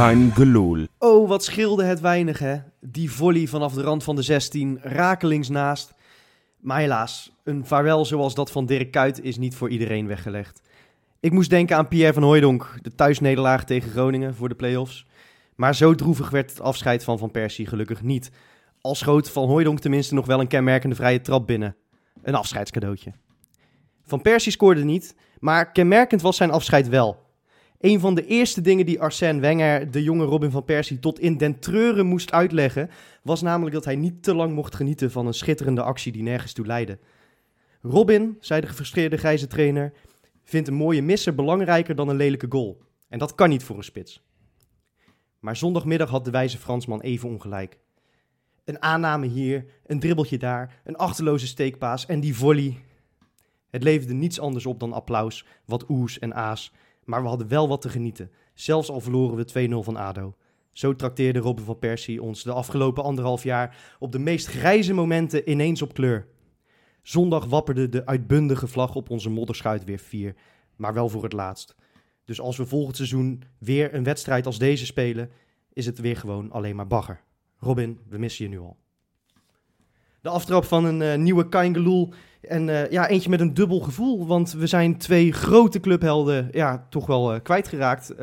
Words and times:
Kein. 0.00 0.32
Oh, 0.98 1.28
wat 1.28 1.44
scheelde 1.44 1.84
het 1.84 2.00
weinig, 2.00 2.38
hè? 2.38 2.56
Die 2.80 3.10
volley 3.10 3.46
vanaf 3.46 3.74
de 3.74 3.82
rand 3.82 4.04
van 4.04 4.16
de 4.16 4.22
16, 4.22 4.78
rakelings 4.82 5.48
naast. 5.48 5.94
Maar 6.60 6.78
helaas, 6.78 7.32
een 7.44 7.66
vaarwel 7.66 8.04
zoals 8.04 8.34
dat 8.34 8.50
van 8.50 8.66
Dirk 8.66 8.90
Kuyt 8.90 9.22
is 9.22 9.38
niet 9.38 9.54
voor 9.54 9.70
iedereen 9.70 10.06
weggelegd. 10.06 10.60
Ik 11.20 11.32
moest 11.32 11.50
denken 11.50 11.76
aan 11.76 11.88
Pierre 11.88 12.12
van 12.12 12.22
Hooijdonk, 12.22 12.78
de 12.82 12.94
thuisnederlaag 12.94 13.64
tegen 13.64 13.90
Groningen 13.90 14.34
voor 14.34 14.48
de 14.48 14.54
play-offs. 14.54 15.06
Maar 15.54 15.74
zo 15.74 15.94
droevig 15.94 16.30
werd 16.30 16.50
het 16.50 16.60
afscheid 16.60 17.04
van 17.04 17.18
Van 17.18 17.30
Persie 17.30 17.66
gelukkig 17.66 18.02
niet. 18.02 18.30
Al 18.80 18.94
schoot 18.94 19.30
Van 19.30 19.48
Hooijdonk 19.48 19.80
tenminste 19.80 20.14
nog 20.14 20.26
wel 20.26 20.40
een 20.40 20.46
kenmerkende 20.46 20.96
vrije 20.96 21.20
trap 21.20 21.46
binnen. 21.46 21.76
Een 22.22 22.34
afscheidscadeautje. 22.34 23.12
Van 24.02 24.22
Persie 24.22 24.52
scoorde 24.52 24.84
niet, 24.84 25.14
maar 25.38 25.72
kenmerkend 25.72 26.22
was 26.22 26.36
zijn 26.36 26.50
afscheid 26.50 26.88
wel. 26.88 27.28
Een 27.80 28.00
van 28.00 28.14
de 28.14 28.26
eerste 28.26 28.60
dingen 28.60 28.86
die 28.86 29.00
Arsène 29.00 29.40
Wenger 29.40 29.90
de 29.90 30.02
jonge 30.02 30.24
Robin 30.24 30.50
van 30.50 30.64
Persie 30.64 30.98
tot 30.98 31.18
in 31.18 31.36
den 31.36 31.58
treuren 31.58 32.06
moest 32.06 32.32
uitleggen, 32.32 32.90
was 33.22 33.42
namelijk 33.42 33.74
dat 33.74 33.84
hij 33.84 33.96
niet 33.96 34.22
te 34.22 34.34
lang 34.34 34.54
mocht 34.54 34.74
genieten 34.74 35.10
van 35.10 35.26
een 35.26 35.34
schitterende 35.34 35.82
actie 35.82 36.12
die 36.12 36.22
nergens 36.22 36.52
toe 36.52 36.66
leidde. 36.66 36.98
Robin, 37.82 38.36
zei 38.40 38.60
de 38.60 38.66
gefrustreerde 38.66 39.16
grijze 39.16 39.46
trainer, 39.46 39.92
vindt 40.44 40.68
een 40.68 40.74
mooie 40.74 41.02
misser 41.02 41.34
belangrijker 41.34 41.94
dan 41.94 42.08
een 42.08 42.16
lelijke 42.16 42.46
goal. 42.48 42.82
En 43.08 43.18
dat 43.18 43.34
kan 43.34 43.48
niet 43.48 43.62
voor 43.62 43.76
een 43.76 43.84
spits. 43.84 44.22
Maar 45.38 45.56
zondagmiddag 45.56 46.10
had 46.10 46.24
de 46.24 46.30
wijze 46.30 46.58
Fransman 46.58 47.00
even 47.00 47.28
ongelijk. 47.28 47.78
Een 48.64 48.82
aanname 48.82 49.26
hier, 49.26 49.64
een 49.86 50.00
dribbeltje 50.00 50.38
daar, 50.38 50.80
een 50.84 50.96
achterloze 50.96 51.46
steekpaas 51.46 52.06
en 52.06 52.20
die 52.20 52.36
volley. 52.36 52.84
Het 53.70 53.82
leverde 53.82 54.14
niets 54.14 54.40
anders 54.40 54.66
op 54.66 54.80
dan 54.80 54.92
applaus, 54.92 55.46
wat 55.64 55.84
oes 55.88 56.18
en 56.18 56.34
aas. 56.34 56.72
Maar 57.10 57.22
we 57.22 57.28
hadden 57.28 57.48
wel 57.48 57.68
wat 57.68 57.80
te 57.80 57.88
genieten, 57.88 58.30
zelfs 58.54 58.90
al 58.90 59.00
verloren 59.00 59.36
we 59.36 59.68
2-0 59.70 59.84
van 59.84 59.96
ADO. 59.96 60.34
Zo 60.72 60.96
trakteerde 60.96 61.38
Robin 61.38 61.64
van 61.64 61.78
Persie 61.78 62.22
ons 62.22 62.42
de 62.42 62.52
afgelopen 62.52 63.02
anderhalf 63.02 63.42
jaar 63.42 63.96
op 63.98 64.12
de 64.12 64.18
meest 64.18 64.46
grijze 64.46 64.92
momenten 64.92 65.50
ineens 65.50 65.82
op 65.82 65.94
kleur. 65.94 66.26
Zondag 67.02 67.44
wapperde 67.44 67.88
de 67.88 68.06
uitbundige 68.06 68.66
vlag 68.66 68.94
op 68.94 69.10
onze 69.10 69.30
modderschuit 69.30 69.84
weer 69.84 69.98
vier, 69.98 70.34
maar 70.76 70.94
wel 70.94 71.08
voor 71.08 71.22
het 71.22 71.32
laatst. 71.32 71.76
Dus 72.24 72.40
als 72.40 72.56
we 72.56 72.66
volgend 72.66 72.96
seizoen 72.96 73.42
weer 73.58 73.94
een 73.94 74.04
wedstrijd 74.04 74.46
als 74.46 74.58
deze 74.58 74.86
spelen, 74.86 75.30
is 75.72 75.86
het 75.86 75.98
weer 75.98 76.16
gewoon 76.16 76.50
alleen 76.50 76.76
maar 76.76 76.86
bagger. 76.86 77.22
Robin, 77.56 77.98
we 78.08 78.18
missen 78.18 78.44
je 78.44 78.50
nu 78.50 78.58
al. 78.58 78.76
De 80.20 80.28
aftrap 80.28 80.64
van 80.64 80.84
een 80.84 81.02
eh, 81.02 81.18
nieuwe 81.18 81.48
Kaingeloel. 81.48 82.12
En 82.40 82.68
eh, 82.68 82.90
ja, 82.90 83.08
eentje 83.08 83.30
met 83.30 83.40
een 83.40 83.54
dubbel 83.54 83.80
gevoel. 83.80 84.26
Want 84.26 84.52
we 84.52 84.66
zijn 84.66 84.96
twee 84.96 85.32
grote 85.32 85.80
clubhelden 85.80 86.48
ja, 86.52 86.86
toch 86.90 87.06
wel 87.06 87.34
eh, 87.34 87.40
kwijtgeraakt. 87.42 88.14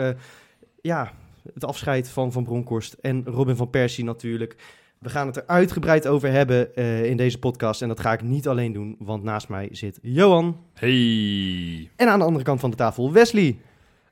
Ja, 0.82 1.12
het 1.54 1.66
afscheid 1.66 2.10
van 2.10 2.32
Van 2.32 2.44
Bronckhorst 2.44 2.94
en 2.94 3.24
Robin 3.26 3.56
van 3.56 3.70
Persie 3.70 4.04
natuurlijk. 4.04 4.56
We 5.00 5.10
gaan 5.10 5.28
het 5.28 5.36
er 5.36 5.44
uitgebreid 5.48 6.08
over 6.08 6.32
hebben 6.32 6.76
in 7.06 7.18
deze 7.18 7.40
podcast. 7.40 7.82
En 7.82 7.88
dat 7.88 8.00
ga 8.00 8.14
ik 8.14 8.22
niet 8.22 8.48
alleen 8.48 8.74
doen, 8.74 8.96
want 9.00 9.24
naast 9.24 9.50
mij 9.50 9.70
zit 9.72 10.00
Johan. 10.02 10.58
Hey. 10.74 11.90
En 11.96 12.08
aan 12.08 12.20
de 12.20 12.26
andere 12.26 12.44
kant 12.46 12.60
van 12.60 12.70
de 12.70 12.76
tafel 12.76 13.12
Wesley. 13.12 13.58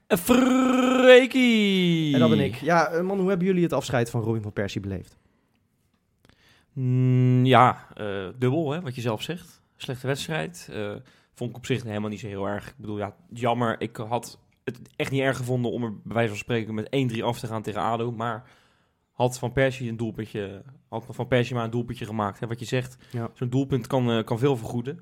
Freekie. 0.07 1.33
En 2.13 2.19
dat 2.19 2.29
ben 2.29 2.39
ik. 2.39 2.55
Ja, 2.55 3.01
man, 3.03 3.19
hoe 3.19 3.29
hebben 3.29 3.47
jullie 3.47 3.63
het 3.63 3.73
afscheid 3.73 4.09
van 4.09 4.21
Robin 4.21 4.41
van 4.41 4.53
Persie 4.53 4.81
beleefd? 4.81 5.17
Mm, 6.75 7.45
ja, 7.45 7.87
eh, 7.93 8.27
dubbel, 8.37 8.71
hè, 8.71 8.81
wat 8.81 8.95
je 8.95 9.01
zelf 9.01 9.21
zegt. 9.21 9.61
Slechte 9.75 10.07
wedstrijd. 10.07 10.69
Eh, 10.71 10.91
vond 11.33 11.49
ik 11.49 11.55
op 11.55 11.65
zich 11.65 11.83
helemaal 11.83 12.09
niet 12.09 12.19
zo 12.19 12.27
heel 12.27 12.45
erg. 12.47 12.67
Ik 12.67 12.77
bedoel, 12.77 12.97
ja, 12.97 13.15
jammer. 13.29 13.81
Ik 13.81 13.95
had 13.95 14.39
het 14.63 14.79
echt 14.95 15.11
niet 15.11 15.21
erg 15.21 15.37
gevonden 15.37 15.71
om 15.71 15.83
er 15.83 15.93
bij 16.03 16.13
wijze 16.13 16.29
van 16.29 16.37
spreken 16.37 16.73
met 16.73 16.87
1-3 16.89 17.23
af 17.23 17.39
te 17.39 17.47
gaan 17.47 17.61
tegen 17.61 17.81
ADO. 17.81 18.11
Maar 18.11 18.49
had 19.11 19.39
Van 19.39 19.51
Persie 19.51 19.89
een 19.89 19.97
doelpuntje, 19.97 20.63
had 20.89 21.05
Van 21.09 21.27
Persie 21.27 21.55
maar 21.55 21.63
een 21.63 21.69
doelpuntje 21.69 22.05
gemaakt. 22.05 22.39
Hè, 22.39 22.47
wat 22.47 22.59
je 22.59 22.65
zegt, 22.65 22.97
Ja. 23.11 23.29
zo'n 23.33 23.49
doelpunt 23.49 23.87
kan, 23.87 24.11
eh, 24.11 24.23
kan 24.23 24.39
veel 24.39 24.57
vergoeden. 24.57 24.99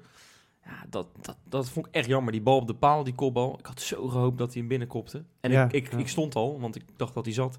Ja, 0.65 0.85
dat, 0.89 1.07
dat, 1.21 1.37
dat 1.49 1.69
vond 1.69 1.87
ik 1.87 1.93
echt 1.93 2.07
jammer. 2.07 2.31
Die 2.31 2.41
bal 2.41 2.57
op 2.57 2.67
de 2.67 2.75
paal, 2.75 3.03
die 3.03 3.15
kopbal. 3.15 3.59
Ik 3.59 3.65
had 3.65 3.81
zo 3.81 4.07
gehoopt 4.07 4.37
dat 4.37 4.49
hij 4.51 4.59
hem 4.59 4.67
binnenkopte. 4.69 5.23
En 5.39 5.51
Ja, 5.51 5.63
ik, 5.65 5.71
ik, 5.71 5.91
ja. 5.91 5.97
ik 5.97 6.07
stond 6.07 6.35
al, 6.35 6.59
want 6.59 6.75
ik 6.75 6.83
dacht 6.95 7.13
dat 7.13 7.25
hij 7.25 7.33
zat. 7.33 7.57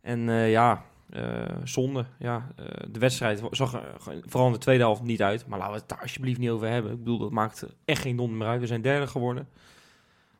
En 0.00 0.20
ja, 0.30 0.84
eh, 1.10 1.42
zonde. 1.64 2.04
Ja, 2.18 2.48
eh, 2.56 2.64
de 2.90 2.98
wedstrijd 2.98 3.42
zag 3.50 3.74
er 3.74 3.94
vooral 4.26 4.46
in 4.46 4.52
de 4.52 4.58
tweede 4.58 4.82
helft 4.82 5.02
niet 5.02 5.22
uit. 5.22 5.46
Maar 5.46 5.58
laten 5.58 5.74
we 5.74 5.80
het 5.80 5.88
daar 5.88 6.00
alsjeblieft 6.00 6.38
niet 6.38 6.50
over 6.50 6.68
hebben. 6.68 6.92
Ik 6.92 6.98
bedoel, 6.98 7.18
dat 7.18 7.30
maakt 7.30 7.66
echt 7.84 8.02
geen 8.02 8.16
donder 8.16 8.36
meer 8.38 8.46
uit. 8.48 8.60
We 8.60 8.66
zijn 8.66 8.82
derde 8.82 9.06
geworden. 9.06 9.48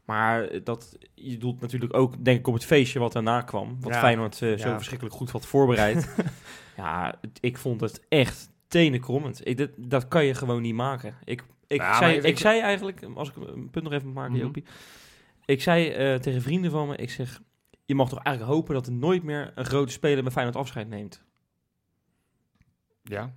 Maar 0.04 0.48
dat, 0.64 0.98
je 1.14 1.38
doelt 1.38 1.60
natuurlijk 1.60 1.94
ook, 1.96 2.24
denk 2.24 2.38
ik, 2.38 2.46
op 2.46 2.54
het 2.54 2.64
feestje 2.64 2.98
wat 2.98 3.12
daarna 3.12 3.40
kwam. 3.40 3.76
Wat 3.80 3.92
Ja. 3.92 3.98
Feyenoord 3.98 4.42
eh, 4.42 4.58
zo 4.58 4.68
Ja. 4.68 4.74
verschrikkelijk 4.76 5.16
goed 5.16 5.30
had 5.30 5.46
voorbereid. 5.46 6.14
ja, 6.76 7.14
het- 7.20 7.38
ik 7.40 7.58
vond 7.58 7.80
het 7.80 8.02
echt 8.08 8.48
tenenkrommend. 8.68 9.40
Ik, 9.46 9.56
dat, 9.58 9.70
dat 9.76 10.08
kan 10.08 10.24
je 10.24 10.34
gewoon 10.34 10.62
niet 10.62 10.74
maken. 10.74 11.14
Ik, 11.24 11.42
ik, 11.66 11.80
Ja, 11.80 11.98
zei, 11.98 12.18
ik 12.18 12.38
zei 12.38 12.60
eigenlijk, 12.60 13.02
als 13.14 13.28
ik 13.28 13.34
een 13.36 13.70
punt 13.70 13.84
nog 13.84 13.92
even 13.92 14.12
maken, 14.12 14.32
Mhm. 14.32 14.42
Jopie. 14.42 14.64
Ik 15.44 15.62
zei 15.62 15.88
eh, 15.88 16.14
tegen 16.14 16.42
vrienden 16.42 16.70
van 16.70 16.88
me, 16.88 16.96
ik 16.96 17.10
zeg, 17.10 17.40
je 17.88 17.94
mag 17.94 18.08
toch 18.08 18.22
eigenlijk 18.22 18.56
hopen 18.56 18.74
dat 18.74 18.86
er 18.86 18.92
nooit 18.92 19.22
meer 19.22 19.52
een 19.54 19.64
grote 19.64 19.92
speler 19.92 20.22
bij 20.22 20.32
Feyenoord 20.32 20.56
afscheid 20.56 20.88
neemt. 20.88 21.24
Ja. 23.02 23.32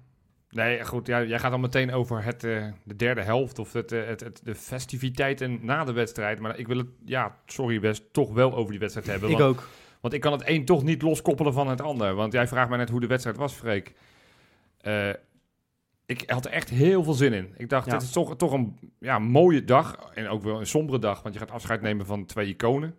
Nee, 0.50 0.86
goed. 0.86 1.08
Ja, 1.08 1.24
jij 1.24 1.40
gaat 1.40 1.52
dan 1.52 1.62
meteen 1.62 1.94
over 1.94 2.24
het, 2.24 2.44
eh, 2.44 2.68
de 2.84 2.96
derde 2.96 3.22
helft 3.22 3.60
of 3.60 3.74
het, 3.74 3.92
eh, 3.92 4.06
het, 4.06 4.20
het, 4.20 4.42
de 4.44 4.56
festiviteiten 4.56 5.60
na 5.66 5.84
de 5.84 5.92
wedstrijd. 5.92 6.40
Maar 6.40 6.58
ik 6.58 6.68
wil 6.68 6.78
het, 6.78 6.88
ja, 7.06 7.38
sorry 7.46 7.80
best, 7.80 8.04
toch 8.14 8.34
wel 8.34 8.56
over 8.56 8.72
die 8.72 8.80
wedstrijd 8.80 9.08
hebben. 9.08 9.30
Ik 9.30 9.38
want, 9.38 9.50
ook. 9.50 9.68
want 10.02 10.14
ik 10.14 10.22
kan 10.22 10.32
het 10.32 10.44
een 10.46 10.66
toch 10.66 10.84
niet 10.84 11.02
loskoppelen 11.02 11.54
van 11.54 11.68
het 11.68 11.82
ander. 11.82 12.16
Want 12.16 12.34
jij 12.34 12.48
vraagt 12.48 12.70
mij 12.70 12.78
net 12.78 12.90
hoe 12.90 13.00
de 13.00 13.08
wedstrijd 13.08 13.38
was, 13.38 13.54
Freek. 13.54 13.94
Eh, 14.78 15.10
ik 16.06 16.30
had 16.30 16.46
er 16.46 16.52
echt 16.52 16.70
heel 16.70 17.04
veel 17.04 17.14
zin 17.14 17.34
in. 17.34 17.54
Ik 17.58 17.70
dacht, 17.70 17.86
Ja. 17.86 17.92
dit 17.92 18.02
is 18.02 18.12
toch, 18.12 18.36
toch 18.36 18.52
een 18.52 18.94
ja, 19.00 19.20
mooie 19.20 19.64
dag. 19.64 20.12
En 20.14 20.28
ook 20.28 20.44
wel 20.44 20.60
een 20.60 20.68
sombere 20.68 21.00
dag, 21.00 21.22
want 21.22 21.34
je 21.34 21.40
gaat 21.40 21.52
afscheid 21.52 21.82
nemen 21.82 22.06
van 22.06 22.26
twee 22.26 22.48
iconen. 22.48 22.96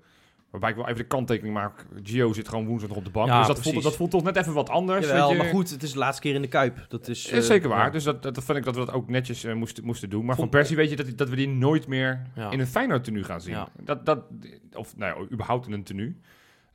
Waarbij 0.52 0.70
ik 0.70 0.76
wel 0.76 0.84
even 0.86 0.96
de 0.98 1.04
kanttekening 1.06 1.54
maak. 1.54 1.86
Gio 2.02 2.32
zit 2.32 2.48
gewoon 2.48 2.66
woensdag 2.66 2.88
nog 2.88 2.98
op 2.98 3.04
de 3.04 3.10
bank. 3.10 3.28
Ja, 3.28 3.38
dus 3.38 3.46
dat 3.46 3.62
voelt, 3.62 3.82
dat 3.82 3.96
voelt 3.96 4.10
toch 4.10 4.22
net 4.22 4.36
even 4.36 4.52
wat 4.52 4.68
anders. 4.70 5.06
Jawel, 5.06 5.28
weet 5.28 5.36
je. 5.36 5.42
maar 5.42 5.52
goed, 5.52 5.70
het 5.70 5.82
is 5.82 5.92
de 5.92 5.98
laatste 5.98 6.22
keer 6.22 6.34
in 6.34 6.42
de 6.42 6.48
Kuip. 6.48 6.86
Dat 6.88 7.08
is, 7.08 7.26
Is 7.26 7.32
eh, 7.32 7.40
zeker 7.40 7.68
waar. 7.68 7.84
ja. 7.84 7.90
Dus 7.90 8.04
dat, 8.04 8.22
dat, 8.22 8.44
vind 8.44 8.58
ik 8.58 8.64
dat 8.64 8.74
we 8.74 8.84
dat 8.84 8.94
ook 8.94 9.08
netjes 9.08 9.44
eh, 9.44 9.54
moesten, 9.54 9.84
moesten 9.84 10.10
doen. 10.10 10.24
Maar 10.24 10.36
Vond- 10.36 10.50
van 10.50 10.58
Persie 10.58 10.76
weet 10.76 10.90
je 10.90 10.96
dat, 10.96 11.06
die- 11.06 11.14
dat 11.14 11.28
we 11.28 11.36
die 11.36 11.48
nooit 11.48 11.86
meer 11.86 12.22
Ja. 12.34 12.50
in 12.50 12.60
een 12.60 12.66
Feyenoord 12.66 13.04
tenue 13.04 13.24
gaan 13.24 13.40
zien. 13.40 13.54
Ja. 13.54 13.68
Dat, 13.82 14.06
dat, 14.06 14.24
of 14.72 14.96
nou 14.96 15.20
ja, 15.22 15.30
überhaupt 15.32 15.66
in 15.66 15.72
een 15.72 15.84
tenue. 15.84 16.16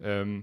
Ehm, 0.01 0.39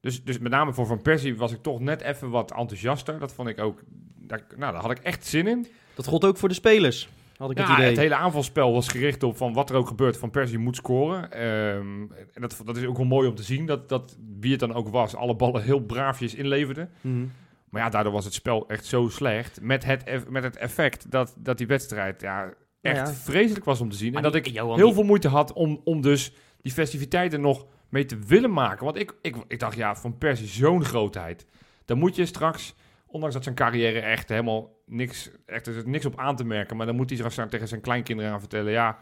dus, 0.00 0.24
dus 0.24 0.38
met 0.38 0.52
name 0.52 0.72
voor 0.72 0.86
Van 0.86 1.02
Persie 1.02 1.36
was 1.36 1.52
ik 1.52 1.62
toch 1.62 1.80
net 1.80 2.00
even 2.00 2.30
wat 2.30 2.50
enthousiaster. 2.52 3.18
Dat 3.18 3.32
vond 3.34 3.48
ik 3.48 3.58
ook... 3.60 3.82
Daar, 4.16 4.40
nou, 4.56 4.72
daar 4.72 4.82
had 4.82 4.90
ik 4.90 4.98
echt 4.98 5.26
zin 5.26 5.46
in. 5.46 5.66
Dat 5.94 6.06
gold 6.06 6.24
ook 6.24 6.36
voor 6.36 6.48
de 6.48 6.54
spelers, 6.54 7.08
had 7.38 7.50
ik 7.50 7.58
Ja, 7.58 7.64
het 7.66 7.72
idee. 7.76 7.86
het 7.88 7.96
hele 7.98 8.14
aanvalspel 8.14 8.72
was 8.72 8.88
gericht 8.88 9.22
op 9.22 9.36
van 9.36 9.52
wat 9.52 9.70
er 9.70 9.76
ook 9.76 9.86
gebeurt. 9.88 10.16
Van 10.18 10.30
Persie 10.30 10.58
moet 10.58 10.76
scoren. 10.76 11.32
Ehm, 11.32 12.00
en 12.34 12.40
dat, 12.40 12.62
dat 12.64 12.76
is 12.76 12.84
ook 12.84 12.96
wel 12.96 13.06
mooi 13.06 13.28
om 13.28 13.34
te 13.34 13.42
zien. 13.42 13.66
Dat, 13.66 13.88
dat 13.88 14.16
wie 14.40 14.50
het 14.50 14.60
dan 14.60 14.74
ook 14.74 14.88
was, 14.88 15.14
alle 15.14 15.36
ballen 15.36 15.62
heel 15.62 15.80
braafjes 15.80 16.34
inleverde. 16.34 16.88
Mhm. 17.00 17.26
Maar 17.70 17.82
ja, 17.82 17.88
daardoor 17.88 18.12
was 18.12 18.24
het 18.24 18.34
spel 18.34 18.68
echt 18.68 18.84
zo 18.84 19.08
slecht. 19.08 19.60
Met 19.62 19.84
het, 19.84 20.30
met 20.30 20.42
het 20.42 20.56
effect 20.56 21.10
dat, 21.10 21.34
dat 21.38 21.58
die 21.58 21.66
wedstrijd 21.66 22.20
ja, 22.20 22.44
echt 22.80 22.96
Nou 22.96 23.08
ja. 23.08 23.14
vreselijk 23.14 23.64
was 23.64 23.80
om 23.80 23.90
te 23.90 23.96
zien. 23.96 24.12
Maar 24.12 24.24
en 24.24 24.30
dat 24.32 24.46
ik 24.46 24.46
Johan, 24.46 24.76
heel 24.76 24.84
die- 24.86 24.94
veel 24.94 25.04
moeite 25.04 25.28
had 25.28 25.52
om, 25.52 25.80
om 25.84 26.00
dus 26.00 26.32
die 26.60 26.72
festiviteiten 26.72 27.40
nog 27.40 27.66
mee 27.88 28.04
te 28.04 28.18
willen 28.26 28.52
maken. 28.52 28.84
Want 28.84 28.98
ik, 28.98 29.14
ik, 29.22 29.36
ik 29.48 29.58
dacht, 29.58 29.76
ja, 29.76 29.96
van 29.96 30.18
Persie 30.18 30.46
zo'n 30.46 30.84
grootheid. 30.84 31.46
Dan 31.84 31.98
moet 31.98 32.16
je 32.16 32.26
straks, 32.26 32.74
ondanks 33.10 33.34
dat 33.34 33.44
zijn 33.44 33.54
carrière 33.54 34.00
echt 34.00 34.28
helemaal 34.28 34.82
niks, 34.86 35.30
echt, 35.46 35.66
er 35.66 35.88
niks 35.88 36.06
op 36.06 36.18
aan 36.18 36.36
te 36.36 36.44
merken. 36.44 36.76
Maar 36.76 36.86
dan 36.86 36.96
moet 36.96 37.08
hij 37.10 37.18
straks 37.18 37.50
tegen 37.50 37.68
zijn 37.68 37.80
kleinkinderen 37.80 38.30
gaan 38.30 38.40
vertellen, 38.40 38.72
ja, 38.72 38.98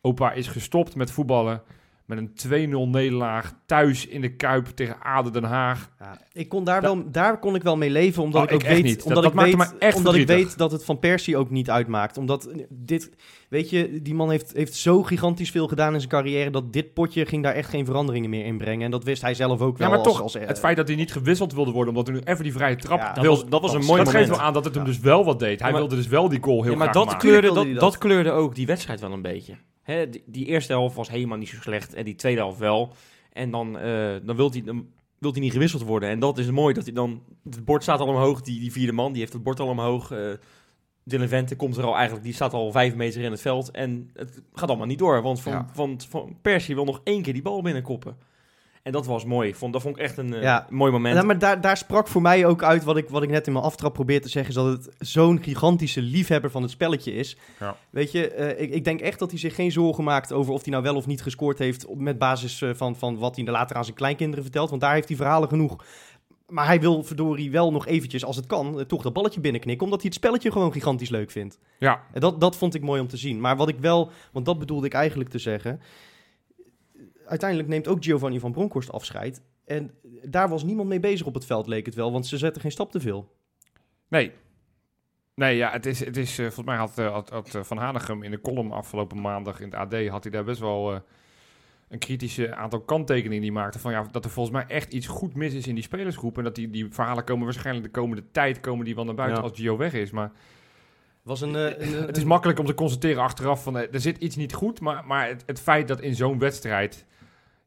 opa 0.00 0.32
is 0.32 0.48
gestopt 0.48 0.94
met 0.94 1.10
voetballen. 1.10 1.62
Met 2.08 2.18
een 2.18 2.68
2-0 2.88 2.90
nederlaag 2.90 3.52
thuis 3.66 4.06
in 4.06 4.20
de 4.20 4.36
Kuip 4.36 4.66
tegen 4.66 4.96
Aden 5.02 5.32
Den 5.32 5.44
Haag. 5.44 5.90
Ja, 6.00 6.18
ik 6.32 6.48
kon 6.48 6.64
daar, 6.64 6.80
wel, 6.82 7.10
daar 7.10 7.38
kon 7.38 7.54
ik 7.54 7.62
wel 7.62 7.76
mee 7.76 7.90
leven, 7.90 8.22
omdat 8.22 8.42
Oh, 8.42 8.48
ik 8.48 8.54
ook 8.54 8.62
weet, 8.62 8.82
niet. 8.82 9.02
Omdat 9.02 9.22
dat 9.22 9.32
ik 9.32 9.38
maakte 9.38 9.56
weet, 9.56 9.72
me 9.72 9.78
echt 9.78 9.96
omdat 9.96 10.14
ik 10.14 10.26
weet 10.26 10.58
dat 10.58 10.72
het 10.72 10.84
van 10.84 10.98
Persie 10.98 11.36
ook 11.36 11.50
niet 11.50 11.70
uitmaakt. 11.70 12.16
Omdat 12.16 12.44
eh, 12.44 12.62
dit, 12.68 13.10
weet 13.48 13.70
je, 13.70 14.02
die 14.02 14.14
man 14.14 14.30
heeft, 14.30 14.52
heeft 14.52 14.74
zo 14.74 15.02
gigantisch 15.02 15.50
veel 15.50 15.66
gedaan 15.68 15.92
in 15.92 15.98
zijn 15.98 16.10
carrière 16.12 16.50
dat 16.50 16.72
dit 16.72 16.92
potje 16.94 17.26
ging 17.26 17.42
daar 17.42 17.54
echt 17.54 17.70
geen 17.70 17.84
veranderingen 17.84 18.30
meer 18.30 18.44
in 18.44 18.58
brengen. 18.58 18.84
En 18.84 18.90
dat 18.90 19.04
wist 19.04 19.22
hij 19.22 19.34
zelf 19.34 19.60
ook 19.60 19.78
wel. 19.78 19.88
Ja, 19.88 19.94
maar 19.96 20.04
als- 20.04 20.12
toch, 20.12 20.22
als, 20.22 20.34
het 20.34 20.58
feit 20.58 20.76
dat 20.76 20.88
hij 20.88 20.96
niet 20.96 21.12
gewisseld 21.12 21.52
wilde 21.54 21.70
worden, 21.70 21.94
omdat 21.94 22.06
hij 22.06 22.16
nu 22.16 22.22
even 22.24 22.42
die 22.44 22.52
vrije 22.52 22.76
trap 22.76 22.98
Ja, 23.00 23.12
dat 23.12 23.22
wilde. 23.24 23.40
was, 23.40 23.50
dat 23.50 23.60
was 23.60 23.72
een 23.74 23.84
mooi 23.84 24.02
dat 24.04 24.12
geeft 24.12 24.12
moment. 24.14 24.36
wel 24.36 24.46
aan 24.46 24.52
dat 24.52 24.64
het 24.64 24.74
hem 24.74 24.84
Ja. 24.84 24.88
dus 24.90 24.98
wel 25.00 25.24
wat 25.24 25.38
deed. 25.38 25.46
Hij 25.60 25.68
Ja, 25.68 25.72
maar- 25.74 25.80
wilde 25.80 25.96
dus 25.96 26.06
wel 26.06 26.28
die 26.28 26.42
goal 26.42 26.62
heel 26.62 26.72
Ja, 26.72 26.78
maar 26.78 26.88
graag 26.88 27.04
dat 27.04 27.12
maken. 27.12 27.28
kleurde, 27.28 27.74
dat 27.74 27.98
kleurde 27.98 28.30
ook 28.30 28.54
die 28.54 28.66
wedstrijd 28.66 29.00
wel 29.00 29.12
een 29.12 29.22
beetje. 29.22 29.54
Hè, 29.92 30.08
die, 30.08 30.22
die 30.26 30.46
eerste 30.46 30.72
helft 30.72 30.96
was 30.96 31.10
helemaal 31.10 31.38
niet 31.38 31.48
zo 31.48 31.56
slecht 31.60 31.94
en 31.94 32.04
die 32.04 32.14
tweede 32.14 32.40
helft 32.40 32.58
wel. 32.58 32.92
En 33.32 33.50
dan, 33.50 33.78
eh 33.78 34.16
dan 34.22 34.36
wil 34.36 34.50
hij 34.50 34.62
wilt 35.18 35.34
hij 35.34 35.42
niet 35.44 35.52
gewisseld 35.52 35.82
worden. 35.82 36.08
En 36.08 36.18
dat 36.18 36.38
is 36.38 36.50
mooi, 36.50 36.74
dat 36.74 36.84
hij 36.84 36.92
dan... 36.92 37.22
Het 37.44 37.64
bord 37.64 37.82
staat 37.82 38.00
al 38.00 38.06
omhoog, 38.06 38.40
die, 38.40 38.60
die 38.60 38.72
vierde 38.72 38.92
man, 38.92 39.10
die 39.12 39.20
heeft 39.20 39.32
het 39.32 39.42
bord 39.42 39.60
al 39.60 39.68
omhoog. 39.68 40.10
eh 40.10 40.32
Dylan 41.04 41.28
Vente 41.28 41.56
komt 41.56 41.76
er 41.76 41.84
al 41.84 41.94
eigenlijk, 41.94 42.24
die 42.24 42.34
staat 42.34 42.52
al 42.52 42.70
vijf 42.72 42.94
meter 42.94 43.20
in 43.22 43.30
het 43.30 43.40
veld. 43.40 43.70
En 43.70 44.10
het 44.14 44.42
gaat 44.52 44.68
allemaal 44.68 44.86
niet 44.86 44.98
door, 44.98 45.22
want 45.22 45.40
Van, 45.40 45.52
Ja. 45.52 45.68
van, 45.72 46.00
van 46.08 46.36
Persie 46.42 46.74
wil 46.74 46.84
nog 46.84 47.00
één 47.04 47.22
keer 47.22 47.32
die 47.32 47.42
bal 47.42 47.62
binnenkoppen. 47.62 48.16
En 48.88 48.94
dat 48.94 49.06
was 49.06 49.24
mooi. 49.24 49.54
Vond, 49.54 49.72
dat 49.72 49.82
vond 49.82 49.96
ik 49.96 50.02
echt 50.02 50.16
een 50.16 50.34
eh, 50.34 50.42
Ja. 50.42 50.66
mooi 50.70 50.92
moment. 50.92 51.16
Ja, 51.16 51.22
maar 51.22 51.38
daar, 51.38 51.60
daar 51.60 51.76
sprak 51.76 52.08
voor 52.08 52.22
mij 52.22 52.46
ook 52.46 52.62
uit 52.62 52.84
wat 52.84 52.96
ik, 52.96 53.08
wat 53.08 53.22
ik 53.22 53.30
net 53.30 53.46
in 53.46 53.52
mijn 53.52 53.64
aftrap 53.64 53.92
probeer 53.92 54.22
te 54.22 54.28
zeggen, 54.28 54.50
is 54.50 54.62
dat 54.62 54.66
het 54.84 54.94
zo'n 55.08 55.42
gigantische 55.42 56.02
liefhebber 56.02 56.50
van 56.50 56.62
het 56.62 56.70
spelletje 56.70 57.12
is. 57.12 57.36
Ja. 57.60 57.76
Weet 57.90 58.12
je, 58.12 58.28
eh, 58.30 58.62
ik, 58.62 58.70
ik 58.74 58.84
denk 58.84 59.00
echt 59.00 59.18
dat 59.18 59.30
hij 59.30 59.38
zich 59.38 59.54
geen 59.54 59.72
zorgen 59.72 60.04
maakt 60.04 60.32
over 60.32 60.52
of 60.52 60.62
hij 60.62 60.72
nou 60.72 60.82
wel 60.84 60.96
of 60.96 61.06
niet 61.06 61.22
gescoord 61.22 61.58
heeft 61.58 61.86
op- 61.86 61.98
met 61.98 62.18
basis 62.18 62.62
eh, 62.62 62.70
van, 62.74 62.96
van 62.96 63.18
wat 63.18 63.36
hij 63.36 63.44
later 63.44 63.76
aan 63.76 63.84
zijn 63.84 63.96
kleinkinderen 63.96 64.44
vertelt, 64.44 64.70
want 64.70 64.80
daar 64.82 64.94
heeft 64.94 65.08
hij 65.08 65.16
verhalen 65.16 65.48
genoeg. 65.48 65.84
Maar 66.48 66.66
hij 66.66 66.80
wil 66.80 67.02
verdorie 67.04 67.50
wel 67.50 67.72
nog 67.72 67.86
eventjes, 67.86 68.24
als 68.24 68.36
het 68.36 68.46
kan, 68.46 68.84
toch 68.86 69.02
dat 69.02 69.12
balletje 69.12 69.40
binnenknikken, 69.40 69.84
omdat 69.84 70.00
hij 70.00 70.10
het 70.10 70.18
spelletje 70.18 70.52
gewoon 70.52 70.72
gigantisch 70.72 71.08
leuk 71.10 71.30
vindt. 71.30 71.58
Ja, 71.78 72.02
En 72.12 72.20
dat, 72.20 72.40
dat 72.40 72.56
vond 72.56 72.74
ik 72.74 72.82
mooi 72.82 73.00
om 73.00 73.08
te 73.08 73.16
zien. 73.16 73.40
Maar 73.40 73.56
wat 73.56 73.68
ik 73.68 73.78
wel, 73.80 74.10
want 74.32 74.46
dat 74.46 74.58
bedoelde 74.58 74.86
ik 74.86 74.92
eigenlijk 74.92 75.30
te 75.30 75.38
zeggen. 75.38 75.80
Uiteindelijk 77.28 77.68
neemt 77.68 77.88
ook 77.88 78.04
Giovanni 78.04 78.40
van 78.40 78.52
Bronckhorst 78.52 78.92
afscheid. 78.92 79.42
En 79.64 79.90
daar 80.22 80.48
was 80.48 80.62
niemand 80.62 80.88
mee 80.88 81.00
bezig 81.00 81.26
op 81.26 81.34
het 81.34 81.44
veld, 81.46 81.66
leek 81.66 81.86
het 81.86 81.94
wel. 81.94 82.12
Want 82.12 82.26
ze 82.26 82.38
zetten 82.38 82.62
geen 82.62 82.70
stap 82.70 82.90
te 82.90 83.00
veel. 83.00 83.32
nee. 84.08 84.32
Nee, 85.34 85.56
ja, 85.56 85.70
het 85.70 85.86
is, 85.86 86.04
het 86.04 86.16
is 86.16 86.30
eh, 86.38 86.44
volgens 86.44 86.66
mij 86.66 86.76
had, 86.76 86.98
eh, 86.98 87.12
had, 87.12 87.30
had 87.30 87.54
eh, 87.54 87.62
Van 87.62 87.76
Hanegem 87.78 88.22
in 88.22 88.30
de 88.30 88.40
column 88.40 88.72
afgelopen 88.72 89.20
maandag 89.20 89.60
in 89.60 89.66
het 89.70 89.74
AD, 89.74 90.08
had 90.08 90.22
hij 90.22 90.32
daar 90.32 90.44
best 90.44 90.60
wel 90.60 90.92
eh, 90.94 91.00
een 91.88 91.98
kritische 91.98 92.54
aantal 92.54 92.80
kanttekeningen 92.80 93.42
die 93.42 93.52
maakte 93.52 93.78
van 93.78 93.92
ja, 93.92 94.06
dat 94.10 94.24
er 94.24 94.30
volgens 94.30 94.54
mij 94.56 94.64
echt 94.76 94.92
iets 94.92 95.06
goed 95.06 95.34
mis 95.34 95.52
is 95.54 95.66
in 95.66 95.74
die 95.74 95.84
spelersgroep 95.84 96.38
en 96.38 96.44
dat 96.44 96.54
die, 96.54 96.70
die 96.70 96.86
verhalen 96.90 97.24
komen 97.24 97.44
waarschijnlijk 97.44 97.84
de 97.86 98.00
komende 98.00 98.22
tijd 98.30 98.60
komen 98.60 98.84
die 98.84 98.94
wel 98.94 99.04
naar 99.04 99.14
buiten 99.14 99.38
Ja. 99.42 99.48
als 99.48 99.58
Gio 99.58 99.76
weg 99.76 99.92
is, 99.92 100.10
maar 100.10 100.32
Was 101.22 101.40
een, 101.40 101.56
eh, 101.56 101.86
een, 101.86 102.06
het 102.06 102.16
is 102.16 102.24
makkelijk 102.24 102.58
om 102.58 102.66
te 102.66 102.74
constateren 102.74 103.22
achteraf 103.22 103.62
van 103.62 103.76
er 103.76 104.00
zit 104.00 104.18
iets 104.18 104.36
niet 104.36 104.54
goed, 104.54 104.80
maar, 104.80 105.06
maar 105.06 105.28
het, 105.28 105.42
het 105.46 105.60
feit 105.60 105.88
dat 105.88 106.00
in 106.00 106.14
zo'n 106.14 106.38
wedstrijd 106.38 107.06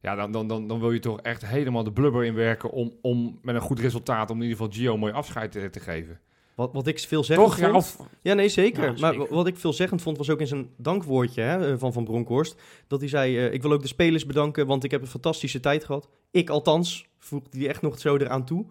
ja, 0.01 0.15
dan, 0.15 0.31
dan, 0.31 0.47
dan, 0.47 0.67
dan 0.67 0.79
wil 0.79 0.91
je 0.91 0.99
toch 0.99 1.19
echt 1.21 1.45
helemaal 1.45 1.83
de 1.83 1.91
blubber 1.91 2.25
inwerken 2.25 2.71
om, 2.71 2.93
om 3.01 3.39
met 3.41 3.55
een 3.55 3.61
goed 3.61 3.79
resultaat 3.79 4.29
om 4.29 4.35
in 4.35 4.43
ieder 4.43 4.57
geval 4.57 4.73
Gio 4.73 4.97
mooi 4.97 5.13
afscheid 5.13 5.51
te, 5.51 5.69
te 5.69 5.79
geven. 5.79 6.19
wat, 6.55 6.73
wat 6.73 6.87
ik 6.87 6.99
veelzeggend 6.99 7.47
Toch? 7.47 7.59
Ja, 7.59 7.65
vond. 7.65 7.75
of, 7.75 8.07
Ja, 8.21 8.33
nee, 8.33 8.49
zeker. 8.49 8.83
Ja, 8.83 8.93
maar 8.99 9.27
wat 9.29 9.47
ik 9.47 9.57
veelzeggend 9.57 10.01
vond, 10.01 10.17
was 10.17 10.29
ook 10.29 10.39
in 10.39 10.47
zijn 10.47 10.69
dankwoordje 10.77 11.41
hè, 11.41 11.71
eh, 11.71 11.79
van 11.79 11.93
Van 11.93 12.03
Bronckhorst. 12.03 12.61
Dat 12.87 12.99
hij 12.99 13.09
zei, 13.09 13.37
eh, 13.37 13.53
ik 13.53 13.61
wil 13.61 13.71
ook 13.71 13.81
de 13.81 13.87
spelers 13.87 14.25
bedanken, 14.25 14.67
want 14.67 14.83
ik 14.83 14.91
heb 14.91 15.01
een 15.01 15.07
fantastische 15.07 15.59
tijd 15.59 15.85
gehad. 15.85 16.09
Ik 16.31 16.49
althans, 16.49 17.07
voegde 17.17 17.57
hij 17.57 17.67
echt 17.67 17.81
nog 17.81 17.99
zo 17.99 18.17
eraan 18.17 18.45
toe. 18.45 18.65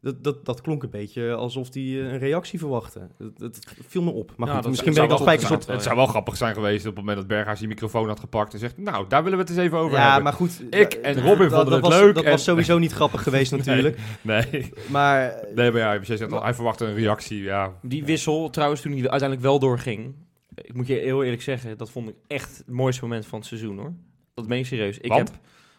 Dat, 0.00 0.24
dat, 0.24 0.44
dat 0.44 0.60
klonk 0.60 0.82
een 0.82 0.90
beetje 0.90 1.34
alsof 1.34 1.74
hij 1.74 1.82
eh, 1.82 1.96
een 1.98 2.18
reactie 2.18 2.58
verwachtte. 2.58 3.00
Dat, 3.18 3.38
dat 3.38 3.58
viel 3.88 4.02
me 4.02 4.10
op. 4.10 4.32
Maar 4.36 4.48
Ja, 4.48 4.54
goed, 4.54 4.62
dat- 4.62 4.70
misschien 4.70 4.92
het 4.92 5.00
ben 5.00 5.34
ik 5.34 5.42
als 5.50 5.66
het 5.66 5.82
zou 5.82 5.96
wel 5.96 6.06
grappig 6.06 6.36
zijn 6.36 6.54
geweest 6.54 6.80
op 6.86 6.90
het 6.90 6.98
moment 7.00 7.16
dat 7.16 7.26
Berghuis 7.26 7.58
die 7.58 7.68
microfoon 7.68 8.08
had 8.08 8.20
gepakt 8.20 8.52
en 8.52 8.58
zegt, 8.58 8.78
nou, 8.78 9.04
daar 9.08 9.22
willen 9.22 9.38
we 9.38 9.44
het 9.44 9.52
eens 9.54 9.62
even 9.64 9.78
over 9.78 9.96
Ja, 9.98 10.04
hebben. 10.04 10.22
maar 10.22 10.32
goed. 10.32 10.62
Ik 10.70 10.92
en 10.92 11.14
Robin 11.22 11.48
vonden 11.50 11.50
dat 11.50 11.72
het 11.72 11.80
was, 11.80 11.98
leuk 12.00 12.14
Dat 12.14 12.24
en- 12.24 12.30
was 12.30 12.44
sowieso 12.44 12.78
niet 12.78 12.92
grappig 12.92 13.22
geweest 13.22 13.52
natuurlijk. 13.56 13.98
Nee, 14.22 14.70
Maar 14.90 15.34
nee, 15.54 15.70
maar 15.70 15.80
ja, 15.80 15.92
jij 16.02 16.16
zegt 16.16 16.32
al, 16.32 16.42
hij 16.42 16.54
verwachtte 16.54 16.84
een 16.84 16.94
reactie, 16.94 17.42
ja. 17.42 17.72
Die 17.82 18.04
wissel, 18.04 18.50
trouwens, 18.50 18.80
toen 18.80 18.92
hij 18.92 19.00
uiteindelijk 19.00 19.40
wel 19.40 19.58
doorging. 19.58 20.14
Ik 20.54 20.74
moet 20.74 20.86
je 20.86 20.94
heel 20.94 21.22
eerlijk 21.24 21.42
zeggen, 21.42 21.78
dat 21.78 21.90
vond 21.90 22.08
ik 22.08 22.14
echt 22.26 22.56
het 22.58 22.66
mooiste 22.70 23.02
moment 23.02 23.26
van 23.26 23.38
het 23.38 23.48
seizoen 23.48 23.78
hoor. 23.78 23.92
Dat 24.34 24.46
meen 24.46 24.58
ik 24.58 24.66
serieus. 24.66 24.98
Ik 24.98 25.08
Want? 25.10 25.28
heb, 25.28 25.38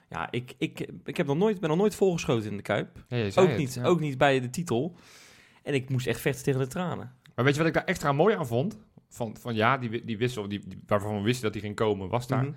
ja, 0.09 0.31
ik, 0.31 0.53
ik, 0.57 0.87
ik 1.03 1.17
heb 1.17 1.27
nog 1.27 1.37
nooit, 1.37 1.59
ben 1.59 1.69
nog 1.69 1.77
nooit 1.77 1.95
volgeschoten 1.95 2.49
in 2.49 2.55
de 2.57 2.63
Kuip. 2.63 3.03
Ja, 3.07 3.25
Ook 3.25 3.47
het, 3.47 3.57
niet, 3.57 3.73
ja. 3.73 3.83
ook 3.83 3.99
niet 3.99 4.17
bij 4.17 4.39
de 4.39 4.49
titel. 4.49 4.95
En 5.63 5.73
ik 5.73 5.89
moest 5.89 6.07
echt 6.07 6.19
vechten 6.21 6.43
tegen 6.43 6.59
de 6.59 6.67
tranen. 6.67 7.11
Maar 7.35 7.45
weet 7.45 7.53
je 7.53 7.59
wat 7.59 7.67
ik 7.69 7.73
daar 7.75 7.83
extra 7.85 8.11
mooi 8.11 8.35
aan 8.35 8.47
vond? 8.47 8.77
Van, 9.09 9.37
van 9.39 9.55
ja, 9.55 9.77
die, 9.77 10.05
die 10.05 10.17
wissel, 10.17 10.47
die, 10.47 10.61
die- 10.67 10.81
waarvan 10.85 11.15
we 11.17 11.21
wisten 11.21 11.43
dat 11.43 11.53
die 11.53 11.61
ging 11.61 11.75
komen, 11.75 12.09
was 12.09 12.27
daar. 12.27 12.43
Mhm. 12.43 12.51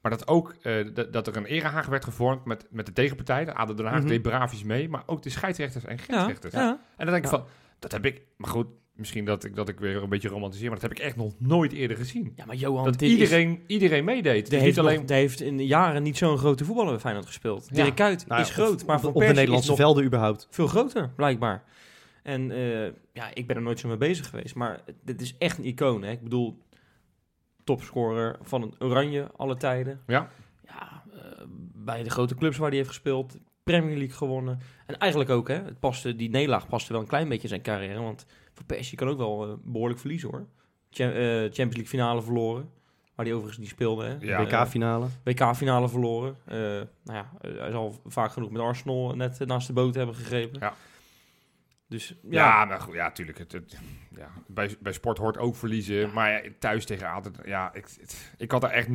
Maar 0.00 0.10
dat 0.10 0.28
ook 0.28 0.54
eh, 0.62 0.86
dat, 0.94 1.12
dat 1.12 1.26
er 1.26 1.36
een 1.36 1.44
erehaag 1.44 1.86
werd 1.86 2.04
gevormd 2.04 2.44
met, 2.44 2.66
met 2.70 2.86
de 2.86 2.92
tegenpartij. 2.92 3.44
De 3.44 3.54
ADO 3.54 3.74
Den 3.74 3.86
Haag 3.86 3.98
Mhm. 3.98 4.08
deed 4.08 4.22
braafjes 4.22 4.62
mee, 4.62 4.88
maar 4.88 5.02
ook 5.06 5.22
de 5.22 5.30
scheidsrechters 5.30 5.84
en 5.84 5.98
grensrechters. 5.98 6.54
ja. 6.54 6.68
En 6.96 7.04
dan 7.04 7.12
denk 7.14 7.24
ik 7.24 7.30
van, 7.30 7.44
dat 7.78 7.92
heb 7.92 8.04
ik, 8.04 8.22
maar 8.36 8.50
goed, 8.50 8.66
misschien 8.98 9.24
dat 9.24 9.44
ik, 9.44 9.54
dat 9.56 9.68
ik 9.68 9.80
weer 9.80 10.02
een 10.02 10.08
beetje 10.08 10.28
romantiseer, 10.28 10.70
maar 10.70 10.78
dat 10.80 10.88
heb 10.90 10.98
ik 10.98 11.04
echt 11.04 11.16
nog 11.16 11.32
nooit 11.38 11.72
eerder 11.72 11.96
gezien. 11.96 12.32
ja, 12.36 12.44
maar 12.44 12.56
Johan, 12.56 12.84
dat 12.84 13.02
iedereen, 13.02 13.62
iedereen 13.66 14.04
meedeed. 14.04 14.50
die 14.50 14.58
heeft, 14.58 14.78
alleen... 14.78 14.96
nog- 14.96 15.04
die 15.04 15.16
heeft 15.16 15.40
in 15.40 15.66
jaren 15.66 16.02
niet 16.02 16.16
zo'n 16.16 16.38
grote 16.38 16.64
voetballer 16.64 16.90
bij 16.90 17.00
Feyenoord 17.00 17.26
gespeeld. 17.26 17.68
Ja. 17.70 17.82
Dirk 17.82 17.94
Kuyt 17.96 18.26
Nou 18.26 18.40
ja, 18.40 18.46
is 18.46 18.52
groot, 18.52 18.80
op- 18.80 18.86
maar 18.86 18.96
op, 18.96 19.02
Van 19.02 19.12
op 19.12 19.20
de 19.20 19.26
Nederlandse 19.26 19.62
is 19.62 19.68
nog 19.68 19.76
velden 19.76 20.04
überhaupt. 20.04 20.46
veel 20.50 20.66
groter, 20.66 21.10
blijkbaar. 21.16 21.64
En 22.22 22.50
eh, 22.50 22.84
ja, 23.12 23.34
ik 23.34 23.46
ben 23.46 23.56
er 23.56 23.62
nooit 23.62 23.78
zo 23.80 23.88
mee 23.88 23.96
bezig 23.96 24.28
geweest. 24.28 24.54
Maar 24.54 24.80
dit 25.04 25.20
is 25.20 25.34
echt 25.38 25.58
een 25.58 25.64
icoon. 25.64 26.02
Hè? 26.02 26.10
Ik 26.10 26.22
bedoel, 26.22 26.58
topscorer 27.64 28.36
van 28.42 28.62
het 28.62 28.74
Oranje 28.82 29.30
alle 29.36 29.56
tijden. 29.56 30.00
Ja. 30.06 30.30
Ja, 30.64 31.02
eh, 31.12 31.44
bij 31.74 32.02
de 32.02 32.10
grote 32.10 32.34
clubs 32.34 32.56
waar 32.56 32.68
hij 32.68 32.76
heeft 32.76 32.88
gespeeld. 32.88 33.36
Premier 33.64 33.96
League 33.96 34.16
gewonnen. 34.16 34.58
En 34.86 34.98
eigenlijk 34.98 35.30
ook, 35.30 35.48
hè, 35.48 35.54
het 35.54 35.80
paste, 35.80 36.16
die 36.16 36.30
nederlaag 36.30 36.68
paste 36.68 36.92
wel 36.92 37.00
een 37.02 37.06
klein 37.08 37.26
beetje 37.28 37.42
in 37.42 37.48
zijn 37.48 37.62
carrière. 37.62 38.00
Want 38.00 38.26
Van 38.58 38.66
Persie 38.66 38.96
kan 38.98 39.08
ook 39.08 39.18
wel 39.18 39.46
eh, 39.46 39.52
behoorlijk 39.64 40.00
verliezen, 40.00 40.28
hoor. 40.30 40.46
Eh, 40.90 41.06
Champions 41.42 41.56
League 41.56 41.86
finale 41.86 42.22
verloren. 42.22 42.70
Waar 43.14 43.26
hij 43.26 43.34
overigens 43.34 43.62
niet 43.64 43.72
speelde, 43.74 44.04
hè. 44.04 44.16
Ja. 44.20 44.42
WK-finale. 44.44 45.06
WK-finale 45.24 45.88
verloren. 45.88 46.36
Eh, 46.44 46.56
nou 46.58 46.86
ja, 47.04 47.30
hij 47.40 47.70
zal 47.70 48.00
vaak 48.06 48.32
genoeg 48.32 48.50
met 48.50 48.62
Arsenal 48.62 49.14
net 49.16 49.46
naast 49.46 49.66
de 49.66 49.72
boot 49.72 49.94
hebben 49.94 50.14
gegrepen. 50.14 50.60
Ja. 50.60 50.74
Dus 51.88 52.08
ja, 52.08 52.44
Ja, 52.60 52.64
maar 52.64 52.80
goed, 52.80 52.94
ja, 52.94 53.10
tuurlijk. 53.12 53.38
Het, 53.38 53.52
het- 53.52 53.78
ja, 54.16 54.28
bij, 54.46 54.76
bij 54.80 54.92
sport 54.92 55.18
hoort 55.18 55.38
ook 55.38 55.56
verliezen. 55.56 56.12
Maar 56.12 56.32
ja, 56.44 56.50
thuis 56.58 56.84
tegen 56.84 57.08
ADO, 57.10 57.30
ja, 57.44 57.74
ik, 57.74 57.86
het- 58.00 58.32
ik 58.36 58.50
had 58.50 58.60
daar 58.60 58.70
echt 58.70 58.88
0,0 58.88 58.92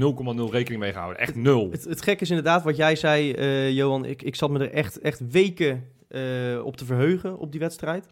rekening 0.52 0.82
mee 0.82 0.92
gehouden. 0.92 1.20
Echt 1.22 1.36
nul. 1.36 1.72
Het, 1.72 1.84
het 1.84 2.02
gekke 2.02 2.24
is 2.24 2.30
inderdaad 2.30 2.64
wat 2.64 2.76
jij 2.76 2.96
zei, 2.96 3.32
eh, 3.34 3.72
Johan. 3.72 4.06
Ik, 4.06 4.22
ik 4.22 4.36
zat 4.36 4.50
me 4.50 4.60
er 4.60 4.72
echt, 4.72 5.00
echt 5.00 5.32
weken 5.32 5.88
eh, 6.08 6.62
op 6.66 6.78
te 6.78 6.86
verheugen 6.86 7.38
op 7.38 7.52
die 7.52 7.60
wedstrijd. 7.60 8.08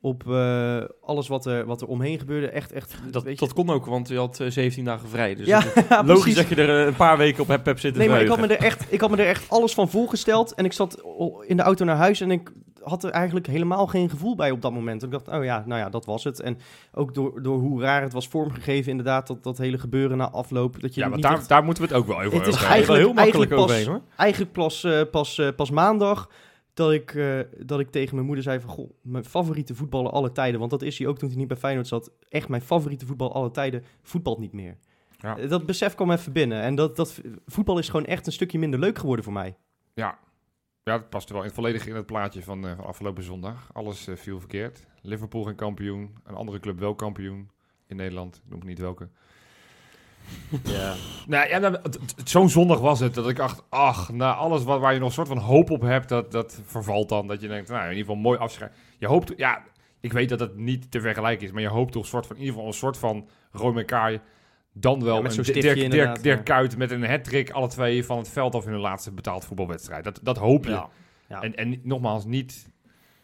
Op 0.00 0.30
eh, 0.30 0.76
alles 1.02 1.28
wat 1.28 1.46
er, 1.46 1.64
wat 1.66 1.80
er 1.80 1.86
omheen 1.86 2.18
gebeurde. 2.18 2.48
Echt, 2.48 2.72
echt. 2.72 2.94
dat, 3.10 3.22
weet 3.22 3.38
je- 3.38 3.44
dat 3.46 3.54
kon 3.54 3.70
ook, 3.70 3.86
want 3.86 4.08
je 4.08 4.16
had 4.18 4.40
eh, 4.40 4.50
17 4.50 4.84
dagen 4.84 5.08
vrij. 5.08 5.34
Dus 5.34 5.46
ja, 5.46 5.60
het 5.64 5.76
is 5.76 5.82
logisch 5.90 6.06
precies. 6.22 6.34
dat 6.34 6.48
je 6.48 6.54
er 6.54 6.80
eh, 6.80 6.86
een 6.86 6.96
paar 6.96 7.16
weken 7.16 7.42
op 7.42 7.48
hebt, 7.48 7.66
hebt 7.66 7.80
zitten 7.80 8.00
Nee, 8.00 8.10
maar 8.10 8.20
ik 8.22 8.28
had, 8.28 8.40
me 8.40 8.46
er 8.46 8.64
echt, 8.64 8.86
ik 8.92 9.00
had 9.00 9.10
me 9.10 9.16
er 9.16 9.26
echt 9.26 9.50
alles 9.50 9.74
van 9.74 9.88
voorgesteld. 9.88 10.54
En 10.54 10.64
ik 10.64 10.72
zat 10.72 11.02
in 11.46 11.56
de 11.56 11.62
auto 11.62 11.84
naar 11.84 11.96
huis 11.96 12.20
en 12.20 12.30
ik 12.30 12.52
had 12.82 13.04
er 13.04 13.10
eigenlijk 13.10 13.46
helemaal 13.46 13.86
geen 13.86 14.10
gevoel 14.10 14.34
bij 14.36 14.50
op 14.50 14.62
dat 14.62 14.72
moment. 14.72 15.02
Ik 15.02 15.10
dacht, 15.10 15.28
oh 15.28 15.44
ja, 15.44 15.62
nou 15.66 15.80
ja, 15.80 15.88
dat 15.88 16.04
was 16.04 16.24
het. 16.24 16.40
En 16.40 16.58
ook 16.94 17.14
door, 17.14 17.42
door 17.42 17.58
hoe 17.58 17.80
raar 17.82 18.02
het 18.02 18.12
was 18.12 18.28
vormgegeven, 18.28 18.90
inderdaad, 18.90 19.26
dat, 19.26 19.42
dat 19.42 19.58
hele 19.58 19.78
gebeuren 19.78 20.16
na 20.16 20.30
afloop. 20.30 20.80
Dat 20.80 20.94
je 20.94 21.00
Ja, 21.00 21.08
niet 21.08 21.22
daar, 21.22 21.32
echt- 21.32 21.48
daar 21.48 21.64
moeten 21.64 21.82
we 21.82 21.88
het 21.88 21.98
ook 21.98 22.06
wel 22.06 22.16
even 22.22 22.30
Het 22.38 22.40
over 22.40 22.48
is 22.52 22.54
hebben. 22.58 22.74
Eigenlijk 22.76 23.04
heel 23.04 23.14
makkelijk 23.14 23.50
eigenlijk 23.50 23.70
overheen, 23.70 23.86
hoor. 23.86 24.16
eigenlijk 24.16 24.52
pas, 24.52 24.84
eh, 24.84 25.00
pas, 25.10 25.38
eh, 25.38 25.48
pas 25.56 25.70
maandag 25.70 26.28
dat 26.74 26.92
ik, 26.92 27.14
eh, 27.14 27.40
dat 27.58 27.80
ik 27.80 27.90
tegen 27.90 28.14
mijn 28.14 28.26
moeder 28.26 28.44
zei 28.44 28.60
van... 28.60 28.70
Goh, 28.70 28.90
mijn 29.02 29.24
favoriete 29.24 29.74
voetballer 29.74 30.12
alle 30.12 30.32
tijden... 30.32 30.58
want 30.58 30.70
dat 30.70 30.82
is 30.82 30.98
hij 30.98 31.06
ook 31.06 31.18
toen 31.18 31.28
hij 31.28 31.38
niet 31.38 31.48
bij 31.48 31.56
Feyenoord 31.56 31.86
zat... 31.86 32.10
echt 32.28 32.48
mijn 32.48 32.62
favoriete 32.62 33.06
voetbal 33.06 33.34
alle 33.34 33.50
tijden... 33.50 33.84
voetbalt 34.02 34.38
niet 34.38 34.52
meer. 34.52 34.76
Ja. 35.18 35.36
Eh, 35.38 35.48
Dat 35.48 35.66
besef 35.66 35.94
kwam 35.94 36.10
even 36.10 36.32
binnen. 36.32 36.62
En 36.62 36.74
dat, 36.74 36.96
dat, 36.96 37.20
voetbal 37.46 37.78
is 37.78 37.88
gewoon 37.88 38.06
echt 38.06 38.26
een 38.26 38.32
stukje 38.32 38.58
minder 38.58 38.80
leuk 38.80 38.98
geworden 38.98 39.24
voor 39.24 39.34
mij. 39.34 39.56
Ja. 39.94 40.18
ja, 40.82 40.98
dat 40.98 41.08
past 41.10 41.30
wel 41.30 41.42
in, 41.42 41.50
volledig 41.50 41.86
in 41.86 41.94
het 41.94 42.06
plaatje 42.06 42.42
van, 42.42 42.66
eh, 42.66 42.76
van 42.76 42.84
afgelopen 42.84 43.22
zondag. 43.22 43.70
Alles 43.72 44.08
viel 44.14 44.38
verkeerd. 44.38 44.86
Liverpool 45.02 45.42
geen 45.42 45.54
kampioen. 45.54 46.14
Een 46.24 46.34
andere 46.34 46.60
club 46.60 46.78
wel 46.78 46.94
kampioen 46.94 47.50
in 47.86 47.96
Nederland. 47.96 48.42
Ik 48.44 48.50
noem 48.50 48.66
niet 48.66 48.78
welke. 48.78 49.08
Ja. 50.64 50.94
Nou 51.26 51.48
ja, 51.48 51.58
nou, 51.58 51.76
zo'n 52.24 52.48
zondag 52.48 52.80
was 52.80 53.00
het 53.00 53.14
dat 53.14 53.28
ik 53.28 53.36
dacht, 53.36 53.62
ach, 53.68 54.12
na 54.12 54.34
alles 54.34 54.64
wat, 54.64 54.80
waar 54.80 54.92
je 54.92 54.98
nog 54.98 55.08
een 55.08 55.14
soort 55.14 55.28
van 55.28 55.38
hoop 55.38 55.70
op 55.70 55.80
hebt, 55.82 56.08
dat, 56.08 56.32
dat 56.32 56.60
vervalt 56.64 57.08
dan. 57.08 57.26
Dat 57.26 57.40
je 57.40 57.48
denkt, 57.48 57.68
nou, 57.68 57.82
in 57.82 57.88
ieder 57.88 58.04
geval 58.04 58.20
mooi 58.20 58.38
afscheid. 58.38 58.72
Je 58.98 59.06
hoopt, 59.06 59.32
ja, 59.36 59.62
ik 60.00 60.12
weet 60.12 60.28
dat 60.28 60.40
het 60.40 60.56
niet 60.56 60.90
te 60.90 61.00
vergelijken 61.00 61.46
is, 61.46 61.52
maar 61.52 61.62
je 61.62 61.68
hoopt 61.68 61.92
toch 61.92 62.02
een 62.02 62.08
soort 62.08 62.26
van, 62.26 62.36
in 62.36 62.40
ieder 62.42 62.54
geval 62.54 62.70
een 62.72 62.78
soort 62.78 62.98
van 62.98 63.28
Roy 63.52 63.72
McKay, 63.80 64.20
dan 64.72 65.04
wel 65.04 65.16
Ja, 65.16 65.22
met 65.22 65.36
een 65.36 65.44
zo'n 65.44 65.54
Dirk, 65.54 65.90
Dirk, 65.90 66.22
Dirk 66.22 66.48
ja. 66.48 66.56
Kuyt 66.56 66.76
met 66.76 66.90
een 66.90 67.04
hat 67.04 67.52
alle 67.52 67.68
twee 67.68 68.04
van 68.04 68.18
het 68.18 68.28
veld 68.28 68.54
af 68.54 68.64
in 68.64 68.70
hun 68.72 68.80
laatste 68.80 69.12
betaald 69.12 69.44
voetbalwedstrijd. 69.44 70.04
Dat, 70.04 70.20
dat 70.22 70.38
hoop 70.38 70.64
je. 70.64 70.70
Ja. 70.70 70.88
Ja. 71.28 71.42
En, 71.42 71.54
en 71.54 71.80
nogmaals, 71.82 72.24
niet 72.24 72.70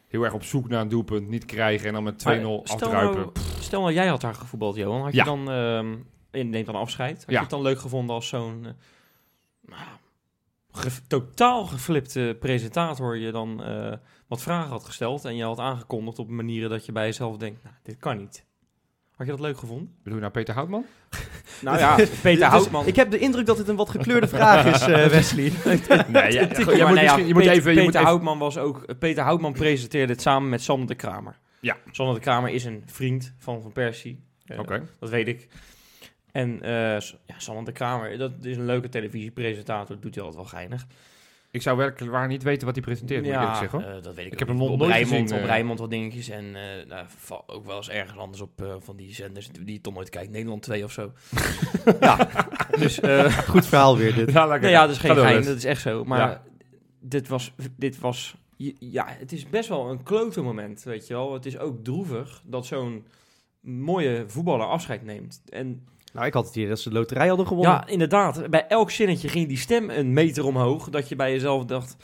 heel 0.08 0.22
erg 0.24 0.32
op 0.34 0.42
zoek 0.42 0.68
naar 0.68 0.80
een 0.80 0.88
doelpunt, 0.88 1.28
niet 1.28 1.44
krijgen 1.44 1.86
en 1.86 1.92
dan 1.92 2.02
met 2.02 2.22
2-0 2.22 2.26
Maar 2.26 2.34
stel 2.40 2.62
afdruipen. 2.64 3.20
nou, 3.20 3.32
stel 3.60 3.80
nou, 3.80 3.92
jij 3.92 4.06
had 4.06 4.20
daar 4.20 4.34
gevoetbald, 4.34 4.76
Johan. 4.76 5.02
Had 5.02 5.12
Ja. 5.12 5.24
je 5.24 5.30
dan, 5.30 5.50
ehm 5.50 5.94
je 6.38 6.44
neemt 6.44 6.66
dan 6.66 6.74
afscheid. 6.74 7.16
Had 7.16 7.26
Ja. 7.26 7.32
je 7.34 7.40
het 7.40 7.50
dan 7.50 7.62
leuk 7.62 7.78
gevonden 7.80 8.14
als 8.14 8.28
zo'n 8.28 8.66
eh, 8.66 8.72
nou, 9.60 9.88
ge- 10.72 11.06
totaal 11.06 11.64
geflipte 11.64 12.36
presentator 12.40 13.16
je 13.16 13.30
dan 13.32 13.62
eh, 13.64 13.92
wat 14.26 14.42
vragen 14.42 14.70
had 14.70 14.84
gesteld 14.84 15.24
en 15.24 15.36
je 15.36 15.44
had 15.44 15.58
aangekondigd 15.58 16.18
op 16.18 16.28
manieren 16.28 16.70
dat 16.70 16.86
je 16.86 16.92
bij 16.92 17.04
jezelf 17.04 17.36
denkt, 17.36 17.62
nou, 17.62 17.74
dit 17.82 17.96
kan 17.98 18.16
niet. 18.16 18.46
Had 19.16 19.26
je 19.26 19.32
dat 19.32 19.42
leuk 19.42 19.58
gevonden? 19.58 19.94
Bedoel 19.96 20.14
je 20.14 20.20
nou 20.20 20.32
Peter 20.32 20.54
Houtman? 20.54 20.84
Nou 21.62 21.78
ja, 21.78 21.94
Peter 22.22 22.32
Dus 22.32 22.40
Houtman. 22.48 22.86
ik 22.86 22.96
heb 22.96 23.10
de 23.10 23.18
indruk 23.18 23.46
dat 23.46 23.58
het 23.58 23.68
een 23.68 23.76
wat 23.76 23.88
gekleurde 23.90 24.28
vraag 24.28 24.64
is, 24.74 24.80
eh, 24.80 25.06
Wesley. 25.16 25.52
Nee, 25.64 26.32
ja, 26.32 26.46
moet, 26.46 26.66
nou 26.66 27.00
ja, 27.00 27.16
je 27.16 27.34
moet 27.34 27.42
Peter, 27.42 27.52
even... 27.52 27.54
Je 27.54 27.62
Peter 27.62 27.82
moet 27.82 27.94
even 27.94 28.06
Houtman 28.06 28.38
was 28.38 28.58
ook. 28.58 28.98
Peter 28.98 29.22
Houtman 29.22 29.52
presenteerde 29.52 30.12
het 30.12 30.22
samen 30.22 30.48
met 30.48 30.62
Sander 30.62 30.86
de 30.86 30.94
Kramer. 30.94 31.38
Ja. 31.60 31.76
Sander 31.90 32.14
de 32.14 32.20
Kramer 32.20 32.50
is 32.50 32.64
een 32.64 32.82
vriend 32.86 33.34
van 33.38 33.62
Van 33.62 33.72
Persie. 33.72 34.24
Oké. 34.58 34.88
Dat 35.00 35.10
weet 35.10 35.28
ik. 35.28 35.48
En 36.32 36.62
eh, 36.62 37.00
S- 37.00 37.16
ja, 37.26 37.34
Sander 37.38 37.64
de 37.64 37.72
Kramer, 37.72 38.18
dat 38.18 38.32
is 38.42 38.56
een 38.56 38.66
leuke 38.66 38.88
televisiepresentator. 38.88 39.94
Dat 39.94 40.02
doet 40.02 40.14
hij 40.14 40.24
altijd 40.24 40.42
wel 40.42 40.50
geinig. 40.52 40.82
Ik 40.82 41.54
Ik 41.54 41.62
zou 41.62 41.76
werkelijk 41.76 42.12
waar 42.12 42.28
niet 42.28 42.42
weten 42.42 42.66
wat 42.66 42.74
hij 42.74 42.84
presenteert, 42.84 43.22
moet 43.24 43.32
ik 43.32 43.38
eerlijk 43.38 43.56
zeggen. 43.56 43.96
eh, 43.96 44.02
dat 44.02 44.14
weet 44.14 44.26
ik, 44.26 44.26
Ik 44.26 44.32
ook 44.32 44.38
heb 44.38 44.48
hem 44.48 44.56
niet. 44.56 44.64
nog 44.64 44.72
op 44.74 44.78
nooit 44.78 44.90
Rijnmond, 44.92 45.20
gezien, 45.22 45.36
Op 45.36 45.42
eh. 45.42 45.46
Rijnmond 45.48 45.78
wat 45.78 45.90
dingetjes 45.90 46.28
en 46.28 46.56
eh 46.56 46.86
nou, 46.88 47.06
val 47.16 47.44
ook 47.46 47.66
wel 47.66 47.76
eens 47.76 47.88
ergens 47.88 48.18
anders 48.18 48.42
op 48.42 48.62
eh, 48.62 48.74
van 48.78 48.96
die 48.96 49.14
zenders 49.14 49.48
die 49.52 49.72
je 49.72 49.80
toch 49.80 49.94
nooit 49.94 50.08
kijkt. 50.08 50.30
Nederland 50.32 50.62
2 50.62 50.84
of 50.84 50.92
zo. 50.92 51.12
ja, 52.00 52.28
dus... 52.78 53.00
eh, 53.00 53.38
Goed 53.48 53.66
verhaal 53.66 53.96
weer 53.96 54.14
dit. 54.14 54.30
Ja, 54.38 54.46
lekker. 54.46 54.62
Nee, 54.62 54.70
ja, 54.70 54.80
dat 54.86 54.90
is 54.94 54.98
geen 55.00 55.16
gein, 55.16 55.44
dat 55.44 55.56
is 55.56 55.64
echt 55.64 55.80
zo. 55.80 56.04
Maar 56.04 56.18
Ja. 56.18 56.42
dit 57.00 57.28
was, 57.28 57.52
dit 57.76 57.98
was, 57.98 58.34
ja, 58.78 59.04
het 59.08 59.32
is 59.32 59.48
best 59.48 59.68
wel 59.68 59.90
een 59.90 60.02
klote 60.02 60.40
moment, 60.40 60.82
weet 60.82 61.06
je 61.06 61.14
wel. 61.14 61.32
Het 61.32 61.46
is 61.46 61.58
ook 61.58 61.84
droevig 61.84 62.42
dat 62.44 62.66
zo'n 62.66 63.06
mooie 63.60 64.24
voetballer 64.26 64.66
afscheid 64.66 65.04
neemt. 65.04 65.42
En 65.48 65.86
Nou, 66.12 66.26
ik 66.26 66.32
had 66.34 66.44
het 66.46 66.54
hier 66.54 66.68
dat 66.68 66.78
ze 66.80 66.88
de 66.88 66.94
loterij 66.94 67.28
hadden 67.28 67.46
gewonnen. 67.46 67.72
ja, 67.72 67.86
inderdaad, 67.86 68.50
bij 68.50 68.66
elk 68.68 68.90
zinnetje 68.90 69.28
ging 69.28 69.48
die 69.48 69.56
stem 69.58 69.90
een 69.90 70.12
meter 70.12 70.44
omhoog, 70.46 70.88
dat 70.88 71.08
je 71.08 71.16
bij 71.16 71.32
jezelf 71.32 71.64
dacht... 71.64 71.96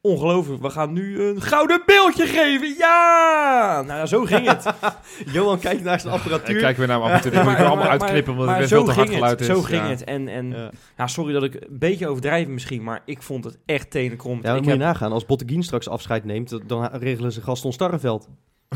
Ongelooflijk, 0.00 0.62
we 0.62 0.70
gaan 0.70 0.92
nu 0.92 1.22
een 1.22 1.40
gouden 1.42 1.82
beeldje 1.86 2.26
geven. 2.26 2.74
Ja! 2.78 3.82
Nou 3.86 3.98
ja, 3.98 4.06
zo 4.06 4.24
ging 4.24 4.48
het. 4.48 4.66
Johan 5.32 5.58
kijkt 5.58 5.82
naar 5.84 6.00
zijn 6.00 6.14
Ik 6.14 6.20
apparatuur. 6.20 6.60
kijk 6.60 6.76
weer 6.76 6.86
naar 6.86 6.98
mijn 6.98 7.10
af 7.10 7.16
en 7.16 7.22
toe. 7.22 7.30
Dat 7.30 7.42
moet 7.42 7.52
ik 7.52 7.58
wel 7.58 7.66
allemaal 7.66 7.88
uitknippen, 7.88 8.32
omdat 8.32 8.56
het 8.56 8.68
zo 8.68 8.74
wel 8.76 8.84
te 8.84 8.92
hard 8.92 9.10
geluid 9.10 9.30
het, 9.30 9.40
is. 9.40 9.46
Zo 9.46 9.62
ging 9.62 9.82
Ja. 9.82 9.88
het. 9.88 10.04
En, 10.04 10.28
en 10.28 10.50
Ja. 10.50 10.70
ja, 10.96 11.06
sorry 11.06 11.32
dat 11.32 11.42
ik 11.42 11.54
een 11.54 11.66
beetje 11.78 12.08
overdrijven 12.08 12.52
misschien, 12.54 12.82
maar 12.82 13.02
ik 13.04 13.22
vond 13.22 13.44
het 13.44 13.58
echt 13.66 13.90
tenenkrommend. 13.90 14.42
Ja, 14.44 14.48
dan 14.48 14.58
ik 14.58 14.64
moet 14.64 14.74
je 14.74 14.80
heb- 14.80 14.88
nagaan. 14.92 15.12
Als 15.12 15.26
Botteguin 15.26 15.62
straks 15.62 15.88
afscheid 15.88 16.24
neemt, 16.24 16.58
dan 16.66 16.86
regelen 16.86 17.32
ze 17.32 17.40
Gaston 17.42 17.72
Starreveld. 17.72 18.28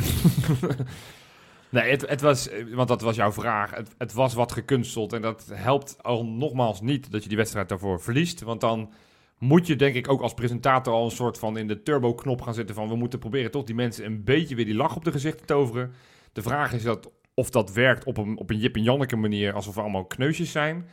Nee, 1.70 1.90
het, 1.90 2.08
het 2.08 2.20
was, 2.20 2.48
eh, 2.48 2.74
want 2.74 2.88
dat 2.88 3.00
was 3.00 3.16
jouw 3.16 3.32
vraag. 3.32 3.70
Het, 3.74 3.94
het 3.98 4.12
was 4.12 4.34
wat 4.34 4.52
gekunsteld. 4.52 5.12
En 5.12 5.22
dat 5.22 5.50
helpt 5.52 6.02
al 6.02 6.26
nogmaals 6.26 6.80
niet 6.80 7.10
dat 7.10 7.22
je 7.22 7.28
die 7.28 7.38
wedstrijd 7.38 7.68
daarvoor 7.68 8.00
verliest. 8.00 8.40
Want 8.40 8.60
dan 8.60 8.92
moet 9.38 9.66
je 9.66 9.76
denk 9.76 9.94
ik 9.94 10.08
ook 10.08 10.20
als 10.20 10.34
presentator 10.34 10.92
al 10.92 11.04
een 11.04 11.10
soort 11.10 11.38
van 11.38 11.58
in 11.58 11.68
de 11.68 11.82
turbo-knop 11.82 12.42
gaan 12.42 12.54
zitten 12.54 12.74
van... 12.74 12.88
we 12.88 12.96
moeten 12.96 13.18
proberen 13.18 13.50
toch 13.50 13.64
die 13.64 13.74
mensen 13.74 14.04
een 14.04 14.24
beetje 14.24 14.54
weer 14.54 14.64
die 14.64 14.74
lach 14.74 14.96
op 14.96 15.04
de 15.04 15.12
gezicht 15.12 15.38
te 15.38 15.44
toveren. 15.44 15.92
De 16.32 16.42
vraag 16.42 16.72
is 16.72 16.82
dat, 16.82 17.10
of 17.34 17.50
dat 17.50 17.72
werkt 17.72 18.04
op 18.04 18.16
een, 18.16 18.38
op 18.38 18.50
een 18.50 18.58
Jip 18.58 18.74
en 18.74 18.82
Janneke 18.82 19.16
manier, 19.16 19.52
alsof 19.52 19.74
we 19.74 19.80
allemaal 19.80 20.04
kneusjes 20.04 20.52
zijn. 20.52 20.88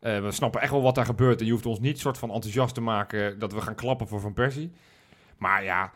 Eh, 0.00 0.20
we 0.20 0.30
snappen 0.30 0.60
echt 0.60 0.70
wel 0.70 0.82
wat 0.82 0.94
daar 0.94 1.04
gebeurt. 1.04 1.40
En 1.40 1.46
je 1.46 1.52
hoeft 1.52 1.66
ons 1.66 1.80
niet 1.80 1.98
soort 1.98 2.18
van 2.18 2.30
enthousiast 2.30 2.74
te 2.74 2.80
maken 2.80 3.38
dat 3.38 3.52
we 3.52 3.60
gaan 3.60 3.74
klappen 3.74 4.08
voor 4.08 4.20
Van 4.20 4.32
Persie. 4.32 4.72
Maar 5.38 5.64
ja, 5.64 5.92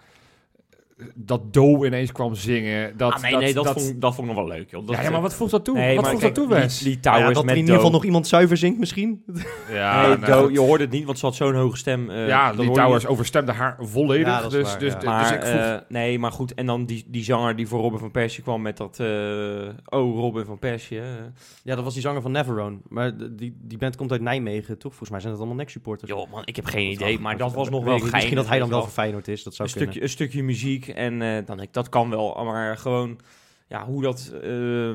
dat 1.14 1.52
Do 1.54 1.84
ineens 1.84 2.12
kwam 2.12 2.34
zingen. 2.34 2.96
Dat, 2.96 3.12
ah, 3.12 3.22
nee, 3.22 3.36
nee, 3.36 3.54
dat, 3.54 3.72
vond, 3.72 4.00
dat 4.00 4.14
vond 4.14 4.28
ik 4.28 4.34
nog 4.34 4.44
wel 4.46 4.56
leuk. 4.56 4.70
Joh. 4.70 4.86
Dat, 4.86 4.96
ja, 4.96 5.02
ja, 5.02 5.10
maar 5.10 5.20
wat 5.20 5.34
voegt 5.34 5.50
dat 5.50 5.64
toe? 5.64 5.74
Nee, 5.76 5.96
wat 5.96 6.08
voegt 6.08 6.20
kijk, 6.22 6.34
dat 6.34 6.44
toe, 6.44 6.54
die- 6.54 6.62
Wes? 6.64 6.78
Die, 6.78 6.98
Ja, 7.00 7.00
towers 7.00 7.26
dat 7.26 7.36
er 7.36 7.44
met 7.44 7.54
in 7.54 7.60
ieder 7.60 7.74
geval 7.74 7.90
nog 7.90 8.04
iemand 8.04 8.26
zuiver 8.26 8.56
zingt 8.56 8.78
misschien. 8.78 9.22
Ja, 9.72 10.06
Nee, 10.06 10.16
nou, 10.16 10.42
Do, 10.46 10.50
je 10.52 10.58
hoorde 10.60 10.84
het 10.84 10.92
niet, 10.92 11.04
want 11.04 11.18
ze 11.18 11.26
had 11.26 11.34
zo'n 11.34 11.54
hoge 11.54 11.76
stem. 11.76 12.10
eh, 12.10 12.26
ja, 12.26 12.52
dat 12.52 12.60
die 12.66 12.70
Towers 12.74 13.06
overstemde 13.06 13.52
haar 13.52 13.76
volledig. 13.80 14.26
Ja, 14.26 14.40
dat 14.40 14.50
dus, 14.50 14.62
waar, 14.70 14.78
dus, 14.78 14.92
ja. 14.92 14.98
dus 14.98 15.08
Maar, 15.08 15.34
ik 15.34 15.42
eh, 15.42 15.74
nee, 15.88 16.18
maar 16.18 16.32
goed. 16.32 16.54
En 16.54 16.66
dan 16.66 16.84
die, 16.84 17.04
die 17.06 17.24
zanger 17.24 17.56
die 17.56 17.66
voor 17.68 17.80
Robin 17.80 17.98
van 17.98 18.10
Persie 18.10 18.42
kwam 18.42 18.62
met 18.62 18.76
dat... 18.76 19.00
eh, 19.00 19.06
oh, 19.88 20.18
Robin 20.18 20.44
van 20.44 20.58
Persie. 20.58 21.00
Ja, 21.62 21.74
dat 21.74 21.84
was 21.84 21.92
die 21.92 22.02
zanger 22.02 22.22
van 22.22 22.30
Neverone. 22.32 22.76
Maar 22.88 23.12
die, 23.36 23.56
die 23.60 23.78
band 23.78 23.96
komt 23.96 24.10
uit 24.12 24.20
Nijmegen, 24.20 24.78
toch? 24.78 24.90
Volgens 24.90 25.10
mij 25.10 25.20
zijn 25.20 25.32
het 25.32 25.40
allemaal 25.40 25.58
nek-supporters. 25.58 26.10
Joh, 26.10 26.30
man, 26.30 26.42
ik 26.44 26.56
heb 26.56 26.64
geen 26.64 26.90
Dat 26.92 27.00
idee. 27.00 27.18
Maar 27.18 27.36
dat 27.36 27.52
was 27.52 27.70
nog 27.70 27.84
wel 27.84 27.92
geinig. 27.92 28.12
Misschien 28.12 28.36
dat 28.36 28.48
hij 28.48 28.58
dan 28.58 28.68
wel 28.68 28.80
voor 28.82 28.90
Feyenoord 28.90 29.28
is, 29.28 29.42
dat 29.42 29.54
zou 29.54 29.68
een 29.68 29.74
kunnen. 29.74 29.90
stukje, 29.92 30.08
een 30.08 30.14
stukje 30.14 30.42
muziek. 30.42 30.86
En 30.94 31.22
eh, 31.22 31.34
dan 31.34 31.56
denk 31.56 31.60
ik, 31.68 31.72
dat 31.72 31.88
kan 31.88 32.10
wel. 32.10 32.44
Maar 32.44 32.76
gewoon, 32.76 33.18
ja, 33.68 33.84
hoe 33.84 34.02
dat... 34.02 34.32
eh, 34.42 34.90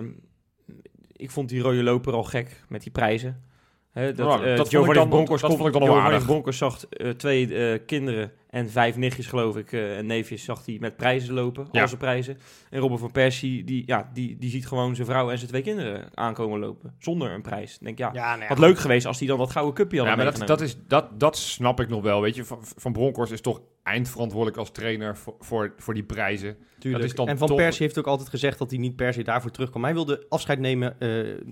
ik 1.16 1.32
vond 1.32 1.50
die 1.50 1.62
rode 1.62 1.84
loper 1.84 2.14
al 2.14 2.24
gek 2.24 2.64
met 2.68 2.82
die 2.84 2.92
prijzen. 2.92 3.44
Hè, 3.92 4.14
dat, 4.14 4.28
Ja, 4.28 4.46
eh, 4.46 4.58
dat 4.58 4.70
vond 4.74 4.88
ik 4.88 4.94
dan- 4.94 5.10
dat 5.50 5.58
vond 5.58 5.66
ik 5.68 5.74
dan 5.74 5.82
aardig. 6.04 6.26
Bronckhorst 6.26 6.60
zag 6.60 6.80
twee 7.18 7.56
eh, 7.56 7.80
kinderen 7.86 8.32
en 8.58 8.70
vijf 8.70 8.96
nichtjes, 8.98 9.26
geloof 9.28 9.58
ik, 9.58 9.72
eh, 9.72 9.98
en 9.98 10.06
neefjes, 10.06 10.44
zag 10.44 10.66
hij 10.66 10.78
met 10.80 10.98
prijzen 10.98 11.34
lopen. 11.34 11.68
Ja. 11.72 11.82
Al 11.82 11.88
zijn 11.88 12.00
prijzen. 12.00 12.38
En 12.70 12.80
Robin 12.80 12.98
van 12.98 13.12
Persie, 13.12 13.64
die, 13.64 13.84
ja, 13.86 14.10
die, 14.14 14.38
die 14.38 14.50
ziet 14.50 14.68
gewoon 14.68 14.96
zijn 14.96 15.08
vrouw 15.08 15.30
en 15.30 15.38
zijn 15.38 15.50
twee 15.50 15.62
kinderen 15.62 16.10
aankomen 16.14 16.60
lopen. 16.60 16.96
Zonder 17.00 17.32
een 17.32 17.42
prijs. 17.42 17.74
Ik 17.74 17.84
denk, 17.86 17.98
ja, 17.98 18.10
Ja, 18.14 18.30
nou 18.30 18.42
ja, 18.42 18.48
had 18.48 18.60
leuk 18.60 18.80
geweest 18.80 19.06
als 19.06 19.20
hij 19.20 19.28
dan 19.28 19.38
dat 19.38 19.52
gouden 19.52 19.74
cupje 19.74 19.98
had 20.00 20.08
Ja, 20.08 20.16
maar 20.16 20.26
dat, 20.26 20.48
dat, 20.48 20.62
is, 20.62 20.78
dat, 20.88 21.20
dat 21.20 21.38
snap 21.38 21.80
ik 21.80 21.90
nog 21.90 22.02
wel. 22.02 22.22
Weet 22.22 22.36
je, 22.36 22.46
Van, 22.46 22.60
van 22.62 22.92
Bronckhorst 22.92 23.32
is 23.32 23.42
toch 23.42 23.62
eindverantwoordelijk 23.84 24.58
als 24.58 24.72
trainer 24.72 25.18
voor, 25.18 25.36
voor, 25.40 25.74
voor 25.78 25.94
die 25.94 26.04
prijzen. 26.04 26.58
Tuurlijk. 26.80 27.04
dat 27.04 27.12
is 27.12 27.18
dan 27.18 27.28
en 27.28 27.38
Van 27.38 27.48
toch- 27.48 27.58
Persie 27.58 27.86
heeft 27.86 27.98
ook 27.98 28.08
altijd 28.08 28.30
gezegd 28.30 28.58
dat 28.58 28.70
hij 28.70 28.80
niet 28.80 28.96
per 28.96 29.14
se 29.14 29.24
daarvoor 29.24 29.52
terugkwam. 29.52 29.84
Hij 29.84 29.94
wilde 29.94 30.26
afscheid 30.30 30.60
nemen, 30.60 31.00
eh, 31.00 31.10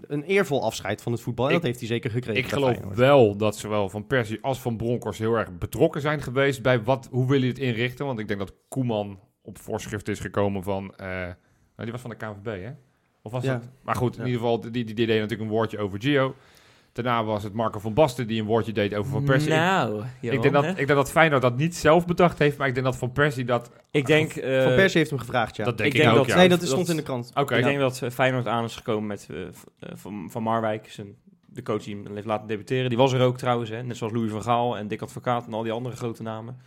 een 0.07 0.23
eervol 0.23 0.63
afscheid 0.63 1.01
van 1.01 1.11
het 1.11 1.21
voetbal. 1.21 1.45
En 1.45 1.51
Ik- 1.51 1.57
dat 1.57 1.65
heeft 1.67 1.79
hij 1.79 1.87
zeker 1.87 2.11
gekregen. 2.11 2.43
Ik 2.43 2.49
geloof 2.49 2.69
Feyenoord. 2.71 2.97
wel 2.97 3.35
dat 3.37 3.57
zowel 3.57 3.89
Van 3.89 4.07
Persie 4.07 4.37
als 4.41 4.59
Van 4.61 4.77
Bronckhorst 4.77 5.19
heel 5.19 5.33
erg 5.35 5.57
betrokken 5.57 6.01
zijn 6.01 6.21
geweest 6.21 6.61
bij 6.61 6.83
wat, 6.83 6.94
hoe 7.11 7.27
wil 7.27 7.41
je 7.41 7.47
het 7.47 7.57
inrichten. 7.59 8.05
Want 8.05 8.19
ik 8.19 8.27
denk 8.27 8.39
dat 8.39 8.53
Koeman 8.69 9.19
op 9.41 9.57
voorschrift 9.57 10.07
is 10.07 10.19
gekomen 10.19 10.63
van... 10.63 10.95
eh, 10.95 11.07
nou, 11.07 11.33
die 11.77 11.91
was 11.91 12.01
van 12.01 12.09
de 12.09 12.15
KNVB, 12.15 12.63
hè? 12.63 12.71
Of 13.21 13.31
was 13.31 13.43
Ja. 13.43 13.53
dat? 13.53 13.69
Maar 13.83 13.95
goed, 13.95 14.13
in 14.17 14.19
Ja. 14.21 14.25
ieder 14.27 14.41
geval, 14.41 14.59
die, 14.61 14.71
die, 14.71 14.83
die 14.85 14.95
deed 14.95 15.07
natuurlijk 15.19 15.41
een 15.41 15.55
woordje 15.55 15.77
over 15.79 16.01
Gio. 16.01 16.35
Daarna 16.91 17.23
was 17.23 17.43
het 17.43 17.53
Marco 17.53 17.79
van 17.79 17.93
Basten 17.93 18.27
die 18.27 18.39
een 18.41 18.47
woordje 18.47 18.71
deed 18.71 18.95
over 18.95 19.11
Van 19.11 19.23
Persie. 19.23 19.49
Ik- 19.51 19.55
Nou, 19.57 20.03
ik, 20.21 20.41
denk 20.41 20.53
dat, 20.53 20.65
ik 20.65 20.75
denk 20.75 20.87
dat 20.87 21.11
Feyenoord 21.11 21.41
dat 21.41 21.57
niet 21.57 21.75
zelf 21.75 22.05
bedacht 22.05 22.39
heeft, 22.39 22.57
maar 22.57 22.67
ik 22.67 22.73
denk 22.73 22.85
dat 22.85 22.97
Van 22.97 23.11
Persie 23.11 23.45
dat... 23.45 23.71
Ik 23.91 24.05
denk... 24.05 24.31
eh, 24.35 24.63
Van 24.63 24.75
Persie 24.75 24.97
heeft 24.97 25.09
hem 25.09 25.19
gevraagd, 25.19 25.55
ja. 25.55 25.63
dat 25.65 25.77
denk 25.77 25.89
ik 25.89 25.95
ik, 25.95 26.01
denk 26.01 26.11
ook, 26.17 26.23
dat- 26.23 26.31
ja. 26.33 26.35
nee, 26.35 26.49
dat 26.49 26.59
dat- 26.59 26.69
stond 26.69 26.89
in 26.89 26.95
de 26.95 27.01
krant. 27.03 27.31
Oké, 27.35 27.53
ik 27.55 27.59
ja. 27.59 27.65
denk 27.67 27.79
dat 27.79 28.01
eh, 28.01 28.09
Feyenoord 28.09 28.47
aan 28.47 28.63
is 28.63 28.75
gekomen 28.75 29.07
met 29.07 29.27
van, 29.79 30.27
van 30.31 30.43
Marwijk, 30.43 30.91
zijn, 30.91 31.15
de 31.45 31.61
coach 31.63 31.83
die 31.83 32.01
hem 32.03 32.13
heeft 32.15 32.27
laten 32.27 32.47
debuteren. 32.47 32.89
Die 32.89 32.97
was 32.97 33.13
er 33.13 33.21
ook 33.21 33.37
trouwens, 33.37 33.69
hè? 33.69 33.83
net 33.83 33.97
zoals 33.97 34.13
Louis 34.13 34.31
van 34.31 34.43
Gaal 34.43 34.77
en 34.77 34.87
Dick 34.87 35.01
Advocaat 35.01 35.45
en 35.45 35.53
al 35.53 35.63
die 35.63 35.71
andere 35.71 35.95
grote 35.95 36.23
namen. 36.23 36.57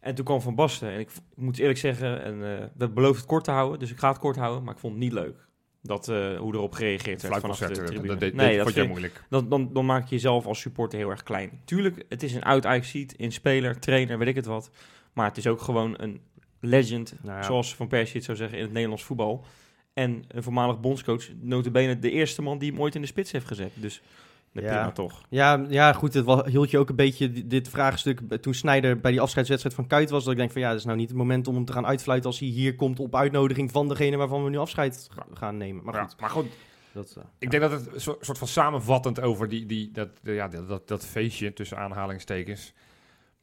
En 0.00 0.14
toen 0.14 0.24
kwam 0.24 0.40
Van 0.40 0.54
Basten. 0.54 0.90
En 0.90 0.98
ik, 1.00 1.10
ik 1.10 1.20
moet 1.42 1.58
eerlijk 1.58 1.78
zeggen, 1.78 2.22
en, 2.22 2.34
eh, 2.58 2.64
we 3.10 3.16
het 3.16 3.26
kort 3.26 3.44
te 3.44 3.50
houden, 3.50 3.78
dus 3.78 3.90
ik 3.90 3.98
ga 3.98 4.08
het 4.08 4.18
kort 4.18 4.36
houden. 4.36 4.64
Maar 4.64 4.74
ik 4.74 4.80
vond 4.80 4.92
het 4.94 5.02
niet 5.02 5.12
leuk 5.12 5.48
dat, 5.82 6.08
eh, 6.08 6.38
hoe 6.38 6.54
erop 6.54 6.72
gereageerd 6.72 7.22
werd 7.22 7.40
vanaf 7.40 7.58
de 7.58 7.70
tribune. 7.70 8.06
dat, 8.08 8.20
deed- 8.20 8.34
nee, 8.34 8.46
dat 8.46 8.54
dat 8.56 8.62
vond 8.62 8.74
jij 8.74 8.84
vind- 8.84 8.88
moeilijk. 8.98 9.24
dan, 9.28 9.48
dan, 9.48 9.72
dan 9.72 9.86
maak 9.86 10.02
je 10.08 10.14
jezelf 10.14 10.46
als 10.46 10.60
supporter 10.60 10.98
heel 10.98 11.10
erg 11.10 11.22
klein. 11.22 11.60
Tuurlijk, 11.64 12.04
het 12.08 12.22
is 12.22 12.34
een 12.34 12.42
oud 12.42 12.84
ziet 12.84 13.12
in 13.12 13.32
speler, 13.32 13.78
trainer, 13.80 14.18
weet 14.18 14.28
ik 14.28 14.34
het 14.34 14.46
wat. 14.46 14.70
Maar 15.12 15.26
het 15.28 15.36
is 15.36 15.46
ook 15.46 15.60
gewoon 15.60 15.94
een 15.96 16.20
legend, 16.60 17.14
Nou 17.22 17.36
ja. 17.36 17.42
zoals 17.42 17.74
Van 17.74 17.88
Persie 17.88 18.16
het 18.16 18.24
zou 18.24 18.36
zeggen, 18.36 18.56
in 18.58 18.64
het 18.64 18.72
Nederlands 18.72 19.04
voetbal. 19.04 19.44
En 19.92 20.24
een 20.28 20.42
voormalig 20.42 20.80
bondscoach, 20.80 21.28
notabene 21.40 21.98
de 21.98 22.10
eerste 22.10 22.42
man 22.42 22.58
die 22.58 22.70
hem 22.70 22.80
ooit 22.80 22.94
in 22.94 23.00
de 23.00 23.06
spits 23.06 23.32
heeft 23.32 23.46
gezet. 23.46 23.70
Dus 23.74 24.02
Ja. 24.52 24.60
prima 24.60 24.90
toch. 24.92 25.22
Ja, 25.28 25.64
ja, 25.68 25.92
goed, 25.92 26.14
het 26.14 26.24
wa- 26.24 26.44
hield 26.44 26.70
je 26.70 26.78
ook 26.78 26.88
een 26.88 26.96
beetje 26.96 27.30
di- 27.30 27.46
dit 27.46 27.68
vraagstuk 27.68 28.20
toen 28.40 28.54
Snijder 28.54 29.00
bij 29.00 29.10
die 29.10 29.20
afscheidswedstrijd 29.20 29.76
van 29.76 29.86
Kuit 29.86 30.10
was. 30.10 30.22
Dat 30.24 30.32
ik 30.32 30.38
denk 30.38 30.50
van 30.50 30.60
ja, 30.60 30.68
dat 30.68 30.78
is 30.78 30.84
nou 30.84 30.96
niet 30.96 31.08
het 31.08 31.16
moment 31.18 31.48
om 31.48 31.54
hem 31.54 31.64
te 31.64 31.72
gaan 31.72 31.86
uitfluiten 31.86 32.30
als 32.30 32.38
hij 32.38 32.48
hier 32.48 32.74
komt 32.74 33.00
op 33.00 33.14
uitnodiging 33.16 33.70
van 33.70 33.88
degene 33.88 34.16
waarvan 34.16 34.44
we 34.44 34.50
nu 34.50 34.56
afscheid 34.58 35.08
ga- 35.14 35.26
gaan 35.34 35.56
nemen. 35.56 35.84
Maar 35.84 35.94
Ja, 35.94 36.02
goed, 36.04 36.20
maar 36.20 36.30
goed, 36.30 36.46
dat, 36.92 37.14
eh, 37.18 37.24
Ik 37.38 37.50
denk 37.50 37.62
dat 37.62 37.70
het 37.70 37.90
soort 38.20 38.38
van 38.38 38.48
samenvattend 38.48 39.20
over 39.20 39.48
die, 39.48 39.66
die, 39.66 39.90
dat, 39.92 40.08
ja, 40.22 40.48
dat, 40.48 40.68
dat, 40.68 40.88
dat 40.88 41.06
feestje 41.06 41.52
tussen 41.52 41.78
aanhalingstekens. 41.78 42.72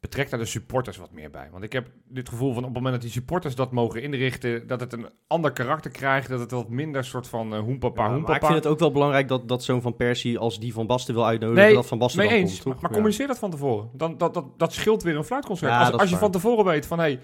Betrekt 0.09 0.29
daar 0.31 0.39
de 0.39 0.45
supporters 0.45 0.97
wat 0.97 1.11
meer 1.11 1.29
bij. 1.29 1.47
Want 1.51 1.63
ik 1.63 1.73
heb 1.73 1.87
dit 2.09 2.29
gevoel 2.29 2.49
van 2.53 2.57
op 2.57 2.63
het 2.65 2.73
moment 2.73 2.93
dat 2.93 3.01
die 3.01 3.11
supporters 3.11 3.55
dat 3.55 3.71
mogen 3.71 4.01
inrichten, 4.01 4.67
dat 4.67 4.79
het 4.79 4.93
een 4.93 5.09
ander 5.27 5.51
karakter 5.51 5.91
krijgt. 5.91 6.29
Dat 6.29 6.39
het 6.39 6.51
wat 6.51 6.69
minder 6.69 7.03
soort 7.03 7.27
van 7.27 7.53
uh, 7.53 7.59
hoempapa, 7.59 8.01
ja, 8.01 8.07
maar 8.07 8.15
hoempapa. 8.15 8.35
ik 8.35 8.45
vind 8.45 8.63
het 8.63 8.67
ook 8.67 8.79
wel 8.79 8.91
belangrijk 8.91 9.27
dat, 9.27 9.47
dat 9.47 9.63
zo'n 9.63 9.81
Van 9.81 9.95
Persie 9.95 10.39
als 10.39 10.59
die 10.59 10.73
Van 10.73 10.87
Basten 10.87 11.13
wil 11.13 11.25
uitnodigen, 11.25 11.63
Nee, 11.63 11.73
dat 11.73 11.87
Van 11.87 11.97
Basten 11.97 12.19
mee 12.21 12.29
dan 12.29 12.37
eens, 12.37 12.51
komt. 12.51 12.63
maar, 12.63 12.73
toch? 12.73 12.81
maar 12.81 12.91
Ja. 12.91 12.95
communiceer 12.95 13.27
dat 13.27 13.39
van 13.39 13.51
tevoren. 13.51 13.89
Dan, 13.93 14.17
dat, 14.17 14.33
dat, 14.33 14.45
dat 14.59 14.73
scheelt 14.73 15.03
weer 15.03 15.15
een 15.15 15.23
fluitconcert. 15.23 15.71
Ja, 15.71 15.79
als 15.79 15.91
als 15.91 16.03
je 16.03 16.09
waar. 16.09 16.19
van 16.19 16.31
tevoren 16.31 16.65
weet 16.65 16.85
van, 16.85 16.99
hey, 16.99 17.19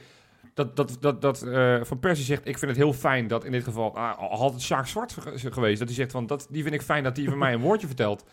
dat, 0.54 0.75
dat, 0.75 0.98
dat, 1.00 1.22
dat 1.22 1.42
eh, 1.42 1.78
Van 1.82 2.00
Persie 2.00 2.25
zegt, 2.25 2.48
ik 2.48 2.58
vind 2.58 2.72
het 2.72 2.80
heel 2.80 2.94
fijn 2.94 3.28
dat 3.28 3.46
in 3.46 3.52
dit 3.52 3.63
geval, 3.63 3.98
al 3.98 4.38
had 4.38 4.54
het 4.54 4.62
Sjaak 4.62 4.88
Zwart 4.88 5.13
ge- 5.20 5.52
geweest, 5.52 5.80
dat 5.80 5.88
hij 5.88 5.98
zegt 5.98 6.12
van, 6.12 6.25
dat, 6.28 6.48
die 6.50 6.63
vind 6.63 6.75
ik 6.75 6.82
fijn 6.82 7.04
dat 7.04 7.18
hij 7.18 7.25
van 7.25 7.38
mij 7.46 7.54
een 7.54 7.62
woordje 7.62 7.88
vertelt. 7.88 8.25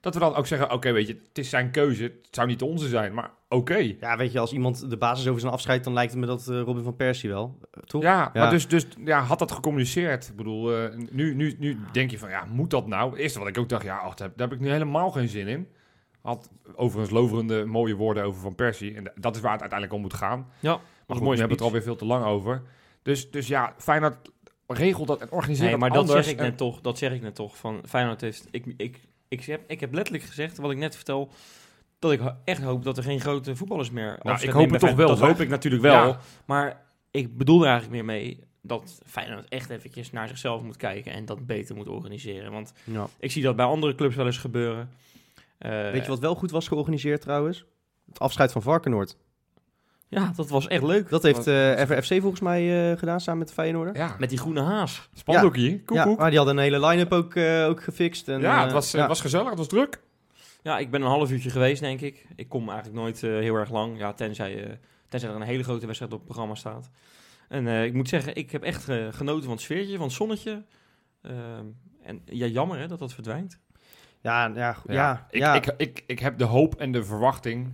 Dat 0.00 0.14
we 0.14 0.20
dan 0.20 0.34
ook 0.34 0.46
zeggen, 0.46 0.72
oké, 0.72 0.92
weet 0.92 1.06
je, 1.06 1.20
het 1.28 1.38
is 1.38 1.48
zijn 1.48 1.70
keuze, 1.70 2.02
het 2.02 2.28
zou 2.30 2.46
niet 2.46 2.62
onze 2.62 2.88
zijn, 2.88 3.14
maar 3.14 3.30
oké. 3.48 3.76
Ja, 4.00 4.16
weet 4.16 4.32
je, 4.32 4.38
als 4.38 4.52
iemand 4.52 4.90
de 4.90 4.96
basis 4.96 5.26
over 5.28 5.40
zijn 5.40 5.52
afscheid, 5.52 5.84
dan 5.84 5.92
lijkt 5.92 6.10
het 6.12 6.20
me 6.20 6.26
dat 6.26 6.48
eh, 6.48 6.60
Robin 6.60 6.82
van 6.82 6.96
Persie 6.96 7.30
wel. 7.30 7.58
Eh, 7.70 7.82
toch? 7.82 8.02
Ja, 8.02 8.30
Ja. 8.32 8.40
maar 8.40 8.50
dus, 8.50 8.68
dus 8.68 8.86
ja, 9.04 9.20
had 9.20 9.38
dat 9.38 9.52
gecommuniceerd. 9.52 10.28
Ik 10.28 10.36
bedoel, 10.36 10.76
eh, 10.76 10.96
nu, 11.10 11.34
nu, 11.34 11.54
nu 11.58 11.78
denk 11.92 12.10
je 12.10 12.18
van, 12.18 12.28
ja, 12.30 12.44
moet 12.44 12.70
dat 12.70 12.86
nou? 12.86 13.10
Het 13.10 13.18
eerste 13.18 13.38
wat 13.38 13.48
ik 13.48 13.58
ook 13.58 13.68
dacht, 13.68 13.84
ja, 13.84 13.96
ach, 13.96 14.14
daar, 14.14 14.32
daar 14.36 14.48
heb 14.48 14.56
ik 14.58 14.64
nu 14.64 14.70
helemaal 14.70 15.10
geen 15.10 15.28
zin 15.28 15.48
in. 15.48 15.68
Had 16.22 16.50
overigens 16.74 17.12
loverende 17.12 17.64
mooie 17.64 17.94
woorden 17.94 18.24
over 18.24 18.40
Van 18.40 18.54
Persie. 18.54 18.94
En 18.94 19.12
dat 19.14 19.34
is 19.36 19.40
waar 19.42 19.52
het 19.52 19.60
uiteindelijk 19.60 19.92
om 19.92 20.00
moet 20.00 20.14
gaan. 20.14 20.46
Ja, 20.60 20.70
Maar 20.72 20.80
goed, 21.16 21.20
mooie 21.20 21.30
we 21.32 21.38
hebben 21.40 21.48
het 21.50 21.60
er 21.60 21.64
alweer 21.66 21.82
veel 21.82 21.96
te 21.96 22.04
lang 22.04 22.24
over. 22.24 22.62
Dus, 23.02 23.30
dus 23.30 23.46
ja, 23.48 23.74
Feyenoord 23.78 24.30
regelt 24.66 25.06
dat 25.06 25.20
en 25.20 25.30
organiseert 25.30 25.60
Nee, 25.70 25.70
dat 25.70 25.80
maar 25.80 25.90
dat 25.90 25.98
anders. 26.08 26.24
zeg 26.24 26.34
ik 26.34 26.40
En- 26.40 26.46
net 26.46 26.56
toch. 26.56 26.80
Dat 26.80 26.98
zeg 26.98 27.12
ik 27.12 27.22
net 27.22 27.34
toch. 27.34 27.56
Van 27.56 27.80
Feyenoord 27.88 28.20
heeft... 28.20 28.48
Ik, 28.50 28.74
ik, 28.76 29.00
ik, 29.40 29.44
heb, 29.44 29.60
ik 29.66 29.80
heb 29.80 29.92
letterlijk 29.94 30.24
gezegd, 30.24 30.56
wat 30.58 30.70
ik 30.70 30.76
net 30.76 30.96
vertel... 30.96 31.30
Dat 31.98 32.12
ik 32.12 32.20
echt 32.44 32.62
hoop 32.62 32.84
dat 32.84 32.96
er 32.96 33.02
geen 33.02 33.20
grote 33.20 33.56
voetballers 33.56 33.90
meer... 33.90 34.18
Nou, 34.22 34.40
ik 34.42 34.50
hoop 34.50 34.70
het 34.70 34.80
toch 34.80 34.94
wel, 34.94 35.08
Dat 35.08 35.20
hoop 35.20 35.40
ik 35.40 35.48
natuurlijk 35.48 35.82
wel. 35.82 36.06
Ja. 36.08 36.18
Maar 36.44 36.82
ik 37.10 37.36
bedoel 37.36 37.60
er 37.62 37.68
eigenlijk 37.68 37.94
meer 37.94 38.04
mee... 38.04 38.40
dat 38.62 39.00
Feyenoord 39.06 39.48
echt 39.48 39.70
eventjes 39.70 40.10
naar 40.10 40.28
zichzelf 40.28 40.62
moet 40.62 40.76
kijken... 40.76 41.12
en 41.12 41.24
dat 41.24 41.46
beter 41.46 41.76
moet 41.76 41.88
organiseren. 41.88 42.52
Want 42.52 42.72
Ja. 42.84 43.08
ik 43.18 43.30
zie 43.30 43.42
dat 43.42 43.56
bij 43.56 43.66
andere 43.66 43.94
clubs 43.94 44.16
wel 44.16 44.26
eens 44.26 44.38
gebeuren. 44.38 44.90
Eh, 45.58 45.70
Weet 45.90 46.02
je 46.02 46.08
wat 46.10 46.18
wel 46.18 46.34
goed 46.34 46.50
was 46.50 46.68
georganiseerd 46.68 47.20
trouwens? 47.20 47.64
Het 48.08 48.18
afscheid 48.18 48.52
van 48.52 48.62
Varkenoord. 48.62 49.16
Ja, 50.08 50.32
dat 50.36 50.48
was 50.48 50.66
echt 50.66 50.82
leuk. 50.82 51.08
Dat 51.08 51.22
heeft 51.22 51.46
eh 51.46 51.72
FFC 51.86 52.20
volgens 52.20 52.40
mij 52.40 52.90
eh, 52.92 52.98
gedaan 52.98 53.20
samen 53.20 53.38
met 53.38 53.48
de 53.48 53.54
Feyenoorder. 53.54 53.96
Ja, 53.96 54.16
Met 54.18 54.28
die 54.28 54.38
groene 54.38 54.60
haas. 54.60 55.08
spandoekje. 55.14 55.70
Ja, 55.70 55.78
Koekoek. 55.84 56.18
maar 56.18 56.28
die 56.28 56.38
hadden 56.38 56.56
een 56.56 56.62
hele 56.62 56.86
line-up 56.86 57.12
ook, 57.12 57.34
eh, 57.34 57.66
ook 57.66 57.82
gefixt. 57.82 58.28
En, 58.28 58.40
Ja, 58.40 58.62
het 58.62 58.72
was, 58.72 58.90
ja. 58.90 58.98
het 58.98 59.08
was 59.08 59.20
gezellig, 59.20 59.48
het 59.48 59.58
was 59.58 59.68
druk. 59.68 60.00
Ja, 60.62 60.78
ik 60.78 60.90
ben 60.90 61.00
een 61.02 61.08
half 61.08 61.30
uurtje 61.30 61.50
geweest, 61.50 61.80
denk 61.80 62.00
ik. 62.00 62.26
Ik 62.36 62.48
kom 62.48 62.68
eigenlijk 62.68 62.98
nooit 62.98 63.22
eh, 63.22 63.30
heel 63.30 63.54
erg 63.54 63.70
lang. 63.70 63.98
Ja, 63.98 64.12
tenzij, 64.12 64.64
eh, 64.64 64.72
tenzij 65.08 65.28
er 65.28 65.34
een 65.36 65.42
hele 65.42 65.62
grote 65.62 65.86
wedstrijd 65.86 66.12
op 66.12 66.18
het 66.18 66.26
programma 66.28 66.54
staat. 66.54 66.90
En 67.48 67.66
eh, 67.66 67.84
ik 67.84 67.92
moet 67.94 68.08
zeggen, 68.08 68.34
ik 68.36 68.50
heb 68.50 68.62
echt 68.62 68.84
genoten 69.10 69.42
van 69.42 69.52
het 69.52 69.60
sfeertje, 69.60 69.96
van 69.96 70.06
het 70.06 70.14
zonnetje. 70.16 70.62
Ehm, 71.22 71.64
en 72.02 72.20
ja, 72.24 72.46
jammer 72.46 72.78
hè, 72.78 72.86
dat 72.88 72.98
dat 72.98 73.12
verdwijnt. 73.12 73.58
Ja, 74.20 74.46
ja, 74.54 74.76
ja, 74.86 75.26
ja, 75.30 75.54
ik, 75.54 75.66
Ik, 75.66 75.74
ik, 75.76 76.04
ik 76.06 76.18
heb 76.18 76.38
de 76.38 76.44
hoop 76.44 76.74
en 76.74 76.92
de 76.92 77.04
verwachting 77.04 77.68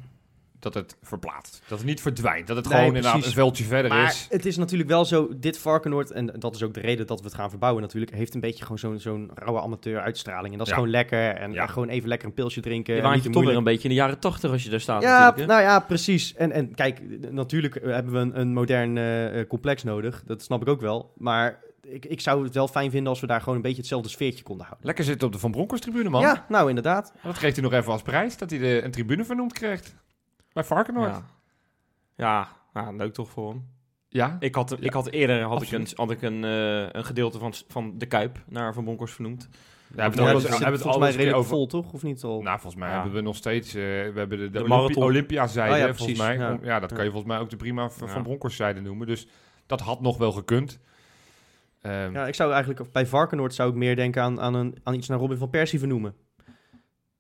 dat 0.63 0.75
het 0.75 0.97
verplaatst. 1.03 1.63
Dat 1.69 1.79
het 1.79 1.87
niet 1.87 2.01
verdwijnt. 2.01 2.47
Dat 2.47 2.57
het 2.57 2.65
Nee, 2.65 2.75
gewoon 2.75 2.89
inderdaad 2.89 3.13
precies. 3.13 3.31
een 3.31 3.43
veldje 3.43 3.65
verder 3.65 3.91
Maar 3.91 4.05
is. 4.07 4.27
het 4.31 4.47
is 4.47 4.57
natuurlijk 4.57 4.89
wel 4.89 5.05
zo, 5.05 5.29
dit 5.37 5.59
Varkenoord, 5.59 6.11
en 6.11 6.27
dat 6.39 6.55
is 6.55 6.63
ook 6.63 6.75
de 6.75 6.81
reden 6.81 7.07
dat 7.07 7.19
we 7.21 7.25
het 7.27 7.35
gaan 7.35 7.51
verbouwen 7.51 7.83
natuurlijk, 7.83 8.15
heeft 8.15 8.35
een 8.35 8.41
beetje 8.41 8.63
gewoon 8.63 8.79
zo'n 8.79 8.99
zo'n 8.99 9.31
rauwe 9.35 9.61
amateur 9.61 10.01
uitstraling. 10.01 10.53
En 10.53 10.59
dat 10.59 10.67
is 10.67 10.73
Ja. 10.73 10.79
gewoon 10.79 10.91
lekker. 10.93 11.31
En, 11.35 11.53
Ja. 11.53 11.63
en 11.63 11.69
gewoon 11.69 11.89
even 11.89 12.09
lekker 12.09 12.29
een 12.29 12.35
pilsje 12.35 12.61
drinken. 12.61 12.95
Je 12.95 13.03
waant 13.03 13.15
niet 13.15 13.23
je 13.25 13.31
toch 13.31 13.43
weer 13.43 13.53
moeilijk. 13.53 13.67
een 13.69 13.73
beetje 13.75 13.89
in 13.89 13.95
de 13.95 14.01
jaren 14.01 14.19
tachtig 14.19 14.51
als 14.51 14.63
je 14.65 14.71
daar 14.71 14.81
staat 14.81 15.03
Ja, 15.03 15.35
nou 15.37 15.63
ja, 15.63 15.81
precies. 15.81 16.35
En, 16.35 16.53
en 16.53 16.75
kijk, 16.75 17.01
natuurlijk 17.31 17.77
eh, 17.77 17.93
hebben 17.93 18.13
we 18.13 18.19
een, 18.19 18.41
een 18.41 18.53
modern 18.53 18.99
eh, 18.99 19.41
eh, 19.41 19.49
complex 19.49 19.83
nodig. 19.83 20.23
Dat 20.27 20.43
snap 20.43 20.61
ik 20.63 20.69
ook 20.69 20.81
wel. 20.81 21.13
Maar 21.17 21.59
ik, 21.83 22.05
ik 22.05 22.21
zou 22.21 22.45
het 22.45 22.55
wel 22.55 22.69
fijn 22.69 22.91
vinden 22.91 23.09
als 23.09 23.21
we 23.21 23.27
daar 23.27 23.41
gewoon 23.41 23.57
een 23.57 23.63
beetje 23.63 23.79
hetzelfde 23.79 24.09
sfeertje 24.09 24.43
konden 24.43 24.67
houden. 24.67 24.87
Lekker 24.87 25.05
zitten 25.05 25.27
op 25.27 25.33
de 25.33 25.39
Van 25.39 25.51
Bronckhorst 25.51 25.83
tribune, 25.85 26.09
man. 26.09 26.21
Ja, 26.21 26.47
nou 26.49 26.69
inderdaad. 26.69 27.13
Dat 27.23 27.39
geeft 27.39 27.55
hij 27.57 27.65
nog 27.65 27.73
even 27.73 27.93
als 27.93 28.03
prijs, 28.03 28.37
dat 28.37 28.51
hij 28.51 28.59
de, 28.59 28.83
een 28.85 28.91
tribune 28.91 29.25
vernoemd 29.25 29.53
krijgt. 29.53 29.95
Bij 30.53 30.65
Varkenoord. 30.65 31.23
Ja. 32.17 32.49
Ja, 32.75 32.91
leuk 32.91 33.13
toch 33.15 33.31
voor 33.31 33.49
hem. 33.49 33.67
ja? 34.09 34.37
Ik 34.41 34.55
had, 34.55 34.71
Ja, 34.71 34.77
ik 34.81 34.93
had 34.93 35.11
eerder 35.11 35.43
had 35.43 35.63
ik 35.63 35.71
een, 35.71 35.87
had 35.95 36.11
ik 36.11 36.23
een, 36.23 36.45
eh, 36.45 36.89
een 36.93 37.05
gedeelte 37.05 37.39
van, 37.39 37.53
van 37.69 37.99
de 37.99 38.07
Kuip 38.07 38.39
naar 38.49 38.75
Van 38.75 38.85
Bronckhorst 38.85 39.15
vernoemd. 39.15 39.49
Ja, 39.89 39.95
we 39.97 40.03
hebben 40.03 40.27
het, 40.27 40.43
het 40.43 40.61
volgens 40.61 40.85
al 40.85 40.99
mij 40.99 41.11
redelijk 41.11 41.37
over. 41.37 41.51
vol, 41.51 41.67
toch? 41.67 41.93
Of 41.93 42.03
niet 42.03 42.23
al? 42.23 42.43
Nou, 42.43 42.61
volgens 42.61 42.83
mij 42.83 42.89
Ja. 42.91 42.95
hebben 42.95 43.13
we 43.15 43.21
nog 43.21 43.37
steeds... 43.37 43.69
eh, 43.75 43.83
we 43.83 44.13
hebben 44.15 44.29
de, 44.39 44.45
de, 44.45 44.51
De 44.51 44.59
Olympi 44.59 44.75
marathon. 44.75 45.03
Olympia-zijde, 45.03 45.73
Oh 45.75 45.79
ja, 45.79 45.95
volgens 45.95 46.19
mij. 46.19 46.37
ja. 46.37 46.81
Dat 46.81 46.91
Ja. 46.91 46.97
kan 46.97 47.05
je 47.05 47.11
volgens 47.11 47.33
mij 47.33 47.39
ook 47.39 47.51
de 47.51 47.57
prima. 47.57 47.91
Van 47.91 48.23
Bronckhorst-zijde 48.23 48.81
noemen. 48.81 49.07
Dus 49.07 49.27
dat 49.67 49.81
had 49.81 50.01
nog 50.01 50.19
wel 50.19 50.33
gekund. 50.33 50.79
Ehm, 51.81 52.13
Ja, 52.13 52.27
ik 52.27 52.35
zou 52.35 52.53
eigenlijk 52.53 52.93
bij 52.93 53.07
Varkenoord 53.07 53.55
zou 53.55 53.71
ik 53.71 53.77
meer 53.77 53.97
denken 53.97 54.23
aan, 54.23 54.41
aan, 54.41 54.55
een, 54.55 54.77
aan 54.83 54.95
iets 54.95 55.09
naar 55.09 55.19
Robin 55.19 55.37
van 55.39 55.51
Persie 55.51 55.79
vernoemen. 55.79 56.15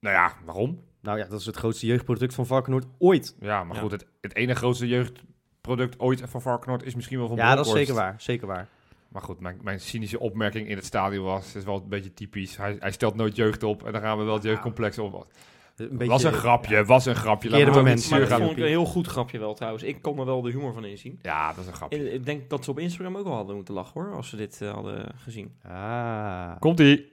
Nou 0.00 0.14
ja, 0.16 0.32
waarom? 0.44 0.80
Nou 1.02 1.18
ja, 1.18 1.26
dat 1.28 1.40
is 1.40 1.46
het 1.46 1.56
grootste 1.56 1.86
jeugdproduct 1.86 2.34
van 2.34 2.46
Varkenoord 2.46 2.84
ooit. 2.98 3.36
Ja, 3.40 3.64
maar 3.64 3.76
Ja. 3.76 3.82
goed, 3.82 3.90
het, 3.90 4.06
het 4.20 4.34
ene 4.36 4.54
grootste 4.54 4.86
jeugdproduct 4.88 5.98
ooit 6.00 6.22
van 6.26 6.40
Varkenoord 6.40 6.84
is 6.84 6.94
misschien 6.94 7.18
wel 7.18 7.28
van 7.28 7.36
ja, 7.36 7.54
dat 7.54 7.66
is 7.66 7.72
zeker 7.72 7.94
waar. 7.94 8.14
Zeker 8.18 8.46
waar. 8.46 8.68
Maar 9.08 9.22
goed, 9.22 9.40
mijn, 9.40 9.58
mijn 9.62 9.80
cynische 9.80 10.20
opmerking 10.20 10.68
in 10.68 10.76
het 10.76 10.84
stadion 10.84 11.24
was, 11.24 11.54
is 11.54 11.64
wel 11.64 11.74
een 11.74 11.88
beetje 11.88 12.14
typisch. 12.14 12.56
Hij, 12.56 12.76
hij 12.78 12.92
stelt 12.92 13.14
nooit 13.14 13.36
jeugd 13.36 13.62
op 13.62 13.86
en 13.86 13.92
dan 13.92 14.00
gaan 14.00 14.18
we 14.18 14.24
wel 14.24 14.34
het 14.34 14.42
jeugdcomplex 14.42 14.98
op. 14.98 15.26
Een 15.76 16.06
was 16.06 16.22
een 16.22 16.32
grapje, 16.32 16.84
was 16.84 17.06
een 17.06 17.14
grapje. 17.14 17.50
Laat 17.50 17.60
ook 17.68 17.74
moment. 17.74 17.96
niet 17.96 18.10
Maar 18.10 18.18
dat 18.20 18.28
gaan 18.28 18.38
vond 18.38 18.50
ik 18.50 18.56
doen. 18.56 18.64
een 18.64 18.70
heel 18.70 18.84
goed 18.84 19.06
grapje 19.06 19.38
wel 19.38 19.54
trouwens. 19.54 19.84
Ik 19.84 20.02
kon 20.02 20.18
er 20.18 20.24
wel 20.24 20.42
de 20.42 20.50
humor 20.50 20.72
van 20.72 20.84
inzien. 20.84 21.18
Ja, 21.22 21.48
dat 21.52 21.58
is 21.58 21.66
een 21.66 21.74
grapje. 21.74 21.98
En 21.98 22.14
ik 22.14 22.24
denk 22.24 22.50
dat 22.50 22.64
ze 22.64 22.70
op 22.70 22.78
Instagram 22.78 23.16
ook 23.16 23.24
wel 23.24 23.34
hadden 23.34 23.54
moeten 23.54 23.74
lachen 23.74 24.00
hoor, 24.00 24.14
als 24.14 24.28
ze 24.28 24.36
dit 24.36 24.60
eh, 24.62 24.72
hadden 24.72 25.12
gezien. 25.16 25.54
Ah. 25.62 26.52
Komt-ie. 26.58 27.12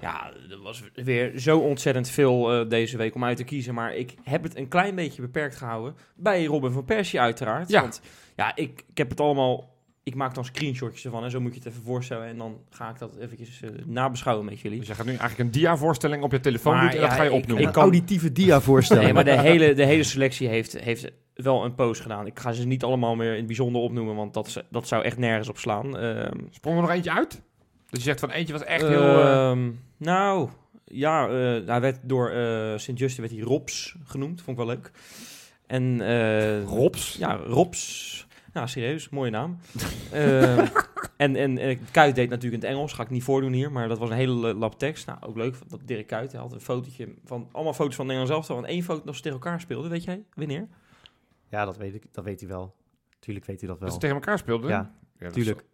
Ja, 0.00 0.30
er 0.50 0.62
was 0.62 0.82
weer 0.94 1.38
zo 1.38 1.58
ontzettend 1.58 2.08
veel 2.08 2.52
eh, 2.52 2.68
deze 2.68 2.96
week 2.96 3.14
om 3.14 3.24
uit 3.24 3.36
te 3.36 3.44
kiezen. 3.44 3.74
Maar 3.74 3.94
ik 3.94 4.14
heb 4.22 4.42
het 4.42 4.56
een 4.56 4.68
klein 4.68 4.94
beetje 4.94 5.22
beperkt 5.22 5.56
gehouden. 5.56 5.94
Bij 6.14 6.44
Robin 6.44 6.70
van 6.70 6.84
Persie 6.84 7.20
uiteraard. 7.20 7.68
Ja. 7.68 7.80
Want 7.80 8.00
ja, 8.36 8.56
ik, 8.56 8.84
ik 8.90 8.98
heb 8.98 9.10
het 9.10 9.20
allemaal... 9.20 9.73
Ik 10.04 10.14
maak 10.14 10.34
dan 10.34 10.44
screenshotjes 10.44 11.04
ervan 11.04 11.24
en 11.24 11.30
zo 11.30 11.40
moet 11.40 11.52
je 11.54 11.58
het 11.58 11.68
even 11.68 11.82
voorstellen. 11.82 12.26
En 12.26 12.38
dan 12.38 12.58
ga 12.70 12.90
ik 12.90 12.98
dat 12.98 13.16
eventjes 13.16 13.62
eh, 13.62 13.70
nabeschouwen 13.86 14.44
met 14.44 14.60
jullie. 14.60 14.78
Dus 14.78 14.88
je 14.88 14.94
gaat 14.94 15.04
nu 15.06 15.10
eigenlijk 15.10 15.40
een 15.40 15.50
dia-voorstelling 15.50 16.22
op 16.22 16.32
je 16.32 16.40
telefoon 16.40 16.72
doen 16.80 16.88
en 16.88 17.00
dat 17.00 17.10
ja, 17.10 17.14
ga 17.16 17.22
je 17.22 17.28
ik- 17.28 17.34
opnoemen. 17.34 17.66
Een 17.66 17.72
kan- 17.72 17.82
auditieve 17.82 18.32
dia 18.32 18.60
voorstellen. 18.60 19.02
Nee, 19.02 19.12
maar 19.12 19.24
de 19.24 19.40
hele, 19.40 19.74
de 19.74 19.84
hele 19.84 20.02
selectie 20.02 20.48
heeft, 20.48 20.78
heeft 20.78 21.10
wel 21.34 21.64
een 21.64 21.74
post 21.74 22.00
gedaan. 22.00 22.26
Ik 22.26 22.38
ga 22.38 22.52
ze 22.52 22.66
niet 22.66 22.82
allemaal 22.84 23.14
meer 23.16 23.30
in 23.30 23.36
het 23.36 23.46
bijzonder 23.46 23.82
opnoemen, 23.82 24.14
want 24.14 24.34
dat, 24.34 24.48
ze- 24.50 24.64
dat 24.70 24.88
zou 24.88 25.04
echt 25.04 25.18
nergens 25.18 25.48
op 25.48 25.58
slaan. 25.58 25.96
Ehm, 25.98 26.38
Sprong 26.50 26.76
er 26.76 26.82
nog 26.82 26.90
eentje 26.90 27.12
uit? 27.12 27.30
Dus 27.90 27.98
je 27.98 28.08
zegt 28.08 28.20
van 28.20 28.30
eentje 28.30 28.52
was 28.52 28.64
echt 28.64 28.86
heel... 28.88 29.02
eh, 29.02 29.50
Ehm, 29.50 29.70
nou, 29.96 30.48
ja, 30.84 31.28
eh, 31.28 31.66
hij 31.66 31.80
werd 31.80 31.98
door 32.02 32.30
eh 32.30 32.72
Sint-Justin 32.78 33.22
werd 33.22 33.34
hij 33.36 33.44
Robs 33.44 33.96
genoemd. 34.04 34.42
Vond 34.42 34.58
ik 34.58 34.64
wel 34.64 34.74
leuk. 34.74 34.90
En, 35.66 36.00
eh, 36.00 36.62
Robs? 36.64 37.16
Ja, 37.18 37.34
Robs. 37.46 38.26
Nou, 38.54 38.68
serieus, 38.68 39.08
mooie 39.08 39.30
naam. 39.30 39.58
Ehm, 40.12 40.66
en 41.16 41.36
en 41.36 41.58
eh, 41.58 41.78
Kuit 41.90 42.14
deed 42.14 42.28
natuurlijk 42.30 42.62
in 42.62 42.68
het 42.68 42.76
Engels. 42.76 42.92
Ga 42.92 43.02
ik 43.02 43.10
niet 43.10 43.22
voordoen 43.22 43.52
hier, 43.52 43.72
maar 43.72 43.88
dat 43.88 43.98
was 43.98 44.10
een 44.10 44.16
hele 44.16 44.54
lap 44.54 44.78
tekst. 44.78 45.06
Nou, 45.06 45.18
ook 45.22 45.36
leuk 45.36 45.56
dat 45.68 45.80
Dirk 45.84 46.06
Kuit 46.06 46.32
hij 46.32 46.40
had 46.40 46.52
een 46.52 46.60
fotootje 46.60 47.14
van 47.24 47.48
allemaal 47.52 47.74
foto's 47.74 47.94
van 47.94 48.06
Nederland 48.06 48.44
zelf. 48.46 48.58
En 48.62 48.64
één 48.68 48.82
foto 48.82 49.04
dat 49.04 49.14
ze 49.14 49.22
tegen 49.22 49.38
elkaar 49.38 49.60
speelden, 49.60 49.90
weet 49.90 50.04
jij? 50.04 50.22
Wanneer? 50.34 50.68
Ja, 51.48 51.64
dat 51.64 51.76
weet, 51.76 51.94
ik, 51.94 52.02
dat 52.12 52.24
weet 52.24 52.40
hij 52.40 52.48
wel. 52.48 52.74
Tuurlijk 53.18 53.46
weet 53.46 53.60
hij 53.60 53.68
dat 53.68 53.78
Dat 53.80 53.88
wel. 53.88 53.94
ze 53.94 54.00
tegen 54.00 54.16
elkaar 54.16 54.38
speelden? 54.38 54.68
Ja, 54.70 54.92
dat 55.18 55.32
tuurlijk. 55.32 55.58
zal- 55.58 55.68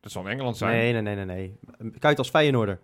Dat 0.00 0.12
zal 0.12 0.22
in 0.24 0.28
Engeland 0.30 0.56
zijn. 0.56 0.76
Nee, 0.76 0.92
nee, 0.92 1.02
nee, 1.14 1.24
nee, 1.24 1.56
nee. 1.78 1.90
Kuit 1.98 2.18
als 2.18 2.30
Feyenoorder. 2.30 2.80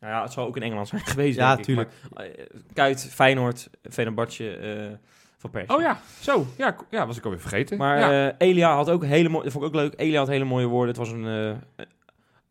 Nou 0.00 0.12
ja, 0.12 0.22
het 0.22 0.32
zal 0.32 0.46
ook 0.46 0.56
in 0.56 0.62
Engeland 0.62 0.88
zijn 0.88 1.00
geweest, 1.12 1.36
Ja, 1.38 1.46
denk 1.48 1.58
ik. 1.58 1.64
tuurlijk. 1.64 1.90
Maar, 2.14 2.24
eh, 2.24 2.44
Kuit, 2.72 3.04
Feyenoord, 3.12 3.70
Fenerbahce, 3.90 4.56
eh 4.56 4.96
Van 5.40 5.50
Persie. 5.50 5.74
Oh 5.76 5.80
ja, 5.82 6.00
zo. 6.20 6.46
Ja, 6.56 6.76
ja 6.90 7.06
was 7.06 7.16
ik 7.16 7.24
alweer 7.24 7.40
vergeten. 7.40 7.78
Maar 7.78 7.98
ja. 7.98 8.28
eh, 8.28 8.48
Elia 8.48 8.74
had 8.74 8.90
ook 8.90 9.04
hele 9.04 9.28
mooie... 9.28 9.42
Dat 9.44 9.52
vond 9.52 9.64
ik 9.64 9.70
ook 9.70 9.76
leuk. 9.76 9.92
Elia 9.96 10.18
had 10.18 10.28
hele 10.28 10.44
mooie 10.44 10.66
woorden. 10.66 10.88
Het 10.88 10.96
was 10.96 11.10
een, 11.10 11.26
eh 11.26 11.86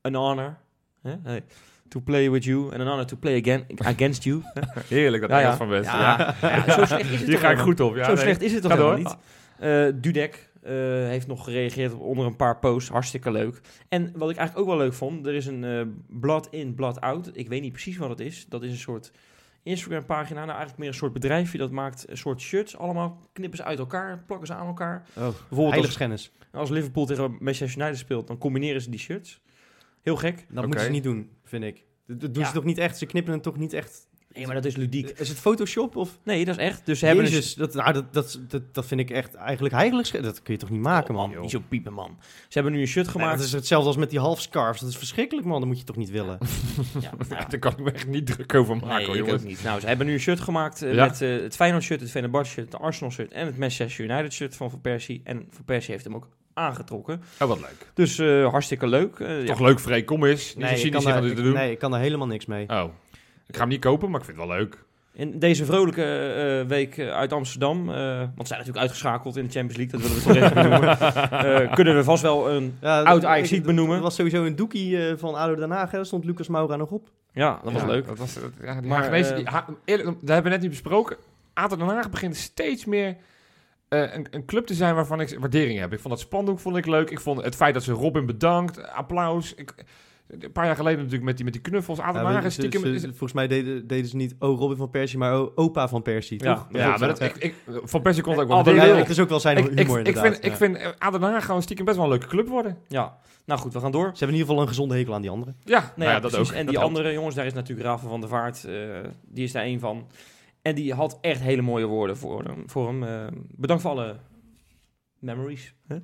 een 0.01 0.15
honor. 0.15 0.57
Hey, 1.01 1.43
To 1.87 1.99
play 1.99 2.31
with 2.31 2.43
you. 2.43 2.71
En 2.73 2.81
an 2.81 2.87
honor 2.87 3.05
to 3.05 3.17
play 3.19 3.39
again, 3.41 3.65
against 3.77 4.23
you. 4.23 4.41
Heerlijk 4.87 5.21
dat 5.21 5.31
Ja, 5.31 5.39
ja. 5.39 5.55
Van 5.57 5.67
West. 5.67 5.85
Ja, 5.85 6.35
Ja. 6.41 6.49
ja, 6.65 6.71
zo 6.73 6.85
slecht 6.85 7.09
is 7.11 7.19
het 7.19 7.27
Hier 7.29 7.37
ga 7.39 7.49
ik 7.51 7.57
goed 7.57 7.79
op. 7.79 7.95
Ja, 7.95 8.03
Zo 8.03 8.13
nee. 8.13 8.21
slecht 8.21 8.41
is 8.41 8.53
het 8.53 8.61
toch 8.61 8.71
helemaal 8.71 8.97
niet? 8.97 9.17
Eh, 9.59 9.85
Dudek 9.95 10.49
eh, 10.63 10.71
heeft 11.07 11.27
nog 11.27 11.43
gereageerd 11.43 11.93
op 11.93 12.01
onder 12.01 12.25
een 12.25 12.35
paar 12.35 12.59
posts. 12.59 12.89
Hartstikke 12.89 13.31
leuk. 13.31 13.61
En 13.89 14.11
wat 14.15 14.29
ik 14.29 14.37
eigenlijk 14.37 14.67
ook 14.69 14.75
wel 14.75 14.85
leuk 14.85 14.93
vond, 14.93 15.25
er 15.27 15.33
is 15.33 15.45
een 15.45 15.63
eh 15.63 15.81
Blood 16.07 16.47
in, 16.51 16.75
Blood 16.75 17.01
out. 17.01 17.29
Ik 17.33 17.47
weet 17.49 17.61
niet 17.61 17.71
precies 17.71 17.97
wat 17.97 18.09
het 18.09 18.19
is. 18.19 18.45
Dat 18.49 18.63
is 18.63 18.71
een 18.71 18.77
soort 18.77 19.11
Instagram 19.63 20.05
pagina. 20.05 20.39
Nou, 20.39 20.49
eigenlijk 20.49 20.79
meer 20.79 20.87
een 20.87 20.93
soort 20.93 21.13
bedrijfje 21.13 21.57
dat 21.57 21.71
maakt 21.71 22.09
een 22.09 22.17
soort 22.17 22.41
shirts. 22.41 22.77
Allemaal 22.77 23.21
knippen 23.33 23.57
ze 23.57 23.63
uit 23.63 23.79
elkaar, 23.79 24.23
plakken 24.27 24.47
ze 24.47 24.53
aan 24.53 24.67
elkaar. 24.67 25.05
Oh, 25.15 25.29
Bijvoorbeeld 25.49 25.85
als, 26.11 26.31
als 26.51 26.69
Liverpool 26.69 27.05
tegen 27.05 27.37
Manchester 27.39 27.81
United 27.81 27.97
speelt, 27.99 28.27
dan 28.27 28.37
combineren 28.37 28.81
ze 28.81 28.89
die 28.89 28.99
shirts. 28.99 29.41
Heel 30.01 30.15
gek. 30.15 30.45
Dat 30.49 30.65
moeten 30.65 30.85
ze 30.85 30.91
niet 30.91 31.03
doen, 31.03 31.29
vind 31.43 31.63
ik. 31.63 31.85
Dat 32.07 32.19
dat 32.19 32.33
doen 32.33 32.43
Ja. 32.43 32.49
ze 32.49 32.55
toch 32.55 32.63
niet 32.63 32.77
echt? 32.77 32.97
Ze 32.97 33.05
knippen 33.05 33.33
het 33.33 33.43
toch 33.43 33.57
niet 33.57 33.73
echt... 33.73 34.07
Nee, 34.39 34.47
maar 34.47 34.55
dat 34.61 34.65
is 34.65 34.75
ludiek. 34.75 35.09
Is 35.09 35.29
het 35.29 35.37
Photoshop 35.39 35.95
of... 35.95 36.17
Nee, 36.23 36.45
dat 36.45 36.57
is 36.57 36.61
echt. 36.63 36.85
Dus 36.85 36.99
ze 36.99 37.05
hebben 37.05 37.25
een- 37.25 37.31
Jezus, 37.31 37.53
dat, 37.53 37.73
nou, 37.73 37.93
dat, 37.93 38.13
dat, 38.13 38.39
dat, 38.47 38.73
dat 38.73 38.85
vind 38.85 38.99
ik 39.01 39.09
echt 39.09 39.33
eigenlijk 39.35 39.73
heiligschennis. 39.75 40.27
Dat 40.29 40.41
kun 40.41 40.53
je 40.53 40.59
toch 40.59 40.69
niet 40.69 40.81
maken, 40.81 41.13
man? 41.13 41.31
Oh, 41.35 41.41
Niet 41.41 41.51
zo 41.51 41.61
piepen, 41.69 41.93
man. 41.93 42.17
Ze 42.21 42.47
hebben 42.49 42.73
nu 42.73 42.81
een 42.81 42.87
shirt 42.87 43.05
Nee, 43.05 43.13
gemaakt. 43.15 43.37
dat 43.37 43.45
is 43.45 43.51
hetzelfde 43.51 43.87
als 43.87 43.97
met 43.97 44.09
die 44.09 44.19
halfscarves. 44.19 44.81
Dat 44.81 44.89
is 44.89 44.97
verschrikkelijk, 44.97 45.47
man. 45.47 45.59
Dat 45.59 45.67
moet 45.67 45.77
je 45.77 45.83
toch 45.83 45.95
niet 45.95 46.09
willen? 46.09 46.37
ja, 46.99 47.11
nou 47.29 47.41
ja. 47.41 47.45
Daar 47.45 47.59
kan 47.59 47.71
ik 47.71 47.79
me 47.79 47.91
echt 47.91 48.07
niet 48.07 48.25
druk 48.25 48.53
over 48.55 48.75
maken, 48.75 48.95
Nee, 48.97 49.05
hoor, 49.05 49.15
ik 49.27 49.33
ook 49.33 49.43
niet. 49.43 49.63
Nou, 49.63 49.79
ze 49.79 49.87
hebben 49.87 50.05
nu 50.05 50.13
een 50.13 50.19
shirt 50.19 50.39
gemaakt 50.39 50.81
eh, 50.81 50.93
Ja. 50.93 51.05
met 51.05 51.21
eh, 51.21 51.29
het 51.41 51.55
Feyenoord 51.55 51.83
shirt, 51.83 52.01
het 52.01 52.11
Fenerbahce 52.11 52.51
shirt, 52.51 52.71
het 52.71 52.81
Arsenal 52.81 53.11
shirt 53.11 53.31
en 53.31 53.45
het 53.45 53.57
Manchester 53.57 54.05
United 54.05 54.33
shirt 54.33 54.55
van 54.55 54.69
Van 54.69 54.81
Persie. 54.81 55.21
En 55.23 55.47
Van 55.49 55.65
Persie 55.65 55.91
heeft 55.93 56.03
hem 56.05 56.15
ook 56.15 56.27
aangetrokken. 56.53 57.21
Oh, 57.39 57.47
wat 57.47 57.59
leuk. 57.59 57.91
Dus 57.93 58.19
eh, 58.19 58.49
hartstikke 58.49 58.87
leuk. 58.87 59.15
Toch 59.45 59.57
ja. 59.59 59.65
leuk, 59.65 59.79
Freek. 59.79 60.05
Kom 60.05 60.25
eens. 60.25 60.55
Niet 60.55 60.67
zo 60.67 60.75
cynisch 60.75 61.03
dit 61.05 61.35
te 61.35 61.41
doen. 61.41 61.53
nee, 61.53 61.71
ik 61.71 61.79
kan 61.79 61.91
daar 61.91 61.99
helemaal 61.99 62.27
niks 62.27 62.45
mee. 62.45 62.69
Oh. 62.69 62.83
Ik 63.49 63.55
ga 63.55 63.61
hem 63.61 63.69
niet 63.69 63.81
kopen, 63.81 64.09
maar 64.09 64.19
ik 64.19 64.25
vind 64.25 64.37
het 64.37 64.47
wel 64.47 64.55
leuk. 64.57 64.77
In 65.13 65.39
deze 65.39 65.65
vrolijke 65.65 66.03
eh, 66.03 66.67
week 66.69 66.97
eh, 66.97 67.09
uit 67.11 67.33
Amsterdam, 67.33 67.89
eh, 67.89 67.95
want 68.17 68.29
ze 68.37 68.45
zijn 68.45 68.59
natuurlijk 68.59 68.77
uitgeschakeld 68.77 69.37
in 69.37 69.45
de 69.45 69.51
Champions 69.51 69.77
League, 69.77 69.99
dat 69.99 70.09
willen 70.09 70.17
we 70.17 70.23
toch 70.23 70.51
even 70.51 70.63
noemen, 70.69 70.99
eh, 71.67 71.73
kunnen 71.73 71.95
we 71.95 72.03
vast 72.03 72.21
wel 72.21 72.49
een... 72.51 72.77
Ja, 72.81 73.01
Oud 73.03 73.21
dat- 73.21 73.51
ik- 73.51 73.63
benoemen. 73.63 73.95
Er 73.95 74.01
was 74.01 74.15
sowieso 74.15 74.43
een 74.45 74.55
doekie 74.55 75.07
eh, 75.09 75.17
van 75.17 75.35
ADO 75.35 75.55
Den 75.55 75.71
Haag. 75.71 75.89
Daar 75.91 76.05
stond 76.05 76.25
Lucas 76.25 76.47
Moura 76.47 76.75
nog 76.75 76.91
op. 76.91 77.07
Ja, 77.33 77.59
dat 77.63 77.71
was 77.73 77.81
Ja, 77.81 77.87
leuk. 77.87 78.07
Dat 78.07 78.17
was, 78.17 78.33
dat- 78.33 78.43
ja, 78.61 78.79
die 78.79 78.89
Maar, 78.89 78.97
Hagenezen, 78.99 79.35
die 79.35 79.45
Ha- 79.47 79.65
eerlijk, 79.85 80.07
dat 80.07 80.15
hebben 80.29 80.43
we 80.43 80.49
net 80.49 80.61
niet 80.61 80.69
besproken. 80.69 81.17
ADO 81.53 81.75
Den 81.75 81.87
Haag 81.87 82.09
begint 82.09 82.35
steeds 82.35 82.85
meer 82.85 83.15
eh, 83.87 84.13
een, 84.15 84.27
een 84.31 84.45
club 84.45 84.65
te 84.65 84.73
zijn 84.73 84.95
waarvan 84.95 85.21
ik 85.21 85.37
waardering 85.39 85.79
heb. 85.79 85.93
Ik 85.93 85.99
vond 85.99 86.13
dat 86.13 86.23
spandoek 86.23 86.59
vond 86.59 86.75
ik 86.77 86.85
leuk. 86.85 87.09
Ik 87.09 87.19
vond 87.19 87.43
het 87.43 87.55
feit 87.55 87.73
dat 87.73 87.83
ze 87.83 87.91
Robin 87.91 88.25
bedankt, 88.25 88.87
applaus. 88.91 89.53
Ik, 89.55 89.73
Een 90.29 90.51
paar 90.51 90.65
jaar 90.65 90.75
geleden 90.75 90.97
natuurlijk 90.97 91.23
met 91.25 91.35
die, 91.35 91.45
met 91.45 91.53
die 91.53 91.61
knuffels. 91.61 91.99
Aden 91.99 92.21
Ja, 92.21 92.31
Hagen 92.31 92.51
stiekem... 92.51 92.81
ze- 92.81 92.89
is- 92.93 93.01
ze- 93.01 93.07
volgens 93.07 93.33
mij 93.33 93.47
deden, 93.47 93.87
deden 93.87 94.09
ze 94.09 94.15
niet 94.15 94.35
oh 94.39 94.59
Robin 94.59 94.77
van 94.77 94.89
Persie, 94.89 95.17
maar 95.17 95.41
oh, 95.41 95.51
opa 95.55 95.87
van 95.87 96.01
Persie, 96.01 96.43
Ja, 96.43 96.53
toch? 96.55 96.67
ja, 96.71 96.87
maar 96.97 97.07
dat, 97.07 97.21
ik, 97.21 97.35
ik, 97.37 97.55
Van 97.65 98.01
Persie 98.01 98.23
komt 98.23 98.37
ook 98.39 98.47
wel. 98.47 98.75
Ja, 98.75 98.95
het 98.95 99.09
is 99.09 99.19
ook 99.19 99.29
wel 99.29 99.39
zijn 99.39 99.57
ik, 99.57 99.65
ik, 99.65 99.77
humor 99.79 99.99
ik 99.99 100.07
inderdaad. 100.07 100.31
vind, 100.33 100.45
ik 100.45 100.51
ja. 100.51 100.57
vind 100.57 100.77
eh, 100.77 100.87
Aden 100.97 101.21
Hagen 101.21 101.41
gewoon 101.41 101.61
stiekem 101.61 101.85
best 101.85 101.97
wel 101.97 102.05
een 102.05 102.11
leuke 102.11 102.27
club 102.27 102.47
worden. 102.47 102.77
Ja, 102.87 103.17
nou 103.45 103.59
goed, 103.59 103.73
we 103.73 103.79
gaan 103.79 103.91
door. 103.91 104.03
Ze 104.03 104.09
hebben 104.09 104.27
in 104.27 104.33
ieder 104.33 104.47
geval 104.47 104.61
een 104.61 104.67
gezonde 104.67 104.95
hekel 104.95 105.13
aan 105.13 105.21
die 105.21 105.29
anderen. 105.31 105.55
Ja, 105.63 105.79
Nou 105.79 105.91
nou 105.95 106.09
ja, 106.09 106.15
ja, 106.15 106.19
dat 106.21 106.31
precies. 106.31 106.49
ook. 106.49 106.55
En 106.55 106.65
Dat 106.65 106.69
die 106.73 106.79
helpt. 106.79 106.95
andere 106.97 107.13
jongens, 107.13 107.35
daar 107.35 107.45
is 107.45 107.53
natuurlijk 107.53 107.87
Rafael 107.87 108.09
van 108.09 108.19
der 108.19 108.29
Vaart. 108.29 108.63
eh, 108.65 108.73
die 109.27 109.43
is 109.43 109.51
daar 109.51 109.63
één 109.63 109.79
van. 109.79 110.07
En 110.61 110.75
die 110.75 110.93
had 110.93 111.17
echt 111.21 111.41
hele 111.41 111.61
mooie 111.61 111.85
woorden 111.85 112.17
voor 112.17 112.43
hem. 112.43 112.63
Voor 112.69 112.87
hem. 112.87 113.03
Eh, 113.03 113.27
bedankt 113.55 113.81
voor 113.81 113.91
alle 113.91 114.15
memories. 115.19 115.73
Hè? 115.87 115.95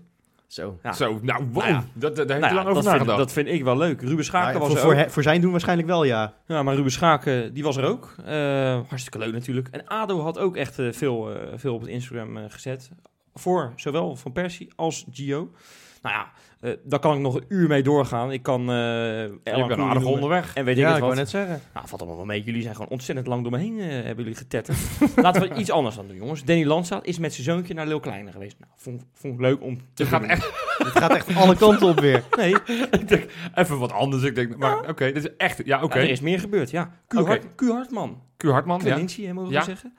Zo. 0.47 0.79
Ja. 0.83 0.93
Zo, 0.93 1.19
nou, 1.21 1.43
wow. 1.51 1.63
Nou 1.63 1.67
ja. 1.73 1.83
Dat, 1.93 2.15
dat, 2.15 2.27
daar 2.27 2.37
heeft 2.37 2.39
Nou 2.39 2.39
hij 2.41 2.49
ja, 2.49 2.55
lang 2.55 2.67
over 2.67 2.83
dat, 2.83 2.93
vind, 3.05 3.17
dat 3.17 3.31
vind 3.31 3.47
ik 3.47 3.63
wel 3.63 3.77
leuk. 3.77 4.01
Ruben 4.01 4.25
Schaken 4.25 4.53
Ja, 4.53 4.59
was 4.59 4.67
voor, 4.67 4.77
er 4.77 4.83
voor, 4.83 4.95
he- 4.95 5.09
voor 5.09 5.23
zijn 5.23 5.41
doen 5.41 5.51
waarschijnlijk 5.51 5.87
wel, 5.87 6.03
ja. 6.03 6.33
Ja, 6.47 6.63
maar 6.63 6.75
Ruben 6.75 6.91
Schaken, 6.91 7.53
die 7.53 7.63
was 7.63 7.77
er 7.77 7.83
ook. 7.85 8.15
Eh, 8.25 8.79
hartstikke 8.87 9.17
leuk 9.17 9.33
natuurlijk. 9.33 9.67
En 9.71 9.87
ADO 9.87 10.19
had 10.21 10.37
ook 10.39 10.55
echt 10.55 10.79
eh, 10.79 10.91
veel, 10.91 11.35
eh, 11.35 11.47
veel 11.55 11.73
op 11.73 11.81
het 11.81 11.89
Instagram 11.89 12.49
gezet. 12.49 12.89
Voor 13.33 13.73
zowel 13.75 14.15
Van 14.15 14.31
Persie 14.31 14.71
als 14.75 15.05
Gio. 15.11 15.51
Nou 16.01 16.15
ja, 16.15 16.31
eh, 16.65 16.77
daar 16.83 16.99
kan 16.99 17.15
ik 17.15 17.19
nog 17.21 17.35
een 17.35 17.45
uur 17.47 17.67
mee 17.67 17.83
doorgaan. 17.83 18.31
Ik 18.31 18.43
kan 18.43 18.69
Erlang 18.69 19.67
bent 19.67 19.79
Koen 19.79 19.89
aardig 19.89 20.05
onderweg. 20.05 20.53
En 20.55 20.65
weet 20.65 20.77
ik 20.77 20.85
het 20.85 20.95
ik 20.95 21.01
wat. 21.01 21.15
net 21.15 21.29
zeggen. 21.29 21.61
Nou, 21.73 21.87
valt 21.87 22.01
allemaal 22.01 22.17
wel 22.17 22.25
mee. 22.25 22.43
Jullie 22.43 22.61
zijn 22.61 22.75
gewoon 22.75 22.89
ontzettend 22.89 23.27
lang 23.27 23.41
door 23.43 23.51
me 23.51 23.57
heen, 23.57 23.79
eh, 23.79 23.87
hebben 23.89 24.23
jullie 24.23 24.35
getetterd. 24.35 24.77
Laten 25.15 25.41
we 25.41 25.53
iets 25.55 25.71
anders 25.71 25.95
dan 25.95 26.07
doen, 26.07 26.15
jongens. 26.15 26.43
Danny 26.43 26.65
Landstaat 26.65 27.05
is 27.05 27.19
met 27.19 27.33
zijn 27.33 27.45
zoontje 27.45 27.73
naar 27.73 27.87
Lil 27.87 27.99
Kleine 27.99 28.31
geweest. 28.31 28.55
Nou, 28.59 28.71
vond, 28.75 29.05
vond 29.13 29.33
ik 29.33 29.39
leuk 29.39 29.61
om 29.61 29.77
te 29.93 30.03
Je 30.03 30.09
gaat 30.09 30.23
echt 30.23 30.43
Het 30.77 30.97
gaat 30.97 31.15
echt 31.15 31.35
alle 31.35 31.55
kanten 31.55 31.87
op 31.87 31.99
weer. 31.99 32.23
Nee, 32.37 32.55
ik 32.99 33.07
denk, 33.07 33.25
even 33.55 33.79
wat 33.79 33.91
anders. 33.91 34.23
Ik 34.23 34.35
denk, 34.35 34.57
maar 34.57 34.89
oké, 34.89 35.05
dit 35.11 35.23
is 35.25 35.35
echt... 35.37 35.61
Ja, 35.65 35.83
oké. 35.83 35.97
ja, 35.97 36.03
er 36.03 36.09
is 36.09 36.21
meer 36.21 36.39
gebeurd, 36.39 36.69
ja. 36.71 36.91
Q, 37.07 37.17
Oké. 37.17 37.27
Hart, 37.27 37.55
Q 37.55 37.61
Hartman. 37.61 38.21
Q 38.37 38.43
Hartman, 38.43 38.81
ja. 38.83 39.33
Mogen 39.33 39.49
we 39.49 39.53
Ja. 39.55 39.63
zeggen. 39.63 39.93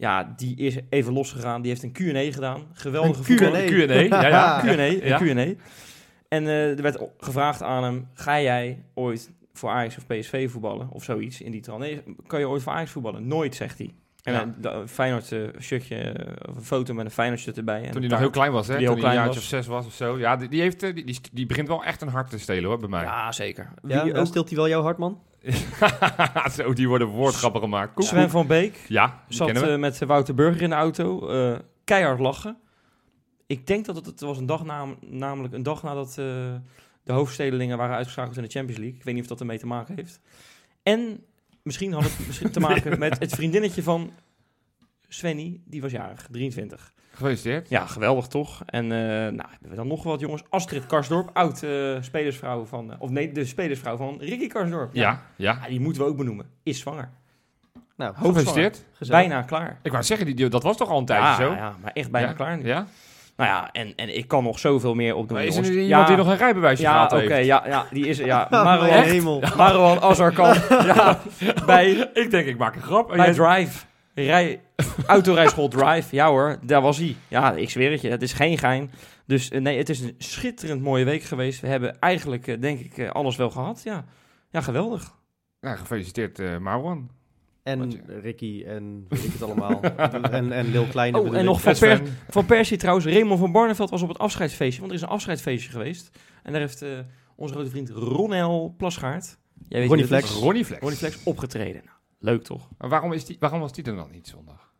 Ja, 0.00 0.34
die 0.36 0.56
is 0.56 0.78
even 0.88 1.12
losgegaan. 1.12 1.62
Die 1.62 1.70
heeft 1.70 1.82
een 1.82 1.92
Q&A 1.92 2.32
gedaan. 2.32 2.66
Geweldige 2.72 3.34
Q&A. 3.34 3.50
Q&A, 3.50 4.20
ja, 4.20 4.26
ja. 4.26 4.60
Q&A. 4.64 5.18
Q&A. 5.18 5.54
En 6.28 6.46
eh, 6.46 6.76
er 6.76 6.82
werd 6.82 6.98
gevraagd 7.18 7.62
aan 7.62 7.84
hem, 7.84 8.08
ga 8.14 8.40
jij 8.40 8.84
ooit 8.94 9.30
voor 9.52 9.70
Ajax 9.70 9.96
of 9.96 10.06
PSV 10.06 10.50
voetballen? 10.50 10.88
Of 10.90 11.04
zoiets 11.04 11.40
in 11.40 11.50
die 11.50 11.60
trant. 11.60 11.80
Nee, 11.80 12.02
kan 12.26 12.40
je 12.40 12.48
ooit 12.48 12.62
voor 12.62 12.72
Ajax 12.72 12.90
voetballen? 12.90 13.26
Nooit, 13.26 13.54
zegt 13.54 13.78
hij. 13.78 13.94
En 14.22 14.56
Ja. 14.62 14.72
een 14.72 14.88
Feyenoord 14.88 15.32
eh, 15.32 15.40
shirtje, 15.60 15.96
eh, 15.96 16.48
of 16.50 16.56
een 16.56 16.62
foto 16.64 16.94
met 16.94 17.04
een 17.04 17.10
Feyenoord 17.10 17.40
shirt 17.40 17.56
erbij. 17.56 17.82
En 17.84 17.90
Toen 17.90 18.00
hij 18.00 18.10
nog 18.10 18.18
heel 18.18 18.30
klein 18.30 18.52
was, 18.52 18.66
hè? 18.66 18.76
Toen 18.76 18.84
Toen 18.84 18.86
hij 18.94 18.94
een 18.96 19.00
klein 19.10 19.20
jaartje 19.24 19.40
of 19.40 19.46
zes 19.46 19.66
was 19.66 19.86
of 19.86 19.92
zo. 19.94 20.18
Ja, 20.18 20.36
die, 20.36 20.48
die, 20.48 20.60
heeft, 20.60 20.82
eh, 20.82 20.94
die, 20.94 21.04
die, 21.04 21.20
die 21.32 21.46
begint 21.46 21.68
wel 21.68 21.84
echt 21.84 22.00
een 22.02 22.08
hart 22.08 22.30
te 22.30 22.38
stelen, 22.38 22.64
hoor, 22.64 22.78
bij 22.78 22.88
mij. 22.88 23.02
Ja, 23.02 23.32
zeker. 23.32 23.70
Wie 23.82 23.94
Ja, 23.96 24.18
ook? 24.18 24.26
stilt 24.26 24.48
hij 24.48 24.56
wel 24.58 24.68
jouw 24.68 24.82
Hartman? 24.82 25.22
zo, 26.56 26.72
die 26.72 26.88
worden 26.88 27.06
woordgrappen 27.08 27.60
gemaakt. 27.60 27.94
Koek, 27.94 28.04
Sven 28.06 28.22
koek. 28.22 28.30
van 28.30 28.46
Beek 28.46 28.84
Ja, 28.88 29.22
zat 29.28 29.78
met 29.78 29.98
Wouter 29.98 30.34
Burger 30.34 30.62
in 30.62 30.68
de 30.70 30.74
auto. 30.76 31.28
eh, 31.28 31.58
keihard 31.84 32.18
lachen. 32.20 32.56
Ik 33.46 33.66
denk 33.66 33.84
dat 33.86 33.96
het, 33.96 34.06
het 34.06 34.20
was 34.20 34.38
een 34.38 34.46
dag 34.46 34.64
na, 34.64 34.84
namelijk 35.00 35.54
een 35.54 35.62
dag 35.62 35.82
nadat 35.82 36.08
eh, 36.08 36.14
de 37.04 37.12
hoofdstedelingen 37.12 37.76
waren 37.78 37.96
uitgeschakeld 37.96 38.36
in 38.36 38.42
de 38.42 38.48
Champions 38.48 38.78
League. 38.80 38.98
Ik 38.98 39.04
weet 39.04 39.14
niet 39.14 39.22
of 39.22 39.28
dat 39.28 39.40
ermee 39.40 39.58
te 39.58 39.66
maken 39.66 39.94
heeft. 39.94 40.20
En 40.82 41.24
misschien 41.70 41.92
had 41.92 42.02
het 42.02 42.26
misschien 42.26 42.50
te 42.50 42.60
maken 42.60 42.98
met 43.06 43.18
het 43.18 43.34
vriendinnetje 43.34 43.82
van 43.82 44.12
Svenny, 45.08 45.60
die 45.64 45.80
was 45.80 45.90
jarig, 45.92 46.26
23. 46.30 46.92
Gefeliciteerd. 47.10 47.68
Ja, 47.68 47.86
geweldig 47.86 48.26
toch? 48.26 48.62
En 48.66 48.84
eh, 48.84 48.98
nou, 49.08 49.48
hebben 49.50 49.70
we 49.70 49.74
dan 49.76 49.86
nog 49.86 50.02
wat 50.02 50.20
jongens. 50.20 50.42
Astrid 50.48 50.86
Karsdorp, 50.86 51.30
oud 51.32 51.62
eh, 51.62 51.96
spelersvrouw 52.00 52.64
van, 52.64 52.92
eh, 52.92 53.00
of 53.00 53.10
nee, 53.10 53.32
de 53.32 53.44
spelersvrouw 53.44 53.96
van 53.96 54.16
Ricky 54.20 54.46
Karsdorp. 54.46 54.94
Ja, 54.94 55.22
ja. 55.36 55.58
Ja, 55.62 55.68
die 55.68 55.80
moeten 55.80 56.02
we 56.02 56.08
ook 56.08 56.16
benoemen. 56.16 56.46
Is 56.62 56.78
zwanger. 56.78 57.10
Nou, 57.96 58.14
Gefeliciteerd. 58.14 58.84
Bijna 59.08 59.42
klaar. 59.42 59.78
Ik 59.82 59.90
wou 59.90 60.04
zeggen, 60.04 60.36
die, 60.36 60.48
dat 60.48 60.62
was 60.62 60.76
toch 60.76 60.88
al 60.88 60.98
een 60.98 61.04
Ja, 61.06 61.36
tijdje 61.36 61.44
zo? 61.44 61.52
ja, 61.52 61.76
maar 61.82 61.92
echt 61.92 62.10
bijna 62.10 62.28
Ja? 62.28 62.34
klaar 62.34 62.56
nu. 62.56 62.66
Ja? 62.66 62.86
Nou 63.40 63.52
ja, 63.52 63.68
en, 63.72 63.92
en 63.96 64.16
ik 64.16 64.28
kan 64.28 64.44
nog 64.44 64.58
zoveel 64.58 64.94
meer 64.94 65.14
opdoen. 65.14 65.36
Maar 65.36 65.46
is 65.46 65.56
er 65.56 65.62
nu 65.62 65.68
iemand 65.68 65.88
ja, 65.88 66.06
die 66.06 66.16
nog 66.16 66.26
een 66.26 66.36
rijbewijsje 66.36 66.82
Ja, 66.82 66.90
gehaald 66.90 67.12
oké, 67.12 67.32
heeft? 67.32 67.46
ja, 67.46 67.62
ja, 67.66 67.86
die 67.90 68.06
is 68.06 68.18
er. 68.18 68.26
Ja, 68.26 68.46
Marwan, 68.64 68.88
hemel. 68.88 69.42
Marwan 69.56 70.00
Azarkan. 70.00 70.54
ja, 70.94 71.20
bij, 71.66 72.10
Ik 72.12 72.30
denk, 72.30 72.46
ik 72.46 72.58
maak 72.58 72.74
een 72.74 72.82
grap. 72.82 73.10
En 73.10 73.16
bij 73.16 73.32
Drive. 73.32 73.84
Rij, 74.14 74.60
autorijschool 75.06 75.68
Drive. 75.68 76.16
Ja 76.16 76.28
hoor, 76.28 76.58
daar 76.62 76.80
was 76.80 76.98
hij. 76.98 77.16
Ja, 77.28 77.52
ik 77.52 77.70
zweer 77.70 77.90
het 77.90 78.00
je. 78.00 78.10
Het 78.10 78.22
is 78.22 78.32
geen 78.32 78.58
gein. 78.58 78.90
Dus 79.26 79.50
eh, 79.50 79.60
nee, 79.60 79.78
het 79.78 79.88
is 79.88 80.00
een 80.00 80.14
schitterend 80.18 80.82
mooie 80.82 81.04
week 81.04 81.22
geweest. 81.22 81.60
We 81.60 81.66
hebben 81.66 81.98
eigenlijk, 81.98 82.46
eh, 82.46 82.60
denk 82.60 82.80
ik, 82.80 82.98
eh, 82.98 83.10
alles 83.10 83.36
wel 83.36 83.50
gehad. 83.50 83.80
Ja, 83.84 84.04
ja 84.50 84.60
geweldig. 84.60 85.14
Ja, 85.60 85.76
gefeliciteerd, 85.76 86.60
Marwan. 86.60 87.10
En 87.62 88.02
Ricky 88.20 88.64
en 88.66 89.04
weet 89.08 89.24
ik 89.24 89.32
het 89.32 89.42
allemaal. 89.42 89.80
en, 89.80 90.52
en 90.52 90.70
Lil 90.70 90.86
Kleine. 90.86 91.20
Oh, 91.20 91.36
en 91.36 91.44
nog 91.44 91.60
van, 91.60 91.76
Sven. 91.76 92.02
per, 92.02 92.12
van 92.28 92.46
Persie 92.46 92.76
trouwens. 92.76 93.06
Raymond 93.06 93.40
van 93.40 93.52
Barneveld 93.52 93.90
was 93.90 94.02
op 94.02 94.08
het 94.08 94.18
afscheidsfeestje. 94.18 94.80
Want 94.80 94.92
er 94.92 94.98
is 94.98 95.04
een 95.04 95.12
afscheidsfeestje 95.12 95.70
geweest. 95.70 96.18
En 96.42 96.52
daar 96.52 96.60
heeft 96.60 96.82
eh, 96.82 96.98
onze 97.36 97.54
grote 97.54 97.70
vriend 97.70 97.90
Ronel 97.90 98.74
Plasgaard... 98.76 99.38
Jij 99.68 99.78
weet 99.78 99.88
Ronnie 99.88 100.06
dat. 100.06 100.18
Flex. 100.18 100.34
Ronnie 100.34 100.64
Flex. 100.64 100.80
Ronnie 100.80 100.98
Flex 100.98 101.22
opgetreden. 101.24 101.82
Nou, 101.84 101.96
leuk 102.18 102.42
toch? 102.42 102.68
Maar 102.78 102.88
waarom, 102.88 103.12
is 103.12 103.24
die, 103.24 103.36
waarom 103.40 103.60
was 103.60 103.72
die 103.72 103.84
er 103.84 103.96
dan 103.96 104.10
niet 104.10 104.28
zondag? 104.28 104.72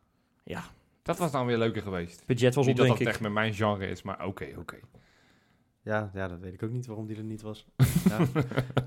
Ja. 0.43 0.63
Dat 1.03 1.17
was 1.17 1.31
dan 1.31 1.45
weer 1.45 1.57
leuker 1.57 1.81
geweest. 1.81 2.23
Budget 2.25 2.55
was 2.55 2.65
niet 2.65 2.79
op, 2.79 2.87
dat 2.87 2.87
denk 2.87 2.97
dat 2.97 3.07
ik. 3.07 3.13
echt 3.13 3.23
met 3.23 3.31
mijn 3.31 3.53
genre 3.53 3.87
is, 3.87 4.01
maar 4.01 4.25
oké, 4.25 4.47
oké. 4.57 4.79
Ja, 5.83 6.11
ja, 6.13 6.27
dat 6.27 6.39
weet 6.39 6.53
ik 6.53 6.63
ook 6.63 6.71
niet 6.71 6.85
waarom 6.85 7.07
die 7.07 7.17
er 7.17 7.23
niet 7.23 7.41
was. 7.41 7.65
Ja. 8.09 8.17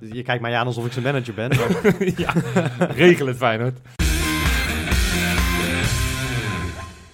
Dus 0.01 0.11
je 0.13 0.23
kijkt 0.23 0.43
mij 0.43 0.55
aan 0.55 0.67
alsof 0.67 0.87
ik 0.87 0.93
zijn 0.93 1.05
manager 1.05 1.35
ben. 1.35 1.49
maar- 1.57 2.05
ja, 2.21 2.33
regel 2.87 3.27
het 3.27 3.37
Feyenoord. 3.37 3.79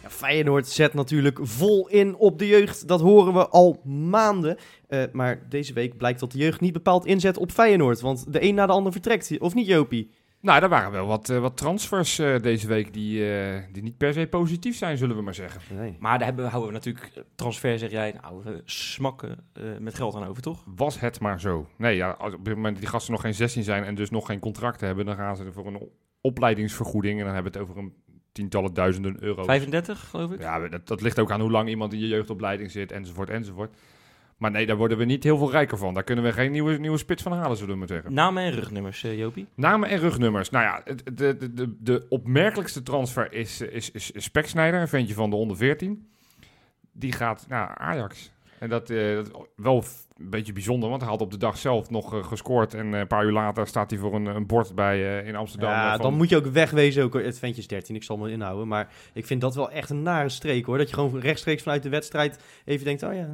Ja, 0.03 0.11
Feyenoord 0.11 0.69
zet 0.69 0.95
natuurlijk 0.95 1.39
vol 1.43 1.89
in 1.89 2.17
op 2.17 2.39
de 2.39 2.47
jeugd. 2.47 2.89
Dat 2.89 3.01
horen 3.01 3.33
we 3.33 3.49
al 3.49 3.81
maanden. 3.85 4.57
Eh, 4.89 5.03
maar 5.13 5.47
deze 5.49 5.73
week 5.73 5.97
blijkt 5.97 6.21
dat 6.21 6.33
de 6.33 6.39
jeugd 6.39 6.61
niet 6.61 6.73
bepaald 6.73 7.07
inzet 7.07 7.37
op 7.37 7.51
Feyenoord. 7.53 8.01
Want 8.01 8.33
de 8.33 8.43
een 8.43 8.55
na 8.55 8.67
de 8.67 8.73
ander 8.73 8.93
vertrekt. 8.93 9.39
Of 9.39 9.55
niet, 9.55 9.67
Jopie? 9.67 10.11
Nou, 10.43 10.63
er 10.63 10.69
waren 10.69 10.91
wel 10.91 11.07
wat, 11.07 11.29
eh, 11.29 11.39
wat 11.39 11.57
transfers 11.57 12.19
eh, 12.19 12.41
deze 12.41 12.67
week 12.67 12.93
die, 12.93 13.33
eh, 13.35 13.63
die 13.73 13.83
niet 13.83 13.97
per 13.97 14.13
se 14.13 14.27
positief 14.27 14.77
zijn, 14.77 14.97
zullen 14.97 15.17
we 15.17 15.23
maar 15.23 15.35
zeggen. 15.35 15.77
Nee. 15.77 15.97
Maar 15.99 16.17
daar 16.19 16.27
hebben, 16.27 16.45
we- 16.45 16.51
houden 16.51 16.73
we 16.73 16.77
natuurlijk 16.79 17.25
transfer, 17.35 17.79
zeg 17.79 17.91
jij. 17.91 18.15
Nou, 18.23 18.43
we 18.45 18.63
smakken 18.65 19.39
eh, 19.53 19.63
met 19.81 19.95
geld 19.95 20.15
aan 20.15 20.27
over, 20.27 20.43
toch? 20.43 20.65
Was 20.75 21.01
het 21.01 21.21
maar 21.21 21.41
zo. 21.41 21.67
Nee, 21.77 21.97
ja, 21.97 22.11
als 22.11 22.35
op 22.35 22.45
dit 22.45 22.55
moment 22.55 22.79
die 22.79 22.87
gasten 22.87 23.13
nog 23.13 23.21
geen 23.21 23.35
16 23.35 23.63
zijn 23.63 23.85
en 23.85 23.95
dus 23.95 24.11
nog 24.11 24.27
geen 24.27 24.39
contract 24.41 24.81
hebben, 24.81 25.05
dan 25.07 25.17
gaan 25.17 25.37
ze 25.37 25.45
er 25.45 25.53
voor 25.53 25.67
een 25.67 25.89
opleidingsvergoeding. 26.21 27.19
En 27.19 27.25
dan 27.25 27.35
hebben 27.35 27.53
we 27.53 27.59
het 27.59 27.69
over 27.69 27.83
een 27.83 27.93
tientallen 28.33 28.75
duizenden 28.75 29.17
euro's. 29.23 29.47
35, 29.47 30.09
geloof 30.09 30.31
ik. 30.33 30.41
Ja, 30.41 30.69
dat, 30.69 30.87
dat 30.87 31.01
ligt 31.01 31.19
ook 31.19 31.31
aan 31.31 31.41
hoe 31.41 31.51
lang 31.51 31.69
iemand 31.69 31.93
in 31.93 31.99
je 31.99 32.09
jeugdopleiding 32.09 32.71
zit, 32.71 32.93
enzovoort, 32.93 33.31
enzovoort. 33.31 33.77
Maar 34.41 34.51
nee, 34.51 34.67
daar 34.67 34.77
worden 34.77 34.99
we 34.99 35.05
niet 35.05 35.25
heel 35.25 35.39
veel 35.39 35.51
rijker 35.51 35.79
van. 35.79 35.95
Daar 35.95 36.03
kunnen 36.03 36.25
we 36.25 36.33
geen 36.33 36.51
nieuwe, 36.53 36.79
nieuwe 36.79 36.99
spits 36.99 37.23
van 37.23 37.33
halen, 37.33 37.57
zullen 37.57 37.73
we 37.73 37.79
maar 37.79 37.89
zeggen. 37.89 38.15
Namen 38.15 38.43
en 38.43 38.51
rugnummers, 38.53 39.05
eh, 39.05 39.19
Jopie. 39.19 39.47
Namen 39.55 39.89
en 39.89 39.99
rugnummers. 39.99 40.51
Nou 40.51 40.65
ja, 40.65 40.83
de, 41.05 41.37
de, 41.37 41.53
de, 41.55 41.77
de 41.81 42.07
opmerkelijkste 42.09 42.83
transfer 42.83 43.33
is, 43.33 43.61
is, 43.61 43.91
is, 43.91 44.11
is 44.11 44.25
Speksnijder, 44.25 44.81
een 44.81 44.89
ventje 44.89 45.15
van 45.15 45.31
de 45.31 45.37
onder 45.37 45.57
14. 45.57 46.09
Die 46.93 47.13
gaat 47.13 47.45
naar 47.49 47.75
Ajax. 47.75 48.33
En 48.59 48.69
dat, 48.69 48.91
eh, 48.91 49.15
dat 49.15 49.27
is 49.27 49.33
wel 49.57 49.85
een 50.17 50.31
beetje 50.31 50.53
bijzonder, 50.53 50.89
want 50.89 51.01
hij 51.01 51.11
had 51.11 51.21
op 51.21 51.31
de 51.31 51.37
dag 51.39 51.59
zelf 51.59 51.91
nog 51.91 52.15
eh, 52.15 52.25
gescoord. 52.25 52.75
En 52.75 52.93
een 52.93 53.07
paar 53.07 53.25
uur 53.25 53.33
later 53.33 53.67
staat 53.67 53.91
hij 53.91 53.99
voor 53.99 54.15
een, 54.15 54.27
een 54.27 54.47
bord 54.47 54.75
bij, 54.75 55.21
eh, 55.21 55.27
in 55.29 55.37
Amsterdam. 55.37 55.71
Ja, 55.71 55.93
van- 55.93 56.03
dan 56.03 56.15
moet 56.15 56.29
je 56.29 56.37
ook 56.37 56.47
wegwezen. 56.47 57.05
Ook, 57.05 57.15
het 57.15 57.39
ventje 57.39 57.61
is 57.61 57.67
13, 57.67 57.95
ik 57.95 58.03
zal 58.03 58.17
me 58.17 58.31
inhouden. 58.31 58.69
Maar 58.69 58.89
ik 59.13 59.27
vind 59.27 59.41
dat 59.41 59.55
wel 59.55 59.71
echt 59.71 59.91
een 59.91 60.03
nare 60.03 60.29
streek 60.29 60.67
hoor. 60.67 60.79
Dat 60.79 60.89
je 60.89 60.95
gewoon 60.95 61.21
rechtstreeks 61.21 61.63
vanuit 61.63 61.83
de 61.83 61.89
wedstrijd 61.89 62.39
even 62.65 62.85
denkt: 62.85 63.03
oh 63.03 63.15
ja. 63.15 63.29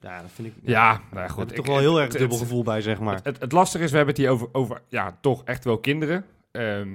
Ja, 0.00 0.20
dat 0.20 0.30
vind 0.30 0.48
ik. 0.48 0.54
Ja, 0.62 1.00
nou 1.12 1.28
goed. 1.28 1.38
heb 1.38 1.50
ik 1.50 1.56
toch 1.56 1.66
wel 1.66 1.78
heel 1.78 2.00
erg 2.00 2.10
dubbel 2.10 2.28
het- 2.38 2.46
gevoel 2.46 2.62
bij, 2.62 2.80
zeg 2.80 3.00
maar. 3.00 3.20
Het, 3.22 3.40
het, 3.40 3.52
lastige 3.52 3.84
is, 3.84 3.90
we 3.90 3.96
hebben 3.96 4.14
het 4.14 4.24
hier 4.24 4.32
over, 4.32 4.48
over 4.52 4.82
ja, 4.88 5.18
toch 5.20 5.44
echt 5.44 5.64
wel 5.64 5.78
kinderen. 5.78 6.24
Ehm, 6.52 6.88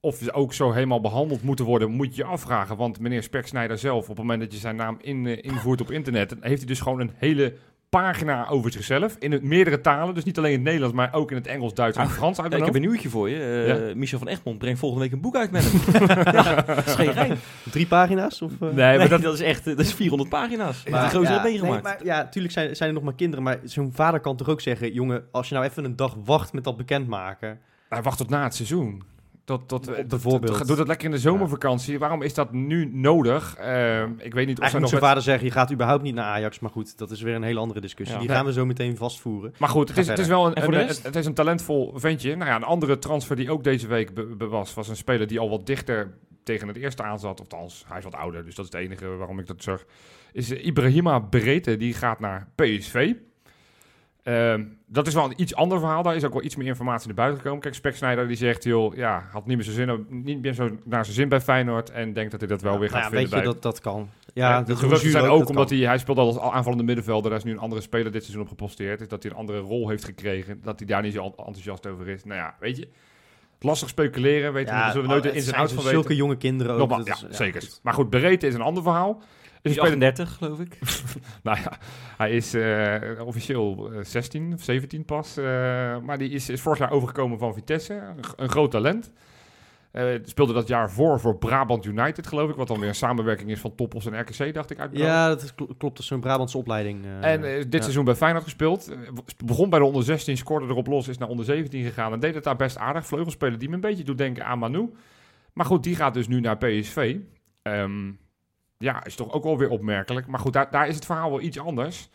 of 0.00 0.16
ze 0.16 0.32
ook 0.32 0.52
zo 0.54 0.72
helemaal 0.72 1.00
behandeld 1.00 1.42
moeten 1.42 1.64
worden, 1.64 1.90
moet 1.90 2.16
je 2.16 2.22
je 2.22 2.28
afvragen. 2.28 2.76
Want 2.76 3.00
meneer 3.00 3.22
Speksnijder 3.22 3.78
zelf, 3.78 4.02
op 4.02 4.08
het 4.08 4.18
moment 4.18 4.40
dat 4.40 4.52
je 4.52 4.58
zijn 4.58 4.76
naam 4.76 4.96
in, 5.00 5.26
eh, 5.26 5.38
invoert 5.44 5.80
op 5.80 5.90
internet, 5.90 6.34
heeft 6.40 6.58
hij 6.58 6.66
dus 6.66 6.80
gewoon 6.80 7.00
een 7.00 7.12
hele 7.16 7.54
pagina 8.00 8.48
over 8.48 8.72
zichzelf. 8.72 9.16
In 9.18 9.32
het, 9.32 9.42
meerdere 9.42 9.80
talen, 9.80 10.14
dus 10.14 10.24
niet 10.24 10.38
alleen 10.38 10.50
in 10.50 10.56
het 10.56 10.64
Nederlands, 10.64 10.96
maar 10.96 11.14
ook 11.14 11.30
in 11.30 11.36
het 11.36 11.46
Engels, 11.46 11.74
Duits 11.74 11.96
en 11.96 12.04
Ah, 12.04 12.10
Frans 12.10 12.40
uit 12.40 12.52
Ja, 12.52 12.58
mijn 12.58 12.60
ik 12.60 12.66
heb 12.74 12.82
een 12.82 12.88
nieuwtje 12.88 13.08
voor 13.08 13.28
je. 13.28 13.86
Eh, 13.88 13.94
Michel 13.94 14.18
van 14.18 14.28
Egmond 14.28 14.58
brengt 14.58 14.78
volgende 14.78 15.04
week 15.04 15.12
een 15.12 15.20
boek 15.20 15.36
uit 15.36 15.50
met 15.50 15.72
hem. 15.72 16.08
ja, 16.36 16.54
dat 16.54 16.86
is 16.86 16.94
geen 16.94 17.12
gein. 17.12 17.36
Drie 17.70 17.86
pagina's? 17.86 18.42
Of, 18.42 18.52
eh? 18.52 18.60
Nee, 18.60 18.72
Nee, 18.72 18.98
maar 18.98 19.08
dat, 19.08 19.22
dat, 19.22 19.34
is 19.34 19.40
echt 19.40 19.66
eh, 19.66 19.76
dat 19.76 19.84
is 19.84 19.94
400 19.94 20.30
pagina's. 20.30 20.84
Maar 20.90 21.12
ja, 21.12 21.20
heeft 21.20 21.42
meegemaakt. 21.42 21.82
nee, 21.82 21.92
maar 21.94 22.04
ja, 22.04 22.28
tuurlijk 22.28 22.54
zijn, 22.54 22.76
zijn 22.76 22.88
er 22.88 22.94
nog 22.94 23.04
maar 23.04 23.14
kinderen. 23.14 23.44
Maar 23.44 23.58
zo'n 23.64 23.92
vader 23.92 24.20
kan 24.20 24.36
toch 24.36 24.48
ook 24.48 24.60
zeggen: 24.60 24.92
jongen, 24.92 25.24
als 25.30 25.48
je 25.48 25.54
nou 25.54 25.66
even 25.66 25.84
een 25.84 25.96
dag 25.96 26.16
wacht 26.24 26.52
met 26.52 26.64
dat 26.64 26.76
bekendmaken. 26.76 27.58
hij 27.88 28.02
wacht 28.02 28.18
tot 28.18 28.28
na 28.28 28.42
het 28.42 28.54
seizoen. 28.54 29.02
Tot, 29.58 29.68
tot, 29.68 29.88
Op 29.88 29.94
tot- 29.94 30.08
bijvoorbeeld. 30.08 30.58
tot- 30.58 30.66
Doe 30.66 30.76
dat 30.76 30.86
lekker 30.86 31.06
in 31.06 31.12
de 31.12 31.18
zomervakantie. 31.18 31.98
Waarom 31.98 32.22
is 32.22 32.34
dat 32.34 32.52
nu 32.52 32.90
nodig? 32.92 33.54
Eh, 33.56 34.02
ik 34.02 34.08
weet 34.08 34.18
niet 34.18 34.32
of 34.32 34.34
Eigenlijk 34.36 34.60
ze 34.60 34.70
moet 34.70 34.80
nog... 34.80 34.88
zijn 34.88 35.00
vader 35.00 35.22
zeggen, 35.22 35.46
je 35.46 35.52
gaat 35.52 35.72
überhaupt 35.72 36.02
niet 36.02 36.14
naar 36.14 36.24
Ajax. 36.24 36.58
Maar 36.58 36.70
goed, 36.70 36.98
dat 36.98 37.10
is 37.10 37.20
weer 37.22 37.34
een 37.34 37.42
hele 37.42 37.60
andere 37.60 37.80
discussie. 37.80 38.16
Ja. 38.16 38.22
Die 38.22 38.30
gaan 38.30 38.44
we 38.44 38.52
zo 38.52 38.66
meteen 38.66 38.96
vastvoeren. 38.96 39.54
Maar 39.58 39.68
goed, 39.68 39.88
het 39.88 39.98
is, 39.98 40.06
het 40.08 40.18
is 40.18 40.26
wel 40.26 40.46
een, 40.46 40.70
de 40.70 41.00
het 41.02 41.16
is 41.16 41.26
een 41.26 41.34
talentvol 41.34 41.92
ventje. 41.96 42.36
Nou 42.36 42.50
ja, 42.50 42.56
een 42.56 42.62
andere 42.62 42.98
transfer 42.98 43.36
die 43.36 43.50
ook 43.50 43.64
deze 43.64 43.86
week 43.86 44.14
be- 44.14 44.24
be- 44.36 44.48
was, 44.48 44.74
was 44.74 44.88
een 44.88 44.96
speler 44.96 45.26
die 45.26 45.38
al 45.40 45.50
wat 45.50 45.66
dichter 45.66 46.14
tegen 46.44 46.68
het 46.68 46.76
eerste 46.76 47.02
aan 47.02 47.18
zat. 47.18 47.40
Althans, 47.40 47.84
hij 47.88 47.98
is 47.98 48.04
wat 48.04 48.14
ouder, 48.14 48.44
dus 48.44 48.54
dat 48.54 48.64
is 48.66 48.72
het 48.72 48.80
enige 48.80 49.06
waarom 49.06 49.38
ik 49.38 49.46
dat 49.46 49.62
zeg. 49.62 49.84
Is 50.32 50.50
eh, 50.50 50.66
Ibrahima 50.66 51.20
Berete, 51.20 51.76
die 51.76 51.94
gaat 51.94 52.20
naar 52.20 52.48
PSV. 52.54 53.12
Ehm, 54.22 54.64
dat 54.86 55.06
is 55.06 55.14
wel 55.14 55.24
een 55.24 55.40
iets 55.40 55.54
ander 55.54 55.78
verhaal. 55.78 56.02
Daar 56.02 56.16
is 56.16 56.24
ook 56.24 56.32
wel 56.32 56.42
iets 56.42 56.56
meer 56.56 56.66
informatie 56.66 57.06
naar 57.06 57.16
buiten 57.16 57.38
gekomen. 57.40 57.60
Kijk, 57.62 57.74
Speksnijder 57.74 58.26
die 58.26 58.36
zegt, 58.36 58.64
joh, 58.64 58.96
ja, 58.96 59.28
had 59.30 59.46
niet 59.46 59.56
meer, 59.56 59.64
zijn 59.64 59.76
zin, 59.76 60.06
niet 60.24 60.42
meer 60.42 60.52
zo 60.54 60.70
naar 60.84 61.04
zijn 61.04 61.16
zin 61.16 61.28
bij 61.28 61.40
Feyenoord. 61.40 61.90
En 61.90 62.12
denkt 62.12 62.30
dat 62.30 62.40
hij 62.40 62.48
dat 62.48 62.62
wel 62.62 62.78
weer 62.78 62.88
gaat 62.90 63.02
ja, 63.02 63.08
vinden 63.08 63.30
weet 63.30 63.38
je, 63.38 63.44
dat, 63.44 63.62
dat 63.62 63.80
kan. 63.80 64.08
ja, 64.34 64.48
Ja, 64.50 64.60
de 64.60 64.66
dat 64.66 64.78
geruchten 64.78 65.10
zijn 65.10 65.24
ook, 65.24 65.48
omdat 65.48 65.68
hij... 65.70 65.78
hij, 65.78 65.86
hij 65.86 65.98
speelt 65.98 66.18
al 66.18 66.26
als 66.26 66.38
aanvallende 66.38 66.84
middenvelder. 66.84 67.30
Daar 67.30 67.38
is 67.38 67.44
nu 67.44 67.52
een 67.52 67.58
andere 67.58 67.80
speler 67.80 68.12
dit 68.12 68.22
seizoen 68.22 68.42
op 68.42 68.48
geposteerd. 68.48 69.00
Is 69.00 69.08
dat 69.08 69.22
hij 69.22 69.32
een 69.32 69.38
andere 69.38 69.58
rol 69.58 69.88
heeft 69.88 70.04
gekregen. 70.04 70.60
Dat 70.62 70.78
hij 70.78 70.88
daar 70.88 71.02
niet 71.02 71.12
zo 71.12 71.24
enthousiast 71.24 71.86
over 71.86 72.08
is. 72.08 72.24
Nou 72.24 72.38
ja, 72.38 72.54
weet 72.60 72.76
je. 72.76 72.88
Lastig 73.60 73.88
speculeren. 73.88 74.52
Weet 74.52 74.66
je, 74.66 74.72
daar 74.72 74.90
zullen 74.90 75.06
we 75.06 75.12
nooit 75.12 75.22
de 75.22 75.32
ins 75.32 75.46
en 75.46 75.54
outs 75.54 75.72
van 75.72 75.82
weten. 75.84 75.98
Zulke 75.98 76.16
jonge 76.16 76.36
kinderen 76.36 76.72
ook. 76.72 76.78
Nogmaals, 76.78 77.06
ja, 77.20 77.28
is- 77.28 77.36
zeker. 77.36 77.60
goed. 77.60 77.80
Maar 77.82 77.94
goed, 77.94 78.10
Berete 78.10 78.46
is 78.46 78.54
een 78.54 78.60
ander 78.60 78.82
verhaal. 78.82 79.22
Speler, 79.62 79.80
38, 79.80 80.32
geloof 80.34 80.60
ik. 80.60 80.78
nou 81.42 81.58
ja, 81.60 81.78
hij 82.16 82.30
is 82.30 82.54
eh, 82.54 83.26
officieel 83.26 83.92
eh, 83.92 84.04
16 84.04 84.52
of 84.52 84.62
17 84.62 85.04
pas. 85.04 85.36
eh, 85.36 85.44
maar 85.98 86.18
die 86.18 86.30
is, 86.30 86.48
is 86.48 86.60
vorig 86.60 86.78
jaar 86.78 86.90
overgekomen 86.90 87.38
van 87.38 87.54
Vitesse. 87.54 88.02
Een, 88.36 88.48
groot 88.48 88.70
talent. 88.70 89.12
Eh, 89.90 90.06
speelde 90.24 90.52
dat 90.52 90.68
jaar 90.68 90.90
voor 90.90 91.20
voor 91.20 91.36
Brabant 91.38 91.84
United, 91.84 92.26
geloof 92.26 92.50
ik. 92.50 92.56
Wat 92.56 92.68
dan 92.68 92.78
weer 92.78 92.88
een 92.88 92.94
samenwerking 92.94 93.50
is 93.50 93.60
van 93.60 93.74
Toppos 93.74 94.06
en 94.06 94.20
RKC, 94.20 94.54
dacht 94.54 94.70
ik 94.70 94.78
uit. 94.78 94.90
Ja, 94.92 95.28
dat 95.28 95.42
is, 95.42 95.54
kl- 95.54 95.64
klopt. 95.64 95.80
Dat 95.80 95.98
is 95.98 96.06
zo'n 96.06 96.20
Brabantse 96.20 96.58
opleiding. 96.58 97.04
eh, 97.04 97.32
En 97.32 97.44
eh, 97.44 97.56
dit 97.56 97.72
ja. 97.72 97.80
seizoen 97.80 98.04
bij 98.04 98.14
Feyenoord 98.14 98.44
gespeeld. 98.44 98.88
Eh, 98.90 98.96
begon 99.44 99.70
bij 99.70 99.78
de 99.78 99.84
onder 99.84 100.02
16, 100.02 100.36
scoorde 100.36 100.66
erop 100.66 100.86
los, 100.86 101.08
is 101.08 101.18
naar 101.18 101.28
onder 101.28 101.44
17 101.44 101.84
gegaan. 101.84 102.12
En 102.12 102.20
deed 102.20 102.34
het 102.34 102.44
daar 102.44 102.56
best 102.56 102.76
aardig. 102.78 103.06
Vleugelspeler 103.06 103.58
die 103.58 103.68
me 103.68 103.74
een 103.74 103.80
beetje 103.80 104.04
doet 104.04 104.18
denken 104.18 104.44
aan 104.46 104.58
Manu. 104.58 104.90
Maar 105.52 105.66
goed, 105.66 105.82
die 105.82 105.96
gaat 105.96 106.14
dus 106.14 106.28
nu 106.28 106.40
naar 106.40 106.56
PSV. 106.56 107.16
Ehm, 107.62 108.10
ja, 108.82 109.04
is 109.04 109.14
toch 109.14 109.32
ook 109.32 109.44
wel 109.44 109.58
weer 109.58 109.68
opmerkelijk. 109.70 110.26
Maar 110.26 110.40
goed, 110.40 110.52
daar, 110.52 110.70
daar 110.70 110.88
is 110.88 110.94
het 110.94 111.04
verhaal 111.04 111.30
wel 111.30 111.40
iets 111.40 111.58
anders. 111.58 112.08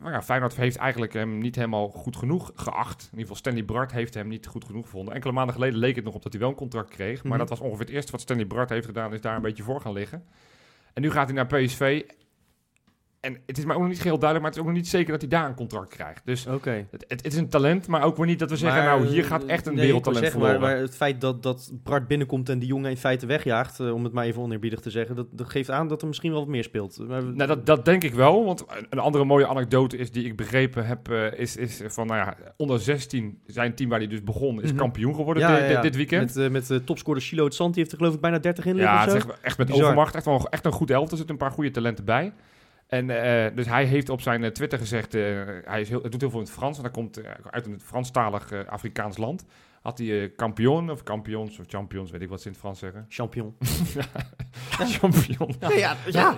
Maar 0.00 0.12
ja, 0.12 0.22
Feyenoord 0.22 0.56
heeft 0.56 0.76
eigenlijk 0.76 1.12
hem 1.12 1.38
niet 1.38 1.54
helemaal 1.56 1.88
goed 1.88 2.16
genoeg 2.16 2.52
geacht. 2.54 3.00
In 3.02 3.04
ieder 3.04 3.20
geval 3.20 3.36
Stanley 3.36 3.64
Bart 3.64 3.92
heeft 3.92 4.14
hem 4.14 4.28
niet 4.28 4.46
goed 4.46 4.64
genoeg 4.64 4.84
gevonden. 4.84 5.14
Enkele 5.14 5.32
maanden 5.32 5.54
geleden 5.54 5.78
leek 5.78 5.96
het 5.96 6.04
nog 6.04 6.14
op 6.14 6.22
dat 6.22 6.32
hij 6.32 6.40
wel 6.40 6.50
een 6.50 6.56
contract 6.56 6.90
kreeg. 6.90 7.22
Maar 7.22 7.30
Mhm. 7.30 7.38
dat 7.40 7.48
was 7.48 7.60
ongeveer 7.60 7.84
het 7.86 7.94
eerste 7.94 8.12
wat 8.12 8.20
Stanley 8.20 8.46
Bart 8.46 8.70
heeft 8.70 8.86
gedaan. 8.86 9.12
Is 9.12 9.20
daar 9.20 9.36
een 9.36 9.42
beetje 9.42 9.62
voor 9.62 9.80
gaan 9.80 9.92
liggen. 9.92 10.24
En 10.92 11.02
nu 11.02 11.10
gaat 11.10 11.26
hij 11.26 11.34
naar 11.34 11.46
PSV. 11.46 12.02
En 13.26 13.36
het 13.46 13.58
is 13.58 13.64
mij 13.64 13.74
ook 13.74 13.80
nog 13.80 13.90
niet 13.90 14.02
heel 14.02 14.18
duidelijk, 14.18 14.40
maar 14.40 14.50
het 14.50 14.54
is 14.54 14.60
ook 14.60 14.66
nog 14.68 14.76
niet 14.76 14.88
zeker 14.88 15.10
dat 15.12 15.20
hij 15.20 15.30
daar 15.30 15.48
een 15.48 15.54
contract 15.54 15.88
krijgt. 15.88 16.22
Dus 16.24 16.44
het, 16.44 16.64
het, 16.90 17.04
het 17.08 17.26
is 17.26 17.36
een 17.36 17.48
talent, 17.48 17.86
maar 17.86 18.02
ook 18.02 18.16
weer 18.16 18.26
niet 18.26 18.38
dat 18.38 18.50
we 18.50 18.56
zeggen, 18.56 18.84
Maar, 18.84 18.98
nou, 18.98 19.06
hier 19.06 19.24
gaat 19.24 19.44
echt 19.44 19.66
een 19.66 19.74
nee, 19.74 19.84
wereldtalent 19.84 20.22
zeggen, 20.22 20.40
verloren. 20.40 20.62
maar, 20.62 20.72
maar 20.74 20.80
het 20.80 20.96
feit 20.96 21.20
dat, 21.20 21.42
dat 21.42 21.70
Bart 21.82 22.08
binnenkomt 22.08 22.48
en 22.48 22.58
die 22.58 22.68
jongen 22.68 22.90
in 22.90 22.96
feite 22.96 23.26
wegjaagt, 23.26 23.80
eh, 23.80 23.92
om 23.94 24.04
het 24.04 24.12
maar 24.12 24.24
even 24.24 24.42
oneerbiedig 24.42 24.80
te 24.80 24.90
zeggen, 24.90 25.16
dat, 25.16 25.26
dat 25.30 25.50
geeft 25.50 25.70
aan 25.70 25.88
dat 25.88 26.00
er 26.02 26.06
misschien 26.08 26.30
wel 26.30 26.40
wat 26.40 26.48
meer 26.48 26.62
speelt. 26.64 26.98
Maar, 27.08 27.24
Nou, 27.24 27.46
dat, 27.46 27.66
dat 27.66 27.84
denk 27.84 28.04
ik 28.04 28.14
wel. 28.14 28.44
Want 28.44 28.64
een- 28.90 28.98
andere 28.98 29.24
mooie 29.24 29.46
anekdote 29.46 29.96
is 29.96 30.10
die 30.10 30.24
ik 30.24 30.36
begrepen 30.36 30.86
heb, 30.86 31.08
eh, 31.10 31.38
is, 31.38 31.56
is 31.56 31.80
van, 31.86 32.06
nou 32.06 32.18
ja, 32.20 32.36
onder 32.56 32.78
16, 32.80 33.38
zijn 33.46 33.74
team 33.74 33.88
waar 33.90 33.98
hij 33.98 34.08
dus 34.08 34.22
begon, 34.22 34.62
is 34.62 34.68
Mhm. 34.70 34.78
kampioen 34.78 35.14
geworden 35.14 35.42
Ja, 35.42 35.48
di- 35.48 35.54
ja, 35.54 35.66
dit, 35.66 35.76
ja. 35.76 35.80
dit 35.82 35.96
weekend. 35.96 36.34
Met, 36.34 36.44
eh, 36.44 36.50
met 36.50 36.66
de 36.66 36.84
topscorer 36.84 37.20
Chilo 37.22 37.48
die 37.48 37.70
heeft 37.74 37.92
er 37.92 37.98
geloof 37.98 38.14
ik 38.14 38.20
bijna 38.20 38.38
30 38.38 38.66
in 38.66 38.76
ja, 38.76 39.00
het 39.00 39.08
is 39.08 39.14
echt, 39.14 39.40
echt 39.40 39.58
met 39.58 39.66
Bizar. 39.66 39.82
overmacht. 39.82 40.14
Echt, 40.14 40.24
wel, 40.24 40.46
echt 40.50 40.64
een 40.64 40.72
goed 40.72 40.90
elftal. 40.90 41.10
Er 41.10 41.16
zitten 41.16 41.34
een 41.34 41.40
paar 41.40 41.50
goede 41.50 41.70
talenten 41.70 42.04
bij. 42.04 42.32
En 42.86 43.10
eh, 43.10 43.56
dus 43.56 43.66
hij 43.66 43.84
heeft 43.84 44.08
op 44.08 44.20
zijn 44.20 44.44
eh, 44.44 44.50
Twitter 44.50 44.78
gezegd, 44.78 45.14
eh, 45.14 45.22
hij, 45.64 45.80
is 45.80 45.88
heel, 45.88 46.02
doet 46.02 46.20
heel 46.20 46.30
veel 46.30 46.38
in 46.40 46.44
het 46.44 46.54
Frans. 46.54 46.76
En 46.76 46.82
hij 46.82 46.92
komt 46.92 47.20
uit 47.50 47.66
een 47.66 47.80
Franstalig 47.80 48.50
eh, 48.50 48.60
Afrikaans 48.66 49.16
land. 49.16 49.44
Had 49.82 49.98
hij 49.98 50.32
kampioen 50.36 50.90
of 50.90 51.02
kampions 51.02 51.58
of 51.58 51.64
champions, 51.68 52.10
weet 52.10 52.22
ik 52.22 52.28
wat 52.28 52.40
ze 52.40 52.46
in 52.46 52.52
het 52.52 52.60
Frans 52.60 52.78
zeggen. 52.78 53.06
Champion. 53.08 53.56
Champion. 54.98 55.54
Ja, 55.60 55.70
ja, 55.70 55.96
ja, 56.06 56.34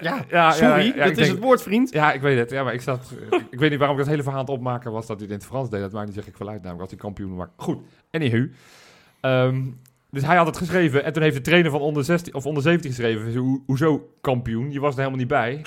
ja. 0.00 0.24
ja, 0.28 0.50
Sorry, 0.50 0.92
dat 0.92 1.10
is 1.10 1.16
denk- 1.16 1.30
het 1.30 1.38
woord, 1.38 1.62
vriend. 1.62 1.92
Ja, 1.92 2.12
ik 2.12 2.20
weet 2.20 2.38
het. 2.38 2.50
Ja, 2.50 2.64
maar 2.64 2.74
ik, 2.74 2.80
zat, 2.80 3.12
ik 3.50 3.58
weet 3.58 3.70
niet 3.70 3.78
waarom 3.78 3.96
ik 3.96 4.02
dat 4.02 4.10
hele 4.10 4.22
verhaal 4.22 4.40
aan 4.40 4.46
het 4.46 4.54
opmaken 4.54 4.92
was 4.92 5.06
dat 5.06 5.16
hij 5.20 5.26
het 5.26 5.34
in 5.34 5.38
het 5.40 5.46
Frans 5.46 5.70
deed. 5.70 5.80
Dat 5.80 5.92
maakt 5.92 6.06
niet 6.06 6.14
zeg 6.14 6.26
ik 6.26 6.36
vanuit 6.36 6.56
namelijk 6.62 6.80
als 6.80 6.90
hij 6.90 6.98
kampioen 6.98 7.36
was. 7.36 7.48
Goed, 7.56 7.78
anywho. 8.10 8.46
Ehm 9.20 9.62
dus 10.10 10.22
hij 10.22 10.36
had 10.36 10.46
het 10.46 10.56
geschreven 10.56 11.04
en 11.04 11.12
toen 11.12 11.22
heeft 11.22 11.34
de 11.36 11.40
trainer 11.42 11.70
van 11.70 11.80
onder, 11.80 12.04
16, 12.04 12.34
of 12.34 12.46
onder 12.46 12.62
17 12.62 12.90
geschreven. 12.90 13.36
Ho, 13.36 13.62
hoezo 13.66 14.14
kampioen? 14.20 14.72
Je 14.72 14.80
was 14.80 14.90
er 14.92 14.98
helemaal 14.98 15.18
niet 15.18 15.28
bij. 15.28 15.60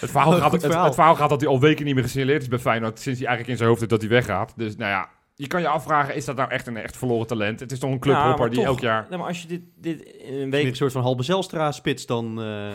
Het 0.00 0.10
verhaal, 0.10 0.32
gaat, 0.32 0.52
het, 0.52 0.62
verhaal. 0.62 0.84
het 0.84 0.94
verhaal 0.94 1.14
gaat 1.14 1.28
dat 1.28 1.40
hij 1.40 1.50
al 1.50 1.60
weken 1.60 1.84
niet 1.84 1.94
meer 1.94 2.02
gesignaleerd 2.04 2.42
is 2.42 2.48
bij 2.48 2.58
Feyenoord. 2.58 3.00
Sinds 3.00 3.18
hij 3.18 3.28
eigenlijk 3.28 3.48
in 3.48 3.56
zijn 3.56 3.68
hoofd 3.68 3.80
heeft 3.80 3.92
dat 3.92 4.00
hij 4.00 4.10
weggaat. 4.10 4.52
Dus 4.56 4.76
nou 4.76 4.90
ja, 4.90 5.08
je 5.34 5.46
kan 5.46 5.60
je 5.60 5.68
afvragen, 5.68 6.14
is 6.14 6.24
dat 6.24 6.36
nou 6.36 6.50
echt 6.50 6.66
een 6.66 6.76
echt 6.76 6.96
verloren 6.96 7.26
talent? 7.26 7.60
Het 7.60 7.72
is 7.72 7.78
toch 7.78 7.90
een 7.90 7.98
clubhopper 7.98 8.48
die 8.50 8.58
toch- 8.58 8.66
elk 8.66 8.80
jaar... 8.80 9.06
Nee, 9.08 9.18
maar 9.18 9.28
als 9.28 9.42
je 9.42 9.48
dit, 9.48 9.60
dit 9.76 10.00
in 10.02 10.34
een 10.34 10.50
week... 10.50 10.66
een 10.66 10.76
soort 10.76 10.92
van 10.92 11.02
Halbe 11.02 11.22
Zelstra-spits 11.22 12.06
dan. 12.06 12.42
eh, 12.42 12.68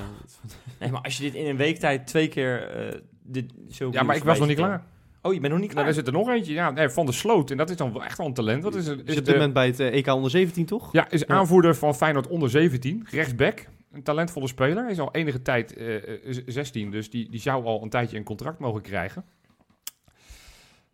Nee, 0.80 0.92
maar 0.92 1.02
als 1.02 1.18
je 1.18 1.24
dit 1.24 1.34
in 1.34 1.46
een 1.48 1.58
week 1.58 1.78
tijd 1.80 2.08
twee 2.08 2.28
keer... 2.28 2.70
eh, 2.70 3.00
dit, 3.24 3.54
zo 3.70 3.90
Ja, 3.92 4.04
maar 4.04 4.16
ik 4.16 4.24
was 4.24 4.40
nog 4.40 4.48
niet 4.48 4.58
klaar. 4.58 4.84
Oh, 5.22 5.34
je 5.34 5.40
bent 5.40 5.52
nog 5.54 5.62
niet 5.62 5.74
Nou, 5.74 5.74
klaar? 5.74 5.88
er 5.88 5.94
zit 5.94 6.08
er 6.08 6.14
nog 6.14 6.30
eentje. 6.30 6.54
Ja, 6.54 6.72
nee, 6.72 6.90
van 6.90 7.06
de 7.06 7.12
Sloot. 7.12 7.52
En 7.52 7.58
dat 7.58 7.70
is 7.70 7.76
dan 7.78 7.94
wel 7.94 8.04
echt 8.04 8.18
wel 8.18 8.28
een 8.28 8.34
talent. 8.34 8.64
Wat 8.64 8.76
is, 8.76 8.88
het? 8.88 9.10
is 9.10 9.18
op 9.18 9.26
dit 9.26 9.34
moment 9.36 9.54
bij 9.54 9.66
het 9.68 9.80
eh, 9.80 9.94
EK 9.94 10.08
onder 10.08 10.32
17, 10.32 10.66
toch? 10.66 10.92
Ja, 10.92 11.10
is 11.10 11.28
aanvoerder 11.28 11.76
van 11.76 11.96
Feyenoord 11.96 12.28
onder 12.28 12.50
17, 12.50 13.08
rechtsback. 13.12 13.68
Een 13.92 14.04
talentvolle 14.04 14.48
speler. 14.48 14.90
Is 14.90 15.00
al 15.00 15.12
enige 15.14 15.42
tijd 15.42 15.74
eh, 15.76 15.96
eh, 15.96 16.20
z- 16.26 16.44
16, 16.46 16.92
dus 16.92 17.10
die, 17.10 17.30
die 17.30 17.40
zou 17.40 17.66
al 17.66 17.84
een 17.84 17.90
tijdje 17.90 18.18
een 18.18 18.24
contract 18.24 18.60
mogen 18.60 18.82
krijgen. 18.82 19.26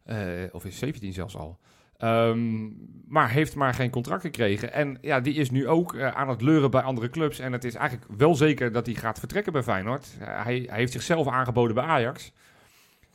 Eh, 0.03 0.17
of 0.51 0.65
is 0.65 0.77
17 0.77 1.13
zelfs 1.13 1.35
al. 1.37 1.59
Ehm, 1.97 2.67
maar 3.07 3.29
heeft 3.29 3.55
maar 3.55 3.73
geen 3.73 3.89
contract 3.89 4.21
gekregen. 4.21 4.73
En 4.73 4.97
ja, 5.01 5.19
die 5.19 5.33
is 5.33 5.51
nu 5.51 5.67
ook 5.67 5.93
eh, 5.95 6.07
aan 6.07 6.29
het 6.29 6.41
leuren 6.41 6.71
bij 6.71 6.81
andere 6.81 7.09
clubs. 7.09 7.39
En 7.39 7.51
het 7.51 7.63
is 7.63 7.75
eigenlijk 7.75 8.11
wel 8.17 8.35
zeker 8.35 8.71
dat 8.71 8.85
hij 8.85 8.95
gaat 8.95 9.19
vertrekken 9.19 9.53
bij 9.53 9.63
Feyenoord. 9.63 10.07
Eh, 10.19 10.27
hij, 10.43 10.63
hij 10.67 10.77
heeft 10.77 10.91
zichzelf 10.91 11.27
aangeboden 11.27 11.75
bij 11.75 11.83
Ajax. 11.83 12.31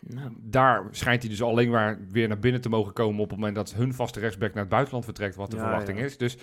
Nou, 0.00 0.30
Daar 0.36 0.82
schijnt 0.90 1.20
hij 1.22 1.30
dus 1.30 1.42
alleen 1.42 1.70
maar 1.70 1.98
weer 2.10 2.28
naar 2.28 2.38
binnen 2.38 2.60
te 2.60 2.68
mogen 2.68 2.92
komen 2.92 3.20
op 3.20 3.28
het 3.30 3.38
moment 3.38 3.56
dat 3.56 3.72
hun 3.74 3.94
vaste 3.94 4.20
rechtsback 4.20 4.50
naar 4.52 4.60
het 4.62 4.68
buitenland 4.72 5.04
vertrekt, 5.04 5.36
wat 5.36 5.50
de 5.50 5.56
Ja, 5.56 5.62
verwachting 5.62 5.98
ja. 5.98 6.04
is. 6.04 6.16
Dus 6.16 6.36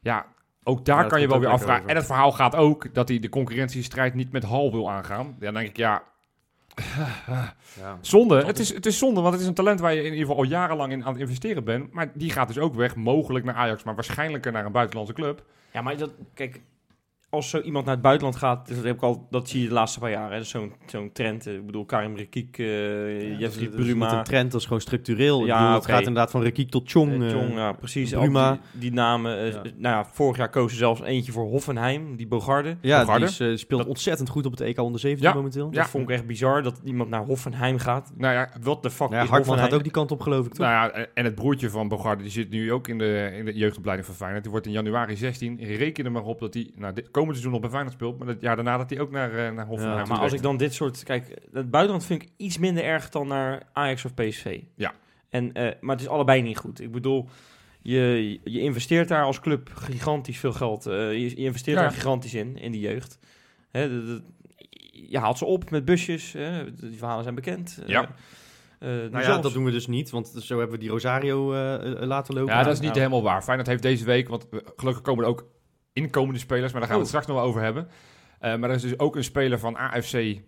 ja, 0.00 0.26
ook 0.62 0.84
daar 0.84 1.02
Ja, 1.02 1.08
kan 1.08 1.20
je 1.20 1.28
wel 1.28 1.40
weer 1.40 1.48
afvragen. 1.48 1.76
over. 1.78 1.90
En 1.90 1.96
het 1.96 2.06
verhaal 2.06 2.32
gaat 2.32 2.54
ook 2.56 2.94
dat 2.94 3.08
hij 3.08 3.18
de 3.18 3.28
concurrentiestrijd 3.28 4.14
niet 4.14 4.32
met 4.32 4.42
Hal 4.42 4.72
wil 4.72 4.90
aangaan. 4.90 5.26
Ja, 5.38 5.44
dan 5.44 5.54
denk 5.54 5.68
ik, 5.68 5.76
ja, 5.76 6.02
Ja. 7.76 7.98
zonde. 8.00 8.44
Het 8.44 8.58
is, 8.58 8.74
het 8.74 8.86
is 8.86 8.98
zonde, 8.98 9.20
want 9.20 9.32
het 9.32 9.42
is 9.42 9.48
een 9.48 9.54
talent 9.54 9.80
waar 9.80 9.92
je 9.92 9.98
in 9.98 10.04
ieder 10.04 10.18
geval 10.18 10.36
al 10.36 10.44
jarenlang 10.44 10.92
in 10.92 11.04
aan 11.04 11.12
het 11.12 11.20
investeren 11.20 11.64
bent. 11.64 11.92
Maar 11.92 12.10
die 12.14 12.30
gaat 12.30 12.48
dus 12.48 12.58
ook 12.58 12.74
weg, 12.74 12.96
mogelijk 12.96 13.44
naar 13.44 13.54
Ajax, 13.54 13.82
maar 13.82 13.94
waarschijnlijker 13.94 14.52
naar 14.52 14.64
een 14.64 14.72
buitenlandse 14.72 15.14
club. 15.14 15.44
Ja, 15.72 15.82
maar 15.82 15.96
dat, 15.96 16.10
kijk, 16.34 16.60
als 17.34 17.48
zo 17.50 17.60
iemand 17.60 17.84
naar 17.84 17.94
het 17.94 18.02
buitenland 18.02 18.36
gaat, 18.36 18.68
dat, 18.68 18.84
heb 18.84 18.94
ik 18.96 19.02
al, 19.02 19.26
dat 19.30 19.48
zie 19.48 19.62
je 19.62 19.68
de 19.68 19.74
laatste 19.74 19.98
paar 19.98 20.32
is 20.32 20.48
Zo'n 20.48 20.72
zo'n 20.86 21.12
trend. 21.12 21.46
eh, 21.46 21.54
Ik 21.54 21.66
bedoel, 21.66 21.84
Karim 21.84 22.16
Rekiek, 22.16 22.58
eh 22.58 22.66
Ja, 22.66 23.36
Jeffrey 23.38 23.40
dat 23.40 23.50
is 23.52 23.58
niet 23.58 23.70
Bruma. 23.70 24.18
een 24.18 24.24
trend, 24.24 24.50
dat 24.52 24.60
is 24.60 24.66
gewoon 24.66 24.80
structureel. 24.82 25.46
Ja, 25.46 25.58
bedoel, 25.60 25.74
het 25.74 25.86
gaat 25.86 25.98
inderdaad 25.98 26.30
van 26.30 26.42
Rekiek 26.42 26.70
tot 26.70 26.90
Chong. 26.90 27.22
Eh, 27.22 27.30
Jong, 27.30 27.54
ja, 27.54 27.72
precies. 27.72 28.10
Bruma. 28.10 28.50
Ook 28.52 28.58
die, 28.72 28.80
die 28.80 28.92
namen. 28.92 29.36
Ja. 29.46 29.52
Nou 29.62 29.94
ja, 29.96 30.04
vorig 30.12 30.36
jaar 30.36 30.50
kozen 30.50 30.78
zelfs 30.78 31.00
eentje 31.02 31.32
voor 31.32 31.44
Hoffenheim, 31.44 32.16
die 32.16 32.26
Bogarde. 32.26 32.76
ja, 32.80 33.16
die 33.18 33.24
is, 33.24 33.60
speelt 33.60 33.80
Dat- 33.80 33.88
ontzettend 33.88 34.28
goed 34.28 34.46
op 34.46 34.50
het 34.52 34.60
EK 34.60 34.78
onder 34.80 35.00
17 35.00 35.28
Ja. 35.28 35.34
momenteel. 35.34 35.68
Ja. 35.70 35.80
Dat 35.80 35.88
vond 35.90 36.04
ik 36.08 36.10
echt 36.14 36.26
bizar, 36.26 36.62
dat 36.62 36.80
iemand 36.84 37.10
naar 37.10 37.24
Hoffenheim 37.24 37.78
gaat. 37.78 38.12
Nou 38.16 38.34
ja, 38.34 38.48
What 38.62 38.82
the 38.82 38.90
fuck 38.90 39.00
Ja, 39.10 39.14
is 39.14 39.18
Hartman 39.18 39.36
Hoffenheim? 39.38 39.64
gaat 39.68 39.74
ook 39.76 39.82
die 39.82 39.92
kant 39.92 40.10
op, 40.10 40.20
geloof 40.20 40.46
ik, 40.46 40.52
toch? 40.52 40.66
Nou 40.66 40.72
ja, 40.72 40.90
en- 40.90 41.08
en 41.14 41.24
het 41.24 41.34
broertje 41.34 41.70
van 41.70 41.88
Bogarde, 41.88 42.22
die 42.22 42.32
zit 42.32 42.50
nu 42.50 42.72
ook 42.72 42.88
in 42.88 42.98
de, 42.98 43.30
in 43.38 43.44
de 43.44 43.54
jeugdopleiding 43.54 44.06
van 44.08 44.16
Feyenoord. 44.16 44.42
Die 44.42 44.50
wordt 44.52 44.66
in 44.66 44.72
januari 44.72 45.16
16. 45.16 45.58
Reken 45.60 46.04
er 46.04 46.12
maar 46.12 46.22
op 46.24 46.40
dat 46.40 46.54
hij 46.54 46.70
nou, 46.76 46.92
dit 46.94 47.10
komende 47.22 47.40
seizoen 47.40 47.50
nog 47.52 47.60
bij 47.60 47.70
Feyenoord 47.70 47.94
speelt. 47.94 48.18
Maar 48.18 48.28
het 48.28 48.40
jaar 48.40 48.54
daarna 48.56 48.76
dat 48.76 48.90
hij 48.90 49.00
ook 49.00 49.10
naar, 49.10 49.30
eh, 49.46 49.52
naar 49.52 49.66
Hoffenheim 49.66 49.98
Ja, 49.98 50.04
Maar 50.06 50.18
als 50.18 50.32
ik 50.32 50.42
dan 50.42 50.56
dit 50.56 50.74
soort... 50.74 51.02
Kijk, 51.02 51.38
het 51.52 51.70
buitenland 51.70 52.06
vind 52.06 52.22
ik 52.22 52.28
iets 52.36 52.58
minder 52.58 52.84
erg 52.84 53.08
dan 53.08 53.26
naar 53.28 53.62
Ajax 53.72 54.04
of 54.04 54.14
PSV. 54.14 54.60
Ja. 54.76 54.92
En, 55.30 55.52
eh, 55.52 55.72
maar 55.80 55.94
het 55.96 56.04
is 56.04 56.10
allebei 56.10 56.42
niet 56.42 56.56
goed. 56.58 56.80
Ik 56.80 56.92
bedoel, 56.92 57.28
je, 57.82 58.38
je 58.44 58.60
investeert 58.60 59.08
daar 59.08 59.24
als 59.24 59.40
club 59.40 59.70
gigantisch 59.74 60.38
veel 60.38 60.52
geld. 60.52 60.86
eh, 60.86 61.12
je, 61.12 61.20
je 61.28 61.34
investeert 61.36 61.76
Ja. 61.76 61.82
daar 61.82 61.92
gigantisch 61.92 62.34
in, 62.34 62.56
in 62.56 62.72
die 62.72 62.80
jeugd. 62.80 63.18
Hè, 63.70 63.88
de- 63.88 64.04
de- 64.04 64.22
je 65.08 65.18
haalt 65.18 65.38
ze 65.38 65.44
op 65.44 65.70
met 65.70 65.84
busjes. 65.84 66.32
Hè, 66.32 66.74
die 66.74 66.98
verhalen 66.98 67.22
zijn 67.22 67.34
bekend. 67.34 67.78
Eh, 67.82 67.88
Ja. 67.88 68.02
eh, 68.78 68.88
Nou 68.88 69.10
ja, 69.10 69.22
zelfs- 69.22 69.42
dat 69.42 69.52
doen 69.52 69.64
we 69.64 69.70
dus 69.70 69.86
niet, 69.86 70.10
want 70.10 70.28
zo 70.38 70.56
hebben 70.58 70.74
we 70.74 70.82
die 70.82 70.90
Rosario 70.90 71.54
laten 72.06 72.34
lopen. 72.34 72.54
Ja, 72.54 72.62
dat 72.62 72.72
is 72.72 72.80
niet 72.80 72.88
Nou. 72.88 73.00
helemaal 73.00 73.22
waar. 73.22 73.42
Feyenoord 73.42 73.68
heeft 73.68 73.82
deze 73.82 74.04
week, 74.04 74.28
want 74.28 74.46
gelukkig 74.76 75.02
komen 75.02 75.24
er 75.24 75.30
ook 75.30 75.46
inkomende 75.92 76.38
spelers, 76.40 76.72
maar 76.72 76.80
daar 76.80 76.90
gaan 76.90 76.98
we 76.98 77.06
het 77.06 77.08
straks 77.14 77.26
nog 77.26 77.36
wel 77.36 77.44
over 77.46 77.60
hebben. 77.62 77.88
Eh, 78.38 78.56
maar 78.56 78.68
er 78.70 78.76
is 78.76 78.82
dus 78.82 78.98
ook 78.98 79.16
een 79.16 79.24
speler 79.24 79.58
van 79.58 79.76
AFC 79.76 80.40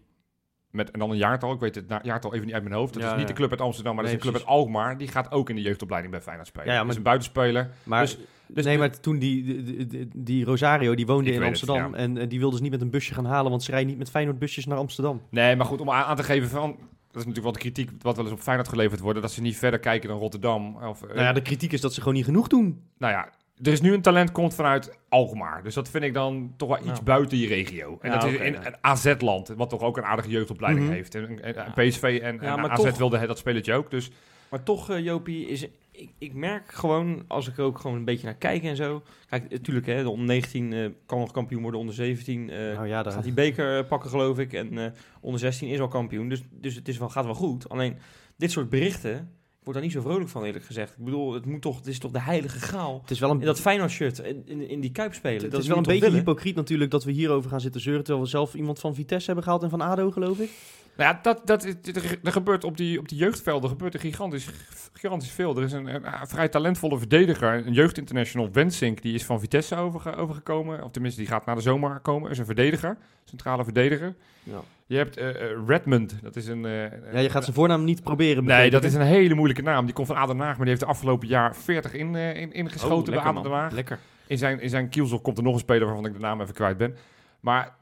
met 0.70 0.90
en 0.90 0.98
dan 0.98 1.10
een 1.10 1.16
jaartal. 1.16 1.52
Ik 1.52 1.60
weet 1.60 1.74
het 1.74 1.88
na- 1.88 2.00
jaartal 2.02 2.34
even 2.34 2.46
niet 2.46 2.54
uit 2.54 2.62
mijn 2.64 2.74
hoofd. 2.74 2.92
Dat 2.94 3.02
Ja, 3.02 3.08
is 3.08 3.14
niet 3.14 3.22
ja. 3.22 3.28
de 3.28 3.38
club 3.38 3.50
uit 3.50 3.60
Amsterdam, 3.60 3.94
maar 3.94 4.04
Nee, 4.04 4.12
dat 4.12 4.22
is 4.22 4.28
een 4.28 4.34
club 4.34 4.48
uit 4.48 4.58
Alkmaar. 4.58 4.98
Die 4.98 5.08
gaat 5.08 5.30
ook 5.32 5.48
in 5.50 5.56
de 5.56 5.62
jeugdopleiding 5.62 6.12
bij 6.14 6.22
Feyenoord 6.22 6.46
spelen. 6.48 6.66
Ja, 6.66 6.72
ja, 6.72 6.78
Dat 6.78 6.86
maar- 6.86 6.92
is 6.94 6.98
een 6.98 7.10
buitenspeler. 7.10 7.70
Maar, 7.82 8.00
Dus- 8.00 8.18
dus 8.46 8.64
nee, 8.64 8.78
maar 8.78 9.00
toen 9.00 9.18
die, 9.18 9.44
die, 9.64 9.86
die, 9.86 10.08
die 10.14 10.44
Rosario, 10.44 10.94
die 10.94 11.06
woonde 11.06 11.30
in 11.32 11.38
het, 11.40 11.48
Amsterdam. 11.48 11.94
en, 11.94 12.18
en 12.18 12.28
die 12.28 12.38
wilde 12.38 12.52
dus 12.54 12.62
niet 12.62 12.70
met 12.70 12.80
een 12.80 12.90
busje 12.90 13.14
gaan 13.14 13.24
halen, 13.24 13.50
want 13.50 13.62
ze 13.62 13.70
rijden 13.70 13.88
niet 13.88 13.98
met 13.98 14.10
Feyenoord 14.10 14.38
busjes 14.38 14.66
naar 14.66 14.78
Amsterdam. 14.78 15.22
Nee, 15.30 15.56
maar 15.56 15.66
goed, 15.66 15.80
om 15.80 15.90
aan 15.90 16.04
aan 16.04 16.16
te 16.16 16.22
geven 16.22 16.48
van... 16.48 16.70
Dat 16.70 17.22
is 17.22 17.28
natuurlijk 17.28 17.42
wel 17.42 17.52
de 17.52 17.58
kritiek 17.58 18.02
wat 18.02 18.16
wel 18.16 18.24
eens 18.24 18.34
op 18.34 18.40
Feyenoord 18.40 18.68
geleverd 18.68 19.00
wordt. 19.00 19.20
Dat 19.22 19.32
ze 19.32 19.40
niet 19.40 19.56
verder 19.56 19.80
kijken 19.80 20.08
dan 20.08 20.18
Rotterdam. 20.18 20.76
Of, 20.76 21.02
eh, 21.02 21.08
Nou 21.08 21.20
ja, 21.20 21.32
de 21.32 21.42
kritiek 21.42 21.72
is 21.72 21.80
dat 21.80 21.94
ze 21.94 21.98
gewoon 22.00 22.14
niet 22.14 22.24
genoeg 22.24 22.48
doen. 22.48 22.80
nou 22.98 23.12
ja, 23.12 23.28
er 23.66 23.72
is 23.72 23.80
nu 23.80 23.92
een 23.94 24.02
talent 24.02 24.32
komt 24.32 24.54
vanuit 24.54 24.98
Alkmaar. 25.08 25.62
Dus 25.62 25.74
dat 25.74 25.88
vind 25.88 26.04
ik 26.04 26.14
dan 26.14 26.54
toch 26.56 26.68
wel 26.68 26.78
iets 26.78 26.86
Nou. 26.86 27.02
buiten 27.02 27.38
je 27.38 27.46
regio. 27.46 27.98
En 28.00 28.10
Ja, 28.10 28.18
dat 28.18 28.30
is 28.30 28.38
in 28.38 28.52
ja. 28.52 28.66
een 28.66 28.74
AZ-land, 28.80 29.48
wat 29.48 29.70
toch 29.70 29.80
ook 29.80 29.96
een 29.96 30.04
aardige 30.04 30.28
jeugdopleiding 30.28 30.86
Mhm. 30.86 30.94
heeft. 30.94 31.14
En, 31.14 31.26
en- 31.28 31.42
en 31.42 31.54
Ja. 31.54 31.72
PSV 31.74 32.02
en, 32.02 32.38
Ja, 32.40 32.54
en 32.54 32.60
maar 32.60 32.70
AZ 32.70 32.82
toch- 32.82 32.98
wilde 32.98 33.26
dat 33.26 33.38
spelletje 33.38 33.74
ook. 33.74 33.90
Dus 33.90 34.10
Maar 34.50 34.62
toch, 34.62 34.90
eh, 34.90 35.04
Jopie, 35.04 35.46
is, 35.48 35.66
ik, 35.90 36.10
ik 36.18 36.34
merk 36.34 36.72
gewoon, 36.72 37.24
als 37.28 37.48
ik 37.48 37.58
er 37.58 37.64
ook 37.64 37.78
gewoon 37.78 37.96
een 37.96 38.04
beetje 38.04 38.24
naar 38.26 38.34
kijk 38.34 38.62
en 38.62 38.76
zo. 38.76 39.02
Kijk, 39.28 39.50
natuurlijk, 39.50 39.86
hè, 39.86 40.02
de 40.02 40.10
onder 40.10 40.26
19 40.26 40.72
eh, 40.72 40.88
kan 41.06 41.18
nog 41.18 41.30
kampioen 41.30 41.62
worden, 41.62 41.80
onder 41.80 41.94
17 41.94 42.50
eh, 42.50 42.58
nou 42.58 42.88
gaat 42.88 43.22
die 43.22 43.32
beker 43.32 43.84
pakken, 43.84 44.10
geloof 44.10 44.38
ik. 44.38 44.52
En 44.52 44.78
eh, 44.78 44.90
onder 45.20 45.40
16 45.40 45.68
is 45.68 45.80
al 45.80 45.88
kampioen, 45.88 46.28
dus, 46.28 46.42
dus 46.50 46.74
het 46.74 46.88
is 46.88 46.98
wel, 46.98 47.08
gaat 47.08 47.24
wel 47.24 47.34
goed. 47.34 47.68
Alleen, 47.68 47.96
dit 48.36 48.50
soort 48.50 48.68
berichten, 48.68 49.30
word 49.64 49.76
daar 49.76 49.84
niet 49.84 49.92
zo 49.94 50.00
vrolijk 50.00 50.28
van, 50.30 50.44
eerlijk 50.44 50.64
gezegd. 50.64 50.94
Ik 50.98 51.04
bedoel, 51.04 51.32
het, 51.34 51.46
moet 51.46 51.62
toch, 51.62 51.76
het 51.76 51.86
is 51.86 51.98
toch 51.98 52.10
de 52.10 52.20
heilige 52.20 52.58
graal. 52.60 52.98
het 53.00 53.10
is 53.10 53.18
wel 53.18 53.30
een, 53.30 53.40
In 53.40 53.46
dat 53.46 53.60
Feyenoord-shirt, 53.60 54.18
in, 54.18 54.42
in, 54.46 54.68
in 54.68 54.80
die 54.80 54.92
Kuip 54.92 55.14
spelen. 55.14 55.42
het 55.42 55.50
dat 55.50 55.60
is 55.60 55.66
wel 55.66 55.76
een 55.76 55.82
beetje 55.82 56.00
willen? 56.00 56.18
hypocriet 56.18 56.54
natuurlijk 56.54 56.90
dat 56.90 57.04
we 57.04 57.10
hierover 57.12 57.50
gaan 57.50 57.60
zitten 57.60 57.80
zeuren, 57.80 58.04
terwijl 58.04 58.24
we 58.24 58.30
zelf 58.30 58.54
iemand 58.54 58.78
van 58.78 58.94
Vitesse 58.94 59.26
hebben 59.26 59.44
gehaald 59.44 59.62
en 59.62 59.70
van 59.70 59.80
ADO, 59.80 60.10
geloof 60.10 60.38
ik. 60.38 60.50
nou 60.96 61.10
ja, 61.14 61.18
dat, 61.22 61.46
dat, 61.46 61.64
er, 61.64 62.18
gebeurt 62.32 62.64
op 62.64 62.76
die, 62.76 62.98
op 62.98 63.08
die 63.08 63.18
jeugdvelden 63.18 63.70
gebeurt 63.70 63.94
er 63.94 64.00
gigantisch, 64.00 64.46
gigantisch 64.92 65.30
veel. 65.30 65.56
Er 65.56 65.62
is 65.64 65.72
een, 65.72 65.86
een, 65.94 66.20
een 66.20 66.26
vrij 66.28 66.48
talentvolle 66.48 66.98
verdediger, 66.98 67.66
een 67.66 67.72
jeugdinternational, 67.72 68.48
Wensink, 68.52 69.02
die 69.02 69.14
is 69.14 69.24
van 69.24 69.40
Vitesse 69.40 69.76
overge- 69.76 70.14
overgekomen. 70.16 70.82
Of 70.84 70.90
tenminste, 70.90 71.20
die 71.20 71.28
gaat 71.30 71.46
na 71.46 71.54
de 71.54 71.60
zomer 71.60 72.00
komen. 72.00 72.30
is 72.30 72.38
een 72.38 72.44
verdediger, 72.44 72.96
centrale 73.24 73.64
verdediger. 73.64 74.14
Ja. 74.42 74.60
Je 74.86 74.96
hebt 74.96 75.16
eh, 75.16 75.28
eh, 75.28 75.58
Redmond, 75.66 76.18
dat 76.22 76.36
is 76.36 76.46
een... 76.46 76.64
eh, 76.64 77.12
Ja, 77.12 77.18
je 77.18 77.30
gaat 77.30 77.42
zijn 77.44 77.56
voornaam 77.56 77.84
niet 77.84 78.02
proberen. 78.02 78.44
Nee, 78.44 78.70
dat 78.70 78.84
is 78.84 78.94
een 78.94 79.00
hele 79.00 79.34
moeilijke 79.34 79.62
naam. 79.62 79.84
Die 79.84 79.94
komt 79.94 80.06
van 80.06 80.16
Aden 80.16 80.38
Haag, 80.38 80.46
maar 80.48 80.56
die 80.58 80.68
heeft 80.68 80.80
de 80.80 80.86
afgelopen 80.86 81.28
jaar 81.28 81.56
40 81.56 81.92
in, 81.94 82.14
eh, 82.16 82.36
in, 82.40 82.52
ingeschoten 82.52 83.14
Oh, 83.16 83.22
bij 83.22 83.32
Aden. 83.32 83.52
Haag. 83.52 83.72
Lekker. 83.72 83.98
In 84.26 84.38
zijn, 84.38 84.60
in 84.60 84.68
zijn 84.68 84.88
kielzog 84.88 85.20
komt 85.22 85.36
er 85.38 85.42
nog 85.44 85.54
een 85.54 85.60
speler 85.60 85.86
waarvan 85.86 86.06
ik 86.06 86.12
de 86.12 86.18
naam 86.18 86.40
even 86.40 86.54
kwijt 86.54 86.76
ben. 86.76 86.96
Maar 87.40 87.74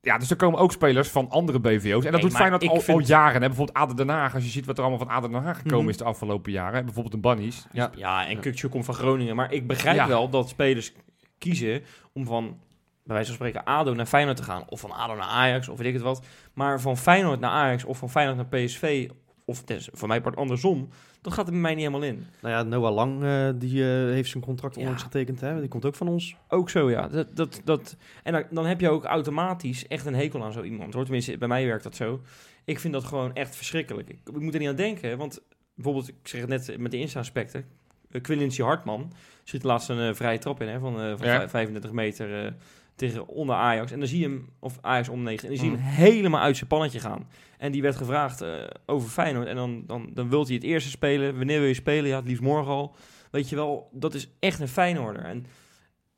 ja, 0.00 0.18
dus 0.18 0.30
er 0.30 0.36
komen 0.36 0.58
ook 0.58 0.72
spelers 0.72 1.08
van 1.08 1.30
andere 1.30 1.60
BVO's. 1.60 1.82
En 1.82 1.90
dat 2.12 2.20
Nee, 2.22 2.30
doet 2.50 2.62
ik 2.62 2.88
al, 2.88 2.98
jaren. 3.00 3.40
Hè. 3.42 3.46
Bijvoorbeeld 3.48 3.76
Aden 3.76 3.96
Den 3.96 4.08
Haag. 4.08 4.34
Als 4.34 4.44
je 4.44 4.50
ziet 4.50 4.66
wat 4.66 4.76
er 4.78 4.84
allemaal 4.84 5.06
van 5.06 5.14
Aden 5.14 5.30
Den 5.30 5.42
Haag 5.42 5.56
gekomen 5.56 5.80
Mhm. 5.80 5.88
is 5.88 5.96
de 5.96 6.04
afgelopen 6.04 6.52
jaren. 6.52 6.84
Bijvoorbeeld 6.84 7.14
een 7.14 7.20
Bunnies. 7.20 7.66
Ja. 7.72 7.90
Ja, 7.94 8.26
en 8.26 8.36
Kukçu 8.40 8.68
komt 8.70 8.84
van 8.84 8.94
Groningen. 8.94 9.36
Maar 9.36 9.52
ik 9.52 9.66
begrijp 9.66 9.96
Ja. 9.96 10.08
wel 10.08 10.28
dat 10.28 10.48
spelers 10.48 10.92
kiezen 11.38 11.82
om 12.12 12.24
van, 12.26 12.58
bij 13.06 13.14
wijze 13.14 13.26
van 13.26 13.34
spreken, 13.34 13.64
ADO 13.64 13.94
naar 13.94 14.06
Feyenoord 14.06 14.36
te 14.36 14.42
gaan. 14.42 14.64
Of 14.68 14.80
van 14.80 14.90
ADO 14.92 15.14
naar 15.14 15.26
Ajax, 15.26 15.68
of 15.68 15.78
weet 15.78 15.86
ik 15.86 15.92
het 15.92 16.02
wat. 16.02 16.26
Maar 16.52 16.80
van 16.80 16.96
Feyenoord 16.96 17.40
naar 17.40 17.50
Ajax, 17.50 17.84
of 17.84 17.98
van 17.98 18.10
Feyenoord 18.10 18.36
naar 18.36 18.60
PSV, 18.64 19.08
of 19.44 19.64
des, 19.64 19.88
voor 19.92 20.08
mij 20.08 20.20
part 20.20 20.36
andersom, 20.36 20.88
dat 21.20 21.32
gaat 21.32 21.46
er 21.46 21.52
bij 21.52 21.60
mij 21.60 21.74
niet 21.74 21.84
helemaal 21.86 22.08
in. 22.08 22.26
Nou 22.42 22.54
ja, 22.54 22.62
Noah 22.62 22.94
Lang, 22.94 23.24
eh, 23.24 23.48
die 23.54 23.82
eh, 23.82 23.88
heeft 23.88 24.30
zijn 24.30 24.42
contract 24.44 24.74
Ja. 24.74 24.80
onlangs 24.80 25.02
getekend. 25.02 25.40
Hè? 25.40 25.60
Die 25.60 25.68
komt 25.68 25.84
ook 25.84 25.94
van 25.94 26.08
ons. 26.08 26.36
Ook 26.48 26.70
zo, 26.70 26.90
ja. 26.90 27.08
Dat, 27.08 27.36
dat, 27.36 27.60
dat, 27.64 27.96
en 28.22 28.32
dan, 28.32 28.44
dan 28.50 28.66
heb 28.66 28.80
je 28.80 28.88
ook 28.90 29.04
automatisch 29.04 29.86
echt 29.86 30.06
een 30.06 30.14
hekel 30.14 30.44
aan 30.44 30.52
zo 30.52 30.62
iemand. 30.62 30.94
Hoor. 30.94 31.02
Tenminste, 31.02 31.38
bij 31.38 31.48
mij 31.48 31.66
werkt 31.66 31.82
dat 31.82 31.96
zo. 31.96 32.20
Ik 32.64 32.80
vind 32.80 32.92
dat 32.92 33.04
gewoon 33.04 33.34
echt 33.34 33.56
verschrikkelijk. 33.56 34.08
Ik, 34.08 34.18
ik 34.34 34.40
moet 34.40 34.54
er 34.54 34.60
niet 34.60 34.68
aan 34.68 34.76
denken, 34.76 35.18
want 35.18 35.40
bijvoorbeeld, 35.74 36.08
ik 36.08 36.14
zeg 36.22 36.40
het 36.40 36.48
net 36.50 36.78
met 36.78 36.90
de 36.90 36.98
Insta-aspecten. 36.98 37.64
Uh, 38.10 38.22
Quillency 38.22 38.62
Hartman 38.62 39.12
schiet 39.44 39.62
laatst 39.62 39.88
een 39.88 40.08
eh, 40.08 40.14
vrije 40.14 40.38
trap 40.38 40.60
in 40.62 40.68
hè, 40.68 40.78
van, 40.78 41.00
eh, 41.00 41.12
van 41.16 41.26
Ja. 41.26 41.36
vij- 41.38 41.48
35 41.48 41.92
meter 41.92 42.44
eh, 42.46 42.52
tegen 42.96 43.26
onder 43.28 43.54
Ajax. 43.56 43.92
En 43.92 43.98
dan 43.98 44.08
zie 44.08 44.18
je 44.18 44.24
hem, 44.24 44.48
of 44.60 44.78
Ajax 44.80 45.08
om 45.08 45.22
9, 45.22 45.42
en 45.42 45.48
dan 45.48 45.58
zie 45.64 45.70
je 45.70 45.76
Mm. 45.76 45.82
hem 45.82 45.94
helemaal 45.94 46.40
uit 46.40 46.56
zijn 46.56 46.68
pannetje 46.68 47.00
gaan. 47.00 47.28
En 47.58 47.72
die 47.72 47.82
werd 47.82 47.96
gevraagd 47.96 48.40
eh, 48.40 48.52
over 48.86 49.08
Feyenoord. 49.08 49.46
En 49.46 49.56
dan, 49.56 49.82
dan, 49.86 50.10
dan 50.14 50.28
wil 50.28 50.44
hij 50.46 50.54
het 50.54 50.64
eerste 50.64 50.90
spelen. 50.90 51.36
Wanneer 51.36 51.58
wil 51.58 51.68
je 51.68 51.74
spelen? 51.74 52.08
Ja, 52.10 52.16
het 52.16 52.26
liefst 52.26 52.42
morgen 52.42 52.72
al. 52.72 52.96
Weet 53.30 53.48
je 53.48 53.56
wel, 53.56 53.88
dat 53.92 54.14
is 54.14 54.28
echt 54.38 54.60
een 54.60 54.68
Feyenoorder. 54.68 55.22
En 55.24 55.38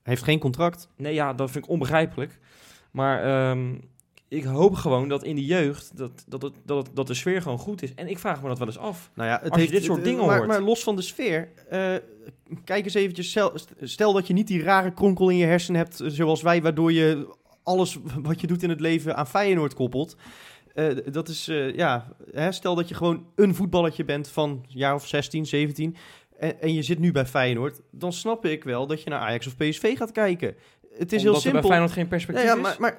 Hij 0.03 0.17
heeft 0.17 0.23
geen 0.23 0.39
contract. 0.39 0.89
Nee, 0.97 1.15
ja, 1.15 1.33
dat 1.33 1.51
vind 1.51 1.65
ik 1.65 1.71
onbegrijpelijk. 1.71 2.39
Maar 2.91 3.23
ehm, 3.23 3.75
ik 4.29 4.45
hoop 4.45 4.75
gewoon 4.75 5.09
dat 5.09 5.25
in 5.25 5.35
de 5.35 5.45
jeugd 5.45 5.97
dat, 5.97 6.25
dat, 6.27 6.43
het, 6.43 6.53
dat, 6.65 6.87
het- 6.87 6.97
dat 6.97 7.07
de 7.07 7.15
sfeer 7.15 7.43
gewoon 7.43 7.59
goed 7.59 7.83
is. 7.83 7.95
En 7.95 8.09
ik 8.09 8.19
vraag 8.19 8.43
me 8.43 8.49
dat 8.49 8.59
wel 8.59 8.67
eens 8.67 8.79
af. 8.79 9.11
Nou 9.15 9.29
ja, 9.29 9.35
het 9.35 9.43
Als 9.43 9.55
je 9.55 9.61
heeft, 9.61 9.73
dit 9.73 9.85
soort 9.85 9.97
het- 9.99 10.07
dingen 10.07 10.27
maar, 10.27 10.37
hoort. 10.37 10.49
Maar 10.49 10.61
los 10.63 10.83
van 10.83 10.97
de 10.97 11.03
sfeer, 11.03 11.49
eh, 11.69 11.95
kijk 12.65 12.85
eens 12.85 12.95
eventjes. 12.95 13.31
Stel, 13.31 13.53
stel 13.81 14.13
dat 14.13 14.27
je 14.27 14.33
niet 14.33 14.47
die 14.47 14.63
rare 14.63 14.93
kronkel 14.93 15.29
in 15.29 15.37
je 15.37 15.45
hersenen 15.47 15.81
hebt, 15.81 16.01
eh, 16.01 16.09
zoals 16.11 16.43
wij, 16.43 16.63
waardoor 16.63 16.93
je 16.93 17.35
alles 17.63 17.99
wat 18.23 18.41
je 18.41 18.47
doet 18.47 18.63
in 18.63 18.69
het 18.71 18.81
leven 18.81 19.17
aan 19.17 19.27
Feyenoord 19.27 19.75
koppelt. 19.75 20.17
Eh, 20.75 20.87
dat 21.13 21.29
is, 21.29 21.45
ja, 21.75 22.13
hè, 22.33 22.53
stel 22.53 22.75
dat 22.75 22.89
je 22.89 22.95
gewoon 22.95 23.27
een 23.35 23.55
voetballertje 23.55 24.05
bent 24.05 24.29
van 24.29 24.65
jaar 24.69 24.95
of 24.95 25.07
16, 25.07 25.47
17. 25.47 25.97
En, 26.39 26.61
en 26.61 26.75
je 26.75 26.83
zit 26.83 26.99
nu 26.99 27.13
bij 27.13 27.27
Feyenoord. 27.27 27.81
Dan 27.91 28.13
snap 28.13 28.45
ik 28.45 28.65
wel 28.65 28.87
dat 28.87 29.03
je 29.03 29.11
naar 29.11 29.19
Ajax 29.21 29.47
of 29.47 29.57
PSV 29.57 29.97
gaat 29.97 30.13
kijken. 30.13 30.55
Het 30.99 31.13
is 31.13 31.25
Omdat 31.25 31.43
heel 31.43 31.53
er 31.53 31.61
bij 31.61 31.61
simpel. 31.61 31.69
Feyenoord 31.69 31.93
geen 31.93 32.09
perspectief 32.09 32.45
Ja, 32.45 32.55
ja, 32.55 32.61
maar, 32.61 32.77
maar 32.79 32.99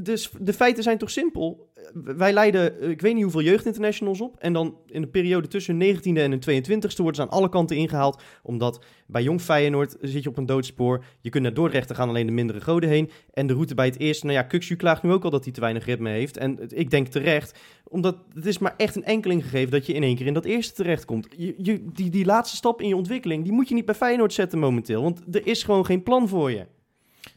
dus 0.00 0.30
de 0.40 0.52
feiten 0.52 0.82
zijn 0.82 0.98
toch 0.98 1.10
simpel? 1.10 1.70
Wij 1.92 2.32
leiden, 2.32 2.80
eh, 2.80 2.88
ik 2.88 3.00
weet 3.00 3.14
niet 3.14 3.22
hoeveel 3.22 3.42
jeugdinternationals 3.42 4.20
op. 4.20 4.36
En 4.38 4.52
dan 4.52 4.76
in 4.86 5.00
de 5.00 5.08
periode 5.08 5.48
tussen 5.48 5.80
hun 5.80 5.96
19e 5.96 6.20
en 6.20 6.30
hun 6.30 6.40
22e 6.40 6.96
worden 6.96 7.14
ze 7.14 7.22
aan 7.22 7.38
alle 7.38 7.48
kanten 7.48 7.76
ingehaald. 7.76 8.22
Omdat 8.42 8.84
bij 9.06 9.22
Jong 9.22 9.40
Feyenoord 9.40 9.96
zit 10.00 10.22
je 10.22 10.28
op 10.28 10.36
een 10.36 10.46
doodspoor. 10.46 11.04
Je 11.20 11.30
kunt 11.30 11.42
naar 11.42 11.54
Dordrecht, 11.54 11.94
gaan 11.94 12.08
alleen 12.08 12.26
de 12.26 12.32
mindere 12.32 12.60
goden 12.60 12.88
heen. 12.88 13.10
En 13.32 13.46
de 13.46 13.52
route 13.52 13.74
bij 13.74 13.86
het 13.86 13.98
eerste, 13.98 14.26
nou 14.26 14.38
ja, 14.38 14.44
Kuxu 14.44 14.76
klaagt 14.76 15.02
nu 15.02 15.12
ook 15.12 15.24
al 15.24 15.30
dat 15.30 15.44
hij 15.44 15.52
te 15.52 15.60
weinig 15.60 15.84
ritme 15.84 16.10
heeft. 16.10 16.36
En 16.36 16.58
ik 16.68 16.90
denk 16.90 17.06
terecht, 17.06 17.58
omdat 17.84 18.16
het 18.34 18.46
is 18.46 18.58
maar 18.58 18.74
echt 18.76 18.96
een 18.96 19.04
enkeling 19.04 19.42
gegeven 19.42 19.70
dat 19.70 19.86
je 19.86 19.92
in 19.92 20.02
één 20.02 20.16
keer 20.16 20.26
in 20.26 20.34
dat 20.34 20.44
eerste 20.44 20.74
terechtkomt. 20.74 21.28
Je, 21.36 21.54
je, 21.58 21.84
die, 21.92 22.10
die 22.10 22.24
laatste 22.24 22.56
stap 22.56 22.80
in 22.80 22.88
je 22.88 22.96
ontwikkeling, 22.96 23.42
die 23.42 23.52
moet 23.52 23.68
je 23.68 23.74
niet 23.74 23.84
bij 23.84 23.94
Feyenoord 23.94 24.32
zetten 24.32 24.58
momenteel. 24.58 25.02
Want 25.02 25.22
er 25.30 25.46
is 25.46 25.62
gewoon 25.62 25.86
geen 25.86 26.02
plan 26.02 26.28
voor 26.28 26.50
je. 26.50 26.66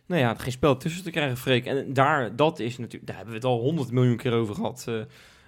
Nou 0.10 0.22
ja, 0.22 0.36
geen 0.36 0.52
spel 0.52 0.78
tussen 0.78 1.04
te 1.04 1.12
krijgen, 1.12 1.38
Freek. 1.38 1.66
En 1.66 1.94
daar, 1.94 2.36
dat 2.36 2.60
is 2.60 2.78
natuurlijk, 2.78 3.06
daar 3.08 3.16
hebben 3.16 3.34
we 3.34 3.40
het 3.40 3.50
al 3.50 3.60
honderd 3.60 3.92
miljoen 3.92 4.18
keer 4.18 4.34
over 4.34 4.56
gehad. 4.56 4.86
eh, 4.88 4.96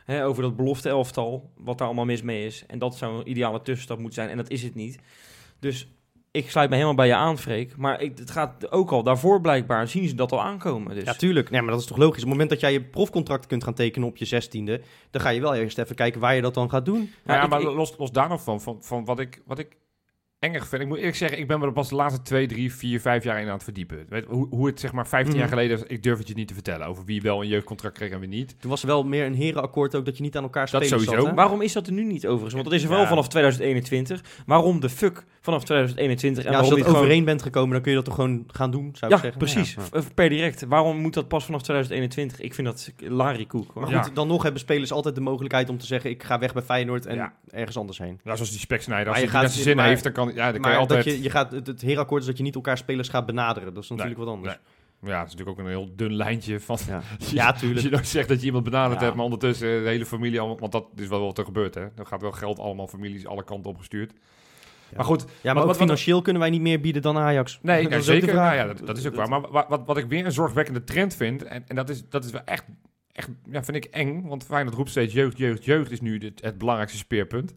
hè, 0.05 0.25
over 0.25 0.43
dat 0.43 0.55
belofte 0.55 0.89
elftal, 0.89 1.49
wat 1.57 1.77
daar 1.77 1.87
allemaal 1.87 2.05
mis 2.05 2.21
mee 2.21 2.45
is. 2.45 2.63
En 2.67 2.79
dat 2.79 2.95
zou 2.97 3.19
een 3.19 3.29
ideale 3.29 3.61
tussenstap 3.61 3.97
moeten 3.97 4.15
zijn. 4.15 4.29
En 4.29 4.37
dat 4.37 4.49
is 4.49 4.63
het 4.63 4.75
niet. 4.75 4.99
Dus 5.59 5.87
ik 6.31 6.49
sluit 6.49 6.69
me 6.69 6.75
helemaal 6.75 6.95
bij 6.97 7.07
je 7.07 7.15
aan, 7.15 7.37
Freek. 7.37 7.77
Maar 7.77 8.01
ik, 8.01 8.17
het 8.17 8.31
gaat 8.31 8.71
ook 8.71 8.91
al 8.91 9.03
daarvoor 9.03 9.41
blijkbaar, 9.41 9.87
zien 9.87 10.07
ze 10.07 10.15
dat 10.15 10.31
al 10.31 10.41
aankomen. 10.41 10.95
Dus. 10.95 11.03
Ja, 11.03 11.13
tuurlijk. 11.13 11.49
Nee, 11.49 11.61
maar 11.61 11.71
dat 11.71 11.79
is 11.79 11.85
toch 11.87 11.97
logisch. 11.97 12.13
Op 12.23 12.29
het 12.29 12.29
moment 12.29 12.49
dat 12.49 12.59
jij 12.59 12.71
je 12.71 12.81
profcontract 12.83 13.47
kunt 13.47 13.63
gaan 13.63 13.73
tekenen 13.73 14.07
op 14.07 14.17
je 14.17 14.25
zestiende, 14.25 14.81
dan 15.11 15.21
ga 15.21 15.29
je 15.29 15.41
wel 15.41 15.55
eerst 15.55 15.77
even 15.77 15.95
kijken 15.95 16.21
waar 16.21 16.35
je 16.35 16.41
dat 16.41 16.53
dan 16.53 16.69
gaat 16.69 16.85
doen. 16.85 16.97
Nou 17.23 17.37
ja, 17.39 17.43
ik- 17.43 17.49
maar 17.49 17.61
ik- 17.61 17.67
los, 17.67 17.97
los 17.97 18.11
daar 18.11 18.29
nog 18.29 18.41
van, 18.43 18.61
van, 18.61 18.77
van 18.81 19.05
wat, 19.05 19.19
ik, 19.19 19.41
wat 19.45 19.59
ik 19.59 19.77
engig 20.41 20.67
vind. 20.67 20.81
Ik 20.81 20.87
moet 20.87 20.97
eerlijk 20.97 21.15
zeggen, 21.15 21.39
ik 21.39 21.47
ben 21.47 21.59
me 21.59 21.65
er 21.65 21.71
pas 21.71 21.89
de 21.89 21.95
laatste 21.95 22.21
twee, 22.21 22.47
drie, 22.47 22.73
vier, 22.73 22.99
vijf 23.01 23.23
jaar 23.23 23.39
in 23.41 23.47
aan 23.47 23.53
het 23.53 23.63
verdiepen. 23.63 24.05
Weet, 24.09 24.25
hoe, 24.25 24.47
hoe 24.49 24.67
het 24.67 24.79
zeg 24.79 24.91
maar 24.91 25.07
15 25.07 25.35
jaar 25.37 25.45
Mhm. 25.47 25.53
geleden 25.53 25.77
was, 25.79 25.87
ik 25.87 26.03
durf 26.03 26.17
het 26.17 26.27
je 26.27 26.33
niet 26.33 26.47
te 26.47 26.53
vertellen. 26.53 26.87
Over 26.87 27.05
wie 27.05 27.21
wel 27.21 27.41
een 27.41 27.47
jeugdcontract 27.47 27.95
kreeg 27.97 28.11
en 28.11 28.19
wie 28.19 28.29
niet. 28.29 28.55
Toen 28.59 28.69
was 28.69 28.81
er 28.81 28.87
wel 28.87 29.03
meer 29.03 29.25
een 29.25 29.33
herenakkoord 29.33 29.95
ook 29.95 30.05
dat 30.05 30.17
je 30.17 30.23
niet 30.23 30.37
aan 30.37 30.43
elkaar 30.43 30.69
Dat 30.71 30.83
spelers 30.83 31.03
sowieso. 31.03 31.25
zat? 31.27 31.35
Waarom 31.35 31.61
is 31.61 31.73
dat 31.73 31.87
er 31.87 31.93
nu 31.93 32.03
niet 32.03 32.25
overigens? 32.25 32.53
Want 32.53 32.65
dat 32.65 32.73
is 32.73 32.83
er 32.83 32.89
wel 32.89 32.99
Ja. 33.01 33.07
vanaf 33.07 33.27
2021. 33.27 34.23
Waarom 34.45 34.79
de 34.79 34.89
fuck 34.89 35.23
vanaf 35.41 35.63
2021? 35.63 36.45
En 36.45 36.51
Ja, 36.51 36.57
als 36.57 36.63
je 36.67 36.69
dat 36.73 36.79
niet 36.79 36.87
gewoon- 36.89 37.03
overeen 37.05 37.25
bent 37.25 37.41
gekomen, 37.41 37.71
dan 37.71 37.81
kun 37.81 37.89
je 37.91 37.97
dat 37.97 38.05
toch 38.05 38.15
gewoon 38.15 38.43
gaan 38.47 38.71
doen, 38.71 38.89
zou 38.93 39.11
Ja, 39.11 39.17
ik 39.17 39.23
zeggen. 39.23 39.39
precies. 39.39 39.73
Ja, 39.73 39.81
ja. 39.91 39.97
Eh, 39.99 40.03
Per 40.15 40.29
direct. 40.29 40.65
Waarom 40.65 40.97
moet 40.97 41.13
dat 41.13 41.27
pas 41.27 41.45
vanaf 41.45 41.61
2021? 41.61 42.39
Ik 42.41 42.53
vind 42.53 42.67
dat 42.67 42.91
lariekoek. 42.97 43.71
hoor. 43.73 43.81
Maar 43.83 43.91
Ja. 43.91 44.01
goed, 44.01 44.15
dan 44.15 44.27
nog 44.27 44.43
hebben 44.43 44.61
spelers 44.61 44.91
altijd 44.91 45.15
de 45.15 45.21
mogelijkheid 45.21 45.69
om 45.69 45.77
te 45.77 45.85
zeggen, 45.85 46.09
ik 46.09 46.23
ga 46.23 46.39
weg 46.39 46.53
bij 46.53 46.61
Feyenoord 46.63 47.05
en 47.05 47.15
Ja. 47.15 47.33
ergens 47.49 47.77
anders 47.77 47.97
heen. 47.97 48.19
Nou, 48.23 48.35
zoals 48.35 48.51
die 48.51 48.59
speksnijder. 48.59 49.07
Als 49.07 49.17
je 49.21 49.21
die 49.27 49.31
gaat- 49.35 49.51
zin 49.51 49.75
maar- 49.75 49.87
heeft, 49.87 50.03
dan 50.03 50.11
kan, 50.11 50.27
ja, 50.27 50.33
dan 50.33 50.51
kan 50.51 50.53
je 50.53 50.59
Maar 50.59 50.75
altijd... 50.77 51.03
dat 51.05 51.13
je, 51.13 51.21
je 51.21 51.29
gaat, 51.29 51.51
het, 51.51 51.67
het 51.67 51.81
herenakkoord 51.81 52.21
is 52.21 52.27
dat 52.27 52.37
je 52.37 52.43
niet 52.43 52.55
elkaar 52.55 52.77
spelers 52.77 53.09
gaat 53.09 53.25
benaderen. 53.25 53.73
Dat 53.73 53.83
is 53.83 53.89
natuurlijk 53.89 54.17
wat 54.19 54.27
anders. 54.27 54.57
Ja, 55.03 55.17
het 55.19 55.27
is 55.27 55.31
natuurlijk 55.35 55.49
ook 55.59 55.65
een 55.65 55.71
heel 55.71 55.89
dun 55.95 56.13
lijntje 56.13 56.59
van... 56.59 56.77
Ja, 56.87 57.01
Als 57.19 57.31
ja 57.31 57.47
je 57.47 57.59
tuurlijk. 57.59 57.89
nou 57.89 58.03
zegt 58.05 58.27
dat 58.27 58.39
je 58.39 58.45
iemand 58.45 58.63
benaderd 58.63 58.99
Ja. 58.99 59.03
hebt, 59.03 59.15
maar 59.15 59.25
ondertussen 59.25 59.83
de 59.83 59.89
hele 59.89 60.05
familie... 60.05 60.39
Allemaal, 60.39 60.59
want 60.59 60.71
dat 60.71 60.85
is 60.95 61.07
wel 61.07 61.19
wat 61.25 61.37
er 61.37 61.45
gebeurt, 61.45 61.75
hè. 61.75 61.85
Dan 61.95 62.07
gaat 62.07 62.21
wel 62.21 62.31
geld 62.31 62.59
allemaal 62.59 62.87
families 62.87 63.25
alle 63.27 63.43
kanten 63.43 63.71
opgestuurd. 63.71 64.13
Maar 64.95 65.05
goed, 65.05 65.21
Ja, 65.21 65.27
maar 65.43 65.53
Wat- 65.53 65.61
ook 65.63 65.67
wat- 65.69 65.77
financieel 65.77 66.21
kunnen 66.21 66.41
wij 66.41 66.51
niet 66.51 66.61
meer 66.61 66.79
bieden 66.81 67.01
dan 67.01 67.17
Ajax. 67.17 67.59
Nee, 67.61 67.83
Dat 67.89 67.99
is 67.99 68.05
zeker. 68.05 68.33
Nou 68.35 68.55
ja, 68.55 68.65
dat, 68.65 68.85
dat 68.85 68.97
is 68.97 69.07
ook 69.07 69.15
waar. 69.15 69.29
Maar 69.29 69.41
wat, 69.41 69.65
wat, 69.69 69.81
wat 69.85 69.97
ik 69.97 70.05
weer 70.05 70.25
een 70.25 70.31
zorgwekkende 70.31 70.83
trend 70.83 71.15
vind, 71.15 71.43
en, 71.43 71.63
en 71.67 71.75
dat, 71.75 71.89
is, 71.89 72.09
dat 72.09 72.25
is 72.25 72.31
wel 72.31 72.41
echt, 72.45 72.63
echt 73.11 73.29
ja, 73.51 73.63
vind 73.63 73.77
ik 73.77 73.85
eng, 73.85 74.27
want 74.27 74.43
Feyenoord 74.45 74.75
roept 74.75 74.89
steeds 74.89 75.13
jeugd, 75.13 75.37
jeugd, 75.37 75.65
jeugd 75.65 75.91
is 75.91 76.01
nu 76.01 76.17
het, 76.17 76.41
het 76.41 76.57
belangrijkste 76.57 76.97
speerpunt. 76.97 77.53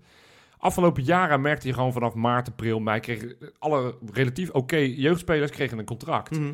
Afgelopen 0.58 1.02
jaren 1.02 1.40
merkte 1.40 1.66
je 1.66 1.74
gewoon 1.74 1.92
vanaf 1.92 2.14
maart, 2.14 2.48
april, 2.48 2.80
mei, 2.80 3.00
kregen 3.00 3.36
alle 3.58 3.94
relatief 4.12 4.50
oké 4.50 4.76
jeugdspelers 4.76 5.50
kregen 5.50 5.78
een 5.78 5.84
contract. 5.84 6.30
Mhm. 6.38 6.52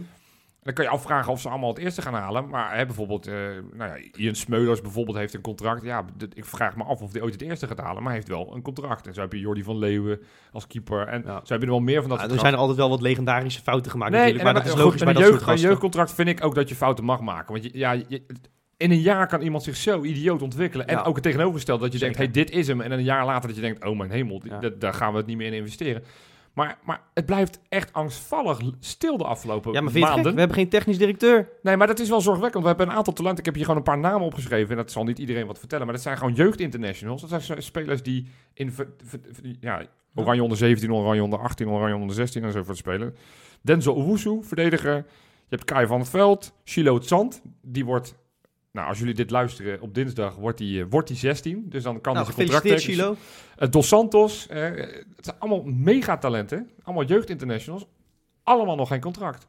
Dan 0.63 0.75
kan 0.75 0.85
je 0.85 0.91
afvragen 0.91 1.33
of 1.33 1.41
ze 1.41 1.49
allemaal 1.49 1.69
het 1.69 1.79
eerste 1.79 2.03
gaan 2.03 2.15
halen. 2.15 2.49
Maar 2.49 2.77
hè, 2.77 2.87
bijvoorbeeld, 2.87 3.27
eh, 3.27 3.35
nou 3.73 3.91
ja, 3.91 3.97
Ian 4.17 4.35
Smeulers 4.35 4.81
bijvoorbeeld 4.81 5.17
heeft 5.17 5.35
een 5.35 5.41
contract. 5.41 5.83
Ja, 5.83 6.05
ik 6.35 6.45
vraag 6.45 6.77
me 6.77 6.85
af 6.85 7.01
of 7.03 7.13
hij 7.13 7.23
ooit 7.23 7.33
het 7.33 7.43
eerste 7.43 7.67
gaat 7.67 7.79
halen. 7.79 7.97
Maar 8.03 8.13
hij 8.13 8.15
heeft 8.15 8.29
wel 8.29 8.55
een 8.55 8.63
contract. 8.63 9.07
En 9.07 9.15
zo 9.15 9.21
heb 9.21 9.33
je 9.33 9.39
Jordi 9.39 9.63
van 9.63 9.79
Leeuwen 9.79 10.21
als 10.53 10.67
keeper. 10.67 11.07
En 11.07 11.23
Ja. 11.27 11.41
zo 11.45 11.53
heb 11.53 11.61
je 11.61 11.67
er 11.67 11.73
wel 11.73 11.81
meer 11.81 12.01
van 12.01 12.11
dat 12.11 12.21
Ja, 12.21 12.29
er 12.29 12.39
zijn 12.39 12.53
er 12.53 12.59
altijd 12.59 12.79
wel 12.79 12.89
wat 12.89 13.01
legendarische 13.01 13.61
fouten 13.63 13.91
gemaakt 13.91 14.11
Nee, 14.11 14.21
natuurlijk. 14.21 14.45
Maar 14.53 14.55
dat 14.63 14.65
is 14.65 14.71
goed, 14.77 14.81
logisch 14.85 15.01
bij 15.01 15.09
een 15.09 15.15
dat 15.15 15.23
jeugd, 15.23 15.35
soort 15.35 15.47
Een 15.47 15.53
gasten. 15.53 15.69
jeugdcontract 15.69 16.15
vind 16.15 16.29
ik 16.29 16.45
ook 16.45 16.55
dat 16.55 16.69
je 16.69 16.75
fouten 16.75 17.05
mag 17.05 17.21
maken. 17.21 17.53
Want 17.53 17.65
je, 17.65 17.71
ja, 17.79 17.93
je- 17.93 18.23
in 18.77 18.91
een 18.91 19.01
jaar 19.01 19.27
kan 19.27 19.41
iemand 19.41 19.63
zich 19.63 19.77
zo 19.77 20.03
idioot 20.03 20.43
ontwikkelen. 20.43 20.87
En 20.87 20.97
Ja. 20.97 21.03
ook 21.03 21.15
het 21.15 21.25
tegenovergestelde 21.25 21.83
dat 21.83 21.93
je 21.93 21.99
Zeker. 21.99 22.17
denkt, 22.17 22.35
hey, 22.35 22.45
dit 22.45 22.55
is 22.55 22.67
hem. 22.67 22.81
En 22.81 22.93
een 22.93 23.03
jaar 23.03 23.25
later 23.25 23.47
dat 23.49 23.57
je 23.57 23.63
denkt, 23.63 23.85
oh 23.85 23.99
mijn 23.99 24.11
hemel, 24.11 24.43
Ja. 24.45 24.71
daar 24.79 24.95
gaan 24.95 25.13
we 25.13 25.19
het 25.19 25.27
niet 25.27 25.37
meer 25.37 25.47
in 25.47 25.53
investeren. 25.53 26.03
Maar, 26.61 26.79
maar 26.85 27.01
het 27.15 27.27
blijft 27.27 27.61
echt 27.69 27.93
angstvallig 27.93 28.61
stil 28.81 29.17
de 29.17 29.25
afgelopen 29.25 29.73
Ja, 29.73 29.81
maar 29.81 29.99
maanden. 29.99 30.33
We 30.33 30.39
hebben 30.39 30.57
geen 30.57 30.69
technisch 30.69 30.99
directeur. 30.99 31.49
Nee, 31.63 31.77
maar 31.77 31.87
dat 31.87 31.99
is 31.99 32.09
wel 32.09 32.21
zorgwekkend. 32.21 32.63
We 32.63 32.69
hebben 32.69 32.89
een 32.89 32.95
aantal 32.95 33.13
talenten. 33.13 33.39
Ik 33.39 33.45
heb 33.45 33.55
hier 33.55 33.65
gewoon 33.65 33.79
een 33.79 33.85
paar 33.87 33.99
namen 33.99 34.27
opgeschreven. 34.27 34.71
En 34.71 34.77
dat 34.77 34.91
zal 34.91 35.05
niet 35.05 35.19
iedereen 35.19 35.47
wat 35.47 35.59
vertellen. 35.59 35.85
Maar 35.85 35.95
dat 35.95 36.03
zijn 36.03 36.17
gewoon 36.17 36.33
jeugdinternationals. 36.35 37.21
Dat 37.21 37.43
zijn 37.43 37.63
spelers 37.63 38.03
die 38.03 38.27
in 38.55 38.75
ja, 39.61 39.83
Oranje 40.15 40.43
onder 40.43 40.59
17, 40.59 40.93
Oranje 40.93 41.23
onder 41.23 41.39
18, 41.39 41.69
Oranje 41.69 41.95
onder 41.95 42.17
16 42.17 42.45
en 42.45 42.53
zo 42.53 42.63
voor 42.63 42.77
spelen. 42.77 43.17
Denzel 43.61 43.95
Owusu, 43.95 44.39
verdediger. 44.43 44.95
Je 44.95 45.57
hebt 45.57 45.65
Kai 45.65 45.87
van 45.87 45.99
het 45.99 46.09
Veld. 46.09 46.53
Shilo 46.65 47.01
Zand. 47.01 47.43
Die 47.63 47.85
wordt, 47.85 48.15
nou 48.73 48.89
als 48.89 48.99
jullie 48.99 49.15
dit 49.15 49.31
luisteren 49.31 49.81
op 49.81 49.95
dinsdag, 49.95 50.35
wordt 50.35 50.59
die, 50.59 50.81
eh, 50.81 50.87
wordt 50.91 51.09
die 51.09 51.17
16. 51.17 51.65
Dus 51.69 51.83
dan 51.83 52.01
kan 52.01 52.15
Nou, 52.15 52.27
hij 52.27 52.35
zijn 52.35 52.49
contract. 52.61 52.83
Chilo. 52.83 53.17
Eh, 53.57 53.69
Dos 53.69 53.89
Santos. 53.89 54.47
eh, 54.49 54.63
het 55.17 55.25
zijn 55.25 55.37
allemaal 55.39 55.63
megatalenten. 55.63 56.71
Allemaal 56.83 57.05
jeugdinternationals. 57.05 57.87
Allemaal 58.43 58.77
nog 58.77 58.89
geen 58.89 59.01
contract. 59.01 59.47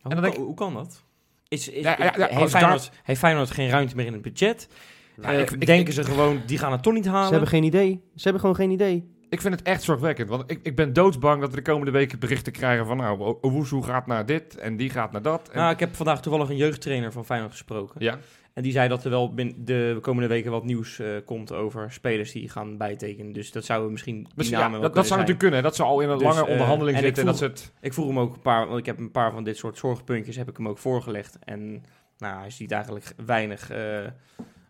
Hoe, 0.00 0.02
dan 0.02 0.12
kan, 0.12 0.22
denk 0.22 0.34
ik- 0.34 0.40
hoe 0.40 0.54
kan 0.54 0.74
dat? 0.74 1.02
Is, 1.48 1.68
is, 1.68 1.82
Ja, 1.82 1.96
ja, 1.98 2.04
ja, 2.04 2.10
als 2.10 2.16
heeft, 2.18 2.38
daar- 2.38 2.48
Feyenoord, 2.48 2.90
heeft 3.02 3.18
Feyenoord 3.20 3.50
geen 3.50 3.68
ruimte 3.68 3.96
meer 3.96 4.06
in 4.06 4.12
het 4.12 4.22
budget? 4.22 4.68
Nou, 5.16 5.36
ik- 5.38 5.50
ik- 5.50 5.66
denken 5.66 5.92
ze 5.94 6.04
gewoon, 6.04 6.42
die 6.46 6.58
gaan 6.58 6.72
het 6.72 6.82
toch 6.82 6.92
niet 6.94 7.06
halen? 7.06 7.24
Ze 7.24 7.30
hebben 7.30 7.48
geen 7.48 7.62
idee. 7.64 8.00
Ze 8.14 8.22
hebben 8.22 8.40
gewoon 8.40 8.56
geen 8.56 8.70
idee. 8.70 9.16
Ik 9.30 9.40
vind 9.40 9.54
het 9.54 9.62
echt 9.62 9.82
zorgwekkend. 9.82 10.28
Want 10.28 10.50
ik, 10.50 10.60
ik 10.62 10.76
ben 10.76 10.92
doodsbang 10.92 11.40
dat 11.40 11.50
we 11.50 11.56
de 11.56 11.62
komende 11.62 11.90
weken 11.90 12.18
berichten 12.18 12.52
krijgen 12.52 12.86
van... 12.86 12.96
Nou, 12.96 13.36
Owusu 13.40 13.82
gaat 13.82 14.06
naar 14.06 14.26
dit 14.26 14.56
en 14.56 14.76
die 14.76 14.90
gaat 14.90 15.12
naar 15.12 15.22
dat. 15.22 15.48
En, 15.48 15.58
Nou, 15.58 15.72
ik 15.72 15.80
heb 15.80 15.94
vandaag 15.96 16.20
toevallig 16.22 16.48
een 16.48 16.56
jeugdtrainer 16.56 17.12
van 17.12 17.24
Feyenoord 17.24 17.52
gesproken. 17.52 17.94
ja, 18.04 18.18
En 18.58 18.64
die 18.64 18.72
zei 18.72 18.88
dat 18.88 19.04
er 19.04 19.10
wel 19.10 19.34
bin- 19.34 19.54
de 19.64 19.98
komende 20.00 20.28
weken 20.28 20.50
wat 20.50 20.64
nieuws 20.64 20.98
eh, 20.98 21.08
komt 21.24 21.52
over 21.52 21.92
spelers 21.92 22.32
die 22.32 22.48
gaan 22.48 22.76
bijtekenen. 22.76 23.32
Dus 23.32 23.52
dat 23.52 23.64
zouden 23.64 23.90
misschien 23.92 24.14
die 24.22 24.32
misschien, 24.34 24.56
namen 24.58 24.72
ja, 24.72 24.78
wel 24.78 24.86
dat, 24.86 24.94
dat 24.94 25.06
zou 25.06 25.18
natuurlijk 25.20 25.44
kunnen. 25.46 25.62
Dat 25.62 25.76
ze 25.76 25.82
al 25.82 26.00
in 26.00 26.08
een 26.08 26.18
Dus, 26.18 26.26
lange 26.26 26.44
eh, 26.44 26.50
onderhandeling 26.50 26.96
en 26.96 27.02
ik 27.02 27.06
zitten. 27.16 27.22
En 27.24 27.28
dat 27.30 27.38
ze 27.38 27.44
vroeg- 27.44 27.58
het... 27.60 27.72
Ik 27.80 27.92
vroeg 27.92 28.06
hem 28.06 28.18
ook 28.18 28.34
een 28.34 28.40
paar, 28.40 28.66
want 28.66 28.78
ik 28.78 28.86
heb 28.86 28.98
een 28.98 29.10
paar 29.10 29.32
van 29.32 29.44
dit 29.44 29.56
soort 29.56 29.78
zorgpuntjes 29.78 30.36
heb 30.36 30.48
ik 30.48 30.56
hem 30.56 30.68
ook 30.68 30.78
voorgelegd. 30.78 31.38
En 31.44 31.82
nou, 32.18 32.38
hij 32.40 32.50
ziet 32.50 32.70
eigenlijk 32.72 33.14
weinig, 33.26 33.70
eh, 33.70 34.06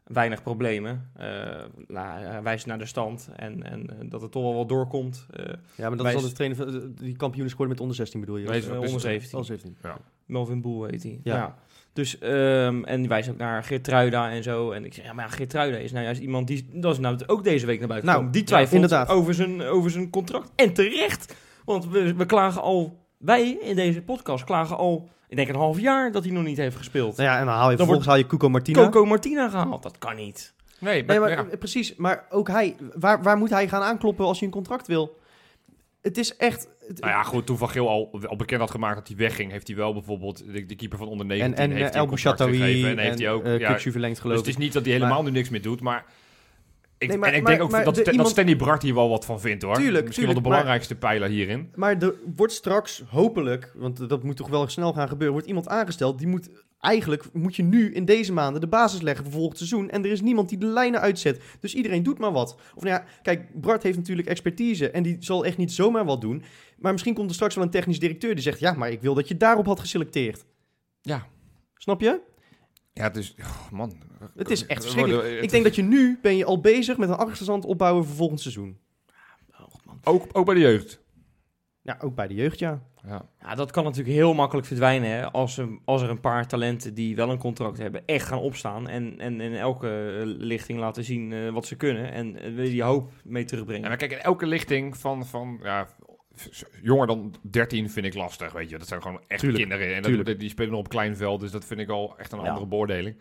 weinig 0.04 0.42
problemen. 0.42 1.10
Eh, 1.16 1.26
nou, 1.86 2.20
hij 2.20 2.42
wijst 2.42 2.66
naar 2.66 2.78
de 2.78 2.86
stand 2.86 3.28
en, 3.36 3.62
en 3.62 4.08
dat 4.08 4.22
het 4.22 4.32
toch 4.32 4.42
wel 4.42 4.54
wat 4.54 4.68
doorkomt. 4.68 5.26
Eh, 5.30 5.44
Ja, 5.74 5.88
maar 5.88 5.96
dat 5.96 6.06
Wij 6.06 6.14
is 6.14 6.22
de 6.22 6.32
trainer 6.32 6.56
van, 6.56 6.92
die 6.94 7.16
kampioen 7.16 7.44
is 7.44 7.50
geworden 7.50 7.72
met 7.74 7.80
onder 7.80 7.96
16 7.96 8.20
bedoel 8.20 8.36
je? 8.36 8.48
Nee, 8.48 8.62
onder 8.80 9.00
17. 9.00 9.38
Oh, 9.38 9.44
17. 9.44 9.76
Melvin 10.26 10.60
Boel 10.60 10.84
heet 10.84 11.02
hij. 11.02 11.20
Ja. 11.22 11.34
Ja. 11.36 11.58
Dus, 11.92 12.18
ehm, 12.18 12.84
en 12.84 13.00
die 13.00 13.08
wijst 13.08 13.30
ook 13.30 13.36
naar 13.36 13.64
Geertruida 13.64 14.30
en 14.30 14.42
zo. 14.42 14.70
En 14.70 14.84
ik 14.84 14.94
zeg, 14.94 15.04
ja, 15.04 15.12
maar 15.12 15.24
ja, 15.24 15.30
Geertruida 15.30 15.76
is 15.76 15.92
nou 15.92 16.04
juist 16.04 16.20
iemand 16.20 16.46
die... 16.46 16.68
Dat 16.72 16.92
is 16.92 16.98
nou 16.98 17.18
ook 17.26 17.44
deze 17.44 17.66
week 17.66 17.78
naar 17.78 17.88
buiten 17.88 18.08
Nou, 18.08 18.20
gekomen. 18.24 18.32
Die 18.32 18.40
ja, 18.40 18.46
twijfelt 18.46 18.74
inderdaad. 18.74 19.08
over, 19.08 19.34
zijn, 19.34 19.62
over 19.62 19.90
zijn 19.90 20.10
contract. 20.10 20.50
En 20.56 20.72
terecht. 20.72 21.34
Want 21.64 21.88
we, 21.88 22.14
we 22.14 22.26
klagen 22.26 22.62
al... 22.62 23.06
Wij 23.18 23.50
in 23.50 23.76
deze 23.76 24.02
podcast 24.02 24.44
klagen 24.44 24.76
al... 24.76 25.08
Ik 25.28 25.36
denk 25.36 25.48
een 25.48 25.54
half 25.54 25.80
jaar 25.80 26.12
dat 26.12 26.24
hij 26.24 26.32
nog 26.32 26.44
niet 26.44 26.56
heeft 26.56 26.76
gespeeld. 26.76 27.16
Nou 27.16 27.28
ja, 27.28 27.38
en 27.38 27.46
dan 27.46 27.54
haal 27.54 27.62
je 27.62 27.68
Dan 27.68 27.76
vervolgens 27.76 28.06
haal 28.06 28.16
je 28.16 28.26
Cuco 28.26 28.48
Martina. 28.48 28.82
Coco 28.82 29.04
Martina 29.04 29.48
gehaald. 29.48 29.82
Dat 29.82 29.98
kan 29.98 30.16
niet. 30.16 30.54
Nee, 30.78 31.04
Nee, 31.04 31.20
maar, 31.20 31.30
ja. 31.30 31.44
eh, 31.50 31.58
precies. 31.58 31.94
Maar 31.96 32.26
ook 32.30 32.48
hij, 32.48 32.76
waar, 32.94 33.22
waar 33.22 33.36
moet 33.36 33.50
hij 33.50 33.68
gaan 33.68 33.82
aankloppen 33.82 34.24
als 34.24 34.38
hij 34.38 34.48
een 34.48 34.54
contract 34.54 34.86
wil? 34.86 35.18
Het 36.02 36.18
is 36.18 36.36
echt... 36.36 36.68
het- 36.86 37.00
Nou 37.00 37.12
ja, 37.12 37.22
goed, 37.22 37.46
toen 37.46 37.58
Van 37.58 37.68
Geel 37.70 37.88
al, 37.88 38.20
al 38.26 38.36
bekend 38.36 38.60
had 38.60 38.70
gemaakt 38.70 38.96
dat 38.96 39.08
hij 39.08 39.16
wegging... 39.16 39.50
heeft 39.50 39.66
hij 39.66 39.76
wel 39.76 39.92
bijvoorbeeld 39.92 40.44
de, 40.52 40.66
de 40.66 40.74
keeper 40.74 40.98
van 40.98 41.08
onder 41.08 41.26
19... 41.26 41.54
en 41.56 41.62
en 41.62 41.70
heeft 41.70 41.84
eh, 41.86 41.90
hij 41.92 42.00
El 42.00 42.06
Bouchatoui 42.06 42.82
en, 42.84 42.90
en 42.90 42.98
heeft 42.98 43.18
hij 43.18 43.30
ook... 43.30 43.44
eh, 43.44 43.58
ja, 43.58 43.78
verlengd 43.78 44.14
dus 44.14 44.18
geloof 44.18 44.36
het 44.38 44.46
is 44.46 44.56
niet 44.56 44.72
dat 44.72 44.84
hij 44.84 44.92
helemaal 44.92 45.22
nu 45.22 45.30
niks 45.30 45.48
meer 45.48 45.62
doet, 45.62 45.80
maar... 45.80 46.04
Ik, 46.98 47.08
Nee, 47.08 47.18
maar- 47.18 47.28
en 47.28 47.34
ik 47.34 47.42
maar- 47.42 47.50
denk 47.50 47.62
ook 47.64 47.70
dat, 47.84 47.94
de 47.94 48.02
dat 48.02 48.12
iemand- 48.12 48.28
Stanley 48.30 48.56
Bart 48.56 48.82
hier 48.82 48.94
wel 48.94 49.08
wat 49.08 49.24
van 49.24 49.40
vindt, 49.40 49.62
hoor. 49.62 49.74
Tuurlijk, 49.74 50.04
Misschien 50.06 50.26
wel 50.26 50.34
de 50.34 50.40
tuurlijk, 50.40 50.42
maar- 50.42 50.42
belangrijkste 50.50 50.94
pijler 50.94 51.28
hierin. 51.28 51.70
Maar 51.74 51.96
er 52.02 52.14
wordt 52.36 52.52
straks, 52.52 53.02
hopelijk, 53.08 53.72
want 53.76 54.08
dat 54.08 54.22
moet 54.22 54.36
toch 54.36 54.48
wel 54.48 54.68
snel 54.68 54.92
gaan 54.92 55.08
gebeuren, 55.08 55.32
wordt 55.32 55.48
iemand 55.48 55.68
aangesteld 55.68 56.18
die 56.18 56.26
moet... 56.26 56.48
Eigenlijk 56.80 57.32
moet 57.32 57.56
je 57.56 57.62
nu 57.62 57.92
in 57.94 58.04
deze 58.04 58.32
maanden 58.32 58.60
de 58.60 58.66
basis 58.68 59.00
leggen 59.00 59.24
voor 59.24 59.32
volgend 59.34 59.56
seizoen. 59.56 59.90
En 59.90 60.04
er 60.04 60.10
is 60.10 60.20
niemand 60.20 60.48
die 60.48 60.58
de 60.58 60.66
lijnen 60.66 61.00
uitzet. 61.00 61.40
Dus 61.60 61.74
iedereen 61.74 62.02
doet 62.02 62.18
maar 62.18 62.32
wat. 62.32 62.56
Of 62.74 62.82
nou 62.82 62.94
ja, 62.94 63.04
kijk, 63.22 63.60
Bart 63.60 63.82
heeft 63.82 63.96
natuurlijk 63.96 64.28
expertise. 64.28 64.90
En 64.90 65.02
die 65.02 65.16
zal 65.20 65.44
echt 65.44 65.56
niet 65.56 65.72
zomaar 65.72 66.04
wat 66.04 66.20
doen. 66.20 66.42
Maar 66.78 66.92
misschien 66.92 67.14
komt 67.14 67.28
er 67.28 67.34
straks 67.34 67.54
wel 67.54 67.64
een 67.64 67.70
technisch 67.70 67.98
directeur 67.98 68.34
die 68.34 68.42
zegt... 68.42 68.60
Ja, 68.60 68.72
maar 68.72 68.90
ik 68.90 69.00
wil 69.00 69.14
dat 69.14 69.28
je 69.28 69.36
daarop 69.36 69.66
had 69.66 69.80
geselecteerd. 69.80 70.44
Ja. 71.00 71.26
Snap 71.74 72.00
je? 72.00 72.20
Ja, 72.92 73.02
het 73.02 73.16
is... 73.16 73.34
oh, 73.40 73.70
man. 73.70 73.96
Het 74.36 74.50
is 74.50 74.66
echt 74.66 74.82
verschrikkelijk. 74.82 75.22
worden- 75.22 75.42
Ik 75.42 75.50
denk 75.50 75.64
dat 75.64 75.74
je 75.74 75.82
nu 75.82 76.18
ben 76.22 76.36
je 76.36 76.44
al 76.44 76.60
bezig 76.60 76.96
met 76.96 77.08
een 77.08 77.14
achterstand 77.16 77.64
opbouwen 77.64 78.04
voor 78.04 78.16
volgend 78.16 78.40
seizoen. 78.40 78.78
Ook, 80.04 80.26
ook 80.32 80.44
bij 80.46 80.54
de 80.54 80.60
jeugd. 80.60 81.00
Ja, 81.82 81.98
ook 82.00 82.14
bij 82.14 82.26
de 82.28 82.34
jeugd, 82.34 82.58
ja. 82.58 82.82
Ja. 83.06 83.22
Ja, 83.42 83.54
dat 83.54 83.70
kan 83.70 83.84
natuurlijk 83.84 84.14
heel 84.16 84.34
makkelijk 84.34 84.66
verdwijnen 84.66 85.10
hè, 85.10 85.30
als, 85.30 85.58
er, 85.58 85.68
als 85.84 86.02
er 86.02 86.10
een 86.10 86.20
paar 86.20 86.46
talenten 86.46 86.94
die 86.94 87.16
wel 87.16 87.30
een 87.30 87.38
contract 87.38 87.78
hebben 87.78 88.02
echt 88.06 88.26
gaan 88.26 88.38
opstaan 88.38 88.88
en, 88.88 89.14
en 89.20 89.40
in 89.40 89.54
elke 89.54 89.88
eh, 89.88 90.22
lichting 90.24 90.78
laten 90.78 91.04
zien 91.04 91.32
eh, 91.32 91.50
wat 91.50 91.66
ze 91.66 91.76
kunnen 91.76 92.12
en 92.12 92.32
je 92.42 92.70
die 92.70 92.82
hoop 92.82 93.10
mee 93.24 93.42
En 93.42 93.48
terugbrengen. 93.48 93.88
maar 93.88 93.96
kijk, 93.96 94.12
in 94.12 94.18
elke 94.18 94.46
lichting 94.46 94.96
van, 94.96 95.26
van 95.26 95.60
ja, 95.62 95.88
jonger 96.82 97.06
dan 97.06 97.34
13 97.42 97.90
vind 97.90 98.06
ik 98.06 98.14
lastig, 98.14 98.52
weet 98.52 98.70
je. 98.70 98.78
Dat 98.78 98.88
zijn 98.88 99.02
gewoon 99.02 99.20
echt 99.26 99.40
Tuurlijk, 99.40 99.68
kinderen. 99.68 99.94
En 99.94 100.24
dat, 100.24 100.38
die 100.40 100.48
spelen 100.48 100.70
nog 100.70 100.80
op 100.80 100.88
klein 100.88 101.16
veld, 101.16 101.40
dus 101.40 101.50
dat 101.50 101.64
vind 101.64 101.80
ik 101.80 101.88
al 101.88 102.14
echt 102.18 102.32
een 102.32 102.40
Ja. 102.40 102.48
andere 102.48 102.66
beoordeling. 102.66 103.16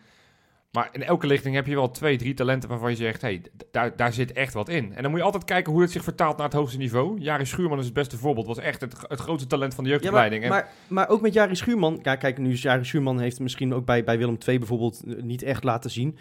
Maar 0.72 0.88
in 0.92 1.02
elke 1.02 1.26
lichting 1.26 1.54
heb 1.54 1.66
je 1.66 1.74
wel 1.74 1.90
twee, 1.90 2.16
drie 2.18 2.34
talenten 2.34 2.68
waarvan 2.68 2.90
je 2.90 2.96
zegt, 2.96 3.20
hey, 3.22 3.38
d- 3.38 3.64
daar, 3.70 3.96
daar 3.96 4.12
zit 4.12 4.32
echt 4.32 4.52
wat 4.52 4.68
in. 4.68 4.92
En 4.94 5.02
dan 5.02 5.10
moet 5.10 5.20
je 5.20 5.24
altijd 5.26 5.44
kijken 5.44 5.72
hoe 5.72 5.82
het 5.82 5.90
zich 5.90 6.02
vertaalt 6.04 6.36
naar 6.36 6.46
het 6.46 6.54
hoogste 6.56 6.78
niveau. 6.78 7.18
Jari 7.20 7.44
Schuurman 7.46 7.78
is 7.78 7.84
het 7.84 7.94
beste 7.94 8.16
voorbeeld, 8.18 8.46
was 8.46 8.58
echt 8.58 8.80
het, 8.80 8.94
het 9.08 9.20
grootste 9.20 9.48
talent 9.48 9.74
van 9.74 9.84
de 9.84 9.90
Ja, 9.90 9.96
maar, 9.96 10.04
jeugdopleiding. 10.04 10.42
En- 10.44 10.48
maar, 10.50 10.72
maar 10.88 11.08
ook 11.08 11.20
met 11.20 11.32
Jari 11.32 11.54
Schuurman. 11.56 11.98
Ja, 12.02 12.16
kijk, 12.16 12.38
nu 12.38 12.52
Jari 12.54 12.84
Schuurman 12.84 13.18
heeft 13.20 13.40
misschien 13.40 13.74
ook 13.74 13.84
bij, 13.84 14.04
bij 14.04 14.18
Willem 14.18 14.38
II 14.46 14.58
bijvoorbeeld 14.58 15.02
eh, 15.06 15.22
niet 15.22 15.42
echt 15.42 15.64
laten 15.64 15.90
zien. 15.90 16.18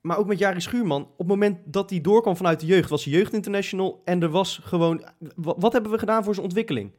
Maar 0.00 0.18
ook 0.18 0.26
met 0.26 0.38
Jari 0.38 0.60
Schuurman, 0.60 1.02
op 1.02 1.18
het 1.18 1.26
moment 1.26 1.58
dat 1.64 1.90
hij 1.90 2.00
doorkwam 2.00 2.36
vanuit 2.36 2.60
de 2.60 2.66
jeugd, 2.66 2.90
was 2.90 3.04
hij 3.04 3.12
jeugdinternational. 3.12 4.02
En 4.04 4.22
er 4.22 4.28
was 4.30 4.60
gewoon. 4.62 5.04
Wat, 5.34 5.56
wat 5.58 5.72
hebben 5.72 5.90
we 5.92 5.98
gedaan 5.98 6.24
voor 6.24 6.32
zijn 6.34 6.46
ontwikkeling? 6.46 6.90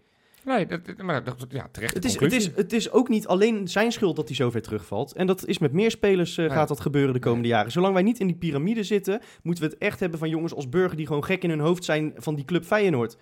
Nee, 0.46 0.66
dat, 0.66 0.80
maar 0.98 1.24
dat, 1.24 1.46
ja, 1.50 1.68
terecht. 1.72 1.94
Het 1.94 2.06
is, 2.06 2.20
het, 2.20 2.32
is, 2.34 2.50
het 2.56 2.74
is 2.74 2.92
ook 2.92 3.10
niet 3.10 3.28
alleen 3.28 3.68
zijn 3.68 3.92
schuld 3.92 4.16
dat 4.16 4.28
hij 4.28 4.36
zo 4.36 4.50
ver 4.50 4.62
terugvalt. 4.62 5.14
En 5.14 5.28
dat 5.28 5.46
is 5.46 5.58
met 5.58 5.72
meer 5.74 5.92
spelers 5.92 6.38
eh, 6.38 6.46
Ja. 6.48 6.54
gaat 6.54 6.68
dat 6.68 6.80
gebeuren 6.80 7.14
de 7.14 7.20
komende 7.20 7.48
jaren. 7.48 7.72
Zolang 7.72 7.94
wij 7.94 8.04
niet 8.04 8.20
in 8.20 8.28
die 8.28 8.36
piramide 8.36 8.84
zitten, 8.84 9.22
moeten 9.44 9.64
we 9.64 9.70
het 9.70 9.80
echt 9.80 10.00
hebben 10.00 10.20
van 10.20 10.30
jongens 10.30 10.54
als 10.54 10.70
Burger 10.70 10.98
die 10.98 11.08
gewoon 11.08 11.24
gek 11.24 11.44
in 11.44 11.50
hun 11.50 11.60
hoofd 11.60 11.84
zijn 11.84 12.14
van 12.16 12.36
die 12.36 12.46
club 12.46 12.64
Feyenoord. 12.66 13.18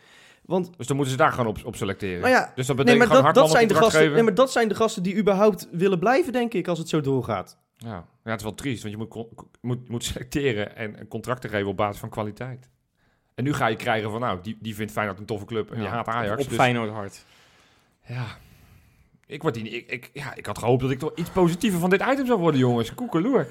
Want 0.45 0.69
Dus 0.77 0.87
dan 0.87 0.95
moeten 0.95 1.13
ze 1.13 1.19
daar 1.21 1.31
gewoon 1.31 1.47
op, 1.47 1.65
op 1.65 1.75
selecteren. 1.75 2.19
Nou 2.21 2.31
ja, 2.33 2.51
dus 2.55 2.67
dat 2.67 2.75
Nee, 2.75 2.85
betekent 2.85 2.97
maar 2.97 3.07
gewoon 3.17 3.33
dat, 3.33 3.43
dat, 3.43 3.51
zijn 3.51 3.67
de 3.67 3.73
gasten, 3.75 3.99
geven. 3.99 4.13
nee, 4.13 4.23
maar 4.23 4.33
dat 4.35 4.51
zijn 4.51 4.67
de 4.67 4.75
gasten 4.75 5.03
die 5.03 5.15
überhaupt 5.17 5.67
willen 5.71 5.99
blijven, 5.99 6.33
denk 6.33 6.53
ik, 6.53 6.67
als 6.67 6.79
het 6.79 6.89
zo 6.89 7.01
doorgaat. 7.01 7.57
Ja. 7.77 7.89
ja, 8.23 8.29
het 8.31 8.37
is 8.39 8.43
wel 8.43 8.55
triest, 8.55 8.83
want 8.83 8.93
je 8.95 8.99
moet, 8.99 9.27
moet, 9.61 9.89
moet 9.89 10.03
selecteren 10.03 10.75
en 10.75 11.07
contracten 11.07 11.49
geven 11.49 11.67
op 11.67 11.77
basis 11.77 11.99
van 11.99 12.09
kwaliteit. 12.09 12.69
En 13.35 13.43
nu 13.43 13.53
ga 13.53 13.67
je 13.67 13.75
krijgen 13.75 14.11
van, 14.11 14.19
nou, 14.19 14.39
die, 14.41 14.57
die 14.59 14.75
vindt 14.75 14.91
Feyenoord 14.91 15.19
een 15.19 15.25
toffe 15.25 15.45
club 15.45 15.71
en 15.71 15.77
Ja, 15.77 15.83
je 15.83 15.89
haat 15.89 16.07
Ajax. 16.07 16.43
op 16.43 16.49
dus, 16.49 16.57
Feyenoord 16.57 16.89
hard. 16.91 17.25
Ja, 18.05 18.25
ik, 19.25 19.41
word 19.41 19.53
die, 19.53 19.69
ik, 19.69 19.91
ik, 19.91 20.09
ja, 20.13 20.35
ik 20.35 20.45
had 20.45 20.57
gehoopt 20.57 20.81
dat 20.81 20.91
ik 20.91 20.99
toch 20.99 21.15
iets 21.15 21.29
positiever 21.29 21.79
van 21.79 21.89
dit 21.89 22.01
item 22.01 22.25
zou 22.25 22.39
worden, 22.39 22.59
jongens. 22.59 22.93
Koekeloer. 22.93 23.47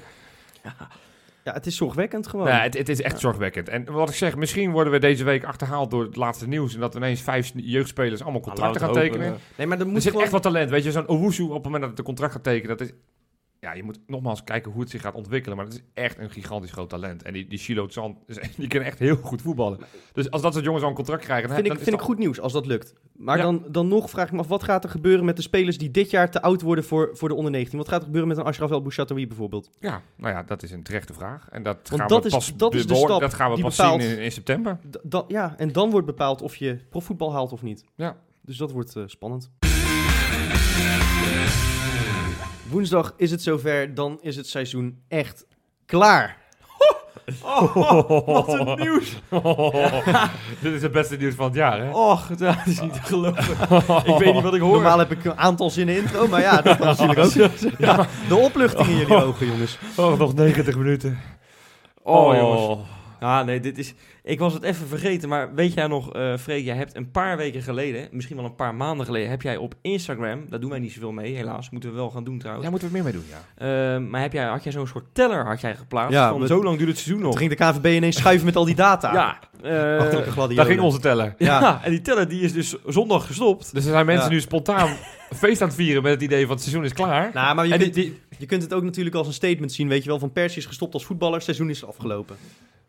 Ja, 1.43 1.53
het 1.53 1.65
is 1.65 1.75
zorgwekkend 1.75 2.27
gewoon. 2.27 2.45
Nee, 2.47 2.59
het, 2.59 2.77
het 2.77 2.89
is 2.89 3.01
echt 3.01 3.19
zorgwekkend. 3.19 3.69
En 3.69 3.91
wat 3.91 4.09
ik 4.09 4.15
zeg, 4.15 4.35
misschien 4.35 4.71
worden 4.71 4.93
we 4.93 4.99
deze 4.99 5.23
week 5.23 5.43
achterhaald 5.43 5.91
door 5.91 6.03
het 6.03 6.15
laatste 6.15 6.47
nieuws. 6.47 6.73
En 6.73 6.79
dat 6.79 6.95
ineens 6.95 7.21
vijf 7.21 7.51
jeugdspelers 7.55 8.21
allemaal 8.21 8.41
contracten 8.41 8.81
gaan 8.81 8.93
tekenen. 8.93 9.37
nee, 9.57 9.67
maar 9.67 9.77
er 9.79 9.83
Er 9.83 9.89
moet 9.91 10.01
zit 10.01 10.07
gewoon... 10.07 10.23
echt 10.23 10.31
wat 10.31 10.41
talent, 10.43 10.69
weet 10.69 10.83
je. 10.83 10.91
Zo'n 10.91 11.07
Owusu 11.07 11.43
op 11.43 11.53
het 11.53 11.63
moment 11.63 11.81
dat 11.81 11.89
het 11.89 11.99
een 11.99 12.05
contract 12.05 12.33
gaat 12.33 12.43
tekenen, 12.43 12.77
dat 12.77 12.87
is... 12.87 12.93
Ja, 13.61 13.73
je 13.73 13.83
moet 13.83 13.99
nogmaals 14.07 14.43
kijken 14.43 14.71
hoe 14.71 14.81
het 14.81 14.89
zich 14.89 15.01
gaat 15.01 15.13
ontwikkelen. 15.13 15.57
Maar 15.57 15.65
het 15.65 15.73
is 15.75 15.81
echt 15.93 16.17
een 16.17 16.29
gigantisch 16.29 16.71
groot 16.71 16.89
talent. 16.89 17.23
En 17.23 17.33
die, 17.33 17.47
die 17.47 17.59
Shilo 17.59 17.89
Zand, 17.89 18.17
die 18.57 18.67
kan 18.67 18.81
echt 18.81 18.99
heel 18.99 19.15
goed 19.15 19.41
voetballen. 19.41 19.79
Dus 20.13 20.31
als 20.31 20.41
dat 20.41 20.53
soort 20.53 20.65
jongens 20.65 20.83
al 20.83 20.89
een 20.89 20.95
contract 20.95 21.23
krijgen... 21.23 21.47
Dan, 21.47 21.55
vind 21.55 21.67
ik, 21.67 21.73
dan 21.73 21.81
is 21.81 21.89
vind 21.89 22.01
ik 22.01 22.07
dat- 22.07 22.15
goed 22.15 22.25
nieuws 22.25 22.39
als 22.39 22.53
dat 22.53 22.65
lukt. 22.65 22.93
Maar 23.13 23.37
Ja. 23.37 23.43
dan, 23.43 23.63
dan 23.69 23.87
nog 23.87 24.09
vraag 24.09 24.25
ik 24.25 24.31
me 24.31 24.39
af, 24.39 24.47
wat 24.47 24.63
gaat 24.63 24.83
er 24.83 24.89
gebeuren 24.89 25.25
met 25.25 25.35
de 25.35 25.41
spelers 25.41 25.77
die 25.77 25.91
dit 25.91 26.09
jaar 26.09 26.31
te 26.31 26.41
oud 26.41 26.61
worden 26.61 26.83
voor, 26.83 27.09
voor 27.13 27.29
de 27.29 27.35
onder 27.35 27.51
19? 27.51 27.77
Wat 27.79 27.87
gaat 27.87 27.99
er 27.99 28.05
gebeuren 28.05 28.29
met 28.29 28.37
een 28.37 28.43
Ashraf 28.43 28.71
El 28.71 28.81
Bouchatoui 28.81 29.27
bijvoorbeeld? 29.27 29.69
Ja, 29.79 30.01
nou 30.17 30.33
ja, 30.33 30.43
dat 30.43 30.63
is 30.63 30.71
een 30.71 30.83
terechte 30.83 31.13
vraag. 31.13 31.49
En 31.49 31.63
dat 31.63 31.75
Want 31.89 31.99
gaan 32.01 32.09
dat 32.09 32.21
we 32.21 32.27
is- 32.27 32.33
pas, 32.33 32.55
dat 32.55 32.73
is 32.75 32.87
de 32.87 32.95
stap 32.95 33.19
dat 33.19 33.33
gaan 33.33 33.51
we 33.51 33.61
pas 33.61 33.77
bepaalt- 33.77 34.01
zien 34.01 34.11
in, 34.17 34.23
in 34.23 34.31
september. 34.31 34.79
Ja, 35.27 35.53
en 35.57 35.71
dan 35.71 35.89
wordt 35.89 36.05
bepaald 36.07 36.41
of 36.41 36.55
je 36.55 36.77
profvoetbal 36.89 37.33
haalt 37.33 37.51
of 37.51 37.61
niet. 37.61 37.85
Ja. 37.95 38.17
Dus 38.41 38.57
dat 38.57 38.71
wordt 38.71 38.95
eh, 38.95 39.03
spannend. 39.05 39.51
Woensdag 42.71 43.13
is 43.17 43.31
het 43.31 43.41
zover, 43.41 43.93
dan 43.93 44.19
is 44.21 44.35
het 44.35 44.47
seizoen 44.47 45.01
echt 45.07 45.45
klaar. 45.85 46.37
wat 47.41 48.47
een 48.47 48.79
nieuws. 48.79 49.15
Dit 50.61 50.73
is 50.73 50.81
het 50.81 50.91
beste 50.91 51.15
nieuws 51.15 51.35
van 51.35 51.45
het 51.45 51.55
jaar, 51.55 51.79
hè? 51.79 51.91
Och, 51.91 52.27
dat 52.27 52.55
is 52.65 52.81
niet 52.81 52.93
te 52.93 53.01
geloven. 53.01 53.53
ik 54.05 54.17
weet 54.17 54.33
niet 54.33 54.43
wat 54.43 54.53
ik 54.53 54.61
hoor. 54.61 54.71
Normaal 54.73 54.99
heb 54.99 55.11
ik 55.11 55.25
een 55.25 55.37
aantal 55.37 55.69
zinnen 55.69 55.95
intro, 55.97 56.27
maar 56.27 56.41
ja, 56.41 56.61
dat 56.61 56.77
was 56.77 56.97
natuurlijk 56.99 57.19
ook. 57.19 57.71
Ja, 57.77 58.07
de 58.27 58.35
opluchting 58.35 58.87
in 58.87 58.97
jullie 58.97 59.23
ogen, 59.23 59.47
jongens. 59.47 59.77
Oh, 59.95 60.17
nog 60.19 60.33
90 60.33 60.77
minuten. 60.77 61.19
Oh, 62.03 62.27
Oh, 62.27 62.35
jongens. 62.35 62.87
Ja, 63.19 63.43
nee, 63.43 63.59
dit 63.59 63.77
is... 63.77 63.93
Ik 64.23 64.39
was 64.39 64.53
het 64.53 64.63
even 64.63 64.87
vergeten, 64.87 65.29
maar 65.29 65.53
weet 65.55 65.73
jij 65.73 65.87
nog, 65.87 66.13
eh 66.13 66.37
Freek, 66.37 66.65
jij 66.65 66.75
hebt 66.75 66.95
een 66.95 67.11
paar 67.11 67.37
weken 67.37 67.61
geleden, 67.61 68.07
misschien 68.11 68.35
wel 68.35 68.45
een 68.45 68.55
paar 68.55 68.75
maanden 68.75 69.05
geleden, 69.05 69.29
heb 69.29 69.41
jij 69.41 69.57
op 69.57 69.73
Instagram, 69.81 70.45
daar 70.49 70.59
doen 70.59 70.69
wij 70.69 70.79
niet 70.79 70.91
zoveel 70.91 71.11
mee, 71.11 71.35
helaas, 71.35 71.69
moeten 71.69 71.89
we 71.89 71.95
wel 71.95 72.09
gaan 72.09 72.23
doen 72.23 72.37
trouwens. 72.37 72.61
Daar 72.63 72.71
moeten 72.71 72.89
we 72.91 72.93
meer 72.93 73.03
mee 73.03 73.13
doen, 73.13 73.23
ja. 73.29 73.93
Eh, 73.95 74.01
maar 74.09 74.21
heb 74.21 74.33
jij, 74.33 74.45
had 74.45 74.63
jij 74.63 74.71
zo'n 74.71 74.87
soort 74.87 75.05
teller 75.13 75.45
had 75.45 75.61
jij 75.61 75.75
geplaatst, 75.75 76.13
Ja, 76.13 76.29
van 76.29 76.47
zo 76.47 76.63
lang 76.63 76.77
duurt 76.77 76.89
het 76.89 76.97
seizoen 76.97 77.19
Toen 77.21 77.29
nog. 77.29 77.37
ging 77.37 77.49
de 77.49 77.55
KVB 77.55 77.85
ineens 77.85 78.15
schuiven 78.17 78.45
met 78.45 78.55
al 78.55 78.65
die 78.65 78.75
data. 78.75 79.13
Ja, 79.13 79.39
eh, 79.63 80.07
gladiolen. 80.21 80.55
Daar 80.55 80.65
ging 80.65 80.79
onze 80.81 80.99
teller. 80.99 81.35
ja. 81.37 81.59
Ja. 81.61 81.81
en 81.83 81.91
die 81.91 82.01
teller 82.01 82.27
die 82.29 82.41
is 82.41 82.53
dus 82.53 82.75
zondag 82.85 83.25
gestopt. 83.25 83.73
Dus 83.73 83.85
er 83.85 83.91
zijn 83.91 84.05
mensen 84.05 84.27
Ja. 84.27 84.33
nu 84.33 84.39
spontaan 84.41 84.95
feest 85.33 85.61
aan 85.61 85.67
het 85.67 85.77
vieren 85.77 86.03
met 86.03 86.11
het 86.11 86.21
idee 86.21 86.41
van 86.45 86.51
het 86.55 86.61
seizoen 86.61 86.83
is 86.85 86.93
klaar. 86.93 87.29
Nou, 87.33 87.55
maar 87.55 87.67
je 87.67 87.73
en 87.73 87.79
die, 87.79 87.89
kunt, 87.91 88.05
die- 88.05 88.19
je 88.37 88.45
kunt 88.45 88.61
het 88.61 88.73
ook 88.73 88.83
natuurlijk 88.83 89.15
als 89.15 89.27
een 89.27 89.33
statement 89.33 89.71
zien, 89.71 89.87
weet 89.87 90.03
je 90.03 90.09
wel. 90.09 90.19
Van 90.19 90.31
Persie 90.31 90.57
is 90.61 90.65
gestopt 90.65 90.93
als 90.93 91.05
voetballer, 91.05 91.41
seizoen 91.41 91.69
is 91.69 91.85
afgelopen. 91.85 92.35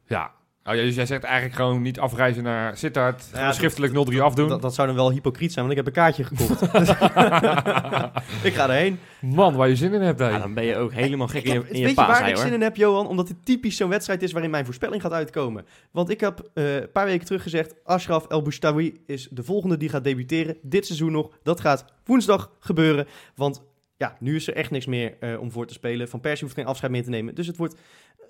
ja. 0.06 0.30
Oh, 0.64 0.74
ja, 0.74 0.82
dus 0.82 0.94
jij 0.94 1.06
zegt 1.06 1.24
eigenlijk 1.24 1.54
gewoon 1.54 1.82
niet 1.82 1.98
afreizen 1.98 2.42
naar 2.42 2.76
Sittard, 2.76 3.24
Ja, 3.32 3.46
dat- 3.46 3.54
schriftelijk 3.54 3.92
0-3 3.92 4.16
afdoen. 4.22 4.48
Dat, 4.48 4.62
dat 4.62 4.74
zou 4.74 4.86
dan 4.86 4.96
wel 4.96 5.10
hypocriet 5.10 5.52
zijn, 5.52 5.66
want 5.66 5.78
ik 5.78 5.84
heb 5.84 5.96
een 5.96 6.02
kaartje 6.02 6.24
gekocht. 6.24 6.62
ik 8.48 8.54
ga 8.54 8.64
erheen. 8.68 8.98
Man, 9.20 9.54
waar 9.54 9.68
je 9.68 9.76
zin 9.76 9.92
in 9.92 10.00
hebt, 10.00 10.18
hè. 10.18 10.28
Ja, 10.28 10.38
dan 10.38 10.54
ben 10.54 10.64
je 10.64 10.76
ook 10.76 10.92
helemaal 10.92 11.28
gek 11.28 11.42
Ik 11.42 11.48
in 11.48 11.52
heb, 11.54 11.62
je, 11.66 11.72
in 11.74 11.80
weet 11.80 11.88
je 11.90 11.94
waar 11.96 12.28
ik 12.28 12.34
hoor. 12.34 12.44
zin 12.44 12.52
in 12.52 12.60
heb, 12.60 12.76
Johan? 12.76 13.06
Omdat 13.06 13.26
dit 13.26 13.36
typisch 13.44 13.76
zo'n 13.76 13.88
wedstrijd 13.88 14.22
is 14.22 14.32
waarin 14.32 14.50
mijn 14.50 14.64
voorspelling 14.64 15.02
gaat 15.02 15.12
uitkomen. 15.12 15.66
Want 15.90 16.10
ik 16.10 16.20
heb 16.20 16.50
eh, 16.54 16.74
een 16.74 16.92
paar 16.92 17.06
weken 17.06 17.26
terug 17.26 17.42
gezegd... 17.42 17.74
Ashraf 17.84 18.26
El 18.26 18.42
Boustawi 18.42 19.00
is 19.06 19.28
de 19.30 19.42
volgende 19.42 19.76
die 19.76 19.88
gaat 19.88 20.04
debuteren. 20.04 20.56
Dit 20.62 20.86
seizoen 20.86 21.12
nog. 21.12 21.30
Dat 21.42 21.60
gaat 21.60 21.84
woensdag 22.04 22.50
gebeuren. 22.58 23.06
Want 23.34 23.62
ja, 23.96 24.16
nu 24.20 24.34
is 24.36 24.48
er 24.48 24.54
echt 24.56 24.70
niks 24.70 24.86
meer 24.86 25.14
eh, 25.20 25.40
om 25.40 25.50
voor 25.52 25.66
te 25.66 25.72
spelen. 25.74 26.08
Van 26.08 26.20
Persie 26.20 26.44
hoeft 26.44 26.56
geen 26.58 26.66
afscheid 26.66 26.92
meer 26.92 27.02
te 27.04 27.10
nemen. 27.10 27.34
Dus 27.34 27.46
het 27.46 27.56
wordt 27.56 27.74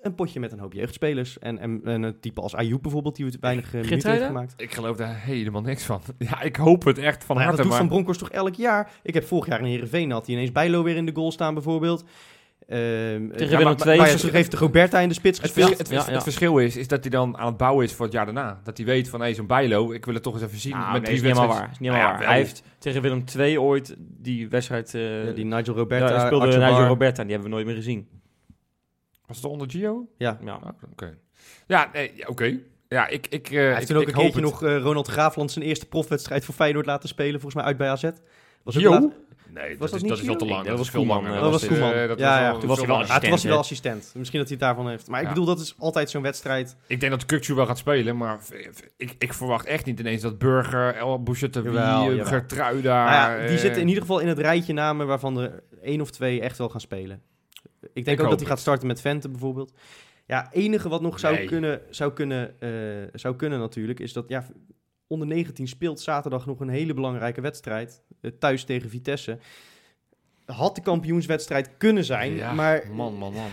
een 0.03 0.15
potje 0.15 0.39
met 0.39 0.51
een 0.51 0.59
hoop 0.59 0.73
jeugdspelers. 0.73 1.39
En, 1.39 1.59
en, 1.59 1.81
en 1.83 2.03
een 2.03 2.19
type 2.19 2.41
als 2.41 2.55
Ayoub 2.55 2.81
bijvoorbeeld, 2.81 3.15
die 3.15 3.25
we 3.25 3.37
weinig 3.39 3.73
uh, 3.73 3.81
minuten 3.81 4.11
heeft 4.11 4.25
gemaakt. 4.25 4.53
Ik 4.57 4.73
geloof 4.73 4.97
daar 4.97 5.15
helemaal 5.21 5.61
niks 5.61 5.83
van. 5.83 6.01
Ja, 6.17 6.41
ik 6.41 6.55
hoop 6.55 6.83
het 6.83 6.97
echt 6.97 7.23
van 7.23 7.35
Maar 7.35 7.45
ja, 7.45 7.49
harte, 7.51 7.55
dat 7.55 7.57
doet 7.57 7.67
maar... 7.67 7.77
Van 7.77 7.87
Bronckhorst 7.87 8.19
toch 8.19 8.29
elk 8.29 8.55
jaar? 8.55 8.91
Ik 9.03 9.13
heb 9.13 9.23
vorig 9.27 9.47
jaar 9.47 9.59
in 9.59 9.65
Heerenveen 9.65 10.11
had 10.11 10.25
hij 10.25 10.35
ineens 10.35 10.51
Bijlo 10.51 10.83
weer 10.83 10.95
in 10.95 11.05
de 11.05 11.11
goal 11.15 11.31
staan 11.31 11.53
bijvoorbeeld. 11.53 12.03
Ehm, 12.67 12.79
Tegen 13.29 13.59
ja, 13.59 13.59
ja, 13.59 14.05
het- 14.05 14.31
heeft 14.31 14.51
de 14.51 14.57
Roberta 14.57 14.99
in 14.99 15.07
de 15.07 15.13
spits 15.13 15.41
Het, 15.41 15.51
gespeeld. 15.51 15.77
het, 15.77 15.87
vers- 15.87 16.01
Ja, 16.01 16.07
ja. 16.09 16.13
het 16.13 16.23
verschil 16.23 16.57
is, 16.57 16.77
is 16.77 16.87
dat 16.87 17.01
hij 17.01 17.09
dan 17.11 17.37
aan 17.37 17.47
het 17.47 17.57
bouwen 17.57 17.85
is 17.85 17.93
voor 17.93 18.05
het 18.05 18.13
jaar 18.13 18.25
daarna. 18.25 18.59
Dat 18.63 18.77
hij 18.77 18.85
weet 18.85 19.09
van, 19.09 19.21
hé, 19.21 19.33
zo'n 19.33 19.47
bijlo, 19.47 19.91
ik 19.91 20.05
wil 20.05 20.13
het 20.13 20.23
toch 20.23 20.33
eens 20.33 20.43
even 20.43 20.57
zien. 20.59 20.71
Nou, 20.71 20.91
met 20.93 21.01
nee, 21.01 21.11
is 21.13 21.21
niet 21.21 21.31
helemaal 21.31 21.55
waar. 21.55 21.69
Is 21.71 21.79
niet 21.79 21.89
Nou 21.89 21.93
helemaal 21.93 22.13
ja, 22.13 22.19
waar. 22.19 22.27
Hij 22.27 22.37
heeft 22.37 22.63
tegen 22.79 23.01
Willem 23.01 23.23
II 23.37 23.59
ooit 23.59 23.95
die 23.99 24.49
wedstrijd... 24.49 24.93
eh 24.93 25.25
Ja, 25.25 25.31
die 25.31 25.45
Nigel 25.45 25.73
ja, 25.73 25.79
Roberta, 25.79 26.15
hij 26.15 26.25
speelde 26.25 26.57
Nigel. 26.57 26.85
Roberta, 26.85 27.21
die 27.23 27.31
hebben 27.31 27.49
we 27.49 27.55
nooit 27.55 27.65
meer 27.67 27.75
gezien. 27.75 28.07
Was 29.33 29.41
het 29.41 29.51
onder 29.51 29.69
Gio? 29.69 30.07
Ja. 30.17 30.37
Ja. 30.43 30.59
Oké. 30.91 31.17
Ja, 31.67 31.89
nee, 31.93 32.27
oké. 32.27 32.59
Ja, 32.87 33.07
ik, 33.07 33.27
ik, 33.27 33.49
eh, 33.49 33.57
Hij 33.57 33.69
ik, 33.69 33.75
heeft 33.75 33.87
toen 33.87 33.95
ook 33.95 34.01
ik 34.01 34.07
een 34.07 34.13
hoop 34.15 34.23
keertje 34.31 34.41
het. 34.51 34.61
nog 34.61 34.63
eh, 34.63 34.77
Ronald 34.81 35.07
Graafland 35.07 35.51
zijn 35.51 35.65
eerste 35.65 35.85
profwedstrijd 35.85 36.45
voor 36.45 36.53
Feyenoord 36.53 36.85
laten 36.85 37.09
spelen. 37.09 37.31
Volgens 37.41 37.55
mij 37.55 37.63
uit 37.63 37.77
bij 37.77 37.89
AZ. 37.89 38.03
Was 38.63 38.75
laat- 38.75 39.11
Nee, 39.49 39.77
Was 39.77 39.79
dat, 39.79 39.79
dat 39.79 39.93
is, 39.95 40.01
niet 40.01 40.09
dat 40.09 40.19
is 40.19 40.25
veel 40.25 40.35
te 40.35 40.45
lang. 40.45 40.59
Nee, 40.61 40.69
dat 40.69 40.77
was 40.77 40.89
veel 40.89 40.99
Koeman, 40.99 41.17
langer. 41.23 41.35
eh, 41.37 41.41
dat 41.43 41.51
was 41.51 41.67
Koeman. 41.67 41.93
eh, 41.93 42.07
dat 42.07 42.19
Ja, 42.19 42.29
was 42.29 42.39
ja. 42.39 42.59
Toen 42.59 42.67
was 42.67 42.77
hij 42.77 42.87
wel. 42.87 42.95
Ah, 43.05 43.29
was 43.29 43.43
wel 43.43 43.57
Assistent. 43.57 44.11
Misschien 44.15 44.39
dat 44.39 44.47
hij 44.49 44.57
het 44.57 44.65
daarvan 44.67 44.89
heeft. 44.89 45.07
Maar 45.07 45.19
ik 45.19 45.25
Ja. 45.27 45.33
bedoel, 45.33 45.45
dat 45.47 45.59
is 45.59 45.75
altijd 45.77 46.09
zo'n 46.09 46.21
wedstrijd. 46.21 46.75
Ik 46.87 46.99
denk 46.99 47.11
dat 47.11 47.25
Kukcu 47.25 47.53
wel 47.53 47.65
gaat 47.65 47.77
spelen, 47.77 48.17
maar 48.17 48.39
ik, 48.97 49.15
ik 49.19 49.33
verwacht 49.33 49.65
echt 49.65 49.85
niet 49.85 49.99
ineens 49.99 50.21
dat 50.21 50.37
Burger, 50.37 50.95
El 50.95 51.21
jawel. 51.23 52.25
Gertruida... 52.25 53.05
Nou 53.09 53.31
ja, 53.41 53.47
die 53.47 53.55
eh, 53.55 53.61
zitten 53.61 53.81
in 53.81 53.87
ieder 53.87 54.01
geval 54.01 54.19
in 54.19 54.27
het 54.27 54.39
rijtje 54.39 54.73
namen 54.73 55.07
waarvan 55.07 55.39
er 55.39 55.63
één 55.81 56.01
of 56.01 56.09
twee 56.11 56.41
echt 56.41 56.57
wel 56.57 56.69
gaan 56.69 56.81
spelen. 56.81 57.21
Ik 57.93 58.05
denk 58.05 58.17
Ik 58.17 58.23
ook 58.23 58.29
dat 58.29 58.39
hij 58.39 58.49
gaat 58.49 58.59
starten 58.59 58.87
met 58.87 59.01
Vente 59.01 59.29
bijvoorbeeld. 59.29 59.73
Ja, 60.25 60.51
enige 60.51 60.89
wat 60.89 61.01
nog 61.01 61.19
zou 61.19 61.35
Nee. 61.35 61.45
kunnen, 61.45 61.81
zou 61.89 62.13
kunnen, 62.13 62.59
eh, 62.59 62.69
zou 63.13 63.35
kunnen 63.35 63.59
natuurlijk, 63.59 63.99
is 63.99 64.13
dat 64.13 64.25
ja, 64.27 64.45
onder 65.07 65.27
19 65.27 65.67
speelt 65.67 65.99
zaterdag 65.99 66.45
nog 66.45 66.59
een 66.59 66.69
hele 66.69 66.93
belangrijke 66.93 67.41
wedstrijd. 67.41 68.03
eh, 68.21 68.31
thuis 68.39 68.63
tegen 68.63 68.89
Vitesse. 68.89 69.37
Had 70.45 70.75
de 70.75 70.81
kampioenswedstrijd 70.81 71.69
kunnen 71.77 72.03
zijn, 72.03 72.35
Ja, 72.35 72.53
maar 72.53 72.83
Man, 72.91 73.13
man, 73.13 73.33
man. 73.33 73.43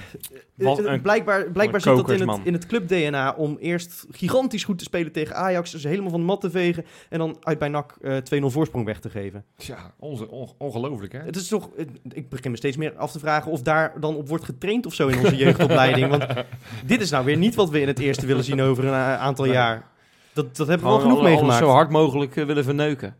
eh, 0.58 0.66
Wat 0.66 0.78
eh, 0.78 0.92
een- 0.92 1.00
blijkbaar, 1.00 1.50
blijkbaar 1.50 1.74
een 1.86 1.96
zit 1.96 2.06
dat 2.06 2.20
in 2.20 2.28
het, 2.28 2.40
in 2.44 2.52
het 2.52 2.66
club-DNA 2.66 3.34
om 3.36 3.56
eerst 3.60 4.06
gigantisch 4.10 4.64
goed 4.64 4.78
te 4.78 4.84
spelen 4.84 5.12
tegen 5.12 5.34
Ajax. 5.36 5.70
Dus 5.70 5.84
helemaal 5.84 6.10
van 6.10 6.20
de 6.20 6.26
mat 6.26 6.40
te 6.40 6.50
vegen 6.50 6.84
en 7.08 7.18
dan 7.18 7.36
uit 7.40 7.58
bij 7.58 7.68
NAC 7.68 7.96
eh 8.00 8.16
2-0 8.16 8.50
voorsprong 8.50 8.84
weg 8.86 9.00
te 9.00 9.10
geven. 9.10 9.44
Tja, 9.56 9.94
onze, 9.98 10.30
on- 10.30 10.48
ongelooflijk, 10.58 11.12
hè? 11.12 11.18
Het 11.18 11.36
is 11.36 11.48
toch, 11.48 11.68
ik 12.08 12.28
begin 12.28 12.50
me 12.50 12.56
steeds 12.56 12.76
meer 12.76 12.96
af 12.96 13.12
te 13.12 13.18
vragen 13.18 13.50
of 13.50 13.62
daar 13.62 14.00
dan 14.00 14.16
op 14.16 14.28
wordt 14.28 14.44
getraind 14.44 14.86
of 14.86 14.94
zo 14.94 15.08
in 15.08 15.18
onze 15.18 15.36
jeugdopleiding. 15.36 16.08
Want 16.08 16.26
dit 16.86 17.00
is 17.00 17.10
nou 17.10 17.24
weer 17.24 17.36
niet 17.36 17.54
wat 17.54 17.70
we 17.70 17.80
in 17.80 17.86
het 17.88 17.98
eerste 17.98 18.26
willen 18.26 18.44
zien 18.44 18.60
over 18.60 18.84
een 18.84 18.92
a- 18.94 19.16
aantal 19.16 19.44
Nee. 19.44 19.54
jaar. 19.54 19.88
Dat, 20.32 20.56
dat 20.56 20.66
hebben 20.68 20.86
we 20.86 20.92
wel 20.92 21.00
genoeg 21.00 21.18
alle- 21.18 21.20
alles 21.26 21.30
meegemaakt. 21.32 21.64
zo 21.64 21.70
hard 21.70 21.90
mogelijk 21.90 22.36
eh, 22.36 22.44
willen 22.46 22.64
verneuken. 22.64 23.16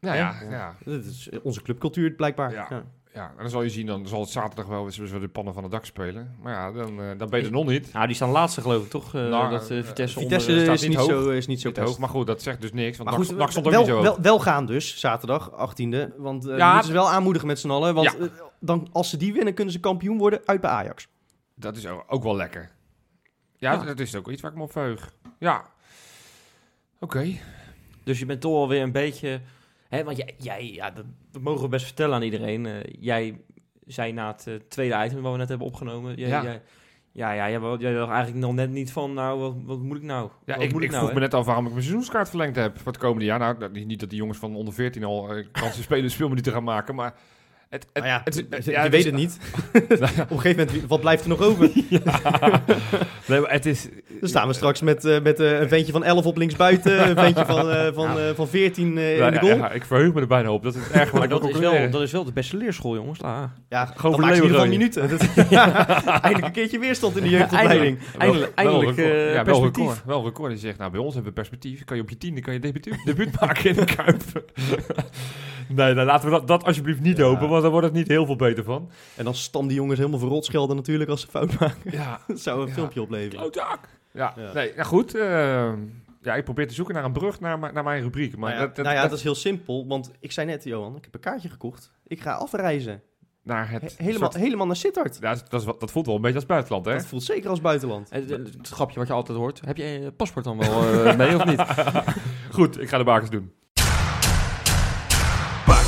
Ja, 0.00 0.14
ja, 0.14 0.34
ja. 0.50 0.74
Dat 0.84 1.04
is 1.04 1.28
onze 1.42 1.62
clubcultuur 1.62 2.10
blijkbaar. 2.10 2.52
Ja. 2.52 2.84
Ja. 3.14 3.28
En 3.28 3.36
dan 3.42 3.50
zal 3.50 3.62
je 3.62 3.68
zien, 3.68 3.86
dan 3.86 4.06
zal 4.08 4.20
het 4.20 4.28
zaterdag 4.28 4.66
wel 4.66 4.84
eens 4.84 4.96
de 4.96 5.28
pannen 5.28 5.54
van 5.54 5.62
het 5.62 5.72
dak 5.72 5.84
spelen. 5.84 6.36
Maar 6.42 6.52
ja, 6.52 6.72
dan, 6.72 7.00
eh, 7.02 7.06
dan 7.18 7.28
ben 7.28 7.40
je 7.40 7.46
er 7.46 7.52
nog 7.52 7.66
niet. 7.66 7.92
Nou, 7.92 8.06
die 8.06 8.16
staan 8.16 8.30
laatste 8.30 8.60
geloof 8.60 8.84
ik, 8.84 8.90
toch? 8.90 9.14
Eh, 9.14 9.28
Nou, 9.28 9.50
dat 9.50 9.70
eh, 9.70 9.82
Vitesse, 9.82 10.18
Vitesse 10.18 10.48
onder, 10.50 10.64
staat 10.64 10.74
is 10.74 10.88
niet 10.88 10.96
hoog. 10.96 11.06
zo, 11.08 11.30
is 11.30 11.46
niet 11.46 11.60
zo 11.60 11.68
Niet 11.68 11.76
hoog, 11.78 11.98
maar 11.98 12.08
goed, 12.08 12.26
dat 12.26 12.42
zegt 12.42 12.60
dus 12.60 12.72
niks. 12.72 12.98
Want 12.98 13.10
goed, 13.10 13.36
NAC 13.36 13.50
stond 13.50 13.66
ook 13.66 13.72
niet 13.72 13.80
zo 13.80 13.86
wel, 13.86 13.94
hoog. 13.96 14.04
wel, 14.14 14.20
wel 14.20 14.38
gaan 14.40 14.66
dus, 14.66 14.98
zaterdag, 14.98 15.50
18e. 15.50 16.16
Want 16.16 16.46
eh 16.48 16.56
Ja, 16.56 16.68
moeten 16.70 16.86
ze 16.88 16.92
wel 16.94 17.08
aanmoedigen 17.10 17.48
met 17.48 17.58
z'n 17.58 17.70
allen. 17.70 17.94
Want 17.94 18.16
Ja. 18.18 18.28
dan, 18.60 18.88
als 18.92 19.10
ze 19.10 19.16
die 19.16 19.32
winnen, 19.32 19.54
kunnen 19.54 19.72
ze 19.72 19.80
kampioen 19.80 20.18
worden 20.18 20.40
uit 20.44 20.60
bij 20.60 20.70
Ajax. 20.70 21.08
Dat 21.54 21.76
is 21.76 21.86
ook 21.86 22.04
ook 22.06 22.22
wel 22.22 22.36
lekker. 22.36 22.70
Ja, 23.56 23.72
Ja. 23.72 23.84
dat 23.84 24.00
is 24.00 24.14
ook 24.14 24.30
iets 24.30 24.42
waar 24.42 24.50
ik 24.50 24.56
me 24.56 24.62
op 24.62 24.72
verheug. 24.72 25.12
Ja. 25.38 25.64
Oké. 27.00 27.26
Dus 28.04 28.18
je 28.18 28.26
bent 28.26 28.40
toch 28.40 28.54
alweer 28.54 28.82
een 28.82 28.92
beetje... 28.92 29.40
Hè, 29.94 30.04
want 30.04 30.16
jij, 30.16 30.34
jij 30.38 30.72
ja, 30.72 30.90
dat, 30.90 31.04
dat 31.30 31.42
mogen 31.42 31.62
we 31.62 31.68
best 31.68 31.84
vertellen 31.84 32.14
aan 32.14 32.22
iedereen. 32.22 32.66
Eh, 32.66 32.72
jij 33.00 33.40
zei 33.86 34.12
na 34.12 34.26
het 34.32 34.46
eh, 34.46 34.54
tweede 34.68 35.04
item 35.04 35.22
wat 35.22 35.32
we 35.32 35.38
net 35.38 35.48
hebben 35.48 35.66
opgenomen... 35.66 36.16
Jij, 36.16 36.28
Ja. 36.28 36.42
Jij, 36.42 36.62
ja, 37.12 37.32
ja, 37.32 37.50
jij, 37.50 37.76
jij 37.78 37.94
dacht 37.94 38.10
eigenlijk 38.10 38.44
nog 38.44 38.54
net 38.54 38.70
niet 38.70 38.92
van... 38.92 39.14
Nou, 39.14 39.40
wat, 39.40 39.54
wat 39.64 39.78
moet 39.78 39.96
ik 39.96 40.02
nou? 40.02 40.30
Ja, 40.44 40.54
Wat 40.54 40.64
ik, 40.64 40.72
moet 40.72 40.82
ik 40.82 40.90
nou, 40.90 41.00
vroeg 41.00 41.08
hè? 41.08 41.14
me 41.14 41.20
net 41.20 41.34
af 41.34 41.46
waarom 41.46 41.64
ik 41.64 41.70
mijn 41.72 41.82
seizoenskaart 41.82 42.28
verlengd 42.28 42.56
heb 42.56 42.78
voor 42.78 42.92
het 42.92 43.00
komende 43.00 43.24
jaar. 43.24 43.58
Nou, 43.58 43.84
niet 43.84 44.00
dat 44.00 44.10
die 44.10 44.18
jongens 44.18 44.38
van 44.38 44.56
onder 44.56 44.74
14 44.74 45.04
al 45.04 45.34
eh, 45.34 45.46
kansen 45.52 45.82
spelen 45.82 46.10
speelminuten 46.10 46.52
gaan 46.52 46.64
maken, 46.64 46.94
maar... 46.94 47.14
Het, 47.74 47.86
het, 47.92 48.02
Nou 48.04 48.06
ja, 48.06 48.20
het- 48.24 48.34
je 48.34 48.46
het- 48.50 48.64
je 48.64 48.70
ja, 48.70 48.82
weet 48.88 49.00
is- 49.00 49.04
het 49.04 49.14
niet. 49.14 49.38
Op 49.72 50.30
een 50.30 50.40
gegeven 50.40 50.66
moment, 50.66 50.86
wat 50.88 51.00
blijft 51.00 51.22
er 51.22 51.28
nog 51.28 51.40
over? 51.40 51.70
Nee, 53.26 53.40
maar 53.40 53.50
het 53.50 53.66
is... 53.66 53.88
Dan 54.20 54.28
staan 54.28 54.48
we 54.48 54.54
straks 54.54 54.80
met, 54.80 55.04
eh, 55.04 55.20
met 55.22 55.40
eh, 55.40 55.60
een 55.60 55.68
ventje 55.68 55.92
van 55.92 56.04
11 56.04 56.26
op 56.26 56.36
linksbuiten, 56.36 57.08
een 57.08 57.16
ventje 57.24 57.44
van, 57.44 57.70
eh, 57.70 57.92
van, 57.94 58.08
van 58.34 58.48
14 58.48 58.98
eh, 58.98 59.16
Ja, 59.16 59.26
in 59.26 59.32
de 59.32 59.38
goal. 59.38 59.56
ja, 59.56 59.70
ik 59.70 59.84
verheug 59.84 60.12
me 60.14 60.20
er 60.20 60.26
bijna 60.26 60.50
op. 60.52 60.62
Dat 60.62 60.74
is 60.74 60.80
erg 60.92 61.12
Maar 61.12 61.28
dat 61.28 61.48
is, 61.48 61.58
wel, 61.58 61.90
dat 61.90 62.02
is 62.02 62.12
wel 62.12 62.24
de 62.24 62.32
beste 62.32 62.56
leerschool, 62.56 62.94
jongens. 62.94 63.20
La. 63.20 63.52
Ja, 63.68 63.92
Gewoon 63.96 64.28
in 64.30 64.42
ieder 64.42 64.68
minuten. 64.68 65.08
Eindelijk 65.08 66.44
een 66.44 66.52
keertje 66.52 66.78
weerstand 66.78 67.16
in 67.16 67.22
de 67.22 67.28
jeugdopleiding. 67.28 67.98
Eindelijk, 68.18 68.52
eindelijk 68.54 68.96
wel, 68.96 69.06
ja, 69.06 69.44
wel 69.44 69.62
record. 69.64 70.02
Wel 70.04 70.24
record. 70.24 70.50
Die 70.50 70.60
zegt, 70.60 70.78
nou, 70.78 70.90
bij 70.90 71.00
ons 71.00 71.14
hebben 71.14 71.32
we 71.32 71.38
perspectief. 71.40 71.84
Kan 71.84 71.96
je 71.96 72.02
op 72.02 72.10
je 72.10 72.18
tiende 72.18 72.40
kan 72.40 72.52
je 72.52 72.60
debuut, 72.60 72.88
debuut 73.04 73.40
maken 73.40 73.64
in 73.70 73.74
de 73.76 73.84
Kuip. 73.96 74.22
Nee, 75.68 75.94
nou, 75.94 76.06
laten 76.06 76.24
we 76.30 76.34
dat, 76.34 76.46
dat 76.46 76.64
alsjeblieft 76.64 77.00
niet 77.00 77.16
Ja. 77.16 77.24
hopen, 77.24 77.48
want 77.48 77.62
daar 77.62 77.70
wordt 77.70 77.86
het 77.86 77.94
niet 77.96 78.08
heel 78.08 78.26
veel 78.26 78.36
beter 78.36 78.64
van. 78.64 78.90
En 79.16 79.24
dan 79.24 79.34
stam 79.34 79.66
die 79.66 79.76
jongens 79.76 79.98
helemaal 79.98 80.18
verrot 80.18 80.44
schelden 80.44 80.76
natuurlijk 80.76 81.10
als 81.10 81.20
ze 81.20 81.26
fout 81.26 81.60
maken. 81.60 81.90
Ja, 81.92 82.20
Dat 82.26 82.40
zou 82.40 82.60
een 82.62 82.66
Ja. 82.68 82.72
filmpje 82.74 83.02
opleveren. 83.02 83.38
Klootzak. 83.38 83.88
Ja, 84.12 84.32
Ja. 84.36 84.52
nee, 84.52 84.72
nou 84.74 84.86
goed. 84.86 85.14
eh, 85.14 85.72
ja, 86.22 86.34
ik 86.34 86.44
probeer 86.44 86.68
te 86.68 86.74
zoeken 86.74 86.94
naar 86.94 87.04
een 87.04 87.12
brug 87.12 87.40
naar, 87.40 87.58
mijn- 87.58 87.74
naar 87.74 87.84
mijn 87.84 88.02
rubriek. 88.02 88.36
Maar 88.36 88.50
nou 88.50 88.52
ja, 88.60 88.66
dat, 88.66 88.76
dat, 88.76 88.84
nou 88.84 88.96
ja, 88.96 89.00
dat- 89.02 89.10
dat 89.10 89.18
is 89.18 89.24
heel 89.24 89.34
simpel, 89.34 89.86
want 89.86 90.10
ik 90.20 90.32
zei 90.32 90.46
net, 90.46 90.64
Johan, 90.64 90.96
ik 90.96 91.04
heb 91.04 91.14
een 91.14 91.20
kaartje 91.20 91.48
gekocht. 91.48 91.92
Ik 92.06 92.20
ga 92.20 92.32
afreizen. 92.32 93.02
naar 93.42 93.70
het 93.70 93.82
He- 93.82 94.04
helemaal, 94.04 94.30
soort- 94.32 94.42
helemaal 94.44 94.66
naar 94.66 94.76
Sittard. 94.76 95.18
Ja, 95.20 95.36
dat, 95.48 95.64
dat 95.80 95.90
voelt 95.90 96.06
wel 96.06 96.14
een 96.14 96.20
beetje 96.20 96.36
als 96.36 96.46
buitenland, 96.46 96.84
hè? 96.86 96.92
Dat 96.92 97.06
voelt 97.06 97.22
zeker 97.22 97.50
als 97.50 97.60
buitenland. 97.60 98.10
Het, 98.10 98.30
het- 98.30 98.54
het 98.58 98.68
grapje 98.68 98.98
wat 98.98 99.06
je 99.08 99.12
altijd 99.14 99.38
hoort. 99.38 99.60
Heb 99.64 99.76
je 99.76 99.84
je 99.84 100.12
paspoort 100.12 100.44
dan 100.44 100.58
wel 100.58 100.82
eh, 101.04 101.16
mee 101.22 101.34
of 101.36 101.44
niet? 101.44 101.60
Goed, 102.50 102.80
ik 102.80 102.88
ga 102.88 102.98
de 102.98 103.04
bakens 103.04 103.30
doen. 103.30 103.52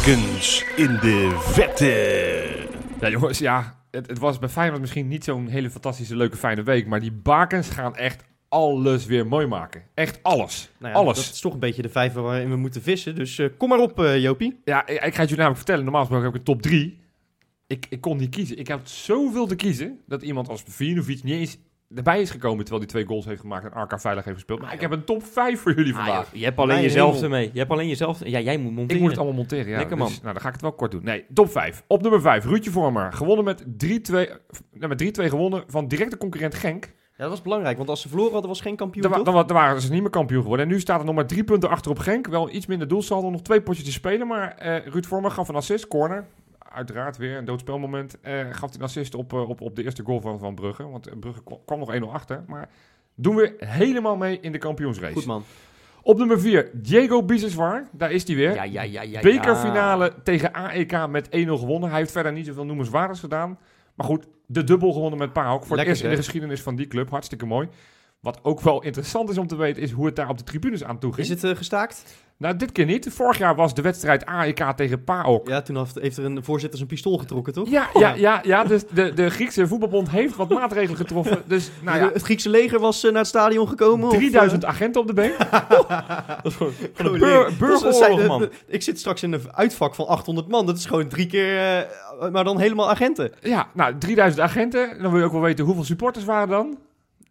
Bakens 0.06 0.64
in 0.76 0.98
de 1.00 1.36
vette. 1.38 2.68
Ja, 3.00 3.10
jongens, 3.10 3.38
ja. 3.38 3.84
Het, 3.90 4.06
het 4.06 4.18
was 4.18 4.38
bij 4.38 4.48
Feyenoord 4.48 4.80
misschien 4.80 5.08
niet 5.08 5.24
zo'n 5.24 5.46
hele 5.46 5.70
fantastische, 5.70 6.16
leuke, 6.16 6.36
fijne 6.36 6.62
week. 6.62 6.86
Maar 6.86 7.00
die 7.00 7.12
bakens 7.12 7.68
gaan 7.68 7.96
echt 7.96 8.24
alles 8.48 9.06
weer 9.06 9.26
mooi 9.26 9.46
maken. 9.46 9.82
Echt 9.94 10.22
alles. 10.22 10.70
Nou 10.78 10.92
ja, 10.92 10.98
alles. 10.98 11.16
Dat 11.16 11.34
is 11.34 11.40
toch 11.40 11.52
een 11.52 11.58
beetje 11.58 11.82
de 11.82 11.88
vijver 11.88 12.22
waarin 12.22 12.50
we 12.50 12.56
moeten 12.56 12.82
vissen. 12.82 13.14
Dus 13.14 13.38
eh, 13.38 13.48
kom 13.58 13.68
maar 13.68 13.78
op, 13.78 14.00
eh, 14.00 14.18
Jopie. 14.18 14.60
Ja, 14.64 14.86
ik, 14.86 14.88
ik 14.88 15.00
ga 15.00 15.06
het 15.06 15.14
jullie 15.16 15.36
namelijk 15.36 15.56
vertellen. 15.56 15.82
Normaal 15.82 16.00
gesproken 16.00 16.26
heb 16.26 16.34
ik 16.34 16.48
een 16.48 16.54
top 16.54 16.62
3. 16.62 17.00
ik, 17.66 17.86
ik 17.88 18.00
kon 18.00 18.16
niet 18.16 18.30
kiezen. 18.30 18.58
Ik 18.58 18.68
had 18.68 18.88
zoveel 18.88 19.46
te 19.46 19.56
kiezen 19.56 20.00
dat 20.06 20.22
iemand 20.22 20.48
als 20.48 20.62
Vinovic 20.66 21.22
niet 21.22 21.34
eens 21.34 21.58
erbij 21.94 22.20
is 22.20 22.30
gekomen 22.30 22.58
terwijl 22.64 22.78
hij 22.80 22.88
twee 22.90 23.04
goals 23.06 23.24
heeft 23.24 23.40
gemaakt 23.40 23.64
en 23.64 23.72
Arca 23.72 23.98
veilig 23.98 24.24
heeft 24.24 24.36
gespeeld. 24.36 24.60
Maar 24.60 24.72
ik 24.72 24.80
heb 24.80 24.90
een 24.90 25.04
top 25.04 25.22
5 25.24 25.60
voor 25.60 25.74
jullie 25.74 25.92
Ah, 25.94 25.98
vandaag. 26.04 26.24
joh, 26.30 26.38
je 26.38 26.44
hebt 26.44 26.56
alleen 26.56 26.68
Mijn 26.68 26.82
jezelf 26.82 27.10
hemel. 27.14 27.24
ermee. 27.24 27.50
Je 27.52 27.58
hebt 27.58 27.70
alleen 27.70 27.88
jezelf. 27.88 28.24
Ja, 28.24 28.40
jij 28.40 28.56
moet 28.58 28.72
monteren. 28.72 28.94
Ik 28.94 29.00
moet 29.00 29.10
het 29.10 29.18
allemaal 29.18 29.36
monteren, 29.36 29.68
ja. 29.68 29.76
Lekker, 29.76 29.96
Dus, 29.96 30.04
man. 30.08 30.14
nou, 30.22 30.32
dan 30.32 30.40
ga 30.42 30.46
ik 30.46 30.52
het 30.52 30.62
wel 30.62 30.72
kort 30.72 30.90
doen. 30.90 31.04
Nee, 31.04 31.24
top 31.34 31.50
5. 31.50 31.82
Op 31.86 32.02
nummer 32.02 32.20
5, 32.20 32.44
Ruudje 32.44 32.70
Vormer. 32.70 33.12
Gewonnen 33.12 33.44
met 33.44 33.64
3-2 33.76 34.28
nou, 34.72 34.88
met 34.88 34.98
3-2 34.98 35.28
gewonnen 35.28 35.64
van 35.66 35.88
directe 35.88 36.16
concurrent 36.16 36.54
Genk. 36.54 36.84
Ja, 36.84 37.22
dat 37.22 37.30
was 37.32 37.42
belangrijk, 37.42 37.76
want 37.76 37.88
als 37.88 38.00
ze 38.00 38.08
verloren 38.08 38.32
hadden, 38.32 38.50
was 38.50 38.60
geen 38.60 38.76
kampioen, 38.76 39.02
Dan, 39.02 39.10
wa- 39.10 39.16
toch? 39.16 39.26
dan, 39.26 39.34
wa- 39.34 39.42
dan 39.44 39.56
waren 39.56 39.80
ze 39.80 39.92
niet 39.92 40.00
meer 40.00 40.10
kampioen 40.10 40.40
geworden. 40.42 40.66
En 40.66 40.72
nu 40.72 40.80
staat 40.80 40.98
er 41.00 41.04
nog 41.06 41.14
maar 41.14 41.26
drie 41.26 41.44
punten 41.44 41.68
achter 41.68 41.90
op 41.90 41.98
Genk. 41.98 42.26
Wel 42.26 42.50
iets 42.50 42.66
minder 42.66 42.88
doelsaldo, 42.88 43.30
nog 43.30 43.42
twee 43.42 43.62
potjes 43.62 43.84
te 43.84 43.92
spelen. 43.92 44.26
Maar 44.26 44.54
eh 44.54 44.86
Ruud 44.86 45.04
Vormer 45.06 45.30
gaf 45.30 45.48
een 45.48 45.54
assist, 45.54 45.88
corner. 45.88 46.26
Uiteraard 46.76 47.16
weer 47.16 47.36
een 47.36 47.44
doodspelmoment. 47.44 48.20
Eh 48.20 48.40
gaf 48.50 48.68
hij 48.70 48.78
een 48.78 48.84
assist 48.84 49.14
op, 49.14 49.32
eh, 49.32 49.48
op, 49.48 49.60
op 49.60 49.76
de 49.76 49.84
eerste 49.84 50.02
goal 50.02 50.20
van, 50.20 50.38
van 50.38 50.54
Brugge. 50.54 50.88
Want 50.88 51.06
eh, 51.06 51.18
Brugge 51.18 51.42
kwam, 51.64 51.78
nog 51.78 51.94
1-0 51.94 52.12
achter. 52.12 52.44
Maar 52.46 52.68
doen 53.14 53.36
we 53.36 53.54
helemaal 53.58 54.16
mee 54.16 54.40
in 54.40 54.52
de 54.52 54.58
kampioensrace. 54.58 55.12
Goed, 55.12 55.26
man. 55.26 55.44
Op 56.02 56.18
nummer 56.18 56.40
4, 56.40 56.70
Diego 56.72 57.22
Biseswar. 57.22 57.88
Daar 57.92 58.12
is 58.12 58.26
hij 58.26 58.36
weer. 58.36 58.54
Ja, 58.54 58.62
ja, 58.62 58.82
ja, 58.82 59.02
ja. 59.02 59.20
Bekerfinale 59.20 60.14
tegen 60.22 60.52
AEK 60.52 61.08
met 61.08 61.26
1-0 61.26 61.30
gewonnen. 61.30 61.88
Hij 61.88 61.98
heeft 61.98 62.12
verder 62.12 62.32
niet 62.32 62.46
zoveel 62.46 62.64
noemenswaardigs 62.64 63.20
gedaan. 63.20 63.58
Maar 63.94 64.06
goed, 64.06 64.26
de 64.46 64.64
dubbel 64.64 64.92
gewonnen 64.92 65.18
met 65.18 65.32
PAOK. 65.32 65.64
Voor 65.64 65.78
het 65.78 65.86
eerst 65.86 66.02
in 66.02 66.10
de 66.10 66.16
geschiedenis 66.16 66.62
van 66.62 66.76
die 66.76 66.86
club. 66.86 67.10
Hartstikke 67.10 67.46
mooi. 67.46 67.68
Wat 68.20 68.40
ook 68.42 68.60
wel 68.60 68.82
interessant 68.82 69.30
is 69.30 69.38
om 69.38 69.46
te 69.46 69.56
weten, 69.56 69.82
is 69.82 69.90
hoe 69.90 70.06
het 70.06 70.16
daar 70.16 70.28
op 70.28 70.38
de 70.38 70.44
tribunes 70.44 70.84
aan 70.84 70.98
toe 70.98 71.12
ging. 71.12 71.28
Is 71.28 71.42
het 71.42 71.56
gestaakt? 71.56 72.04
Nou, 72.38 72.56
dit 72.56 72.72
keer 72.72 72.84
niet. 72.86 73.08
Vorig 73.10 73.38
jaar 73.38 73.54
was 73.54 73.74
de 73.74 73.82
wedstrijd 73.82 74.26
AEK 74.26 74.72
tegen 74.76 75.04
PAOK. 75.04 75.48
Ja, 75.48 75.62
toen 75.62 75.76
heeft- 76.00 76.18
er 76.18 76.24
een 76.24 76.44
voorzitter 76.44 76.78
zijn 76.78 76.90
pistool 76.90 77.18
getrokken, 77.18 77.52
toch? 77.52 77.68
Ja, 77.68 77.88
ja, 77.94 78.14
ja, 78.14 78.40
ja. 78.42 78.64
Dus 78.64 78.82
de, 78.94 79.12
de 79.12 79.30
Griekse 79.30 79.66
voetbalbond 79.66 80.10
heeft 80.10 80.36
wat 80.36 80.48
maatregelen 80.48 80.96
getroffen. 80.96 81.42
Dus, 81.46 81.70
nou 81.82 81.98
ja, 81.98 82.10
Het 82.12 82.22
Griekse 82.22 82.48
leger 82.48 82.80
was 82.80 83.04
eh, 83.04 83.10
naar 83.10 83.20
het 83.20 83.28
stadion 83.28 83.68
gekomen? 83.68 84.06
of, 84.06 84.12
eh? 84.12 84.18
3000 84.18 84.64
agenten 84.64 85.00
op 85.00 85.06
de 85.06 85.12
been. 85.12 85.32
Dat 86.42 86.44
is 86.44 86.54
gewoon 86.54 86.72
Van 86.94 87.12
bur- 87.18 87.52
burgeroorlog, 87.58 87.94
zijn- 87.96 88.26
man. 88.26 88.48
Ik 88.66 88.82
zit 88.82 88.98
straks 88.98 89.22
in 89.22 89.32
een 89.32 89.42
uitvak 89.54 89.94
van 89.94 90.06
800 90.06 90.48
man. 90.48 90.66
Dat 90.66 90.76
is 90.76 90.86
gewoon 90.86 91.08
drie 91.08 91.26
keer, 91.26 91.58
eh, 91.58 92.30
maar 92.30 92.44
dan 92.44 92.60
helemaal 92.60 92.90
agenten. 92.90 93.32
Ja, 93.40 93.66
nou, 93.74 93.98
3000 93.98 94.42
agenten. 94.42 95.02
Dan 95.02 95.10
wil 95.10 95.20
je 95.20 95.26
ook 95.26 95.32
wel 95.32 95.40
weten 95.40 95.64
hoeveel 95.64 95.84
supporters 95.84 96.24
waren 96.24 96.48
dan? 96.48 96.78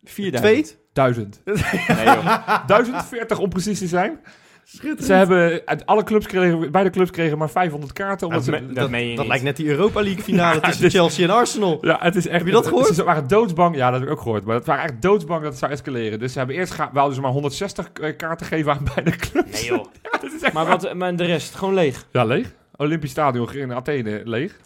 4000. 0.03 0.66
Twee? 0.66 0.84
Duizend. 0.93 1.41
Nee, 1.88 2.06
joh. 2.06 2.68
1040 2.68 3.39
om 3.39 3.49
precies 3.49 3.80
te 3.80 3.88
zijn. 3.88 4.20
Schitterend. 4.68 5.03
Ze 5.03 5.13
hebben 5.13 5.61
uit 5.66 5.86
alle 5.86 6.03
clubs 6.03 6.26
kregen, 6.28 6.72
beide 6.72 6.89
clubs 6.89 7.11
kregen 7.11 7.38
maar 7.38 7.49
500 7.49 7.93
kaarten. 7.93 8.28
Omdat 8.28 8.45
Dat 8.45 8.55
ze, 8.55 8.61
me- 8.66 8.74
dat, 8.74 8.89
meen 8.89 9.01
je 9.01 9.09
dat 9.09 9.18
niet. 9.20 9.28
lijkt 9.28 9.43
net 9.43 9.55
die 9.55 9.68
Europa 9.68 10.01
League 10.01 10.24
finale 10.24 10.55
Ja, 10.61 10.61
tussen 10.61 10.84
dus- 10.84 10.93
Chelsea 10.93 11.28
en 11.28 11.34
Arsenal. 11.34 11.78
ja, 11.82 11.97
het 12.01 12.16
is 12.16 12.28
echt. 12.28 12.38
Heb 12.38 12.45
je 12.45 12.51
dat 12.51 12.68
gehoord? 12.68 12.95
Ze 12.95 13.03
waren 13.03 13.28
doodsbang. 13.28 13.76
Ja, 13.76 13.89
dat 13.91 13.99
heb 13.99 14.09
ik 14.09 14.16
ook 14.16 14.22
gehoord. 14.22 14.45
Maar 14.45 14.55
het 14.55 14.66
waren 14.66 14.84
echt 14.84 15.01
doodsbang 15.01 15.41
dat 15.41 15.49
het 15.49 15.59
zou 15.59 15.72
escaleren. 15.72 16.20
Dus 16.20 16.32
ze 16.32 16.38
hebben 16.38 16.55
eerst 16.55 16.76
wouden 16.93 17.16
ze 17.16 17.22
maar 17.22 17.32
160 17.32 17.91
kaarten 18.18 18.45
geven 18.45 18.72
aan 18.72 18.88
beide 18.95 19.16
clubs. 19.16 19.51
Nee, 19.51 19.66
joh. 19.66 19.86
Ja, 20.03 20.09
dat 20.22 20.32
is 20.34 20.41
echt 20.41 20.53
Maar, 20.53 20.66
wat, 20.66 20.93
maar 20.93 21.16
de 21.16 21.26
rest, 21.26 21.55
gewoon 21.55 21.74
leeg. 21.74 22.05
Ja, 22.11 22.24
leeg. 22.26 22.53
Olympisch 22.76 23.11
Stadion 23.11 23.53
in 23.53 23.74
Athene 23.74 24.22
leeg. 24.24 24.59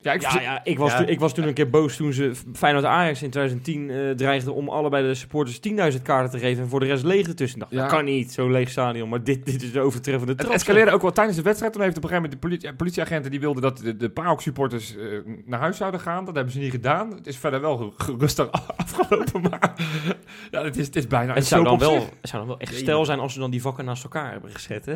Ja, 0.00 0.12
ik 0.12 0.20
Ja, 0.22 0.40
ja, 0.40 0.60
ik, 0.64 0.78
was 0.78 0.90
Ja. 0.92 0.98
Toen, 0.98 1.08
ik 1.08 1.20
was 1.20 1.34
toen 1.34 1.46
een 1.46 1.54
keer 1.54 1.70
boos 1.70 1.96
toen 1.96 2.12
ze 2.12 2.32
Feyenoord 2.54 2.84
Ajax 2.84 3.22
in 3.22 3.30
2010 3.30 3.90
eh 3.90 4.10
dreigden 4.10 4.54
om 4.54 4.68
allebei 4.68 5.06
de 5.06 5.14
supporters 5.14 5.60
10.000 5.96 6.02
kaarten 6.02 6.30
te 6.30 6.38
geven 6.38 6.62
en 6.62 6.68
voor 6.68 6.80
de 6.80 6.86
rest 6.86 7.04
leeg 7.04 7.26
ertussen. 7.26 7.58
Ik 7.60 7.64
dacht, 7.64 7.72
Ja. 7.74 7.80
dat 7.80 7.90
kan 7.90 8.04
niet, 8.04 8.32
zo'n 8.32 8.50
leeg 8.52 8.68
stadion. 8.70 9.08
Maar 9.08 9.24
dit, 9.24 9.46
dit 9.46 9.62
is 9.62 9.72
de 9.72 9.80
overtreffende 9.80 10.32
Het 10.32 10.40
trap. 10.40 10.52
escaleerde 10.52 10.90
ook 10.90 11.02
wel 11.02 11.12
tijdens 11.12 11.36
de 11.36 11.42
wedstrijd. 11.42 11.72
Toen 11.72 11.82
heeft 11.82 11.96
op 11.96 12.02
een 12.02 12.08
gegeven 12.08 12.30
moment 12.30 12.50
de 12.50 12.56
politie, 12.58 12.76
politieagenten 12.78 13.30
die 13.30 13.40
wilden 13.40 13.62
dat 13.62 13.78
de, 13.78 13.96
de 13.96 14.08
PAOK-supporters 14.10 14.96
eh, 14.96 15.02
naar 15.44 15.60
huis 15.60 15.76
zouden 15.76 16.00
gaan. 16.00 16.24
Dat 16.24 16.34
hebben 16.34 16.52
ze 16.52 16.58
niet 16.58 16.70
gedaan. 16.70 17.10
Het 17.14 17.26
is 17.26 17.36
verder 17.36 17.60
wel 17.60 17.92
gerustig 17.96 18.48
afgelopen, 18.76 19.40
maar 19.40 19.72
ja, 20.50 20.64
het 20.64 20.76
is, 20.76 20.86
het 20.86 20.96
is 20.96 21.06
bijna 21.06 21.34
Het 21.34 21.46
zou, 21.46 21.64
dan 21.64 21.72
op 21.72 21.80
wel, 21.80 21.94
het 21.94 22.30
zou 22.30 22.38
dan 22.38 22.46
wel 22.46 22.58
echt 22.60 22.74
stijl 22.76 23.04
zijn 23.04 23.18
als 23.18 23.32
ze 23.32 23.38
dan 23.38 23.50
die 23.50 23.62
vakken 23.62 23.84
naast 23.84 24.02
elkaar 24.02 24.30
hebben 24.30 24.50
gezet. 24.50 24.86
Hè? 24.86 24.92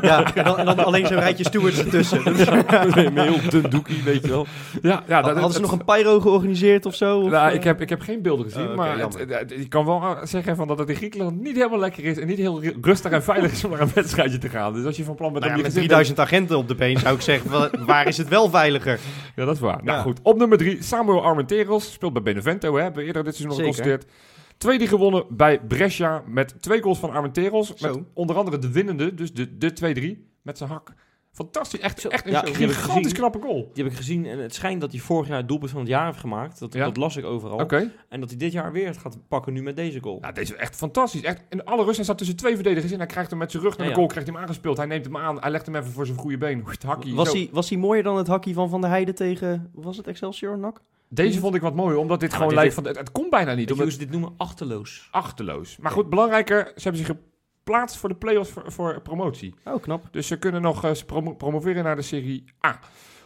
Ja, 0.00 0.24
en 0.34 0.44
dan, 0.44 0.58
en 0.58 0.64
dan 0.64 0.78
alleen 0.84 1.06
zo'n 1.06 1.18
rijtje 1.18 1.44
stewards 1.44 1.78
ertussen. 1.78 2.22
Met 2.24 2.96
een 2.96 3.18
heel 3.18 3.50
dun 3.50 3.70
doekie, 3.70 4.02
weet 4.02 4.22
je 4.22 4.28
wel. 4.28 4.41
Ja, 4.82 5.02
ja 5.08 5.22
dat, 5.22 5.32
Hadden 5.34 5.52
ze 5.52 5.60
nog 5.60 5.72
een 5.72 5.84
pyro 5.84 6.20
georganiseerd 6.20 6.86
of 6.86 6.94
zo? 6.94 7.18
Of, 7.20 7.30
Nou, 7.30 7.48
eh? 7.48 7.54
ik, 7.54 7.64
heb, 7.64 7.80
ik 7.80 7.88
heb 7.88 8.00
geen 8.00 8.22
beelden 8.22 8.44
gezien, 8.50 8.68
Oh, 8.68 8.76
maar 8.76 8.98
het, 8.98 9.50
je 9.56 9.68
kan 9.68 9.84
wel 9.84 10.16
zeggen 10.22 10.56
van 10.56 10.68
dat 10.68 10.78
het 10.78 10.88
in 10.88 10.94
Griekenland 10.96 11.40
niet 11.40 11.56
helemaal 11.56 11.78
lekker 11.78 12.04
is 12.04 12.18
en 12.18 12.26
niet 12.26 12.38
heel 12.38 12.62
ru- 12.62 12.76
rustig 12.80 13.10
en 13.12 13.22
veilig 13.22 13.52
is 13.52 13.64
om 13.64 13.70
naar 13.70 13.80
een 13.80 13.90
wedstrijdje 13.94 14.38
te 14.38 14.48
gaan. 14.48 14.72
Dus 14.74 14.84
als 14.84 14.96
je 14.96 15.04
van 15.04 15.14
plan 15.14 15.32
bent 15.32 15.44
Nou 15.44 15.56
om 15.56 15.60
ja, 15.60 15.66
met 15.66 15.72
gezin- 15.74 15.88
3000 15.88 16.18
agenten 16.20 16.56
op 16.58 16.68
de 16.68 16.74
been 16.74 16.98
zou 16.98 17.14
ik 17.14 17.20
zeggen, 17.20 17.50
wa- 17.50 17.70
waar 17.86 18.06
is 18.08 18.16
het 18.16 18.28
wel 18.28 18.50
veiliger? 18.50 19.00
Ja, 19.36 19.44
dat 19.44 19.54
is 19.54 19.60
waar. 19.60 19.80
Nou 19.84 20.02
goed, 20.02 20.18
op 20.22 20.36
nummer 20.38 20.58
drie, 20.58 20.82
Samuel 20.82 21.22
Armenteros. 21.24 21.92
Speelt 21.92 22.12
bij 22.12 22.22
Benevento, 22.22 22.74
hè. 22.76 22.82
Hebben 22.82 23.00
we 23.00 23.06
eerder 23.06 23.24
dit 23.24 23.36
seizoen 23.36 23.56
nog 23.58 23.66
geconstateerd. 23.74 24.10
Twee 24.58 24.78
die 24.78 24.88
gewonnen 24.88 25.24
bij 25.30 25.60
Brescia 25.68 26.22
met 26.26 26.54
twee 26.62 26.82
goals 26.82 26.98
van 26.98 27.10
Armenteros. 27.10 27.80
Met 27.80 27.98
onder 28.14 28.36
andere 28.36 28.58
de 28.58 28.70
winnende, 28.72 29.14
dus 29.14 29.32
de, 29.32 29.58
de 29.58 30.16
2-3, 30.18 30.30
met 30.42 30.58
zijn 30.58 30.70
hak. 30.70 30.92
Fantastisch, 31.34 31.80
echt, 31.80 32.04
echt 32.04 32.24
een 32.26 32.32
Ja, 32.32 32.40
gigantisch 32.40 32.76
gezien. 32.76 33.12
knappe 33.12 33.38
goal. 33.40 33.70
Die 33.72 33.82
heb 33.84 33.92
ik 33.92 33.98
gezien 33.98 34.26
en 34.26 34.38
het 34.38 34.54
schijnt 34.54 34.80
dat 34.80 34.90
hij 34.92 35.00
vorig 35.00 35.28
jaar 35.28 35.36
het 35.36 35.48
doelpunt 35.48 35.70
van 35.70 35.80
het 35.80 35.88
jaar 35.88 36.06
heeft 36.06 36.18
gemaakt. 36.18 36.58
Dat, 36.58 36.72
Ja? 36.72 36.84
dat 36.84 36.96
las 36.96 37.16
ik 37.16 37.24
overal. 37.24 37.68
En 38.08 38.20
dat 38.20 38.28
hij 38.28 38.38
dit 38.38 38.52
jaar 38.52 38.72
weer 38.72 38.94
gaat 38.94 39.18
pakken 39.28 39.52
nu 39.52 39.62
met 39.62 39.76
deze 39.76 40.00
goal. 40.00 40.18
Nou, 40.20 40.34
deze 40.34 40.52
is 40.54 40.58
echt 40.58 40.76
fantastisch. 40.76 41.22
Echt, 41.22 41.42
in 41.48 41.64
alle 41.64 41.82
rust, 41.84 41.94
hij 41.96 42.04
staat 42.04 42.18
tussen 42.18 42.36
twee 42.36 42.54
verdedigers 42.54 42.92
in. 42.92 42.98
Hij 42.98 43.06
krijgt 43.06 43.30
hem 43.30 43.38
met 43.38 43.50
zijn 43.50 43.62
rug 43.62 43.76
naar 43.76 43.86
Ja, 43.86 43.92
de 43.92 43.98
ja. 44.00 44.04
goal, 44.04 44.06
krijgt 44.08 44.28
hij 44.28 44.36
hem 44.38 44.46
aangespeeld. 44.46 44.76
Hij 44.76 44.86
neemt 44.86 45.04
hem 45.04 45.16
aan, 45.16 45.40
hij 45.40 45.50
legt 45.50 45.66
hem 45.66 45.76
even 45.76 45.92
voor 45.92 46.06
zijn 46.06 46.18
goede 46.18 46.38
been. 46.38 46.64
Het 46.66 46.82
hakkie, 46.82 47.14
Was 47.14 47.30
zo. 47.30 47.36
hij, 47.36 47.48
was 47.52 47.68
hij 47.68 47.78
mooier 47.78 48.02
dan 48.02 48.16
het 48.16 48.26
hakkie 48.26 48.54
van 48.54 48.68
Van 48.68 48.80
der 48.80 48.90
Heijden 48.90 49.14
tegen, 49.14 49.70
was 49.74 49.96
het 49.96 50.06
Excelsior 50.06 50.58
NAC? 50.58 50.80
Deze 51.08 51.38
vond 51.40 51.54
ik 51.54 51.60
wat 51.60 51.74
mooier, 51.74 51.98
omdat 51.98 52.20
dit 52.20 52.30
Ja, 52.30 52.34
gewoon 52.36 52.50
dit- 52.50 52.58
lijkt 52.58 52.74
van... 52.74 52.84
Het, 52.86 52.98
het 52.98 53.12
komt 53.12 53.30
bijna 53.30 53.54
niet, 53.54 53.72
omdat 53.72 53.92
ze 53.92 53.98
dit 53.98 54.10
noemen? 54.10 54.34
Achterloos. 54.36 55.08
achterloos. 55.10 55.76
Maar 55.80 55.92
goed, 55.92 56.08
belangrijker, 56.10 56.72
ze 56.76 56.82
hebben 56.82 57.06
zich 57.06 57.16
geplaatst 57.64 57.96
voor 57.96 58.08
de 58.08 58.14
play-offs 58.14 58.50
voor, 58.50 58.72
voor 58.72 59.00
promotie. 59.00 59.54
Oh, 59.64 59.82
knap. 59.82 60.08
Dus 60.10 60.26
ze 60.26 60.38
kunnen 60.38 60.62
nog 60.62 60.84
eens 60.84 61.04
promo- 61.04 61.34
promoveren 61.34 61.84
naar 61.84 61.96
de 61.96 62.02
Serie 62.02 62.44
A. 62.66 62.80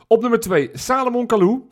Op 0.06 0.20
nummer 0.20 0.40
2, 0.40 0.70
Salomon 0.72 1.26
Kalou. 1.26 1.68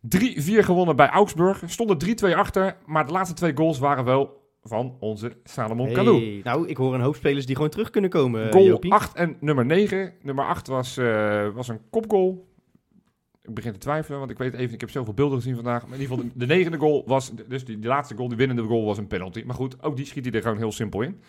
3-4 0.00 0.64
gewonnen 0.64 0.96
bij 0.96 1.08
Augsburg. 1.08 1.62
Stonden 1.66 1.98
3-2 1.98 2.34
achter, 2.36 2.76
maar 2.86 3.06
de 3.06 3.12
laatste 3.12 3.34
twee 3.34 3.56
goals 3.56 3.78
waren 3.78 4.04
wel 4.04 4.46
van 4.62 4.96
onze 5.00 5.32
Salomon 5.44 5.92
Kalou. 5.92 6.40
Nou, 6.44 6.68
ik 6.68 6.76
hoor 6.76 6.94
een 6.94 7.00
hoop 7.00 7.16
spelers 7.16 7.46
die 7.46 7.54
gewoon 7.54 7.70
terug 7.70 7.90
kunnen 7.90 8.10
komen, 8.10 8.46
eh, 8.46 8.52
Goal 8.52 8.64
Jopie. 8.64 8.92
8 8.92 9.14
en 9.16 9.36
nummer 9.40 9.66
9. 9.66 10.12
Nummer 10.22 10.44
8 10.44 10.66
was, 10.66 10.96
eh, 10.96 11.48
was 11.54 11.68
een 11.68 11.80
kopgoal. 11.90 12.46
Ik 13.42 13.54
begin 13.54 13.72
te 13.72 13.78
twijfelen, 13.78 14.18
want 14.18 14.30
ik 14.30 14.38
weet 14.38 14.54
even, 14.54 14.74
ik 14.74 14.80
heb 14.80 14.90
zoveel 14.90 15.14
beelden 15.14 15.38
gezien 15.38 15.54
vandaag. 15.54 15.86
Maar 15.86 15.94
in 15.96 16.00
ieder 16.00 16.16
geval, 16.16 16.30
de, 16.34 16.46
de 16.46 16.54
negende 16.54 16.78
goal 16.78 17.02
was, 17.06 17.32
dus 17.48 17.64
die, 17.64 17.78
die 17.78 17.88
laatste 17.88 18.14
goal, 18.16 18.28
die 18.28 18.36
winnende 18.36 18.62
goal 18.62 18.84
was 18.84 18.98
een 18.98 19.06
penalty. 19.06 19.42
Maar 19.46 19.54
goed, 19.54 19.82
ook 19.82 19.96
die 19.96 20.06
schiet 20.06 20.24
hij 20.24 20.34
er 20.34 20.42
gewoon 20.42 20.56
heel 20.58 20.72
simpel 20.72 21.00
in. 21.02 21.20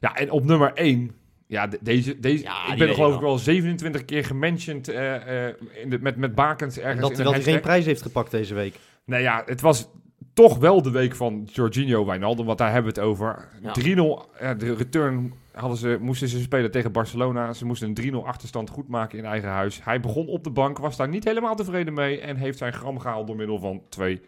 Ja, 0.00 0.16
en 0.16 0.30
op 0.30 0.44
nummer 0.44 0.72
1, 0.74 1.10
ja, 1.46 1.66
de- 1.66 1.78
deze, 1.80 2.20
deze, 2.20 2.42
Ja, 2.42 2.72
ik 2.72 2.78
ben 2.78 2.94
geloof 2.94 3.14
ik 3.14 3.20
wel 3.20 3.38
27 3.38 4.04
keer 4.04 4.24
gementioned 4.24 4.88
eh, 4.88 5.46
eh, 5.48 5.54
in 5.82 5.90
de, 5.90 5.98
met, 5.98 6.16
met 6.16 6.34
bakens 6.34 6.78
ergens 6.78 6.94
En 6.96 7.08
dat, 7.08 7.18
in 7.18 7.24
dat 7.24 7.34
hij 7.34 7.42
geen 7.42 7.60
prijs 7.60 7.84
heeft 7.84 8.02
gepakt 8.02 8.30
deze 8.30 8.54
week. 8.54 8.74
Nou 9.04 9.22
ja, 9.22 9.42
het 9.46 9.60
was 9.60 9.88
toch 10.34 10.58
wel 10.58 10.82
de 10.82 10.90
week 10.90 11.16
van 11.16 11.48
Jorginho 11.52 12.04
Wijnaldum, 12.04 12.46
want 12.46 12.58
daar 12.58 12.72
hebben 12.72 12.94
we 12.94 13.00
het 13.00 13.08
over. 13.08 13.48
Ja. 13.62 13.72
3-0, 13.72 14.40
ja, 14.40 14.54
de 14.54 14.74
return 14.74 15.32
hadden 15.52 15.78
ze, 15.78 15.98
moesten 16.00 16.28
ze 16.28 16.40
spelen 16.40 16.70
tegen 16.70 16.92
Barcelona. 16.92 17.52
Ze 17.52 17.66
moesten 17.66 17.88
een 17.88 18.12
3-0 18.12 18.16
achterstand 18.24 18.70
goed 18.70 18.88
maken 18.88 19.18
in 19.18 19.24
eigen 19.24 19.48
huis. 19.48 19.80
Hij 19.84 20.00
begon 20.00 20.26
op 20.26 20.44
de 20.44 20.50
bank, 20.50 20.78
was 20.78 20.96
daar 20.96 21.08
niet 21.08 21.24
helemaal 21.24 21.54
tevreden 21.54 21.94
mee 21.94 22.20
en 22.20 22.36
heeft 22.36 22.58
zijn 22.58 22.72
gram 22.72 22.98
gehaald 22.98 23.26
door 23.26 23.36
middel 23.36 23.58
van 23.58 23.82
twee 23.88 24.20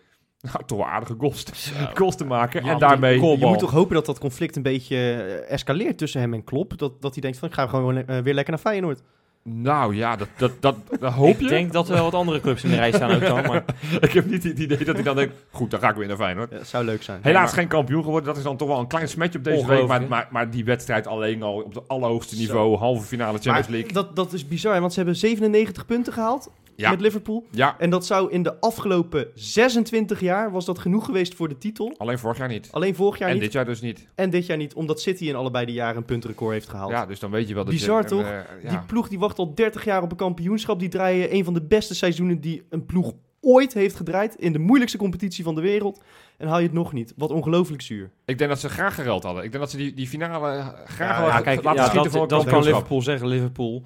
nou, 0.53 0.65
toch 0.67 0.79
wel 0.79 0.87
aardige 0.87 1.15
goals, 1.19 1.43
te- 1.43 1.53
goals 1.95 2.17
te 2.17 2.25
maken. 2.25 2.65
Ja, 2.65 2.73
en 2.73 2.79
daarmee... 2.79 3.19
die 3.21 3.39
Je 3.39 3.47
moet 3.47 3.59
toch 3.59 3.71
hopen 3.71 3.95
dat 3.95 4.07
dat 4.07 4.19
conflict 4.19 4.57
een 4.57 4.63
beetje 4.63 4.97
eh, 4.97 5.51
escaleert 5.53 5.99
tussen 5.99 6.21
hem 6.21 6.35
en 6.35 6.45
Klopp. 6.45 6.79
Dat, 6.79 7.03
dat 7.03 7.13
hij 7.13 7.23
denkt 7.23 7.39
van, 7.39 7.49
ik 7.49 7.55
ga 7.55 7.67
gewoon 7.67 7.97
eh, 8.07 8.19
weer 8.19 8.35
lekker 8.35 8.53
naar 8.53 8.63
Feyenoord. 8.63 9.03
Nou 9.45 9.97
ja, 9.97 10.17
dat, 10.17 10.29
dat, 10.37 10.53
dat, 10.61 10.77
dat 11.01 11.13
hoop 11.13 11.37
je. 11.39 11.43
Ik 11.45 11.49
denk 11.49 11.73
dat 11.73 11.89
er 11.89 11.95
wel 11.95 12.05
wat 12.05 12.15
andere 12.15 12.41
clubs 12.41 12.65
in 12.65 12.71
de 12.71 12.77
rij 12.77 12.93
staan 12.93 13.15
ook 13.15 13.21
dan. 13.21 13.47
Maar 13.47 13.65
ik 14.01 14.13
heb 14.13 14.27
niet 14.27 14.43
het 14.45 14.59
idee 14.59 14.85
dat 14.85 14.95
hij 14.95 15.05
dan 15.05 15.17
denkt, 15.17 15.35
goed, 15.51 15.71
dan 15.71 15.81
ga 15.81 15.89
ik 15.89 15.95
weer 15.97 16.07
naar 16.07 16.17
Feyenoord. 16.17 16.51
Ja, 16.51 16.65
zou 16.65 16.85
leuk 16.85 17.03
zijn. 17.03 17.19
Helaas 17.23 17.45
maar- 17.45 17.55
geen 17.55 17.69
kampioen 17.69 18.03
geworden. 18.03 18.29
Dat 18.29 18.37
is 18.37 18.43
dan 18.43 18.57
toch 18.57 18.69
wel 18.69 18.79
een 18.79 18.87
klein 18.87 19.09
smetje 19.09 19.39
op 19.39 19.45
deze 19.45 19.67
week. 19.67 19.87
Maar, 19.87 20.03
maar, 20.09 20.29
maar 20.31 20.51
die 20.51 20.65
wedstrijd 20.65 21.07
alleen 21.07 21.43
al 21.43 21.55
op 21.55 21.75
het 21.75 21.89
allerhoogste 21.89 22.35
Zo. 22.35 22.41
niveau. 22.41 22.77
Halve 22.77 23.03
finale 23.07 23.33
Champions 23.39 23.61
Maar 23.69 23.71
League. 23.77 23.93
dat, 23.93 24.17
dat 24.17 24.33
is 24.33 24.49
bizar, 24.49 24.81
want 24.81 24.93
ze 24.93 24.99
hebben 24.99 25.17
97 25.17 25.87
punten 25.87 26.13
gehaald 26.13 26.51
Ja. 26.77 26.91
met 26.91 27.01
Liverpool. 27.01 27.47
Ja, 27.51 27.77
En 27.79 27.91
dat 27.91 28.07
zou 28.07 28.31
in 28.31 28.43
de 28.43 28.61
afgelopen 28.61 29.27
26 29.35 30.21
jaar, 30.21 30.51
was 30.51 30.65
dat 30.65 30.79
genoeg 30.79 31.05
geweest 31.05 31.35
voor 31.35 31.49
de 31.49 31.59
titel. 31.59 31.95
alleen 31.99 32.19
vorig 32.19 32.39
jaar 32.39 32.49
niet. 32.49 32.69
Alleen 32.73 32.95
vorig 32.95 33.19
jaar 33.19 33.29
en 33.29 33.35
niet 33.35 33.43
dit 33.43 33.53
jaar 33.53 33.65
dus 33.65 33.81
niet. 33.81 34.09
en 34.15 34.31
dit 34.31 34.47
jaar 34.47 34.57
niet, 34.57 34.75
omdat 34.75 35.01
City 35.01 35.25
in 35.29 35.35
allebei 35.35 35.67
de 35.67 35.73
jaren 35.73 35.97
een 35.97 36.05
puntenrecord 36.05 36.53
heeft 36.53 36.69
gehaald. 36.69 36.91
Ja, 36.91 37.07
dus 37.07 37.19
dan 37.21 37.31
weet 37.31 37.49
je 37.49 37.55
wel 37.55 37.65
dat 37.65 37.73
Bizar, 37.73 37.97
je... 37.97 38.03
en, 38.03 38.09
toch? 38.09 38.23
eh, 38.63 38.71
Die 38.71 38.79
ploeg 38.87 39.09
die 39.09 39.19
wacht 39.19 39.39
al 39.39 39.55
30 39.55 39.85
jaar 39.85 40.03
op 40.03 40.11
een 40.11 40.17
kampioenschap. 40.17 40.79
Die 40.79 40.89
draaien 40.89 41.35
een 41.35 41.45
van 41.45 41.55
de 41.55 41.63
beste 41.63 41.95
seizoenen 41.95 42.41
die 42.41 42.63
een 42.71 42.87
ploeg 42.87 43.13
ooit 43.41 43.75
heeft 43.75 43.97
gedraaid. 43.97 44.35
In 44.35 44.53
de 44.53 44.59
moeilijkste 44.59 44.99
competitie 44.99 45.45
van 45.45 45.55
de 45.55 45.61
wereld. 45.61 46.01
En 46.39 46.49
haal 46.49 46.59
je 46.59 46.65
het 46.65 46.73
nog 46.75 46.93
niet. 46.93 47.13
Wat 47.17 47.31
ongelooflijk 47.31 47.83
zuur. 47.83 48.11
Ik 48.25 48.39
denk 48.39 48.51
dat 48.51 48.61
ze 48.61 48.69
graag 48.69 48.95
gereld 48.95 49.23
hadden. 49.23 49.45
Ik 49.45 49.51
denk 49.51 49.63
dat 49.63 49.71
ze 49.73 49.77
die, 49.77 49.95
die 49.95 50.07
finale 50.09 50.75
graag 50.87 50.99
Ja, 51.09 51.15
hadden 51.15 51.35
ja, 51.35 51.41
kijk, 51.41 51.63
laten 51.63 51.81
ja, 51.81 51.87
schieten 51.89 52.11
dat, 52.11 52.21
voor 52.21 52.29
dat 52.29 52.45
kan. 52.45 52.63
Liverpool 52.63 53.03
zeggen. 53.03 53.29
Liverpool 53.29 53.83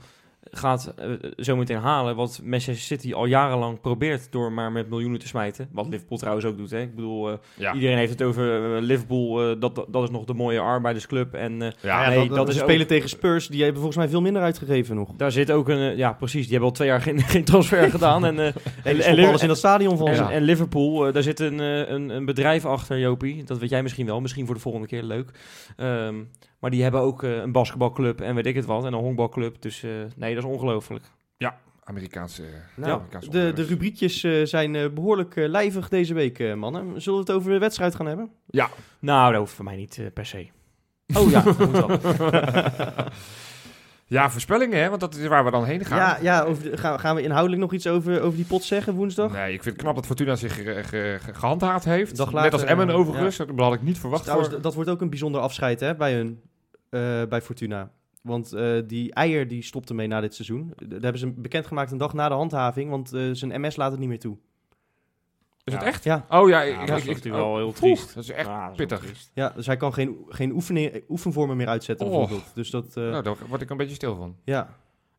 gaat 0.57 0.93
eh, 0.97 1.11
zometeen 1.37 1.77
halen 1.79 2.17
wat 2.17 2.41
Manchester 2.45 2.85
City 2.85 3.13
al 3.13 3.27
jarenlang 3.27 3.81
probeert 3.81 4.33
door 4.33 4.53
maar 4.53 4.73
met 4.73 4.89
miljoenen 4.89 5.19
te 5.19 5.27
smijten. 5.27 5.69
Wat 5.73 5.89
Liverpool 5.89 6.19
trouwens 6.19 6.47
ook 6.47 6.57
doet. 6.57 6.71
Hè? 6.71 6.81
Ik 6.81 6.95
bedoel, 6.95 7.31
eh, 7.31 7.37
Ja, 7.55 7.75
iedereen 7.75 7.97
heeft 7.97 8.11
het 8.13 8.23
over 8.23 8.77
eh, 8.77 8.83
Liverpool, 8.83 9.59
dat, 9.59 9.85
dat, 9.89 10.03
is 10.03 10.11
nog 10.11 10.25
de 10.25 10.35
mooie 10.35 10.61
arbeidersclub. 10.61 11.35
En 11.35 11.59
ja, 11.61 11.73
Ja, 11.83 12.09
nee, 12.09 12.19
dat, 12.19 12.29
dat 12.29 12.37
dat 12.37 12.49
is 12.49 12.57
spelen 12.61 12.81
ook- 12.83 12.89
tegen 12.89 13.09
Spurs, 13.09 13.49
die 13.49 13.63
hebben 13.63 13.81
volgens 13.81 13.97
mij 14.01 14.09
veel 14.09 14.21
minder 14.21 14.43
uitgegeven 14.43 14.97
nog. 14.97 15.11
daar 15.17 15.33
zit 15.33 15.51
ook 15.51 15.69
een, 15.69 15.97
ja 15.97 16.13
precies, 16.13 16.43
die 16.43 16.51
hebben 16.51 16.69
al 16.69 16.75
twee 16.75 16.89
jaar 16.89 17.01
geen, 17.01 17.21
geen 17.35 17.45
transfer 17.45 17.91
gedaan. 17.91 18.25
En, 18.25 18.39
En, 18.85 19.01
en, 19.01 19.27
alles 19.27 19.43
in 19.43 19.49
dat 19.49 19.59
stadion 19.59 19.99
van 19.99 20.09
en, 20.09 20.43
Liverpool, 20.43 21.13
daar 21.13 21.23
zit 21.23 21.41
een, 21.41 21.59
een, 21.59 22.09
een 22.09 22.25
bedrijf 22.25 22.65
achter, 22.65 22.99
Jopie. 22.99 23.45
Dat 23.45 23.59
weet 23.59 23.71
jij 23.71 23.83
misschien 23.83 24.07
wel, 24.07 24.21
misschien 24.21 24.47
voor 24.47 24.55
de 24.55 24.61
volgende 24.61 24.87
keer 24.87 25.03
leuk. 25.03 25.31
Ehm, 25.77 26.15
maar 26.59 26.71
die 26.71 26.83
hebben 26.83 27.01
ook 27.01 27.23
eh, 27.23 27.37
een 27.37 27.53
basketbalclub 27.53 28.21
en 28.21 28.35
weet 28.35 28.47
ik 28.47 28.55
het 28.55 28.65
wat. 28.65 28.85
En 28.85 28.93
een 28.93 28.99
honkbalclub. 29.01 29.63
Dus 29.63 29.83
eh, 29.83 29.91
nee, 30.17 30.35
dat 30.35 30.45
is 30.45 30.51
ongelooflijk. 30.51 31.05
Amerikaanse... 31.89 32.43
Nou, 32.77 32.93
Amerikaanse 32.93 33.31
de, 33.31 33.53
de 33.55 33.63
rubriekjes 33.63 34.25
eh, 34.25 34.45
zijn 34.45 34.75
eh, 34.77 34.89
behoorlijk 34.89 35.37
eh, 35.37 35.49
lijvig 35.49 35.89
deze 35.89 36.15
week, 36.15 36.39
eh, 36.39 36.55
mannen. 36.55 37.03
Zullen 37.03 37.19
we 37.19 37.25
het 37.27 37.35
over 37.37 37.53
de 37.53 37.59
wedstrijd 37.59 37.95
gaan 37.95 38.07
hebben? 38.07 38.31
Nou, 38.99 39.31
dat 39.31 39.41
hoeft 39.41 39.53
voor 39.53 39.65
mij 39.65 39.77
niet 39.77 39.99
eh, 39.99 40.07
per 40.15 40.27
se. 40.27 40.47
Oh 41.15 41.31
ja, 41.31 41.41
dat 41.43 41.59
moet 41.59 41.71
wel. 41.71 41.89
Ja, 44.09 44.31
voorspellingen, 44.31 44.79
hè? 44.83 44.89
Want 44.89 45.01
dat 45.01 45.15
is 45.15 45.27
waar 45.27 45.45
we 45.45 45.51
dan 45.51 45.65
heen 45.65 45.85
gaan. 45.85 45.99
Ja, 45.99 46.19
ja 46.23 46.43
over 46.43 46.79
gaan, 46.79 47.01
gaan 47.01 47.15
we 47.17 47.23
inhoudelijk 47.23 47.61
nog 47.63 47.73
iets 47.73 47.87
over, 47.87 48.21
over 48.21 48.37
die 48.37 48.45
pot 48.47 48.65
zeggen 48.65 48.95
woensdag? 48.95 49.33
Nee, 49.33 49.53
ik 49.53 49.63
vind 49.63 49.75
het 49.75 49.85
knap 49.85 49.95
dat 49.95 50.07
Fortuna 50.07 50.37
zich 50.37 50.55
ge- 50.55 50.63
ge- 50.85 51.19
ge- 51.21 51.35
gehandhaafd 51.35 51.85
heeft. 51.85 52.17
Dag 52.17 52.27
Net 52.27 52.35
later, 52.35 52.53
als 52.53 52.63
Emmen 52.65 52.89
eh, 52.89 52.97
overigens. 52.97 53.37
Dat 53.37 53.51
had 53.57 53.75
ik 53.75 53.83
niet 53.83 53.99
verwacht 53.99 54.23
Trouwens, 54.23 54.49
voor... 54.51 54.59
d- 54.59 54.63
dat 54.63 54.75
wordt 54.75 54.91
ook 54.91 55.01
een 55.01 55.11
bijzonder 55.11 55.41
afscheid 55.41 55.81
hè, 55.81 55.95
bij 55.95 56.15
hun, 56.15 56.41
eh, 56.91 57.01
bij 57.29 57.41
Fortuna. 57.43 57.91
Want 58.23 58.53
eh, 58.53 58.73
die 58.87 59.15
Eier 59.15 59.49
die 59.49 59.63
stopte 59.63 59.95
mee 59.95 60.07
na 60.07 60.21
dit 60.21 60.35
seizoen. 60.35 60.73
Dat 60.77 61.03
hebben 61.03 61.19
ze 61.21 61.31
bekendgemaakt 61.33 61.91
een 61.91 61.99
dag 61.99 62.13
na 62.15 62.29
de 62.29 62.35
handhaving, 62.35 62.91
want 62.91 63.13
eh, 63.13 63.23
zijn 63.33 63.61
MS 63.61 63.77
laat 63.77 63.91
het 63.91 64.01
niet 64.01 64.09
meer 64.09 64.19
toe. 64.19 64.37
Is 65.67 65.73
het 65.73 65.83
echt? 65.83 66.05
Ja, 66.05 66.27
Oh 66.29 66.49
ja, 66.49 66.61
Ja, 66.61 66.81
ik, 66.81 66.87
dat 66.87 66.89
ik, 66.89 67.03
is 67.05 67.09
ik- 67.09 67.15
natuurlijk 67.15 67.45
wel 67.45 67.57
heel 67.57 67.67
Oeh, 67.67 67.75
triest. 67.75 68.15
Dat 68.15 68.23
is 68.23 68.31
echt 68.31 68.47
Ja, 68.47 68.61
dat 68.63 68.71
is 68.71 68.77
pittig. 68.77 68.99
triest. 68.99 69.31
ja, 69.35 69.53
dus 69.57 69.67
hij 69.67 69.77
kan 69.77 69.93
geen, 69.95 70.17
geen 70.29 70.53
oefening, 70.53 71.03
oefenvormen 71.09 71.57
meer 71.57 71.67
uitzetten 71.69 72.07
Oh. 72.07 72.13
bijvoorbeeld. 72.13 72.55
Dus 72.55 72.71
dat, 72.71 72.87
eh, 72.97 73.03
Nou, 73.11 73.23
daar 73.23 73.37
word 73.49 73.61
ik 73.63 73.71
een 73.71 73.77
beetje 73.77 73.95
stil 73.95 74.17
van. 74.17 74.37
ja, 74.45 74.63
Ik 74.63 74.69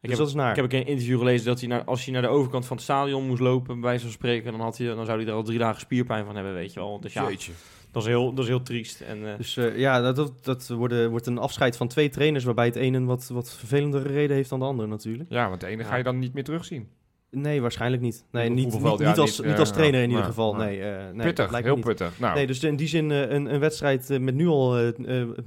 dus 0.02 0.10
heb, 0.10 0.18
dat 0.18 0.28
is 0.28 0.34
naar. 0.34 0.50
ik 0.50 0.56
heb 0.56 0.66
ook 0.66 0.72
in 0.72 0.80
een 0.80 0.86
interview 0.88 1.18
gelezen 1.18 1.46
dat 1.46 1.60
hij 1.60 1.70
naar, 1.70 1.84
als 1.84 2.04
hij 2.04 2.14
naar 2.14 2.22
de 2.22 2.28
overkant 2.28 2.66
van 2.66 2.76
het 2.76 2.86
stadion 2.86 3.28
moest 3.28 3.42
lopen, 3.42 3.74
bij 3.80 3.90
wijze 3.90 4.04
van 4.04 4.12
spreken, 4.14 4.52
dan, 4.52 4.62
had 4.62 4.78
hij, 4.78 4.88
dan 4.88 5.06
zou 5.06 5.18
hij 5.20 5.28
er 5.28 5.34
al 5.34 5.44
drie 5.44 5.60
dagen 5.60 5.80
spierpijn 5.82 6.26
van 6.26 6.36
hebben, 6.36 6.54
weet 6.54 6.74
je 6.74 6.80
wel. 6.80 7.00
Dus 7.00 7.14
ja, 7.14 7.24
Jeetje. 7.30 7.52
dat 7.92 8.02
is 8.02 8.08
heel, 8.08 8.30
dat 8.34 8.44
is 8.44 8.50
heel 8.50 8.62
triest. 8.64 9.02
En, 9.02 9.32
eh, 9.32 9.38
Dus 9.38 9.58
eh, 9.58 9.78
ja, 9.78 10.02
dat, 10.02 10.16
dat, 10.16 10.44
dat 10.46 10.68
worden, 10.68 11.10
wordt 11.10 11.26
een 11.28 11.38
afscheid 11.38 11.78
van 11.78 11.88
twee 11.88 12.10
trainers, 12.10 12.44
waarbij 12.44 12.66
het 12.66 12.76
ene 12.76 12.98
een 12.98 13.06
wat, 13.06 13.28
wat 13.28 13.54
vervelendere 13.54 14.10
reden 14.10 14.36
heeft 14.36 14.50
dan 14.50 14.60
de 14.60 14.66
andere 14.66 14.88
natuurlijk. 14.88 15.30
Ja, 15.32 15.50
want 15.50 15.62
de 15.62 15.68
ene 15.68 15.82
Ja. 15.84 15.88
ga 15.90 15.96
je 15.96 16.04
dan 16.04 16.20
niet 16.20 16.34
meer 16.34 16.44
terugzien. 16.44 16.90
Nee, 17.32 17.62
waarschijnlijk 17.62 18.02
niet. 18.02 18.26
Nee, 18.32 18.50
niet, 18.50 18.66
niet, 18.74 19.00
ja, 19.00 19.14
als, 19.14 19.42
niet, 19.42 19.58
als 19.60 19.72
trainer 19.72 19.98
ja, 20.00 20.04
in 20.04 20.10
ieder 20.10 20.24
ja, 20.24 20.30
geval. 20.30 20.52
ja. 20.60 20.66
Nee, 20.66 20.82
eh, 20.84 21.14
nee 21.14 21.26
pittig, 21.26 21.52
lijkt 21.52 21.66
heel 21.68 21.76
niet. 21.76 21.86
pittig. 21.86 22.20
Nou, 22.20 22.36
Nee, 22.36 22.48
dus 22.48 22.64
in 22.64 22.76
die 22.76 22.88
zin 22.88 23.12
eh, 23.12 23.20
een, 23.30 23.54
een 23.54 23.60
wedstrijd 23.60 24.10
eh, 24.10 24.20
met 24.20 24.36
nu 24.36 24.48
al 24.48 24.78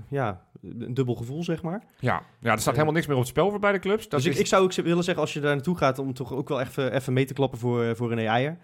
ja, 0.09 0.45
een 0.62 0.95
dubbel 0.95 1.14
gevoel, 1.14 1.45
zeg 1.45 1.62
maar. 1.62 1.83
ja. 1.99 2.22
ja, 2.41 2.53
er 2.53 2.59
staat 2.61 2.72
helemaal 2.74 2.95
niks 2.95 3.07
meer 3.07 3.16
op 3.16 3.22
het 3.22 3.31
spel 3.31 3.51
voor 3.51 3.59
beide 3.59 3.78
clubs. 3.78 4.09
Dat 4.09 4.11
dus 4.20 4.24
ik, 4.28 4.33
is, 4.35 4.39
ik 4.41 4.47
zou 4.47 4.62
ook 4.64 4.72
willen 4.74 5.05
zeggen, 5.05 5.22
als 5.22 5.33
je 5.33 5.41
daar 5.41 5.55
naartoe 5.55 5.76
gaat, 5.76 5.99
om 5.99 6.14
toch 6.14 6.33
ook 6.33 6.49
wel 6.49 6.61
even, 6.61 6.93
even 6.95 7.12
mee 7.12 7.24
te 7.24 7.35
klappen 7.35 7.59
voor, 7.59 7.97
voor 7.97 8.09
René 8.09 8.28
Eijer. 8.28 8.59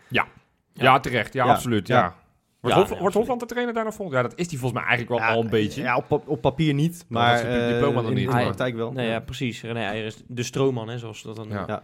ja, 0.72 1.00
terecht. 1.00 1.32
Ja, 1.32 1.44
Ja, 1.44 1.52
absoluut. 1.52 1.86
Ja. 1.86 1.98
ja. 1.98 2.14
Wordt, 2.60 2.76
Ja, 2.76 2.82
Hof- 2.82 2.90
nee, 2.90 3.00
wordt. 3.00 3.14
Hofland 3.16 3.40
de 3.40 3.46
trainer 3.46 3.74
daar 3.74 3.84
nog 3.84 3.94
volgend? 3.94 4.16
Ja, 4.16 4.22
dat 4.22 4.38
is 4.38 4.48
die 4.48 4.58
volgens 4.58 4.80
mij 4.80 4.88
eigenlijk 4.90 5.20
wel 5.20 5.28
Ja, 5.30 5.34
al 5.34 5.42
een 5.44 5.50
beetje. 5.50 5.82
Ja, 5.82 5.96
op, 6.08 6.22
op 6.28 6.40
papier 6.40 6.74
niet, 6.74 7.04
maar 7.08 7.40
eh, 7.40 7.68
diploma 7.68 8.00
nog 8.00 8.08
in, 8.10 8.14
niet, 8.14 8.18
in 8.24 8.26
de 8.28 8.34
maar- 8.34 8.42
praktijk 8.44 8.74
wel. 8.74 8.92
nee, 8.92 9.08
ja, 9.08 9.20
precies. 9.20 9.62
René 9.62 9.80
Eijer 9.84 10.04
is 10.04 10.22
de 10.26 10.42
stroomman, 10.42 10.88
hè, 10.88 10.98
zoals 10.98 11.22
dat 11.22 11.36
dan... 11.36 11.48
Ja, 11.48 11.82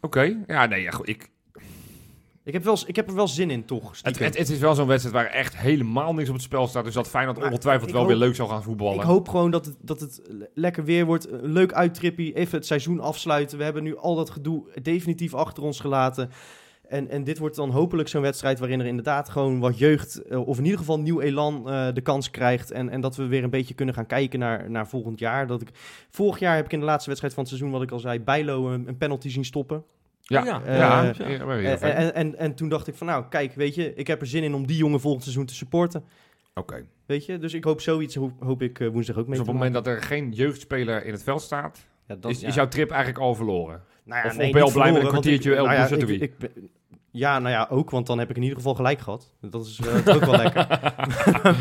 Ja. 0.00 0.06
Oké, 0.08 0.36
ja, 0.46 0.66
nee, 0.66 0.82
ja, 0.82 0.90
goed, 0.90 1.08
ik, 1.08 1.30
Ik, 2.44 2.52
heb 2.52 2.64
wel, 2.64 2.78
ik 2.86 2.96
heb 2.96 3.08
er 3.08 3.14
wel 3.14 3.28
zin 3.28 3.50
in, 3.50 3.64
toch? 3.64 3.90
het, 4.02 4.18
het, 4.18 4.38
het 4.38 4.48
is 4.50 4.58
wel 4.58 4.74
zo'n 4.74 4.86
wedstrijd 4.86 5.14
waar 5.16 5.26
echt 5.34 5.56
helemaal 5.56 6.14
niks 6.14 6.28
op 6.28 6.34
het 6.34 6.44
spel 6.44 6.66
staat. 6.66 6.84
Dus 6.84 6.94
dat 6.94 7.08
Feyenoord 7.08 7.38
Maar 7.38 7.46
ongetwijfeld 7.46 7.90
wel 7.90 8.00
hoop- 8.00 8.08
weer 8.10 8.18
leuk 8.18 8.34
zal 8.34 8.46
gaan 8.46 8.62
voetballen. 8.62 8.96
Ik 9.00 9.02
hoop 9.02 9.28
gewoon 9.28 9.50
dat 9.50 9.64
het, 9.66 9.76
dat 9.80 10.00
het 10.00 10.20
le- 10.28 10.48
lekker 10.54 10.84
weer 10.84 11.04
wordt. 11.06 11.30
Een 11.30 11.52
leuk 11.52 11.72
uittrippie. 11.72 12.34
Even 12.34 12.56
het 12.58 12.66
seizoen 12.66 13.00
afsluiten. 13.00 13.58
We 13.58 13.64
hebben 13.64 13.82
nu 13.82 13.96
al 13.96 14.14
dat 14.14 14.30
gedoe 14.30 14.64
definitief 14.82 15.34
achter 15.34 15.62
ons 15.62 15.80
gelaten. 15.80 16.30
En, 16.90 17.08
en 17.08 17.24
dit 17.24 17.38
wordt 17.38 17.56
dan 17.56 17.70
hopelijk 17.70 18.08
zo'n 18.08 18.22
wedstrijd 18.22 18.58
waarin 18.58 18.80
er 18.80 18.86
inderdaad 18.86 19.28
gewoon 19.28 19.58
wat 19.60 19.78
jeugd, 19.78 20.22
eh, 20.22 20.46
of 20.48 20.58
in 20.58 20.64
ieder 20.64 20.78
geval 20.78 21.00
nieuw 21.00 21.20
elan, 21.20 21.68
eh, 21.70 21.88
de 21.94 22.00
kans 22.00 22.30
krijgt. 22.30 22.70
En, 22.70 22.88
en 22.88 23.00
dat 23.00 23.16
we 23.16 23.26
weer 23.26 23.44
een 23.44 23.50
beetje 23.50 23.74
kunnen 23.74 23.94
gaan 23.94 24.06
kijken 24.06 24.38
naar, 24.38 24.70
naar 24.70 24.88
volgend 24.88 25.18
jaar. 25.18 25.46
Dat 25.46 25.60
ik, 25.62 25.68
vorig 26.10 26.38
jaar 26.38 26.56
heb 26.56 26.64
ik 26.64 26.72
in 26.72 26.78
de 26.80 26.84
laatste 26.84 27.06
wedstrijd 27.08 27.34
van 27.34 27.44
het 27.44 27.52
seizoen, 27.52 27.72
wat 27.78 27.82
ik 27.86 27.90
al 27.90 27.98
zei, 27.98 28.20
Bijlo 28.20 28.68
een, 28.68 28.88
een 28.88 28.96
penalty 28.96 29.28
zien 29.28 29.44
stoppen. 29.44 29.84
Ja, 30.20 30.44
ja. 30.44 30.62
ja, 30.64 30.64
Eh, 30.64 30.78
ja, 30.78 31.54
ja, 31.56 31.78
En, 31.78 31.94
en, 31.96 32.14
en, 32.14 32.38
en 32.38 32.54
toen 32.54 32.68
dacht 32.68 32.86
ik 32.86 32.94
van 32.94 33.06
nou, 33.06 33.24
kijk, 33.28 33.54
weet 33.54 33.74
je, 33.74 33.94
ik 33.94 34.06
heb 34.06 34.20
er 34.20 34.26
zin 34.26 34.42
in 34.42 34.54
om 34.54 34.66
die 34.66 34.76
jongen 34.76 35.00
volgend 35.00 35.22
seizoen 35.22 35.46
te 35.46 35.54
supporten. 35.54 36.04
Oké. 36.54 36.84
Weet 37.06 37.26
je, 37.26 37.38
dus 37.38 37.54
ik 37.54 37.64
hoop 37.64 37.80
zoiets, 37.80 38.14
hoop, 38.14 38.32
hoop 38.42 38.62
ik 38.62 38.78
woensdag 38.92 39.16
ook 39.16 39.26
mee 39.26 39.30
Dus 39.30 39.38
op 39.40 39.44
te 39.44 39.50
het 39.50 39.60
moment 39.60 39.72
dat 39.74 39.86
er 39.86 40.02
geen 40.02 40.32
jeugdspeler 40.32 41.04
in 41.04 41.12
het 41.12 41.22
veld 41.22 41.42
staat, 41.42 41.86
Ja, 42.06 42.16
dat- 42.20 42.30
is, 42.30 42.40
ja. 42.40 42.48
is 42.48 42.54
jouw 42.54 42.68
trip 42.68 42.90
eigenlijk 42.90 43.20
al 43.20 43.34
verloren. 43.34 43.82
Nou 44.04 44.26
Of- 44.26 44.30
of 44.30 44.36
ben 44.36 44.46
je 44.48 44.54
al 44.60 44.64
niet 44.64 44.72
blij 44.72 44.92
met 44.92 45.02
een 45.02 45.08
kwartiertje 45.08 45.50
ik- 45.50 45.56
El 45.56 45.64
nou 45.64 45.76
ja, 45.76 45.96
ik- 45.96 46.20
ik 46.20 46.38
ben- 46.38 46.70
Ja, 47.12 47.38
nou 47.38 47.50
ja, 47.54 47.66
ook, 47.70 47.90
want 47.90 48.06
dan 48.06 48.18
heb 48.18 48.30
ik 48.30 48.36
in 48.36 48.42
ieder 48.42 48.56
geval 48.56 48.74
gelijk 48.74 48.98
gehad. 48.98 49.34
Dat 49.40 49.66
is, 49.66 49.78
eh, 49.80 50.14
ook 50.16 50.24
wel 50.24 50.36
lekker. 50.36 50.66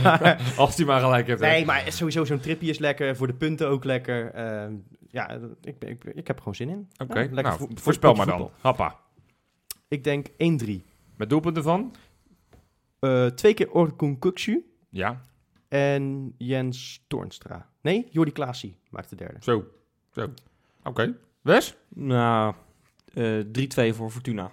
maar, 0.04 0.42
Als 0.58 0.76
hij 0.78 0.86
maar 0.86 1.02
gelijk 1.02 1.28
heeft. 1.28 1.42
nee, 1.42 1.66
maar 1.66 1.92
sowieso 1.92 2.26
zo'n 2.26 2.40
tripje 2.40 2.70
is 2.70 2.78
lekker, 2.80 3.16
voor 3.16 3.28
de 3.28 3.34
punten 3.34 3.68
ook 3.70 3.84
lekker. 3.84 4.32
Eh, 4.32 4.68
ja, 5.08 5.30
ik, 5.62 5.84
ik, 5.84 6.04
ik 6.04 6.28
heb 6.28 6.36
er 6.36 6.38
gewoon 6.38 6.56
zin 6.56 6.70
in. 6.70 6.90
Oké, 6.98 7.20
Ja, 7.20 7.30
nou, 7.30 7.48
vo- 7.58 7.58
voor- 7.58 7.68
voorspel 7.80 8.14
maar 8.14 8.26
dan. 8.26 8.38
voetbal. 8.38 8.56
Happa. 8.62 8.96
Ik 9.88 10.04
denk 10.04 10.28
1-3. 10.30 10.84
Met 11.16 11.30
doelpunten 11.30 11.64
van? 11.64 11.96
Eh, 13.00 13.26
twee 13.26 13.54
keer 13.54 13.72
Orkun 13.72 14.20
Kukcu 14.20 14.66
Ja, 14.90 15.22
en 15.68 16.34
Jens 16.38 17.04
Toornstra. 17.08 17.68
Nee, 17.82 18.08
Jordi 18.12 18.32
Klaasie 18.32 18.78
maakt 18.90 19.10
de 19.10 19.16
derde. 19.16 19.38
zo. 19.40 19.66
zo. 20.12 20.34
Oké. 20.84 21.16
Wes? 21.42 21.76
Nou, 21.90 22.54
eh 23.14 23.40
3-2 23.40 23.94
voor 23.96 24.10
Fortuna. 24.12 24.52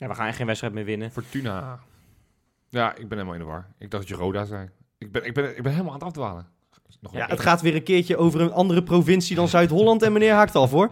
Ja, 0.00 0.08
we 0.08 0.14
gaan 0.14 0.26
echt 0.26 0.36
geen 0.36 0.46
wedstrijd 0.46 0.74
meer 0.74 0.84
winnen. 0.84 1.10
Fortuna. 1.10 1.80
Ja, 2.68 2.94
ik 2.94 3.08
ben 3.08 3.18
helemaal 3.18 3.34
in 3.34 3.40
de 3.40 3.46
war. 3.46 3.68
Ik 3.78 3.90
dacht 3.90 4.08
dat 4.08 4.08
je 4.08 4.24
Roda 4.24 4.44
zei. 4.44 4.68
Ik 4.98 5.12
ben, 5.12 5.24
ik 5.24 5.34
ben, 5.34 5.56
ik 5.56 5.62
ben 5.62 5.72
helemaal 5.72 5.92
aan 5.92 5.98
het 5.98 6.08
afdwalen. 6.08 6.48
Nog 7.00 7.12
Ja, 7.12 7.26
het 7.26 7.40
gaat 7.40 7.60
weer 7.60 7.74
een 7.74 7.82
keertje 7.82 8.16
over 8.16 8.40
een 8.40 8.52
andere 8.52 8.82
provincie 8.82 9.36
dan 9.36 9.48
Zuid-Holland 9.48 10.02
en 10.02 10.12
meneer 10.12 10.32
haakt 10.32 10.54
af 10.56 10.70
hoor. 10.70 10.90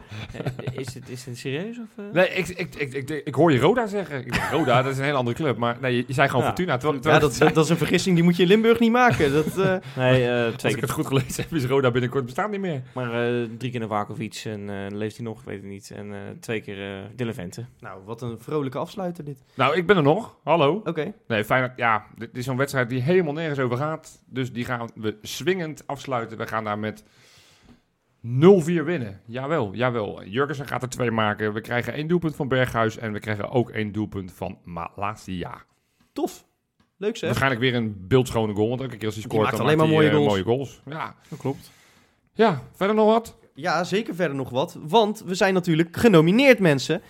Is, 0.72 0.94
het, 0.94 1.08
is 1.08 1.24
het 1.24 1.38
serieus? 1.38 1.78
Of, 1.78 1.84
eh? 1.96 2.04
Nee, 2.12 2.28
ik, 2.28 2.48
ik, 2.48 2.74
ik, 2.74 2.94
ik, 2.94 3.10
ik 3.24 3.34
hoor 3.34 3.52
je 3.52 3.58
Roda 3.58 3.86
zeggen. 3.86 4.18
Ik 4.18 4.32
denk, 4.32 4.50
Roda, 4.50 4.82
dat 4.82 4.92
is 4.92 4.98
een 4.98 5.04
hele 5.04 5.16
andere 5.16 5.36
club. 5.36 5.56
Maar 5.56 5.76
nee, 5.80 5.96
je, 5.96 6.04
je 6.06 6.12
zei 6.12 6.28
gewoon 6.28 6.42
Ja. 6.42 6.48
Fortuna. 6.48 6.76
Terwijl, 6.76 7.02
Ja, 7.02 7.18
dat, 7.18 7.36
dat, 7.38 7.54
dat 7.54 7.64
is 7.64 7.70
een 7.70 7.76
vergissing, 7.76 8.14
die 8.14 8.24
moet 8.24 8.36
je 8.36 8.42
in 8.42 8.48
Limburg 8.48 8.78
niet 8.78 8.90
maken. 8.92 9.32
Dat, 9.32 9.46
eh, 9.58 9.74
Nee, 9.96 10.28
eh, 10.28 10.44
als 10.44 10.54
twee 10.54 10.72
ik 10.72 10.78
keer. 10.78 10.86
het 10.86 10.90
goed 10.96 11.06
gelezen 11.06 11.42
heb, 11.42 11.52
is 11.54 11.64
Roda 11.64 11.90
binnenkort 11.90 12.24
bestaat 12.24 12.50
niet 12.50 12.60
meer. 12.60 12.82
Maar 12.94 13.26
eh, 13.26 13.42
drie 13.58 13.70
keer 13.70 13.80
Novakovic 13.80 14.42
en 14.44 14.70
eh, 14.70 14.96
leeft 14.96 15.16
hij 15.16 15.24
nog, 15.24 15.38
ik 15.40 15.44
weet 15.46 15.56
het 15.60 15.70
niet. 15.70 15.90
En 15.96 16.12
eh, 16.12 16.18
twee 16.40 16.60
keer 16.60 16.82
eh 16.82 16.98
Dylan 17.16 17.34
Vente. 17.34 17.64
nou, 17.80 18.00
wat 18.04 18.22
een 18.22 18.36
vrolijke 18.40 18.78
afsluiter 18.78 19.24
dit. 19.24 19.42
Nou, 19.54 19.76
ik 19.76 19.86
ben 19.86 19.96
er 19.96 20.02
nog. 20.02 20.36
Hallo. 20.44 20.80
Oké. 20.84 21.12
Nee, 21.28 21.44
Feyenoord, 21.44 21.72
ja, 21.76 22.04
dit 22.16 22.36
is 22.36 22.44
zo'n 22.44 22.56
wedstrijd 22.56 22.88
die 22.88 23.00
helemaal 23.02 23.32
nergens 23.32 23.58
over 23.58 23.76
gaat. 23.76 24.22
Dus 24.26 24.52
die 24.52 24.64
gaan 24.64 24.88
we 24.94 25.16
swingend 25.22 25.86
afsluiten. 25.98 26.38
We 26.38 26.46
gaan 26.46 26.64
daar 26.64 26.78
met 26.78 27.02
0-4 27.02 27.06
winnen. 28.84 29.20
Jawel, 29.24 29.74
jawel. 29.74 30.24
Jurgensen 30.24 30.66
gaat 30.66 30.82
er 30.82 30.88
twee 30.88 31.10
maken. 31.10 31.52
We 31.52 31.60
krijgen 31.60 31.92
één 31.92 32.06
doelpunt 32.06 32.36
van 32.36 32.48
Berghuis 32.48 32.96
en 32.96 33.12
we 33.12 33.18
krijgen 33.18 33.50
ook 33.50 33.70
één 33.70 33.92
doelpunt 33.92 34.32
van 34.32 34.58
Malasia. 34.64 35.64
Tof. 36.12 36.46
Leuk 36.96 37.16
zeg. 37.16 37.28
Waarschijnlijk 37.28 37.60
weer 37.60 37.74
een 37.74 37.94
beeldschone 38.08 38.54
goal, 38.54 38.68
want 38.68 38.80
elke 38.80 38.96
keer 38.96 39.06
als 39.06 39.14
hij 39.14 39.24
scoort, 39.24 39.42
maakt 39.42 39.56
dan 39.56 39.66
alleen 39.66 39.76
maakt 39.76 39.90
maar 39.90 40.02
hij, 40.02 40.10
mooie 40.12 40.24
eh, 40.24 40.26
goals. 40.28 40.44
mooie 40.46 40.56
goals. 40.56 40.80
Ja, 40.86 41.14
Dat 41.28 41.38
klopt. 41.38 41.70
ja, 42.32 42.62
verder 42.72 42.96
nog 42.96 43.06
wat? 43.06 43.36
Ja, 43.54 43.84
zeker 43.84 44.14
verder 44.14 44.36
nog 44.36 44.50
wat. 44.50 44.78
Want 44.82 45.22
we 45.26 45.34
zijn 45.34 45.54
natuurlijk 45.54 45.96
genomineerd, 45.96 46.58
mensen. 46.58 47.02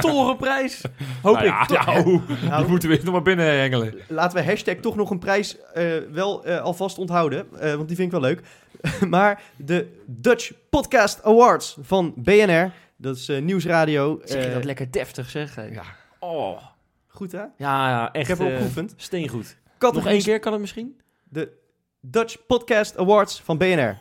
Torenprijs! 0.00 0.82
Hoop 1.22 1.34
Nou 1.34 1.46
ja, 1.46 1.62
ik. 1.62 1.70
ja, 1.70 2.02
oeh, 2.06 2.22
Nou, 2.48 2.60
die 2.62 2.70
moeten 2.70 2.88
we 2.88 3.00
nog 3.02 3.12
maar 3.12 3.22
binnen 3.22 3.58
hengelen. 3.58 3.94
Laten 4.08 4.38
we 4.38 4.44
hashtag 4.44 4.74
toch 4.74 4.96
nog 4.96 5.10
een 5.10 5.18
prijs 5.18 5.56
eh, 5.74 5.84
wel 6.12 6.44
eh, 6.44 6.60
alvast 6.60 6.98
onthouden. 6.98 7.46
eh, 7.60 7.74
want 7.74 7.88
die 7.88 7.96
vind 7.96 8.12
ik 8.12 8.20
wel 8.20 8.30
leuk. 8.30 8.40
maar 9.08 9.42
de 9.56 10.02
Dutch 10.06 10.52
Podcast 10.70 11.22
Awards 11.22 11.76
van 11.80 12.12
BNR. 12.16 12.72
Dat 12.96 13.16
is 13.16 13.28
nieuwsradio. 13.40 14.20
Zeg 14.24 14.44
je 14.44 14.52
dat 14.52 14.64
lekker 14.64 14.90
deftig, 14.90 15.30
zeg. 15.30 15.54
hè? 15.54 15.64
Ja. 15.64 15.82
Oh. 16.18 16.58
Goed 17.06 17.32
hè? 17.32 17.38
Ja, 17.38 17.48
ja, 17.88 18.12
echt. 18.12 18.30
Ik 18.30 18.38
heb. 18.38 18.88
Steengoed. 18.96 19.56
Nog 19.78 20.06
één 20.06 20.22
keer 20.22 20.38
kan 20.38 20.52
het 20.52 20.60
misschien? 20.60 21.00
De 21.24 21.52
Dutch 22.00 22.46
Podcast 22.46 22.98
Awards 22.98 23.40
van 23.44 23.58
BNR. 23.58 23.98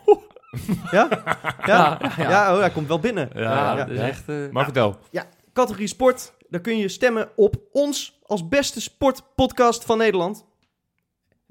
ja? 0.92 1.08
Ja? 1.66 2.00
Ja, 2.18 2.54
oh, 2.54 2.60
hij 2.60 2.70
komt 2.70 2.88
wel 2.88 3.00
binnen. 3.00 3.30
Ja, 3.34 3.42
Ja, 3.42 3.56
ja, 3.56 3.76
dat 3.76 3.90
is 3.90 3.98
ja. 4.00 4.08
echt... 4.08 4.30
eh, 4.30 4.36
Maar 4.52 4.64
vertel. 4.64 4.98
Categorie 5.54 5.88
sport. 5.88 6.34
Daar 6.50 6.62
kun 6.62 6.78
je 6.78 6.88
stemmen 6.88 7.30
op 7.36 7.56
ons 7.72 8.20
als 8.24 8.48
beste 8.48 8.82
sportpodcast 8.82 9.86
van 9.86 9.98
Nederland. 9.98 10.46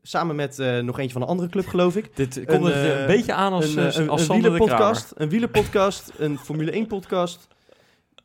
Samen 0.02 0.36
met 0.36 0.59
eh, 0.59 0.78
nog 0.78 0.98
eentje 0.98 1.12
van 1.12 1.22
een 1.22 1.28
andere 1.28 1.48
club, 1.48 1.66
geloof 1.66 1.96
ik. 1.96 2.16
Dit 2.16 2.36
Een, 2.36 2.44
komt 2.46 2.64
het 2.64 2.74
eh, 2.74 3.00
een 3.00 3.07
beetje 3.07 3.32
aan 3.32 3.52
als, 3.52 3.74
een, 3.74 4.00
een, 4.00 4.09
als 4.09 4.28
een 4.28 4.34
wielerpodcast, 4.34 5.12
een 5.16 5.28
wielerpodcast, 5.28 6.12
een 6.16 6.38
Formule 6.38 6.70
1 6.70 6.86
podcast 6.86 7.48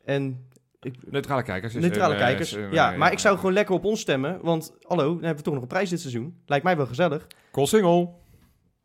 en 0.04 0.48
Neutrale 1.10 1.42
kijkers. 1.42 1.74
is 1.74 1.80
neutrale 1.82 2.12
een, 2.14 2.20
kijkers. 2.20 2.52
is 2.52 2.56
een, 2.64 2.72
ja, 2.72 2.90
maar 2.90 3.12
ik 3.12 3.18
zou 3.18 3.36
gewoon 3.36 3.52
lekker 3.52 3.74
op 3.74 3.84
ons 3.84 4.00
stemmen, 4.00 4.38
want 4.42 4.72
hallo, 4.82 5.04
dan 5.04 5.14
hebben 5.18 5.36
we 5.36 5.42
toch 5.42 5.52
nog 5.54 5.62
een 5.62 5.68
prijs 5.68 5.90
dit 5.90 6.00
seizoen. 6.00 6.42
Lijkt 6.46 6.64
mij 6.64 6.76
wel 6.76 6.86
gezellig. 6.86 7.26
Call 7.52 7.66
single. 7.66 8.08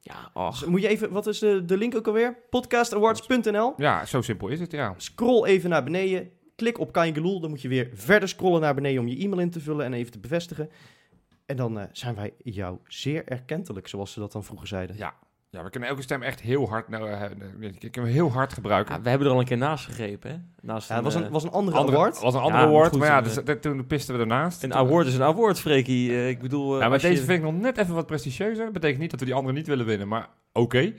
Ja. 0.05 0.49
Dus 0.49 0.65
moet 0.65 0.81
je 0.81 0.87
even, 0.87 1.11
wat 1.11 1.27
is 1.27 1.39
de, 1.39 1.65
de 1.65 1.77
link 1.77 1.95
ook 1.95 2.07
alweer? 2.07 2.37
Podcastawards.nl. 2.49 3.73
Ja, 3.77 4.05
zo 4.05 4.21
simpel 4.21 4.47
is 4.47 4.59
het, 4.59 4.71
ja. 4.71 4.93
Scroll 4.97 5.45
even 5.45 5.69
naar 5.69 5.83
beneden, 5.83 6.31
klik 6.55 6.79
op 6.79 6.91
Kain 6.91 7.13
Geloel, 7.13 7.39
dan 7.39 7.49
moet 7.49 7.61
je 7.61 7.67
weer 7.67 7.89
verder 7.93 8.29
scrollen 8.29 8.61
naar 8.61 8.75
beneden 8.75 9.01
om 9.01 9.07
je 9.07 9.17
e-mail 9.17 9.41
in 9.41 9.49
te 9.49 9.59
vullen 9.59 9.85
en 9.85 9.93
even 9.93 10.11
te 10.11 10.19
bevestigen. 10.19 10.69
En 11.45 11.55
dan 11.55 11.79
eh, 11.79 11.85
zijn 11.91 12.15
wij 12.15 12.33
jou 12.37 12.77
zeer 12.87 13.27
erkentelijk, 13.27 13.87
zoals 13.87 14.11
ze 14.11 14.19
dat 14.19 14.31
dan 14.31 14.43
vroeger 14.43 14.67
zeiden. 14.67 14.97
Ja. 14.97 15.13
Ja, 15.55 15.63
we 15.63 15.69
kunnen 15.69 15.89
elke 15.89 16.01
stem 16.01 16.21
echt 16.21 16.41
heel 16.41 16.69
hard, 16.69 16.89
nou, 16.89 17.09
eh, 17.09 17.21
ik 17.79 17.91
kunnen 17.91 18.11
heel 18.11 18.31
hard 18.31 18.53
gebruiken. 18.53 18.95
Ja, 18.95 19.01
we 19.01 19.09
hebben 19.09 19.27
er 19.27 19.33
al 19.33 19.39
een 19.39 19.45
keer 19.45 19.57
naast 19.57 19.85
gegrepen, 19.85 20.29
hè? 20.31 20.37
Naast 20.61 20.87
Ja, 20.89 20.95
het 20.95 21.03
was 21.03 21.15
een, 21.15 21.23
eh, 21.23 21.29
was 21.31 21.43
een 21.43 21.51
andere, 21.51 21.77
andere, 21.77 21.97
award. 21.97 22.19
was 22.19 22.33
een 22.33 22.39
Ja, 22.39 22.45
andere 22.45 22.63
maar 22.63 22.71
woord, 22.71 22.89
goed, 22.89 22.99
maar 22.99 23.07
ja, 23.07 23.21
dus, 23.21 23.37
eh, 23.37 23.45
dat- 23.45 23.61
toen 23.61 23.87
pisten 23.87 24.15
we 24.15 24.21
ernaast. 24.21 24.63
een 24.63 24.73
award 24.73 25.07
is 25.07 25.15
een 25.15 25.23
award, 25.23 25.59
Freekie. 25.59 26.09
Eh, 26.11 26.29
ik 26.29 26.39
bedoel... 26.41 26.75
eh, 26.75 26.81
Ja, 26.81 26.89
maar 26.89 26.99
deze 26.99 27.13
je- 27.13 27.21
vind 27.27 27.37
ik 27.43 27.51
nog 27.51 27.61
net 27.61 27.77
even 27.77 27.93
wat 27.95 28.05
prestigieuzer. 28.05 28.71
Betekent 28.71 28.99
niet 29.01 29.11
dat 29.11 29.19
we 29.19 29.25
die 29.25 29.35
andere 29.35 29.55
niet 29.55 29.67
willen 29.67 29.85
winnen, 29.85 30.07
maar 30.07 30.27
oké. 30.53 30.93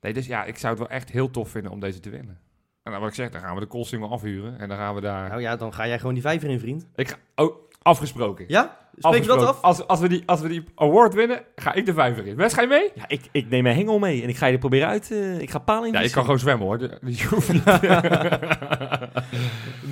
Nee, 0.00 0.12
dus 0.12 0.26
ja, 0.26 0.44
ik 0.44 0.58
zou 0.58 0.72
het 0.72 0.82
wel 0.88 0.90
echt 0.98 1.10
heel 1.10 1.30
tof 1.30 1.48
vinden 1.50 1.72
om 1.72 1.80
deze 1.80 2.00
te 2.00 2.10
winnen. 2.10 2.38
En 2.82 2.92
dan 2.92 3.00
wat 3.00 3.10
ik 3.10 3.14
zeg, 3.16 3.30
dan 3.30 3.40
gaan 3.40 3.54
we 3.54 3.60
de 3.60 3.66
call 3.66 3.84
single 3.84 4.08
afhuren 4.08 4.58
en 4.58 4.68
dan 4.68 4.76
gaan 4.78 4.94
we 4.94 5.00
daar... 5.00 5.28
Nou 5.28 5.40
ja, 5.40 5.56
dan 5.56 5.74
ga 5.74 5.86
jij 5.86 5.98
gewoon 5.98 6.14
die 6.14 6.22
vijver 6.22 6.48
in, 6.50 6.60
vriend. 6.60 6.86
Ik 6.94 7.08
ga... 7.08 7.16
Oh, 7.34 7.54
afgesproken. 7.82 8.44
Ja? 8.48 8.76
Spreek 9.08 9.22
je 9.22 9.28
dat 9.28 9.46
af? 9.46 9.60
Als, 9.62 9.86
als, 9.86 10.00
we 10.00 10.08
die, 10.08 10.22
als 10.26 10.40
we 10.40 10.48
die 10.48 10.64
award 10.74 11.14
winnen, 11.14 11.40
ga 11.56 11.74
ik 11.74 11.86
de 11.86 11.92
vijver 11.94 12.26
in. 12.26 12.36
Wes, 12.36 12.52
ga 12.52 12.60
je 12.60 12.66
mee? 12.68 12.90
Ja, 12.94 13.04
ik, 13.06 13.20
ik 13.32 13.48
neem 13.50 13.62
mijn 13.62 13.76
hengel 13.76 13.98
mee 13.98 14.22
en 14.22 14.28
ik 14.28 14.36
ga 14.36 14.46
je 14.46 14.52
er 14.52 14.58
proberen 14.58 14.88
uit. 14.88 15.10
eh, 15.10 15.40
ik 15.40 15.50
ga 15.50 15.58
paling 15.58 15.94
Ja, 15.94 16.00
ik 16.00 16.12
kan 16.12 16.24
gewoon 16.24 16.38
zwemmen 16.38 16.66
hoor. 16.66 16.78
De- 16.78 16.98
Dus 17.02 17.18
je 17.22 17.26
hoeft 17.28 17.52
niet... 17.52 17.64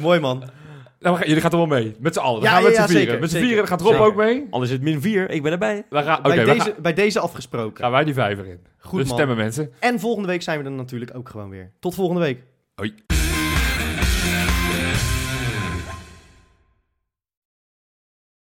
Mooi 0.02 0.20
man. 0.20 0.38
Nou, 1.00 1.14
we 1.14 1.20
gaan- 1.20 1.26
jullie 1.28 1.42
gaan 1.42 1.50
er 1.50 1.56
wel 1.56 1.66
mee. 1.66 1.96
Met 1.98 2.14
z'n 2.14 2.20
allen. 2.20 2.40
Dan 2.40 2.48
Ja, 2.50 2.54
gaan 2.54 2.62
we 2.62 2.68
met 2.68 2.76
z'n 2.76 2.82
ja, 2.82 2.88
vieren. 2.88 3.04
zeker, 3.06 3.20
Met 3.20 3.30
z'n 3.30 3.38
vieren 3.38 3.66
gaat 3.66 3.80
Rob 3.80 3.90
Zeker. 3.90 4.06
ook 4.06 4.16
mee. 4.16 4.46
Al 4.50 4.62
is 4.62 4.70
het 4.70 4.82
min 4.82 5.00
4, 5.00 5.30
ik 5.30 5.42
ben 5.42 5.52
erbij. 5.52 5.84
Dan 5.90 6.02
gaan, 6.02 6.22
bij, 6.22 6.44
deze, 6.44 6.60
gaan, 6.60 6.72
bij 6.82 6.92
deze 6.94 7.20
afgesproken. 7.20 7.82
gaan 7.82 7.92
wij 7.92 8.04
die 8.04 8.14
vijver 8.14 8.46
in. 8.46 8.60
Goed 8.78 8.98
dus 8.98 9.08
man. 9.08 9.16
stemmen 9.16 9.36
mensen. 9.36 9.70
En 9.78 10.00
volgende 10.00 10.28
week 10.28 10.42
zijn 10.42 10.58
we 10.58 10.64
er 10.64 10.70
natuurlijk 10.70 11.10
ook 11.16 11.28
gewoon 11.28 11.48
weer. 11.50 11.72
Tot 11.80 11.94
volgende 11.94 12.20
week. 12.20 12.42
Hoi. 12.74 12.94